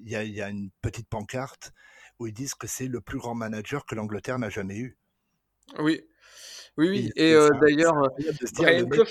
il 0.00 0.08
y, 0.08 0.42
a 0.42 0.48
une 0.48 0.70
petite 0.80 1.08
pancarte 1.08 1.72
où 2.18 2.26
ils 2.26 2.32
disent 2.32 2.54
que 2.54 2.66
c'est 2.66 2.88
le 2.88 3.00
plus 3.00 3.18
grand 3.18 3.34
manager 3.34 3.84
que 3.86 3.94
l'Angleterre 3.94 4.38
n'a 4.38 4.50
jamais 4.50 4.78
eu. 4.78 4.96
Oui, 5.78 6.04
oui, 6.76 6.88
oui. 6.88 7.12
Et, 7.16 7.34
d'ailleurs, 7.60 7.94
Brian 8.56 8.86
Clough. 8.86 9.06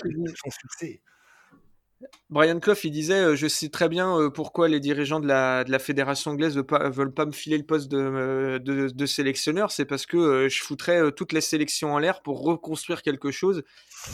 Brian 2.30 2.58
Clough, 2.58 2.76
il 2.82 2.90
disait 2.90 3.36
Je 3.36 3.46
sais 3.46 3.68
très 3.68 3.88
bien 3.88 4.30
pourquoi 4.34 4.68
les 4.68 4.80
dirigeants 4.80 5.20
de 5.20 5.28
la, 5.28 5.62
de 5.62 5.70
la 5.70 5.78
fédération 5.78 6.32
anglaise 6.32 6.56
ne 6.56 6.90
veulent, 6.90 7.14
pas 7.14 7.26
me 7.26 7.32
filer 7.32 7.58
le 7.58 7.64
poste 7.64 7.88
de, 7.88 8.58
de, 8.58 8.88
de 8.88 9.06
sélectionneur. 9.06 9.70
C'est 9.70 9.84
parce 9.84 10.06
que 10.06 10.48
je 10.48 10.62
foutrais 10.62 11.12
toutes 11.12 11.32
les 11.32 11.40
sélections 11.40 11.94
en 11.94 11.98
l'air 11.98 12.22
pour 12.22 12.42
reconstruire 12.42 13.02
quelque 13.02 13.30
chose. 13.30 13.62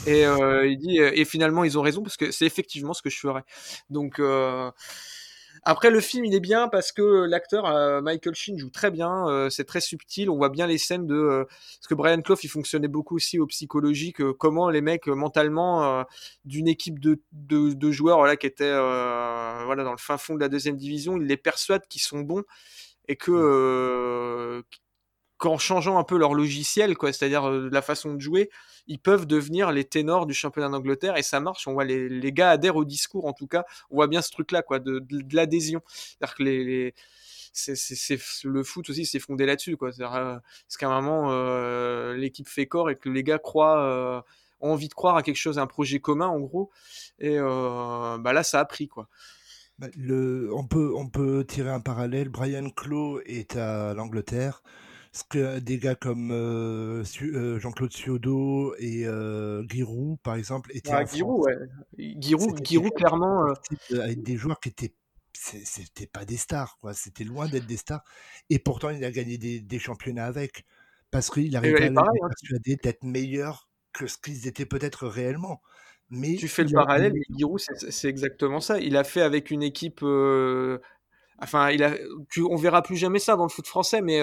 Et 0.05 0.23
il 0.23 0.77
dit 0.77 0.97
Et 0.99 1.25
finalement, 1.25 1.63
ils 1.63 1.79
ont 1.79 1.81
raison 1.81 2.03
parce 2.03 2.17
que 2.17 2.29
c'est 2.31 2.45
effectivement 2.45 2.93
ce 2.93 3.01
que 3.01 3.09
je 3.09 3.19
ferais. 3.19 3.43
Donc. 3.89 4.21
Après, 5.63 5.89
le 5.89 5.99
film, 5.99 6.25
il 6.25 6.33
est 6.33 6.39
bien 6.39 6.67
parce 6.67 6.91
que 6.91 7.25
l'acteur 7.25 7.65
euh, 7.65 8.01
Michael 8.01 8.35
Sheen 8.35 8.57
joue 8.57 8.69
très 8.69 8.91
bien. 8.91 9.27
Euh, 9.27 9.49
c'est 9.49 9.65
très 9.65 9.81
subtil. 9.81 10.29
On 10.29 10.37
voit 10.37 10.49
bien 10.49 10.67
les 10.67 10.77
scènes 10.77 11.07
de. 11.07 11.15
Euh, 11.15 11.43
parce 11.45 11.87
que 11.87 11.95
Brian 11.95 12.21
Clough, 12.21 12.39
il 12.43 12.49
fonctionnait 12.49 12.87
beaucoup 12.87 13.15
aussi 13.15 13.39
au 13.39 13.47
psychologique. 13.47 14.21
comment 14.33 14.69
les 14.69 14.81
mecs, 14.81 15.07
mentalement, 15.07 16.05
d'une 16.45 16.67
équipe 16.67 16.99
de, 16.99 17.21
de, 17.31 17.73
de, 17.73 17.91
joueurs 17.91 18.17
voilà, 18.19 18.37
qui 18.37 18.47
étaient 18.47 18.71
voilà, 18.71 19.83
dans 19.83 19.91
le 19.91 19.97
fin 19.97 20.17
fond 20.17 20.35
de 20.35 20.39
la 20.39 20.49
deuxième 20.49 20.77
division, 20.77 21.17
ils 21.17 21.25
les 21.25 21.37
persuadent 21.37 21.87
qu'ils 21.87 22.01
sont 22.01 22.19
bons 22.19 22.43
et 23.07 23.15
que 23.15 24.63
qu'en 25.37 25.57
changeant 25.57 25.97
un 25.97 26.03
peu 26.03 26.17
leur 26.17 26.33
logiciel, 26.33 26.97
quoi, 26.97 27.13
c'est-à-dire 27.13 27.49
la 27.49 27.81
façon 27.81 28.13
de 28.13 28.19
jouer, 28.19 28.49
ils 28.89 28.99
peuvent 28.99 29.27
devenir 29.27 29.71
les 29.71 29.85
ténors 29.85 30.25
du 30.25 30.33
championnat 30.33 30.67
d'Angleterre 30.67 31.15
et 31.15 31.23
ça 31.23 31.39
marche. 31.39 31.67
On 31.67 31.73
voit 31.73 31.85
les, 31.85 32.09
les, 32.09 32.31
gars 32.33 32.49
adhèrent 32.49 32.75
au 32.75 32.85
discours, 32.85 33.25
en 33.25 33.33
tout 33.33 33.47
cas, 33.47 33.63
on 33.91 33.95
voit 33.95 34.07
bien 34.07 34.21
ce 34.21 34.31
truc-là, 34.31 34.63
quoi, 34.63 34.79
de, 34.79 34.99
de, 34.99 35.35
l'adhésion. 35.35 35.81
Que 36.19 36.91
c'est, 37.53 37.75
c'est, 37.75 38.19
le 38.43 38.63
foot 38.63 38.89
aussi 38.89 39.05
s'est 39.05 39.19
fondé 39.19 39.45
là-dessus, 39.45 39.77
quoi. 39.77 39.91
C'est-à-dire, 39.91 40.15
euh, 40.15 40.37
qu'à 40.77 40.89
un 40.89 41.01
moment, 41.01 41.29
euh, 41.31 42.15
l'équipe 42.15 42.47
fait 42.47 42.65
corps 42.65 42.89
et 42.89 42.95
que 42.95 43.09
les 43.09 43.23
gars 43.23 43.37
croient, 43.37 43.83
euh, 43.83 44.21
ont 44.59 44.71
envie 44.71 44.89
de 44.89 44.93
croire 44.93 45.15
à 45.15 45.23
quelque 45.23 45.37
chose, 45.37 45.59
à 45.59 45.61
un 45.61 45.67
projet 45.67 45.99
commun, 45.99 46.27
en 46.27 46.39
gros. 46.39 46.71
Et 47.19 47.37
bah 47.37 48.33
là, 48.33 48.43
ça 48.43 48.59
a 48.59 48.65
pris, 48.65 48.87
quoi. 48.87 49.07
Bah, 49.77 49.87
le, 49.95 50.49
on, 50.53 50.65
peut, 50.65 50.91
on 50.95 51.07
peut 51.07 51.45
tirer 51.47 51.69
un 51.69 51.79
parallèle. 51.79 52.29
Brian 52.29 52.69
Clough 52.69 53.21
est 53.25 53.55
à 53.55 53.93
l'Angleterre 53.93 54.61
ce 55.11 55.23
que 55.23 55.59
des 55.59 55.79
gars 55.79 55.95
comme 55.95 56.31
euh, 56.31 57.03
euh, 57.21 57.59
Jean-Claude 57.59 57.91
Ciodo 57.91 58.75
et 58.77 59.05
euh, 59.07 59.63
Giroud, 59.67 60.19
par 60.21 60.35
exemple, 60.35 60.69
étaient 60.73 60.91
ah, 60.91 61.03
Giroud, 61.03 61.45
ouais. 61.45 62.15
Giroud, 62.19 62.63
Giroud 62.63 62.93
clairement. 62.93 63.45
Avec 63.91 64.21
des 64.23 64.37
joueurs 64.37 64.59
qui 64.59 64.69
étaient 64.69 64.93
c'était 65.33 66.07
pas 66.07 66.25
des 66.25 66.37
stars, 66.37 66.77
quoi. 66.81 66.93
C'était 66.93 67.23
loin 67.23 67.47
d'être 67.47 67.65
des 67.65 67.77
stars. 67.77 68.03
Et 68.49 68.59
pourtant, 68.59 68.89
il 68.89 69.03
a 69.05 69.11
gagné 69.11 69.37
des, 69.37 69.61
des 69.61 69.79
championnats 69.79 70.25
avec. 70.25 70.65
Parce 71.11 71.29
qu'il 71.29 71.55
arrive 71.55 71.75
à 71.75 71.79
les 71.79 71.87
hein. 71.87 72.03
persuader 72.27 72.75
d'être 72.75 73.03
meilleur 73.03 73.69
que 73.93 74.05
ce 74.05 74.17
qu'ils 74.17 74.47
étaient 74.47 74.65
peut-être 74.65 75.07
réellement. 75.07 75.61
Mais 76.11 76.35
tu 76.35 76.47
fais 76.47 76.63
le 76.63 76.71
parallèle, 76.71 77.13
mais 77.13 77.21
Giroud, 77.35 77.59
c'est 77.59 78.09
exactement 78.09 78.59
ça. 78.59 78.79
Il 78.79 78.97
a 78.97 79.03
fait 79.03 79.21
avec 79.21 79.49
une 79.49 79.63
équipe. 79.63 80.03
Enfin, 81.41 81.69
il 81.71 81.83
a, 81.83 81.95
tu, 82.29 82.41
on 82.41 82.55
verra 82.57 82.83
plus 82.83 82.97
jamais 82.97 83.19
ça 83.19 83.35
dans 83.35 83.43
le 83.43 83.49
foot 83.49 83.65
français, 83.65 84.01
mais 84.01 84.21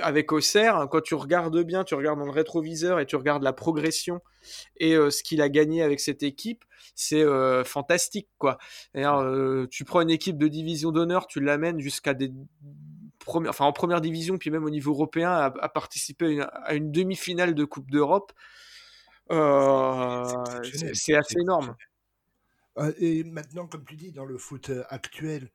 avec 0.00 0.32
Auxerre, 0.32 0.88
quand 0.90 1.00
tu 1.00 1.14
regardes 1.14 1.58
bien, 1.62 1.84
tu 1.84 1.94
regardes 1.94 2.18
dans 2.18 2.24
le 2.24 2.30
rétroviseur 2.30 3.00
et 3.00 3.06
tu 3.06 3.16
regardes 3.16 3.42
la 3.42 3.52
progression 3.52 4.20
et 4.76 4.94
euh, 4.94 5.10
ce 5.10 5.22
qu'il 5.22 5.40
a 5.40 5.48
gagné 5.48 5.82
avec 5.82 6.00
cette 6.00 6.22
équipe, 6.22 6.64
c'est 6.94 7.22
euh, 7.22 7.64
fantastique 7.64 8.28
quoi. 8.38 8.58
Euh, 8.96 9.66
tu 9.70 9.84
prends 9.84 10.00
une 10.00 10.10
équipe 10.10 10.38
de 10.38 10.48
division 10.48 10.90
d'honneur, 10.90 11.26
tu 11.26 11.40
l'amènes 11.40 11.80
jusqu'à 11.80 12.14
des 12.14 12.32
premières, 13.18 13.50
enfin 13.50 13.64
en 13.64 13.72
première 13.72 14.00
division, 14.00 14.38
puis 14.38 14.50
même 14.50 14.64
au 14.64 14.70
niveau 14.70 14.92
européen, 14.92 15.30
à, 15.32 15.68
participer 15.68 16.40
à 16.40 16.74
une, 16.74 16.92
demi-finale 16.92 17.54
de 17.54 17.64
Coupe 17.64 17.90
d'Europe. 17.90 18.32
c'est 19.30 21.14
assez 21.14 21.38
énorme. 21.40 21.76
Et 22.98 23.22
maintenant, 23.22 23.68
comme 23.68 23.84
tu 23.84 23.94
dis, 23.94 24.10
dans 24.10 24.24
le 24.24 24.36
foot 24.36 24.72
actuel, 24.88 25.50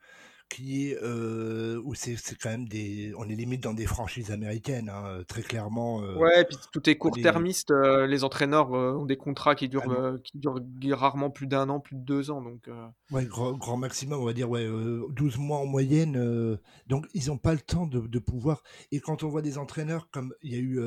qui 0.49 0.89
est 0.89 0.97
euh, 1.03 1.79
où 1.85 1.93
c'est 1.93 2.17
quand 2.41 2.49
même 2.49 2.67
des 2.67 3.13
on 3.17 3.29
est 3.29 3.35
limite 3.35 3.61
dans 3.61 3.73
des 3.73 3.85
franchises 3.85 4.31
américaines 4.31 4.89
hein, 4.89 5.23
très 5.27 5.43
clairement 5.43 6.01
euh, 6.01 6.15
ouais 6.15 6.41
et 6.41 6.45
puis 6.45 6.57
tout 6.73 6.89
est 6.89 6.97
court-termiste 6.97 7.71
euh, 7.71 8.07
les 8.07 8.23
entraîneurs 8.23 8.73
euh, 8.73 8.93
ont 8.93 9.05
des 9.05 9.15
contrats 9.15 9.55
qui 9.55 9.69
durent 9.69 9.83
ah 9.91 10.17
qui 10.23 10.39
durent 10.39 10.99
rarement 10.99 11.29
plus 11.29 11.47
d'un 11.47 11.69
an 11.69 11.79
plus 11.79 11.95
de 11.95 12.01
deux 12.01 12.31
ans 12.31 12.41
donc 12.41 12.69
ouais 13.11 13.25
grand, 13.25 13.53
grand, 13.53 13.77
maximum 13.77 14.19
on 14.19 14.25
va 14.25 14.33
dire 14.33 14.49
ouais 14.49 14.67
12 15.09 15.37
mois 15.37 15.59
en 15.59 15.65
moyenne 15.65 16.57
donc 16.87 17.05
ils 17.13 17.27
n'ont 17.27 17.37
pas 17.37 17.53
le 17.53 17.59
temps 17.59 17.85
de, 17.85 17.99
de, 17.99 18.19
pouvoir 18.19 18.63
et 18.91 18.99
quand 18.99 19.23
on 19.23 19.29
voit 19.29 19.43
des 19.43 19.57
entraîneurs 19.57 20.09
comme 20.09 20.33
il 20.41 20.51
y 20.51 20.55
a 20.55 20.59
eu 20.59 20.79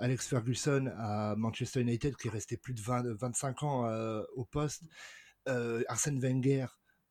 Alex 0.00 0.28
Ferguson 0.28 0.90
à 0.98 1.34
Manchester 1.36 1.80
United 1.80 2.16
qui 2.16 2.28
est 2.28 2.30
resté 2.30 2.56
plus 2.56 2.74
de 2.74 2.80
20, 2.80 3.14
25 3.18 3.62
ans 3.62 3.88
au 4.36 4.44
poste 4.44 4.82
Arsène 5.46 6.20
Wenger 6.20 6.66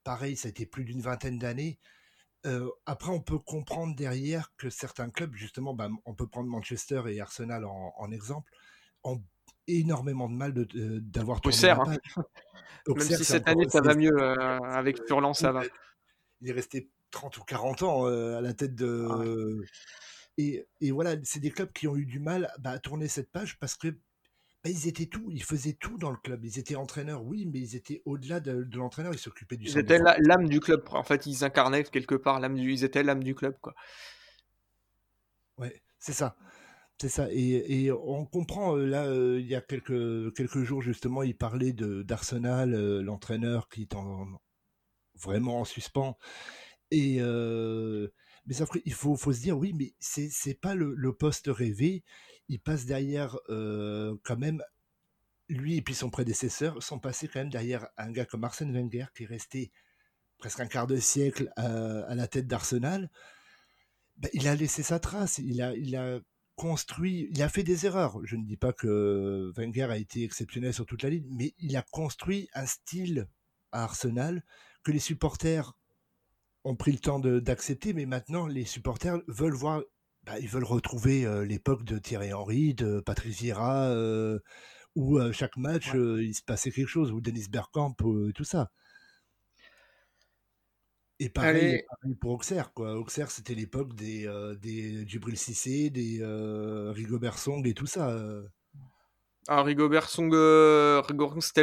pareil, 0.07 0.37
ça 0.37 0.47
a 0.47 0.51
été 0.51 0.65
plus 0.65 0.85
d'une 0.85 1.01
vingtaine 1.01 1.37
d'années. 1.37 1.79
Euh, 2.45 2.69
après, 2.85 3.09
on 3.09 3.19
peut 3.19 3.39
comprendre 3.39 3.93
derrière 3.93 4.53
que 4.55 4.69
certains 4.69 5.09
clubs, 5.09 5.35
justement, 5.35 5.73
bah, 5.73 5.89
on 6.05 6.15
peut 6.15 6.27
prendre 6.27 6.47
Manchester 6.47 7.01
et 7.09 7.19
Arsenal 7.19 7.65
en, 7.65 8.09
exemple, 8.11 8.49
ont 9.03 9.21
énormément 9.67 10.29
de 10.29 10.35
mal 10.35 10.53
d'avoir 10.53 11.41
tourné 11.41 11.57
la 11.61 11.75
hein. 11.75 11.97
Même 12.87 13.01
si 13.01 13.25
cette 13.25 13.49
année, 13.49 13.67
ça 13.67 13.81
va 13.81 13.95
mieux 13.95 14.17
euh, 14.17 14.59
avec 14.61 15.05
Furlan, 15.07 15.33
ça 15.33 15.51
va. 15.51 15.63
Il 16.39 16.49
est 16.49 16.53
resté 16.53 16.89
30 17.11 17.35
ou 17.39 17.43
40 17.43 17.83
ans 17.83 18.07
euh, 18.07 18.37
à 18.37 18.41
la 18.41 18.53
tête 18.53 18.75
de... 18.75 19.07
Ah 19.11 19.67
et, 20.37 20.65
et, 20.79 20.91
voilà, 20.91 21.15
c'est 21.23 21.41
des 21.41 21.51
clubs 21.51 21.73
qui 21.73 21.85
ont 21.89 21.97
eu 21.97 22.05
du 22.05 22.19
mal 22.19 22.49
bah, 22.59 22.69
à 22.69 22.79
tourner 22.79 23.09
cette 23.09 23.29
page 23.29 23.59
parce 23.59 23.75
que 23.75 23.97
bah, 24.63 24.69
ils 24.69 24.87
étaient 24.87 25.05
tout, 25.05 25.29
ils 25.31 25.43
faisaient 25.43 25.77
tout 25.79 25.97
dans 25.97 26.11
le 26.11 26.17
club. 26.17 26.43
Ils 26.43 26.59
étaient 26.59 26.75
entraîneurs, 26.75 27.23
oui, 27.23 27.45
mais 27.45 27.59
ils 27.59 27.75
étaient 27.75 28.01
au-delà 28.05 28.39
de, 28.39 28.67
l'entraîneur, 28.75 29.13
ils 29.13 29.19
s'occupaient 29.19 29.57
du 29.57 29.67
Ils 29.67 29.77
étaient 29.77 29.99
l'âme 29.99 30.47
du 30.47 30.59
club. 30.59 30.83
En 30.91 31.03
fait, 31.03 31.25
ils 31.25 31.43
incarnaient 31.43 31.83
quelque 31.83 32.15
part 32.15 32.39
l'âme 32.39 32.55
du. 32.55 32.71
Ils 32.71 32.83
étaient 32.83 33.03
l'âme 33.03 33.23
du 33.23 33.35
club, 33.35 33.57
quoi. 33.61 33.75
Ouais, 35.57 35.81
c'est 35.99 36.13
ça. 36.13 36.35
C'est 36.99 37.09
ça. 37.09 37.27
Et, 37.31 37.91
on 37.91 38.25
comprend, 38.25 38.75
euh, 38.75 38.85
là, 38.85 39.05
euh, 39.05 39.39
il 39.39 39.45
y 39.45 39.55
a 39.55 39.61
quelques, 39.61 40.33
quelques 40.35 40.63
jours, 40.63 40.81
justement, 40.81 41.21
il 41.21 41.37
parlait 41.37 41.73
d'Arsenal, 41.73 42.73
euh, 42.73 43.01
l'entraîneur 43.03 43.69
qui 43.69 43.83
est 43.83 43.95
vraiment 45.15 45.61
en 45.61 45.65
suspens. 45.65 46.17
Et. 46.91 47.19
mais 47.19 48.61
après, 48.61 48.81
il 48.85 48.93
faut, 48.93 49.15
faut 49.15 49.33
se 49.33 49.41
dire, 49.41 49.57
oui, 49.57 49.73
mais 49.73 49.93
c'est 49.99 50.59
pas 50.59 50.73
le, 50.73 50.93
le 50.95 51.13
poste 51.13 51.47
rêvé 51.47 52.03
il 52.49 52.59
passe 52.59 52.85
derrière 52.85 53.37
quand 53.47 54.37
même, 54.37 54.61
lui 55.49 55.77
et 55.77 55.81
puis 55.81 55.95
son 55.95 56.09
prédécesseur 56.09 56.81
sont 56.83 56.99
passés 56.99 57.27
quand 57.27 57.39
même 57.39 57.49
derrière 57.49 57.87
un 57.97 58.11
gars 58.11 58.25
comme 58.25 58.43
Arsène 58.43 58.73
Wenger 58.73 59.05
qui 59.15 59.23
est 59.23 59.27
resté 59.27 59.71
presque 60.37 60.59
un 60.59 60.67
quart 60.67 60.87
de 60.87 60.97
siècle 60.97 61.51
à, 61.55 62.13
la 62.15 62.27
tête 62.27 62.47
d'Arsenal. 62.47 63.09
Ben, 64.17 64.29
il 64.33 64.47
a 64.47 64.55
laissé 64.55 64.83
sa 64.83 64.99
trace, 64.99 65.37
il 65.39 65.61
a, 65.61 65.75
il 65.75 65.95
a 65.95 66.19
construit, 66.55 67.27
il 67.31 67.41
a 67.43 67.49
fait 67.49 67.63
des 67.63 67.85
erreurs. 67.85 68.19
Je 68.23 68.35
ne 68.35 68.43
dis 68.43 68.57
pas 68.57 68.73
que 68.73 69.51
Wenger 69.55 69.83
a 69.83 69.97
été 69.97 70.23
exceptionnel 70.23 70.73
sur 70.73 70.85
toute 70.85 71.03
la 71.03 71.09
ligne, 71.09 71.27
mais 71.31 71.53
il 71.59 71.75
a 71.77 71.83
construit 71.83 72.49
un 72.53 72.65
style 72.65 73.27
à 73.71 73.83
Arsenal 73.83 74.43
que 74.83 74.91
les 74.91 74.99
supporters 74.99 75.77
ont 76.63 76.75
pris 76.75 76.91
le 76.91 76.99
temps 76.99 77.19
d'accepter, 77.19 77.93
mais 77.93 78.05
maintenant 78.05 78.47
les 78.47 78.65
supporters 78.65 79.21
veulent 79.27 79.53
voir 79.53 79.83
bah, 80.27 80.37
ils 80.39 80.47
veulent 80.47 80.63
retrouver 80.63 81.25
l'époque 81.45 81.83
de 81.83 81.97
Thierry 81.97 82.31
Henry, 82.33 82.75
de 82.75 82.99
Patrice 82.99 83.39
Vieira, 83.39 83.91
où 84.95 85.19
chaque 85.31 85.57
match 85.57 85.91
il 85.93 86.35
se 86.35 86.43
passait 86.43 86.71
quelque 86.71 86.87
chose, 86.87 87.11
ou 87.11 87.21
Denis 87.21 87.47
Bergkamp, 87.49 87.95
tout 88.35 88.43
ça. 88.43 88.69
Et 91.19 91.29
pareil, 91.29 91.81
pour 92.21 92.33
Auxerre, 92.33 92.73
quoi. 92.73 92.95
Auxerre, 92.99 93.31
c'était 93.31 93.55
l'époque 93.55 93.95
des, 93.95 94.27
des 94.61 95.07
Djibril 95.07 95.35
Cissé, 95.37 95.89
des 95.89 96.19
Rigobert 96.93 97.39
Song 97.39 97.65
et 97.65 97.73
tout 97.73 97.87
ça. 97.87 98.15
Ah, 99.49 99.63
Rigobert 99.63 100.09
Song, 100.09 100.29
euh, 100.33 101.01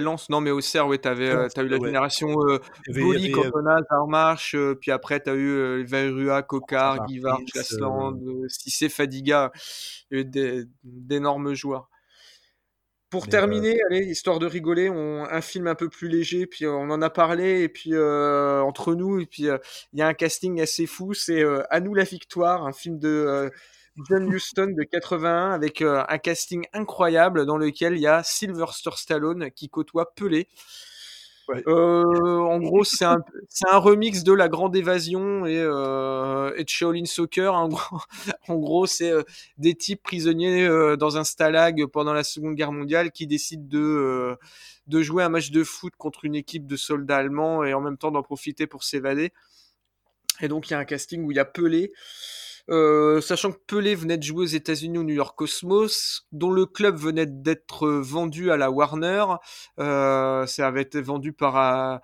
Lens. 0.01 0.31
Non, 0.31 0.40
mais 0.40 0.51
au 0.51 0.62
CER, 0.62 0.86
ouais, 0.86 0.97
t'avais, 0.97 1.28
euh, 1.28 1.48
t'as 1.55 1.62
eu 1.62 1.69
la 1.69 1.77
génération 1.77 2.35
euh, 2.48 2.59
Boli, 2.89 3.31
Cantona, 3.31 3.77
Zarmarche, 3.90 4.55
euh, 4.55 4.74
puis 4.74 4.90
après, 4.90 5.20
t'as 5.20 5.35
eu 5.35 5.48
euh, 5.48 5.85
Verrua, 5.86 6.43
Kokar, 6.43 7.06
Givard, 7.06 7.40
Chasland, 7.52 8.19
Cissé, 8.48 8.89
Fadiga, 8.89 9.52
d'énormes 10.82 11.52
joueurs. 11.52 11.90
Pour 13.11 13.28
terminer, 13.28 13.78
allez, 13.90 14.06
histoire 14.06 14.39
de 14.39 14.47
rigoler, 14.47 14.89
on, 14.89 15.24
un 15.24 15.40
film 15.43 15.66
un 15.66 15.74
peu 15.74 15.90
plus 15.90 16.09
léger, 16.09 16.47
puis 16.47 16.66
on 16.66 16.90
en 16.90 17.02
a 17.02 17.11
parlé, 17.11 17.62
et 17.62 17.69
puis 17.69 17.94
entre 17.97 18.94
nous, 18.94 19.20
et 19.20 19.27
puis 19.27 19.44
il 19.93 19.98
y 19.98 20.02
a 20.02 20.06
un 20.06 20.15
casting 20.15 20.61
assez 20.62 20.86
fou, 20.86 21.12
c'est 21.12 21.44
À 21.69 21.81
nous 21.81 21.94
la 21.94 22.05
victoire, 22.05 22.66
un 22.66 22.73
film 22.73 22.98
de 22.98 23.51
John 24.08 24.32
Huston 24.32 24.74
de 24.76 24.82
81 24.82 25.52
avec 25.52 25.82
un 25.82 26.18
casting 26.18 26.66
incroyable 26.72 27.46
dans 27.46 27.58
lequel 27.58 27.94
il 27.94 28.00
y 28.00 28.06
a 28.06 28.22
Sylvester 28.22 28.90
Stallone 28.96 29.50
qui 29.50 29.68
côtoie 29.68 30.14
Pelé. 30.14 30.48
Euh, 31.66 32.38
en 32.38 32.58
gros, 32.58 32.84
c'est 32.84 33.04
un, 33.04 33.18
un, 33.70 33.76
remix 33.76 34.24
de 34.24 34.32
La 34.32 34.48
Grande 34.48 34.74
Évasion 34.74 35.46
et, 35.46 35.58
euh, 35.58 36.52
et 36.56 36.64
de 36.64 36.68
Shaolin 36.68 37.04
Soccer. 37.04 37.52
En 37.54 37.68
gros, 37.68 37.98
en 38.48 38.56
gros 38.56 38.86
c'est 38.86 39.10
euh, 39.10 39.22
des 39.58 39.74
types 39.74 40.02
prisonniers 40.02 40.64
euh, 40.64 40.96
dans 40.96 41.16
un 41.16 41.24
stalag 41.24 41.84
pendant 41.86 42.12
la 42.12 42.24
Seconde 42.24 42.54
Guerre 42.54 42.72
mondiale 42.72 43.10
qui 43.10 43.26
décident 43.26 43.66
de, 43.66 43.78
euh, 43.78 44.36
de 44.86 45.02
jouer 45.02 45.22
un 45.22 45.28
match 45.28 45.50
de 45.50 45.64
foot 45.64 45.94
contre 45.96 46.24
une 46.24 46.34
équipe 46.34 46.66
de 46.66 46.76
soldats 46.76 47.18
allemands 47.18 47.64
et 47.64 47.74
en 47.74 47.80
même 47.80 47.98
temps 47.98 48.10
d'en 48.10 48.22
profiter 48.22 48.66
pour 48.66 48.84
s'évader. 48.84 49.32
Et 50.40 50.48
donc, 50.48 50.68
il 50.68 50.72
y 50.72 50.74
a 50.74 50.78
un 50.78 50.84
casting 50.84 51.22
où 51.24 51.30
il 51.30 51.36
y 51.36 51.40
a 51.40 51.44
Pelé, 51.44 51.92
euh, 52.70 53.20
sachant 53.20 53.52
que 53.52 53.58
Pelé 53.66 53.94
venait 53.94 54.16
de 54.16 54.22
jouer 54.22 54.44
aux 54.44 54.46
États-Unis 54.46 54.98
au 54.98 55.02
New 55.02 55.14
York 55.14 55.36
Cosmos, 55.36 56.26
dont 56.32 56.50
le 56.50 56.66
club 56.66 56.96
venait 56.96 57.26
d'être 57.26 57.88
vendu 57.88 58.50
à 58.50 58.56
la 58.56 58.70
Warner. 58.70 59.24
Euh, 59.78 60.46
ça 60.46 60.66
avait 60.66 60.82
été 60.82 61.02
vendu 61.02 61.32
par, 61.32 61.56
euh, 61.56 61.98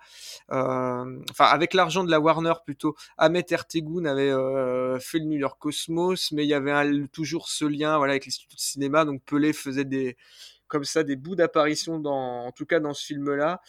euh 0.51 1.19
avec 1.39 1.73
l'argent 1.73 2.03
de 2.03 2.11
la 2.11 2.19
Warner 2.19 2.53
plutôt. 2.65 2.95
Ahmet 3.17 3.45
Ertegun 3.49 4.05
avait 4.05 4.31
fait 4.99 5.19
le 5.19 5.25
New 5.25 5.39
York 5.39 5.57
Cosmos, 5.59 6.31
mais 6.31 6.45
il 6.45 6.49
y 6.49 6.53
avait 6.53 7.07
toujours 7.11 7.49
ce 7.49 7.65
lien, 7.65 7.97
voilà, 7.97 8.13
avec 8.13 8.25
l'Institut 8.25 8.55
de 8.55 8.61
cinéma. 8.61 9.05
Donc 9.05 9.23
Pelé 9.23 9.53
faisait 9.53 9.85
des, 9.85 10.17
comme 10.67 10.83
ça, 10.83 11.03
des 11.03 11.15
bouts 11.15 11.35
d'apparition 11.35 11.99
dans, 11.99 12.45
en 12.45 12.51
tout 12.51 12.65
cas 12.65 12.79
dans 12.79 12.93
ce 12.93 13.05
film-là. 13.05 13.61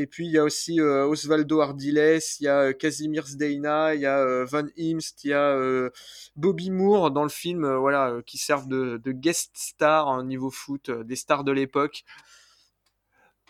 Et 0.00 0.06
puis 0.06 0.26
il 0.26 0.32
y 0.32 0.38
a 0.38 0.44
aussi 0.44 0.80
euh, 0.80 1.06
Osvaldo 1.06 1.60
Ardiles, 1.60 2.20
il 2.38 2.44
y 2.44 2.48
a 2.48 2.72
Casimir 2.72 3.24
euh, 3.24 3.26
Zdeina, 3.26 3.96
il 3.96 4.00
y 4.02 4.06
a 4.06 4.20
euh, 4.20 4.44
Van 4.44 4.64
Imst, 4.78 5.24
il 5.24 5.30
y 5.30 5.32
a 5.32 5.90
Bobby 6.36 6.70
Moore 6.70 7.10
dans 7.10 7.24
le 7.24 7.28
film, 7.28 7.68
voilà, 7.74 8.22
qui 8.24 8.38
servent 8.38 8.68
de, 8.68 9.00
guest 9.10 9.50
star 9.56 10.06
en 10.06 10.22
niveau 10.22 10.52
foot, 10.52 10.88
des 10.88 11.16
stars 11.16 11.42
de 11.42 11.50
l'époque. 11.50 12.04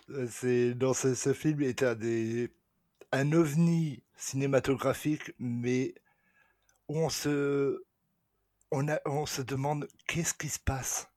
Dans 0.07 0.93
ce, 0.95 1.33
film 1.33 1.71
des 1.71 2.51
un 3.11 3.31
ovni 3.31 4.01
cinématographique, 4.17 5.31
mais 5.37 5.93
on 6.87 7.09
se 7.09 7.83
on, 8.71 8.87
a, 8.87 8.99
on 9.05 9.27
se 9.27 9.43
demande 9.43 9.87
qu'est-ce 10.07 10.33
qui 10.33 10.49
se 10.49 10.59
passe 10.59 11.09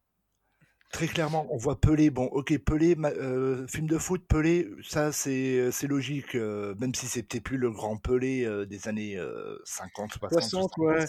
Très 0.92 1.06
clairement, 1.06 1.46
on 1.50 1.56
voit 1.56 1.80
Pelé. 1.80 2.10
Bon, 2.10 2.26
ok, 2.26 2.56
Pelé, 2.58 2.94
euh, 3.02 3.66
film 3.66 3.86
de 3.86 3.96
foot, 3.96 4.22
Pelé, 4.28 4.68
ça 4.82 5.10
c'est 5.10 5.72
logique, 5.88 6.34
euh, 6.34 6.74
même 6.78 6.94
si 6.94 7.06
c'était 7.06 7.40
plus 7.40 7.56
le 7.56 7.70
grand 7.70 7.96
Pelé 7.96 8.44
euh, 8.44 8.66
des 8.66 8.88
années 8.88 9.18
50, 9.64 10.18
60. 10.30 10.76
ouais. 10.76 11.06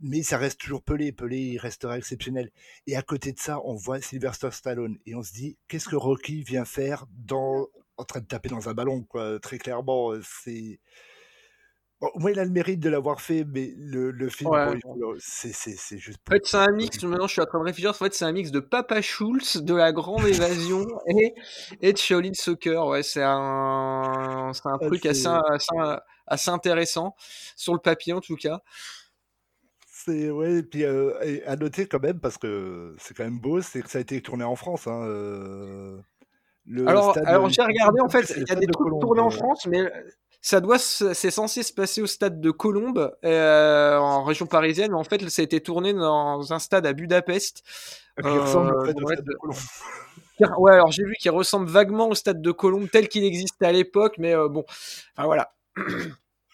Mais 0.00 0.22
ça 0.22 0.38
reste 0.38 0.58
toujours 0.58 0.82
Pelé. 0.82 1.12
Pelé, 1.12 1.36
il 1.40 1.58
restera 1.58 1.98
exceptionnel. 1.98 2.50
Et 2.86 2.96
à 2.96 3.02
côté 3.02 3.32
de 3.32 3.38
ça, 3.38 3.60
on 3.64 3.74
voit 3.74 4.00
Sylvester 4.00 4.50
Stallone. 4.50 4.98
Et 5.04 5.14
on 5.14 5.22
se 5.22 5.34
dit, 5.34 5.58
qu'est-ce 5.68 5.86
que 5.86 5.96
Rocky 5.96 6.42
vient 6.42 6.64
faire 6.64 7.04
dans, 7.10 7.68
en 7.98 8.04
train 8.04 8.20
de 8.20 8.26
taper 8.26 8.48
dans 8.48 8.70
un 8.70 8.72
ballon, 8.72 9.02
quoi. 9.02 9.38
Très 9.40 9.58
clairement, 9.58 10.14
c'est 10.22 10.80
au 12.00 12.18
moins, 12.18 12.30
il 12.30 12.38
a 12.38 12.44
le 12.44 12.50
mérite 12.50 12.80
de 12.80 12.88
l'avoir 12.88 13.20
fait, 13.20 13.44
mais 13.44 13.74
le, 13.76 14.10
le 14.10 14.28
film, 14.30 14.50
c'est 15.18 15.98
juste. 15.98 16.18
En 16.28 16.32
fait, 16.32 16.46
c'est 16.46 16.56
un 16.56 16.72
mix. 16.72 17.02
Maintenant, 17.02 17.26
je 17.26 17.32
suis 17.32 17.42
en 17.42 17.46
train 17.46 17.58
de 17.58 17.64
réfléchir. 17.64 17.90
En 17.90 17.94
fait, 17.94 18.14
c'est 18.14 18.24
un 18.24 18.32
mix 18.32 18.50
de 18.50 18.60
Papa 18.60 19.02
Schultz, 19.02 19.58
de 19.58 19.74
La 19.74 19.92
Grande 19.92 20.26
Évasion 20.26 20.86
et, 21.06 21.34
et 21.82 21.92
de 21.92 21.98
Shaolin 21.98 22.32
Soccer. 22.32 22.86
Ouais, 22.86 23.02
c'est 23.02 23.22
un, 23.22 24.50
c'est 24.54 24.66
un 24.66 24.78
ah, 24.80 24.86
truc 24.86 25.04
assez, 25.04 25.28
assez, 26.26 26.50
intéressant 26.50 27.14
sur 27.54 27.74
le 27.74 27.80
papier, 27.80 28.14
en 28.14 28.20
tout 28.20 28.36
cas. 28.36 28.60
C'est 29.86 30.30
ouais, 30.30 30.54
et 30.54 30.62
puis 30.62 30.84
euh, 30.84 31.42
à 31.46 31.56
noter 31.56 31.86
quand 31.86 32.00
même 32.00 32.20
parce 32.20 32.38
que 32.38 32.96
c'est 32.98 33.14
quand 33.14 33.24
même 33.24 33.38
beau, 33.38 33.60
c'est 33.60 33.82
que 33.82 33.90
ça 33.90 33.98
a 33.98 34.00
été 34.00 34.22
tourné 34.22 34.44
en 34.44 34.56
France. 34.56 34.86
Hein, 34.86 35.04
euh, 35.06 36.00
alors, 36.86 37.16
alors 37.26 37.48
j'ai 37.48 37.62
regardé 37.62 38.00
en 38.00 38.08
fait, 38.08 38.32
il 38.36 38.48
y 38.48 38.52
a 38.52 38.54
des 38.54 38.66
trucs 38.66 39.00
tournés 39.00 39.20
en 39.20 39.30
France, 39.30 39.66
mais 39.66 39.90
ça 40.42 40.60
doit, 40.60 40.78
c'est 40.78 41.30
censé 41.30 41.62
se 41.62 41.72
passer 41.72 42.00
au 42.00 42.06
stade 42.06 42.40
de 42.40 42.50
Colombes, 42.50 43.14
euh, 43.24 43.98
en 43.98 44.24
région 44.24 44.46
parisienne, 44.46 44.92
mais 44.92 44.96
en 44.96 45.04
fait, 45.04 45.28
ça 45.28 45.42
a 45.42 45.44
été 45.44 45.60
tourné 45.60 45.92
dans 45.92 46.52
un 46.52 46.58
stade 46.58 46.86
à 46.86 46.92
Budapest. 46.92 47.62
Qui 48.20 48.28
ressemble 48.28 48.74
au 48.74 48.84
stade 48.84 49.24
de 49.24 49.34
Colombes. 49.34 49.56
Ouais, 50.58 50.72
alors 50.72 50.90
j'ai 50.90 51.04
vu 51.04 51.14
qu'il 51.20 51.30
ressemble 51.30 51.68
vaguement 51.68 52.08
au 52.08 52.14
stade 52.14 52.40
de 52.40 52.50
Colombes 52.50 52.88
tel 52.90 53.08
qu'il 53.08 53.24
existait 53.24 53.66
à 53.66 53.72
l'époque, 53.72 54.14
mais 54.18 54.34
euh, 54.34 54.48
bon, 54.48 54.64
enfin 54.68 55.26
voilà. 55.26 55.52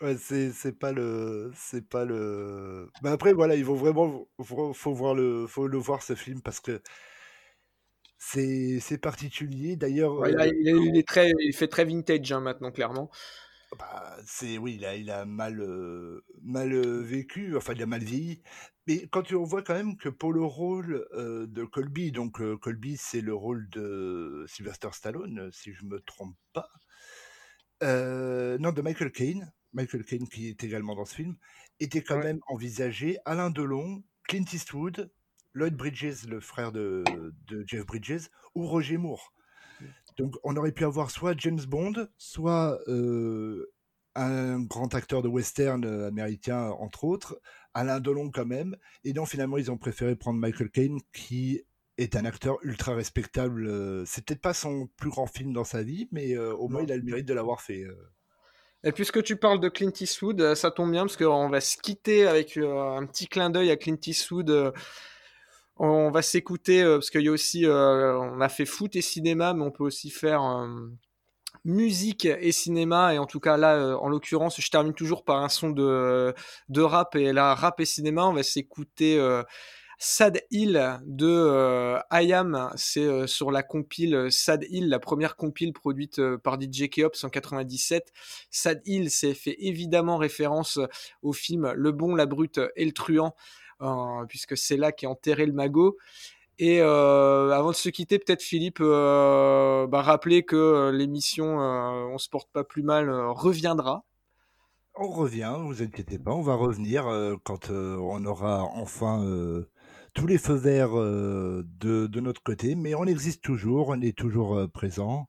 Ouais, 0.02 0.14
c'est 0.20 0.52
c'est 0.52 0.78
pas 0.78 0.92
le 0.92 1.50
c'est 1.56 1.88
pas 1.88 2.04
le. 2.04 2.90
Mais 3.02 3.08
après 3.08 3.32
voilà, 3.32 3.54
il 3.54 3.64
faut 3.64 3.76
vraiment 3.76 4.28
faut, 4.42 4.92
voir 4.92 5.14
le 5.14 5.46
faut 5.46 5.66
le 5.66 5.78
voir 5.78 6.02
ce 6.02 6.14
film 6.14 6.42
parce 6.42 6.60
que 6.60 6.82
c'est 8.18 8.98
particulier. 9.00 9.76
D'ailleurs, 9.76 10.26
il, 10.28 10.36
euh, 10.36 10.94
est 10.94 11.06
très 11.06 11.30
il 11.40 11.54
fait 11.54 11.68
très 11.68 11.84
vintage 11.84 12.32
hein, 12.32 12.40
maintenant 12.40 12.70
clairement. 12.70 13.10
Bah, 13.78 14.16
c'est 14.24 14.58
oui, 14.58 14.76
il 14.76 14.84
a, 14.84 14.94
il 14.96 15.10
a 15.10 15.24
mal, 15.24 15.62
mal 16.42 16.74
vécu, 17.02 17.56
enfin 17.56 17.74
il 17.74 17.82
a 17.82 17.86
mal 17.86 18.02
vieilli. 18.02 18.42
Mais 18.86 19.08
quand 19.08 19.32
on 19.32 19.42
voit 19.42 19.62
quand 19.62 19.74
même 19.74 19.96
que 19.96 20.08
pour 20.08 20.32
le 20.32 20.44
rôle 20.44 21.04
de 21.12 21.64
Colby, 21.64 22.12
donc 22.12 22.40
Colby 22.60 22.96
c'est 22.96 23.20
le 23.20 23.34
rôle 23.34 23.68
de 23.70 24.44
Sylvester 24.48 24.88
Stallone, 24.92 25.50
si 25.52 25.72
je 25.72 25.84
me 25.84 26.00
trompe 26.00 26.36
pas. 26.52 26.68
non, 27.82 28.72
de 28.72 28.82
Michael 28.82 29.10
Caine, 29.10 29.52
Michael 29.72 30.04
Caine 30.04 30.28
qui 30.28 30.48
est 30.48 30.64
également 30.64 30.94
dans 30.94 31.04
ce 31.04 31.14
film, 31.14 31.36
était 31.80 32.02
quand 32.02 32.18
même 32.18 32.40
envisagé 32.46 33.18
Alain 33.24 33.50
Delon, 33.50 34.02
Clint 34.28 34.44
Eastwood, 34.52 35.10
Lloyd 35.56 35.74
Bridges, 35.74 36.26
le 36.28 36.40
frère 36.40 36.70
de, 36.70 37.02
de 37.48 37.64
Jeff 37.66 37.86
Bridges, 37.86 38.28
ou 38.54 38.66
Roger 38.66 38.98
Moore. 38.98 39.32
Donc 40.18 40.34
on 40.44 40.56
aurait 40.56 40.72
pu 40.72 40.84
avoir 40.84 41.10
soit 41.10 41.34
James 41.38 41.64
Bond, 41.66 42.08
soit 42.18 42.78
euh, 42.88 43.66
un 44.14 44.60
grand 44.60 44.94
acteur 44.94 45.22
de 45.22 45.28
western 45.28 45.84
euh, 45.84 46.08
américain, 46.08 46.70
entre 46.78 47.04
autres, 47.04 47.40
Alain 47.74 48.00
Delon 48.00 48.30
quand 48.30 48.46
même. 48.46 48.76
Et 49.04 49.12
non, 49.14 49.24
finalement, 49.24 49.56
ils 49.56 49.70
ont 49.70 49.78
préféré 49.78 50.14
prendre 50.14 50.38
Michael 50.38 50.70
Caine, 50.70 50.98
qui 51.12 51.62
est 51.98 52.16
un 52.16 52.26
acteur 52.26 52.58
ultra 52.62 52.94
respectable. 52.94 53.66
Euh, 53.66 54.04
c'est 54.06 54.24
peut-être 54.24 54.42
pas 54.42 54.54
son 54.54 54.88
plus 54.98 55.10
grand 55.10 55.26
film 55.26 55.54
dans 55.54 55.64
sa 55.64 55.82
vie, 55.82 56.08
mais 56.12 56.36
au 56.36 56.68
moins 56.68 56.82
il 56.82 56.92
a 56.92 56.96
le 56.96 57.02
mérite 57.02 57.26
de 57.26 57.34
l'avoir 57.34 57.62
fait. 57.62 57.86
Et 58.84 58.92
puisque 58.92 59.22
tu 59.22 59.36
parles 59.36 59.58
de 59.58 59.70
Clint 59.70 59.92
Eastwood, 60.00 60.54
ça 60.54 60.70
tombe 60.70 60.92
bien 60.92 61.06
parce 61.06 61.16
qu'on 61.16 61.48
va 61.48 61.60
se 61.60 61.78
quitter 61.78 62.26
avec 62.26 62.58
un 62.58 63.06
petit 63.06 63.26
clin 63.26 63.48
d'œil 63.50 63.70
à 63.70 63.76
Clint 63.76 63.98
Eastwood 64.06 64.72
on 65.78 66.10
va 66.10 66.22
s'écouter 66.22 66.82
euh, 66.82 66.96
parce 66.96 67.10
qu'il 67.10 67.22
y 67.22 67.28
a 67.28 67.32
aussi, 67.32 67.66
euh, 67.66 68.18
on 68.18 68.40
a 68.40 68.48
fait 68.48 68.64
foot 68.64 68.96
et 68.96 69.02
cinéma, 69.02 69.54
mais 69.54 69.62
on 69.62 69.70
peut 69.70 69.84
aussi 69.84 70.10
faire 70.10 70.42
euh, 70.42 70.66
musique 71.64 72.24
et 72.24 72.52
cinéma. 72.52 73.14
Et 73.14 73.18
en 73.18 73.26
tout 73.26 73.40
cas 73.40 73.56
là, 73.56 73.96
en 73.98 74.08
l'occurrence, 74.08 74.60
je 74.60 74.70
termine 74.70 74.94
toujours 74.94 75.24
par 75.24 75.42
un 75.42 75.48
son 75.48 75.70
de, 75.70 76.34
rap 76.76 77.14
et 77.16 77.32
là, 77.32 77.54
rap 77.54 77.80
et 77.80 77.84
cinéma, 77.84 78.26
on 78.26 78.32
va 78.32 78.42
s'écouter. 78.42 79.20
Sad 79.98 80.42
Hill 80.50 80.98
de 81.06 81.96
IAM, 82.12 82.70
c'est 82.76 83.26
sur 83.26 83.50
la 83.50 83.62
compile 83.62 84.30
Sad 84.30 84.66
Hill, 84.68 84.90
la 84.90 84.98
première 84.98 85.36
compile 85.36 85.72
produite 85.72 86.20
par 86.44 86.60
DJ 86.60 86.90
Keops 86.90 87.24
en 87.24 87.30
97. 87.30 88.12
Sad 88.50 88.82
Hill, 88.84 89.10
c'est 89.10 89.32
fait 89.32 89.56
évidemment 89.58 90.18
référence 90.18 90.78
au 91.22 91.32
film 91.32 91.72
Le 91.74 91.92
Bon, 91.92 92.14
la 92.14 92.26
Brute 92.26 92.60
et 92.76 92.84
le 92.84 92.92
Truand 92.92 93.34
puisque 94.28 94.56
c'est 94.56 94.76
là 94.76 94.92
qu'est 94.92 95.06
enterré 95.06 95.46
le 95.46 95.52
magot. 95.52 95.96
Et 96.58 96.80
euh, 96.80 97.50
avant 97.50 97.70
de 97.70 97.76
se 97.76 97.90
quitter, 97.90 98.18
peut-être 98.18 98.42
Philippe, 98.42 98.78
euh, 98.80 99.86
bah, 99.86 100.00
rappeler 100.00 100.42
que 100.42 100.56
euh, 100.56 100.92
l'émission 100.92 101.58
On 101.58 102.18
se 102.18 102.30
porte 102.30 102.50
pas 102.50 102.64
plus 102.64 102.82
mal 102.82 103.10
reviendra. 103.10 104.04
On 104.94 105.10
revient, 105.10 105.54
vous 105.60 105.82
inquiétez 105.82 106.18
pas, 106.18 106.32
on 106.32 106.40
va 106.40 106.54
revenir 106.54 107.04
quand 107.44 107.70
on 107.70 108.24
aura 108.24 108.62
enfin 108.62 109.22
tous 110.14 110.26
les 110.26 110.38
feux 110.38 110.54
verts 110.54 110.94
de, 110.94 111.62
de, 112.06 112.20
notre 112.20 112.42
côté, 112.42 112.74
mais 112.74 112.94
on 112.94 113.04
existe 113.04 113.42
toujours, 113.42 113.88
on 113.88 114.00
est 114.00 114.16
toujours 114.16 114.58
présent 114.72 115.28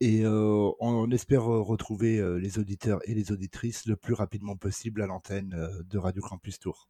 et 0.00 0.24
on, 0.24 1.10
espère 1.10 1.42
retrouver 1.42 2.22
les 2.38 2.60
auditeurs 2.60 3.00
et 3.02 3.14
les 3.14 3.32
auditrices 3.32 3.86
le 3.86 3.96
plus 3.96 4.14
rapidement 4.14 4.54
possible 4.54 5.02
à 5.02 5.08
l'antenne 5.08 5.56
de 5.84 5.98
Radio 5.98 6.22
Campus 6.22 6.60
Tour. 6.60 6.88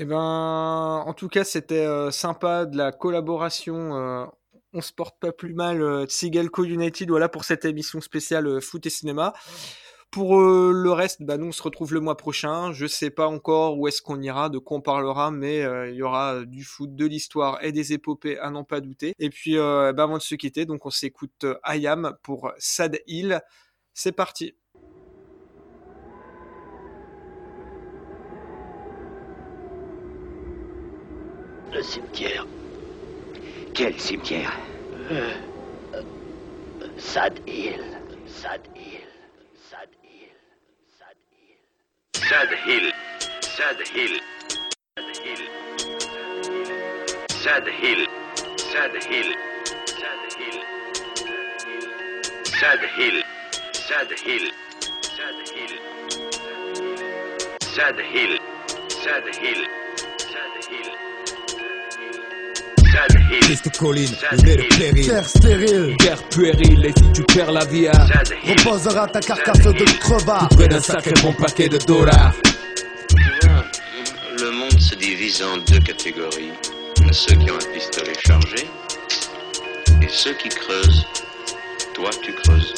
Eh 0.00 0.04
ben, 0.04 1.02
en 1.04 1.12
tout 1.12 1.28
cas, 1.28 1.42
c'était 1.42 1.84
euh, 1.84 2.12
sympa 2.12 2.66
de 2.66 2.76
la 2.76 2.92
collaboration. 2.92 3.96
Euh, 3.96 4.26
on 4.72 4.80
se 4.80 4.92
porte 4.92 5.18
pas 5.18 5.32
plus 5.32 5.54
mal. 5.54 5.82
Euh, 5.82 6.06
Tsigalco 6.06 6.62
United, 6.62 7.08
voilà 7.10 7.28
pour 7.28 7.42
cette 7.44 7.64
émission 7.64 8.00
spéciale 8.00 8.60
foot 8.60 8.86
et 8.86 8.90
cinéma. 8.90 9.32
Pour 10.12 10.40
euh, 10.40 10.70
le 10.72 10.92
reste, 10.92 11.22
bah, 11.24 11.36
nous 11.36 11.46
on 11.48 11.52
se 11.52 11.64
retrouve 11.64 11.94
le 11.94 11.98
mois 11.98 12.16
prochain. 12.16 12.72
Je 12.72 12.86
sais 12.86 13.10
pas 13.10 13.26
encore 13.26 13.76
où 13.76 13.88
est-ce 13.88 14.00
qu'on 14.00 14.22
ira, 14.22 14.48
de 14.50 14.58
quoi 14.58 14.76
on 14.78 14.80
parlera, 14.80 15.32
mais 15.32 15.64
euh, 15.64 15.90
il 15.90 15.96
y 15.96 16.02
aura 16.02 16.44
du 16.44 16.62
foot, 16.62 16.94
de 16.94 17.04
l'histoire 17.04 17.58
et 17.64 17.72
des 17.72 17.92
épopées 17.92 18.38
à 18.38 18.50
n'en 18.50 18.62
pas 18.62 18.80
douter. 18.80 19.14
Et 19.18 19.30
puis 19.30 19.56
bah, 19.56 19.88
avant 19.98 20.18
de 20.18 20.22
se 20.22 20.36
quitter, 20.36 20.64
donc 20.64 20.86
on 20.86 20.90
s'écoute 20.90 21.44
Ayam 21.64 22.16
pour 22.22 22.52
Sad 22.58 23.00
Hill. 23.08 23.40
C'est 23.94 24.12
parti. 24.12 24.54
Le 31.72 31.82
cimetière. 31.82 32.46
Quel 33.74 33.98
cimetière 34.00 34.52
euh, 35.10 35.32
Sad 36.96 37.38
Hill. 37.46 37.84
Sad 38.26 38.60
Hill. 38.74 39.06
Sad 39.54 39.88
Hill. 40.02 40.30
Sad 42.14 42.48
Hill. 42.66 42.92
Sad 43.52 43.78
Hill. 43.94 44.20
Sad 47.30 47.66
Hill. 47.68 47.68
Sad 47.68 47.68
Hill. 47.68 48.06
Sad 48.58 48.96
Hill. 49.08 49.34
Sad 52.46 52.82
Hill. 52.96 53.22
Sad 53.72 54.10
Hill. 54.12 54.12
Sad 54.12 54.12
Hill. 54.24 54.50
Sad 55.02 55.40
Hill. 55.54 55.78
Sad 57.60 57.98
Hill. 58.00 58.38
Sad 58.88 59.34
Hill. 59.34 59.66
Sad 60.18 60.64
Hill. 60.68 60.97
Triste 63.40 63.76
colline, 63.76 64.14
est 64.32 64.56
le 64.56 64.68
péril 64.76 65.06
Terre 65.06 65.28
stérile, 65.28 65.96
guerre 65.96 66.22
puérile 66.28 66.86
Et 66.86 66.92
si 66.96 67.12
tu 67.12 67.22
perds 67.22 67.52
la 67.52 67.64
vie 67.64 67.88
à 67.88 68.06
Reposera 68.46 69.06
ta 69.08 69.20
carcasse 69.20 69.62
de 69.62 69.98
crevard 69.98 70.48
près 70.50 70.68
d'un 70.68 70.80
sacré 70.80 71.12
bon 71.22 71.32
paquet 71.32 71.68
de 71.68 71.78
dollars 71.78 72.34
le 74.40 74.50
monde 74.52 74.78
se 74.78 74.94
divise 74.94 75.42
en 75.42 75.56
deux 75.56 75.80
catégories. 75.80 76.52
Ceux 77.10 77.34
qui 77.34 77.50
ont 77.50 77.56
un 77.56 77.72
pistolet 77.72 78.14
chargé 78.24 78.68
Et 80.00 80.08
ceux 80.08 80.34
qui 80.34 80.48
creusent. 80.48 81.06
Toi 81.94 82.10
tu 82.22 82.32
creuses 82.34 82.74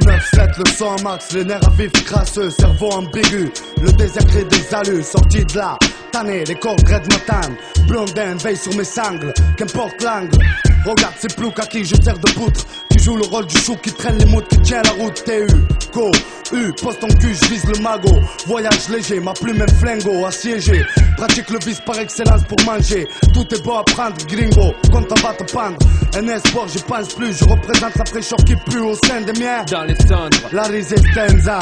9-7, 0.00 0.58
le 0.58 0.70
sang 0.70 0.96
max, 1.02 1.32
les 1.32 1.44
nerfs 1.44 1.66
à 1.66 1.70
vif 1.70 1.92
crasseux, 2.04 2.50
cerveau 2.50 2.90
ambigu, 2.90 3.50
le 3.80 3.92
désert 3.92 4.26
crée 4.26 4.44
des 4.44 4.74
alus, 4.74 5.02
sorti 5.02 5.44
de 5.44 5.56
là, 5.56 5.78
tanné, 6.12 6.44
les 6.44 6.54
corps 6.54 6.76
de 6.76 6.92
matin, 6.92 7.40
blondin 7.86 8.36
veille 8.36 8.56
sur 8.56 8.74
mes 8.76 8.84
sangles, 8.84 9.32
qu'importe 9.56 10.02
l'angle, 10.02 10.38
regarde 10.86 11.14
ces 11.18 11.28
ploucs 11.28 11.58
à 11.58 11.66
qui 11.66 11.84
je 11.84 11.94
sers 12.02 12.18
de 12.18 12.30
poutre, 12.32 12.66
joue 13.08 13.16
le 13.16 13.24
rôle 13.24 13.46
du 13.46 13.56
chou 13.56 13.74
qui 13.76 13.90
traîne 13.90 14.18
les 14.18 14.26
moutes, 14.26 14.46
qui 14.48 14.58
tient 14.58 14.82
la 14.82 14.90
route, 14.90 15.24
TU, 15.24 15.46
go, 15.94 16.10
U, 16.52 16.72
poste 16.82 17.02
en 17.02 17.08
cul, 17.08 17.34
je 17.34 17.48
vise 17.48 17.64
le 17.64 17.80
magot, 17.80 18.20
voyage 18.46 18.88
léger, 18.90 19.18
ma 19.18 19.32
plume 19.32 19.62
est 19.62 19.74
flingo, 19.76 20.26
assiégé, 20.26 20.84
pratique 21.16 21.48
le 21.48 21.58
vice 21.64 21.80
par 21.80 21.98
excellence 21.98 22.42
pour 22.44 22.58
manger, 22.66 23.08
tout 23.32 23.46
est 23.54 23.64
beau 23.64 23.76
à 23.76 23.84
prendre, 23.84 24.16
gringo, 24.26 24.74
quand 24.92 25.04
on 25.10 25.26
va 25.26 25.32
te 25.32 25.50
pendre, 25.50 25.78
un 26.16 26.28
espoir, 26.28 26.68
j'y 26.68 26.82
pense 26.82 27.14
plus, 27.14 27.38
je 27.38 27.44
représente 27.44 27.96
la 27.96 28.04
fraîcheur 28.04 28.38
qui 28.44 28.54
pue 28.70 28.80
au 28.80 28.94
sein 29.06 29.22
des 29.22 29.40
miens, 29.40 29.64
dans 29.70 29.84
les 29.84 29.96
cendres, 29.96 30.36
la 30.52 30.64
résistenza, 30.64 31.58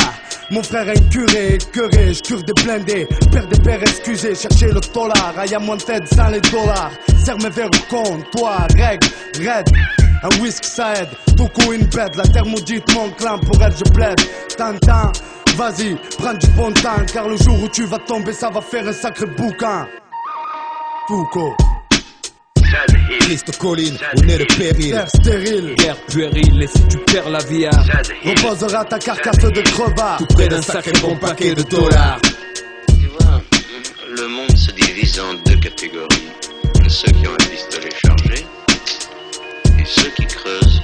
mon 0.50 0.64
frère 0.64 0.88
est 0.88 1.08
curé, 1.10 1.58
curé, 1.72 2.12
je 2.12 2.22
cure 2.22 2.42
des 2.42 2.54
blindés, 2.64 3.06
père 3.30 3.46
des 3.46 3.60
pères 3.60 3.82
excusez, 3.82 4.34
chercher 4.34 4.66
le 4.66 4.80
dollar, 4.92 5.32
aïe 5.38 5.54
à 5.54 5.60
mon 5.60 5.76
tête 5.76 6.12
sans 6.12 6.28
les 6.28 6.40
dollars, 6.40 6.90
serre 7.24 7.38
mes 7.38 7.50
verres 7.50 7.70
au 7.72 7.94
compte, 7.94 8.30
toi, 8.32 8.66
règle, 8.76 9.06
raide, 9.38 9.68
un 10.26 10.42
whisky 10.42 10.68
ça 10.68 10.94
aide, 10.94 11.08
tout 11.36 11.48
coup 11.48 11.72
une 11.72 11.86
bête, 11.86 12.16
la 12.16 12.24
terre 12.24 12.46
maudite, 12.46 12.94
mon 12.94 13.10
clan, 13.10 13.38
pour 13.38 13.62
elle 13.62 13.72
je 13.76 13.90
plaide, 13.92 14.20
t'entends, 14.56 15.12
vas-y, 15.56 15.96
prends 16.18 16.34
du 16.34 16.46
bon 16.48 16.72
temps, 16.72 17.04
car 17.12 17.28
le 17.28 17.36
jour 17.36 17.62
où 17.62 17.68
tu 17.68 17.84
vas 17.84 17.98
tomber, 17.98 18.32
ça 18.32 18.50
va 18.50 18.60
faire 18.60 18.86
un 18.86 18.92
sacré 18.92 19.26
bouquin. 19.26 19.86
Foucault. 21.08 21.54
Triste 23.20 23.56
colline, 23.58 23.96
où 24.16 24.30
est 24.30 24.38
le 24.38 24.46
péril. 24.46 24.90
Terre 24.90 25.08
stérile, 25.08 25.74
guerre 25.76 25.96
puérile 26.08 26.62
Et 26.62 26.66
si 26.66 26.82
tu 26.88 26.98
perds 26.98 27.30
la 27.30 27.38
vie 27.44 27.66
à 27.66 27.70
reposera 28.24 28.84
ta 28.84 28.98
carcasse 28.98 29.38
de 29.38 29.60
crevard 29.62 30.18
Tout 30.18 30.26
près 30.34 30.48
d'un 30.48 30.62
sacré 30.62 30.92
bon 31.00 31.16
paquet 31.16 31.54
de 31.54 31.62
dollars. 31.62 32.18
Tu 32.88 33.06
vois, 33.18 33.40
le 34.16 34.28
monde 34.28 34.56
se 34.56 34.72
divise 34.72 35.20
en 35.20 35.34
deux 35.48 35.58
catégories. 35.58 36.28
Ceux 36.88 37.12
qui 37.12 37.26
ont 37.26 37.32
un 37.32 37.50
pistolet 37.50 37.90
chargé 38.04 38.46
ceux 39.86 40.10
qui 40.10 40.26
creusent 40.26 40.82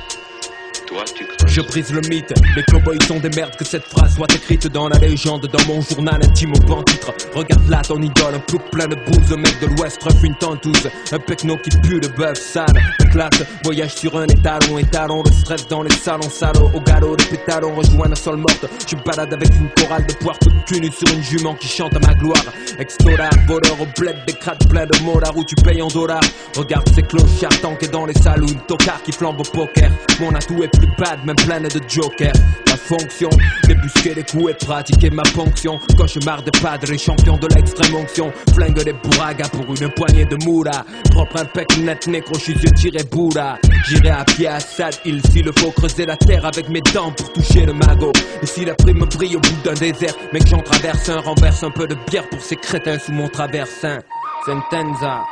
toi 0.86 1.04
tu 1.04 1.26
creuses. 1.26 1.41
Je 1.52 1.60
brise 1.60 1.92
le 1.92 2.00
mythe, 2.08 2.32
les 2.56 2.62
cowboys 2.62 2.98
sont 3.06 3.20
des 3.20 3.28
merdes 3.28 3.54
que 3.56 3.64
cette 3.66 3.84
phrase 3.84 4.14
soit 4.16 4.32
écrite 4.34 4.68
dans 4.68 4.88
la 4.88 4.98
légende, 4.98 5.46
dans 5.52 5.66
mon 5.66 5.82
journal 5.82 6.18
intime 6.24 6.54
au 6.54 6.60
ban 6.60 6.82
titre. 6.84 7.12
Regarde 7.34 7.68
là 7.68 7.82
ton 7.86 8.00
idole, 8.00 8.36
un 8.36 8.38
plouc 8.38 8.62
plein 8.70 8.88
de 8.88 8.94
bouse, 8.94 9.30
un 9.30 9.36
mec 9.36 9.60
de 9.60 9.66
l'ouest 9.66 10.02
refait 10.02 10.28
une 10.28 10.34
tentouse, 10.36 10.88
un 11.12 11.18
pecno 11.18 11.58
qui 11.58 11.68
pue 11.82 12.00
de 12.00 12.08
bœuf 12.08 12.38
sale, 12.38 12.72
classe, 13.10 13.44
voyage 13.64 13.94
sur 13.94 14.16
un 14.16 14.24
étalon, 14.28 14.78
étalon 14.78 15.22
de 15.22 15.30
stress 15.30 15.68
dans 15.68 15.82
les 15.82 15.94
salons 15.94 16.30
salauds, 16.30 16.70
au 16.74 16.80
galop 16.80 17.16
de 17.16 17.24
pétalons, 17.24 17.74
rejoins 17.74 18.08
la 18.08 18.16
sol 18.16 18.38
morte, 18.38 18.64
je 18.88 18.96
balade 18.96 19.34
avec 19.34 19.50
une 19.50 19.68
chorale 19.76 20.06
de 20.06 20.14
poire 20.14 20.38
toute 20.38 20.54
cul 20.64 20.90
sur 20.90 21.14
une 21.14 21.22
jument 21.22 21.54
qui 21.54 21.68
chante 21.68 21.94
à 21.94 21.98
ma 21.98 22.14
gloire, 22.14 22.46
ex-dollar, 22.78 23.30
voleur 23.46 23.78
au 23.78 24.00
bled, 24.00 24.16
des 24.26 24.32
crades 24.32 24.66
plein 24.70 24.86
de 24.86 24.98
molards 25.04 25.36
où 25.36 25.44
tu 25.44 25.54
payes 25.56 25.82
en 25.82 25.88
dollars, 25.88 26.24
regarde 26.56 26.88
ces 26.94 27.02
clochards 27.02 27.60
tankés 27.60 27.88
dans 27.88 28.06
les 28.06 28.14
saloons, 28.14 28.56
tocards 28.66 29.02
qui 29.02 29.12
flambent 29.12 29.40
au 29.40 29.42
poker, 29.42 29.90
mon 30.18 30.34
atout 30.34 30.62
est 30.62 30.68
plus 30.68 30.88
bad, 30.96 31.22
même 31.26 31.36
pleine 31.44 31.68
de 31.68 31.80
joker. 31.88 32.32
La 32.66 32.76
fonction, 32.76 33.28
débusquer 33.66 34.14
les 34.14 34.22
coups 34.24 34.50
et 34.50 34.54
pratiquer 34.54 35.10
ma 35.10 35.24
fonction. 35.24 35.78
Cauchemar 35.96 36.42
de 36.42 36.50
padre, 36.60 36.96
champion 36.98 37.36
de 37.36 37.48
l'extrême 37.54 37.94
onction. 37.94 38.32
Flingue 38.54 38.82
des 38.82 38.92
bourragas 38.92 39.48
pour 39.48 39.66
une 39.74 39.88
poignée 39.90 40.24
de 40.24 40.36
moula. 40.44 40.84
Propre 41.10 41.40
un 41.40 41.44
pec 41.44 41.76
net, 41.78 42.06
nécro, 42.06 42.34
je 42.38 42.52
tiré 42.70 43.02
boula. 43.10 43.58
J'irai 43.88 44.10
à 44.10 44.24
pied 44.24 44.48
à 44.48 44.60
Sad 44.60 44.94
Hill 45.04 45.20
s'il 45.30 45.44
le 45.44 45.52
faut 45.58 45.70
creuser 45.70 46.06
la 46.06 46.16
terre 46.16 46.44
avec 46.46 46.68
mes 46.68 46.82
dents 46.94 47.12
pour 47.12 47.32
toucher 47.32 47.66
le 47.66 47.72
magot. 47.72 48.12
Et 48.42 48.46
si 48.46 48.64
la 48.64 48.74
prime 48.74 49.04
brille 49.04 49.36
au 49.36 49.40
bout 49.40 49.62
d'un 49.64 49.74
désert, 49.74 50.14
mec 50.32 50.46
j'en 50.46 50.62
traverse 50.62 51.08
un, 51.08 51.20
renverse 51.20 51.62
un 51.62 51.70
peu 51.70 51.86
de 51.86 51.96
bière 52.08 52.28
pour 52.28 52.40
ces 52.40 52.56
crétins 52.56 52.98
sous 52.98 53.12
mon 53.12 53.28
traversin. 53.28 54.00
Sentenza. 54.46 55.22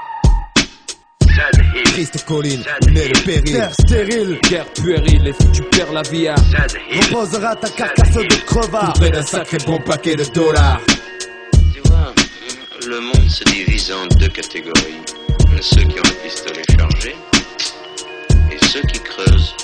Triste 1.93 2.25
colline, 2.25 2.63
est 2.63 3.09
le 3.09 3.25
péril. 3.25 3.53
Terre 3.53 3.73
stérile, 3.73 4.39
guerre 4.49 4.73
puérile 4.73 5.29
Et 5.29 5.33
si 5.33 5.53
tu 5.53 5.63
perds 5.63 5.93
la 5.93 6.03
vie 6.03 6.29
à 6.29 6.35
reposera 6.35 7.57
ta 7.57 7.69
carcasse 7.69 8.15
de 8.15 8.45
crevard. 8.47 8.93
Près 8.95 9.11
d'un 9.11 9.23
sacré 9.23 9.59
bon 9.67 9.79
paquet 9.79 10.17
de 10.17 10.25
dollars. 10.25 10.81
Tu 11.75 11.81
vois, 11.85 12.13
le 12.87 13.01
monde 13.01 13.29
se 13.29 13.45
divise 13.45 13.93
en 13.93 14.07
deux 14.17 14.29
catégories. 14.29 15.03
Ceux 15.61 15.83
qui 15.83 15.99
ont 15.99 16.03
un 16.05 16.25
pistolet 16.25 16.63
chargé 16.79 17.17
et 18.51 18.67
ceux 18.67 18.83
qui 18.83 18.99
creusent. 19.01 19.55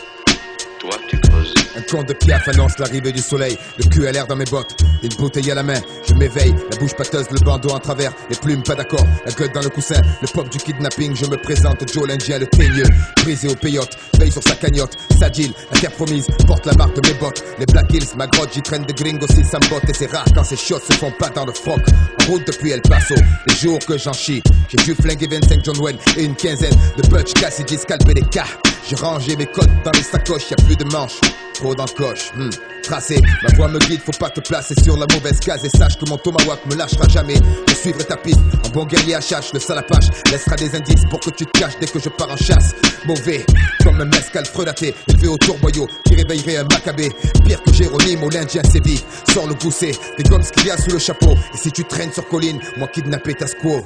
Toi, 0.78 0.93
tu 1.09 1.19
creuses. 1.20 1.56
Un 1.77 1.82
con 1.82 2.03
de 2.03 2.15
piaf 2.15 2.48
annonce 2.48 2.78
l'arrivée 2.78 3.12
du 3.12 3.20
soleil, 3.20 3.57
le 3.78 3.85
cul 3.85 4.07
à 4.07 4.12
l'air 4.12 4.27
dans 4.27 4.36
mes 4.36 4.44
bottes, 4.47 4.77
une 5.03 5.15
bouteille 5.16 5.51
à 5.51 5.55
la 5.55 5.62
main, 5.62 5.81
je 6.09 6.15
m'éveille, 6.15 6.55
la 6.70 6.77
bouche 6.78 6.94
pâteuse, 6.94 7.27
le 7.31 7.39
bandeau 7.40 7.70
en 7.70 7.78
travers, 7.78 8.12
les 8.31 8.36
plumes 8.36 8.62
pas 8.62 8.74
d'accord, 8.74 9.05
la 9.24 9.32
gueule 9.32 9.53
dans 9.53 9.61
le 9.61 9.69
coussin, 9.69 10.01
le 10.23 10.28
pop 10.28 10.48
du 10.48 10.59
kidnapping, 10.59 11.15
je 11.15 11.27
me 11.27 11.36
présente, 11.36 11.85
Joe 11.93 12.09
l'Indien, 12.09 12.39
le 12.39 12.47
teigneux, 12.47 12.86
brisé 13.23 13.48
au 13.48 13.55
payotte, 13.55 13.97
veille 14.19 14.32
sur 14.32 14.43
sa 14.43 14.55
cagnotte, 14.55 14.97
Sadil, 15.19 15.53
la 15.73 15.81
terre 15.81 15.93
promise, 15.93 16.27
porte 16.47 16.65
la 16.65 16.73
marque 16.74 17.01
de 17.01 17.09
mes 17.09 17.15
bottes, 17.19 17.44
les 17.59 17.66
Black 17.66 17.93
Hills, 17.93 18.16
ma 18.16 18.27
grotte, 18.27 18.51
j'y 18.55 18.62
traîne 18.62 18.85
des 18.85 18.94
gringos, 18.94 19.28
s'ils 19.28 19.44
s'embotent, 19.44 19.89
et 19.89 19.94
c'est 19.94 20.11
rare 20.11 20.27
quand 20.35 20.44
ces 20.44 20.57
shots 20.57 20.81
se 20.81 20.94
font 20.94 21.12
pas 21.19 21.28
dans 21.28 21.44
le 21.44 21.53
froc, 21.53 21.81
en 22.23 22.31
route 22.31 22.47
depuis 22.47 22.70
El 22.70 22.81
Paso, 22.82 23.15
les 23.47 23.55
jours 23.55 23.78
que 23.86 23.98
j'en 23.98 24.12
chie, 24.15 24.43
j'ai 24.69 24.82
dû 24.82 24.94
flinguer 24.94 25.27
25 25.27 25.65
John 25.65 25.78
Wayne. 25.78 25.98
Et 26.16 26.24
une 26.24 26.35
quinzaine 26.35 26.74
de 26.97 27.09
Butch 27.09 27.32
Cassidy, 27.35 27.77
scalper 27.78 28.15
des 28.15 28.23
cas, 28.23 28.47
j'ai 28.88 28.96
rangé 28.96 29.36
mes 29.36 29.46
codes 29.46 29.70
dans 29.84 29.90
les 29.92 30.02
sacoches, 30.02 30.50
y 30.50 30.54
a 30.54 30.64
plus 30.64 30.76
de 30.76 30.84
manches, 30.84 31.20
trop 31.54 31.74
d'encoche, 31.74 32.30
hmm. 32.36 32.50
tracé, 32.82 33.20
ma 33.42 33.56
voix 33.56 33.68
me 33.68 33.78
guide, 33.80 34.00
faut 34.00 34.12
pas 34.18 34.30
te 34.30 34.40
placer 34.40 34.74
sur 34.82 34.96
la 34.96 35.06
mauvaise 35.12 35.40
case 35.40 35.64
et 35.64 35.68
sache 35.68 35.96
que 35.98 36.08
mon 36.08 36.18
tomahawk 36.18 36.64
me 36.66 36.76
lâchera 36.76 37.08
jamais. 37.08 37.36
Je 37.68 37.74
suivrai 37.74 38.04
ta 38.04 38.16
piste, 38.16 38.40
en 38.64 38.68
bon 38.70 38.84
guerrier 38.84 39.18
chasse, 39.20 39.52
le 39.52 39.60
salapache 39.60 40.06
laissera 40.30 40.56
des 40.56 40.74
indices 40.76 41.04
pour 41.10 41.20
que 41.20 41.30
tu 41.30 41.46
te 41.46 41.58
caches 41.58 41.78
dès 41.80 41.86
que 41.86 41.98
je 41.98 42.08
pars 42.08 42.30
en 42.30 42.36
chasse. 42.36 42.74
Mauvais, 43.06 43.44
comme 43.82 44.00
un 44.00 44.04
mescal 44.04 44.46
frelaté, 44.46 44.94
élevé 45.08 45.28
au 45.28 45.38
tourboyau, 45.38 45.86
qui 46.06 46.14
réveillerait 46.14 46.58
un 46.58 46.64
macabé. 46.64 47.08
Pire 47.44 47.62
que 47.62 47.72
Jérôme 47.72 48.22
au 48.22 48.30
l'Indien 48.30 48.62
sévit, 48.62 49.02
sors 49.32 49.46
le 49.46 49.54
gousset, 49.54 49.92
des 50.16 50.24
gommes 50.24 50.44
qu'il 50.44 50.66
y 50.66 50.70
a 50.70 50.76
sous 50.76 50.90
le 50.90 50.98
chapeau. 50.98 51.34
Et 51.54 51.56
si 51.56 51.72
tu 51.72 51.84
traînes 51.84 52.12
sur 52.12 52.28
colline, 52.28 52.60
moi 52.76 52.88
kidnapper 52.88 53.34
ta 53.34 53.46
squaw. 53.46 53.84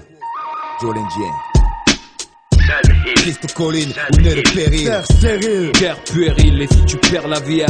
Joe 0.81 0.95
l'Indien. 0.95 1.50
Triste 3.17 3.53
colline, 3.55 3.93
où 4.13 4.21
naît 4.21 4.35
le 4.35 4.43
péril. 4.55 4.85
Terre 4.85 5.05
stérile, 5.05 5.73
terre 5.73 6.03
puérile, 6.05 6.63
et 6.63 6.67
si 6.67 6.85
tu 6.85 6.97
perds 6.97 7.29
la 7.29 7.41
vie, 7.41 7.65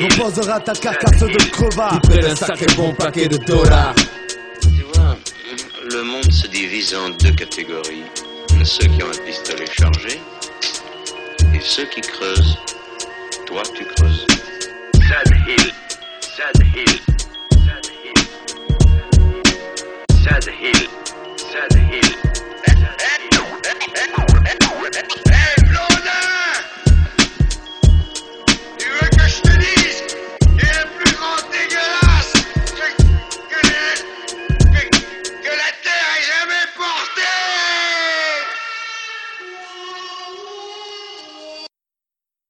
on 0.00 0.08
posera 0.08 0.60
ta 0.60 0.72
carcasse 0.72 1.20
de 1.20 1.50
crevard. 1.50 2.00
Tu 2.02 2.24
un 2.24 2.36
sacré 2.36 2.66
bon 2.76 2.92
paquet 2.94 3.28
de 3.28 3.36
dollars. 3.38 3.94
Tu 4.62 4.84
vois, 4.94 5.16
le 5.90 6.02
monde 6.02 6.30
se 6.32 6.46
divise 6.48 6.94
en 6.94 7.10
deux 7.10 7.32
catégories. 7.32 8.04
Ceux 8.64 8.86
qui 8.86 9.02
ont 9.02 9.08
un 9.08 9.24
pistolet 9.24 9.66
chargé 9.72 10.20
et 11.54 11.60
ceux 11.60 11.86
qui 11.86 12.00
creusent. 12.00 12.58
Toi, 13.46 13.62
tu 13.74 13.84
creuses. 13.84 14.26
Sad 14.94 15.32
Hill, 15.46 15.72
Sad 16.20 16.66
Hill, 16.74 17.00
Sad 17.52 17.86
Hill, 18.04 18.20
Sad 20.24 20.46
Hill. 20.60 21.07
remember. 24.90 25.27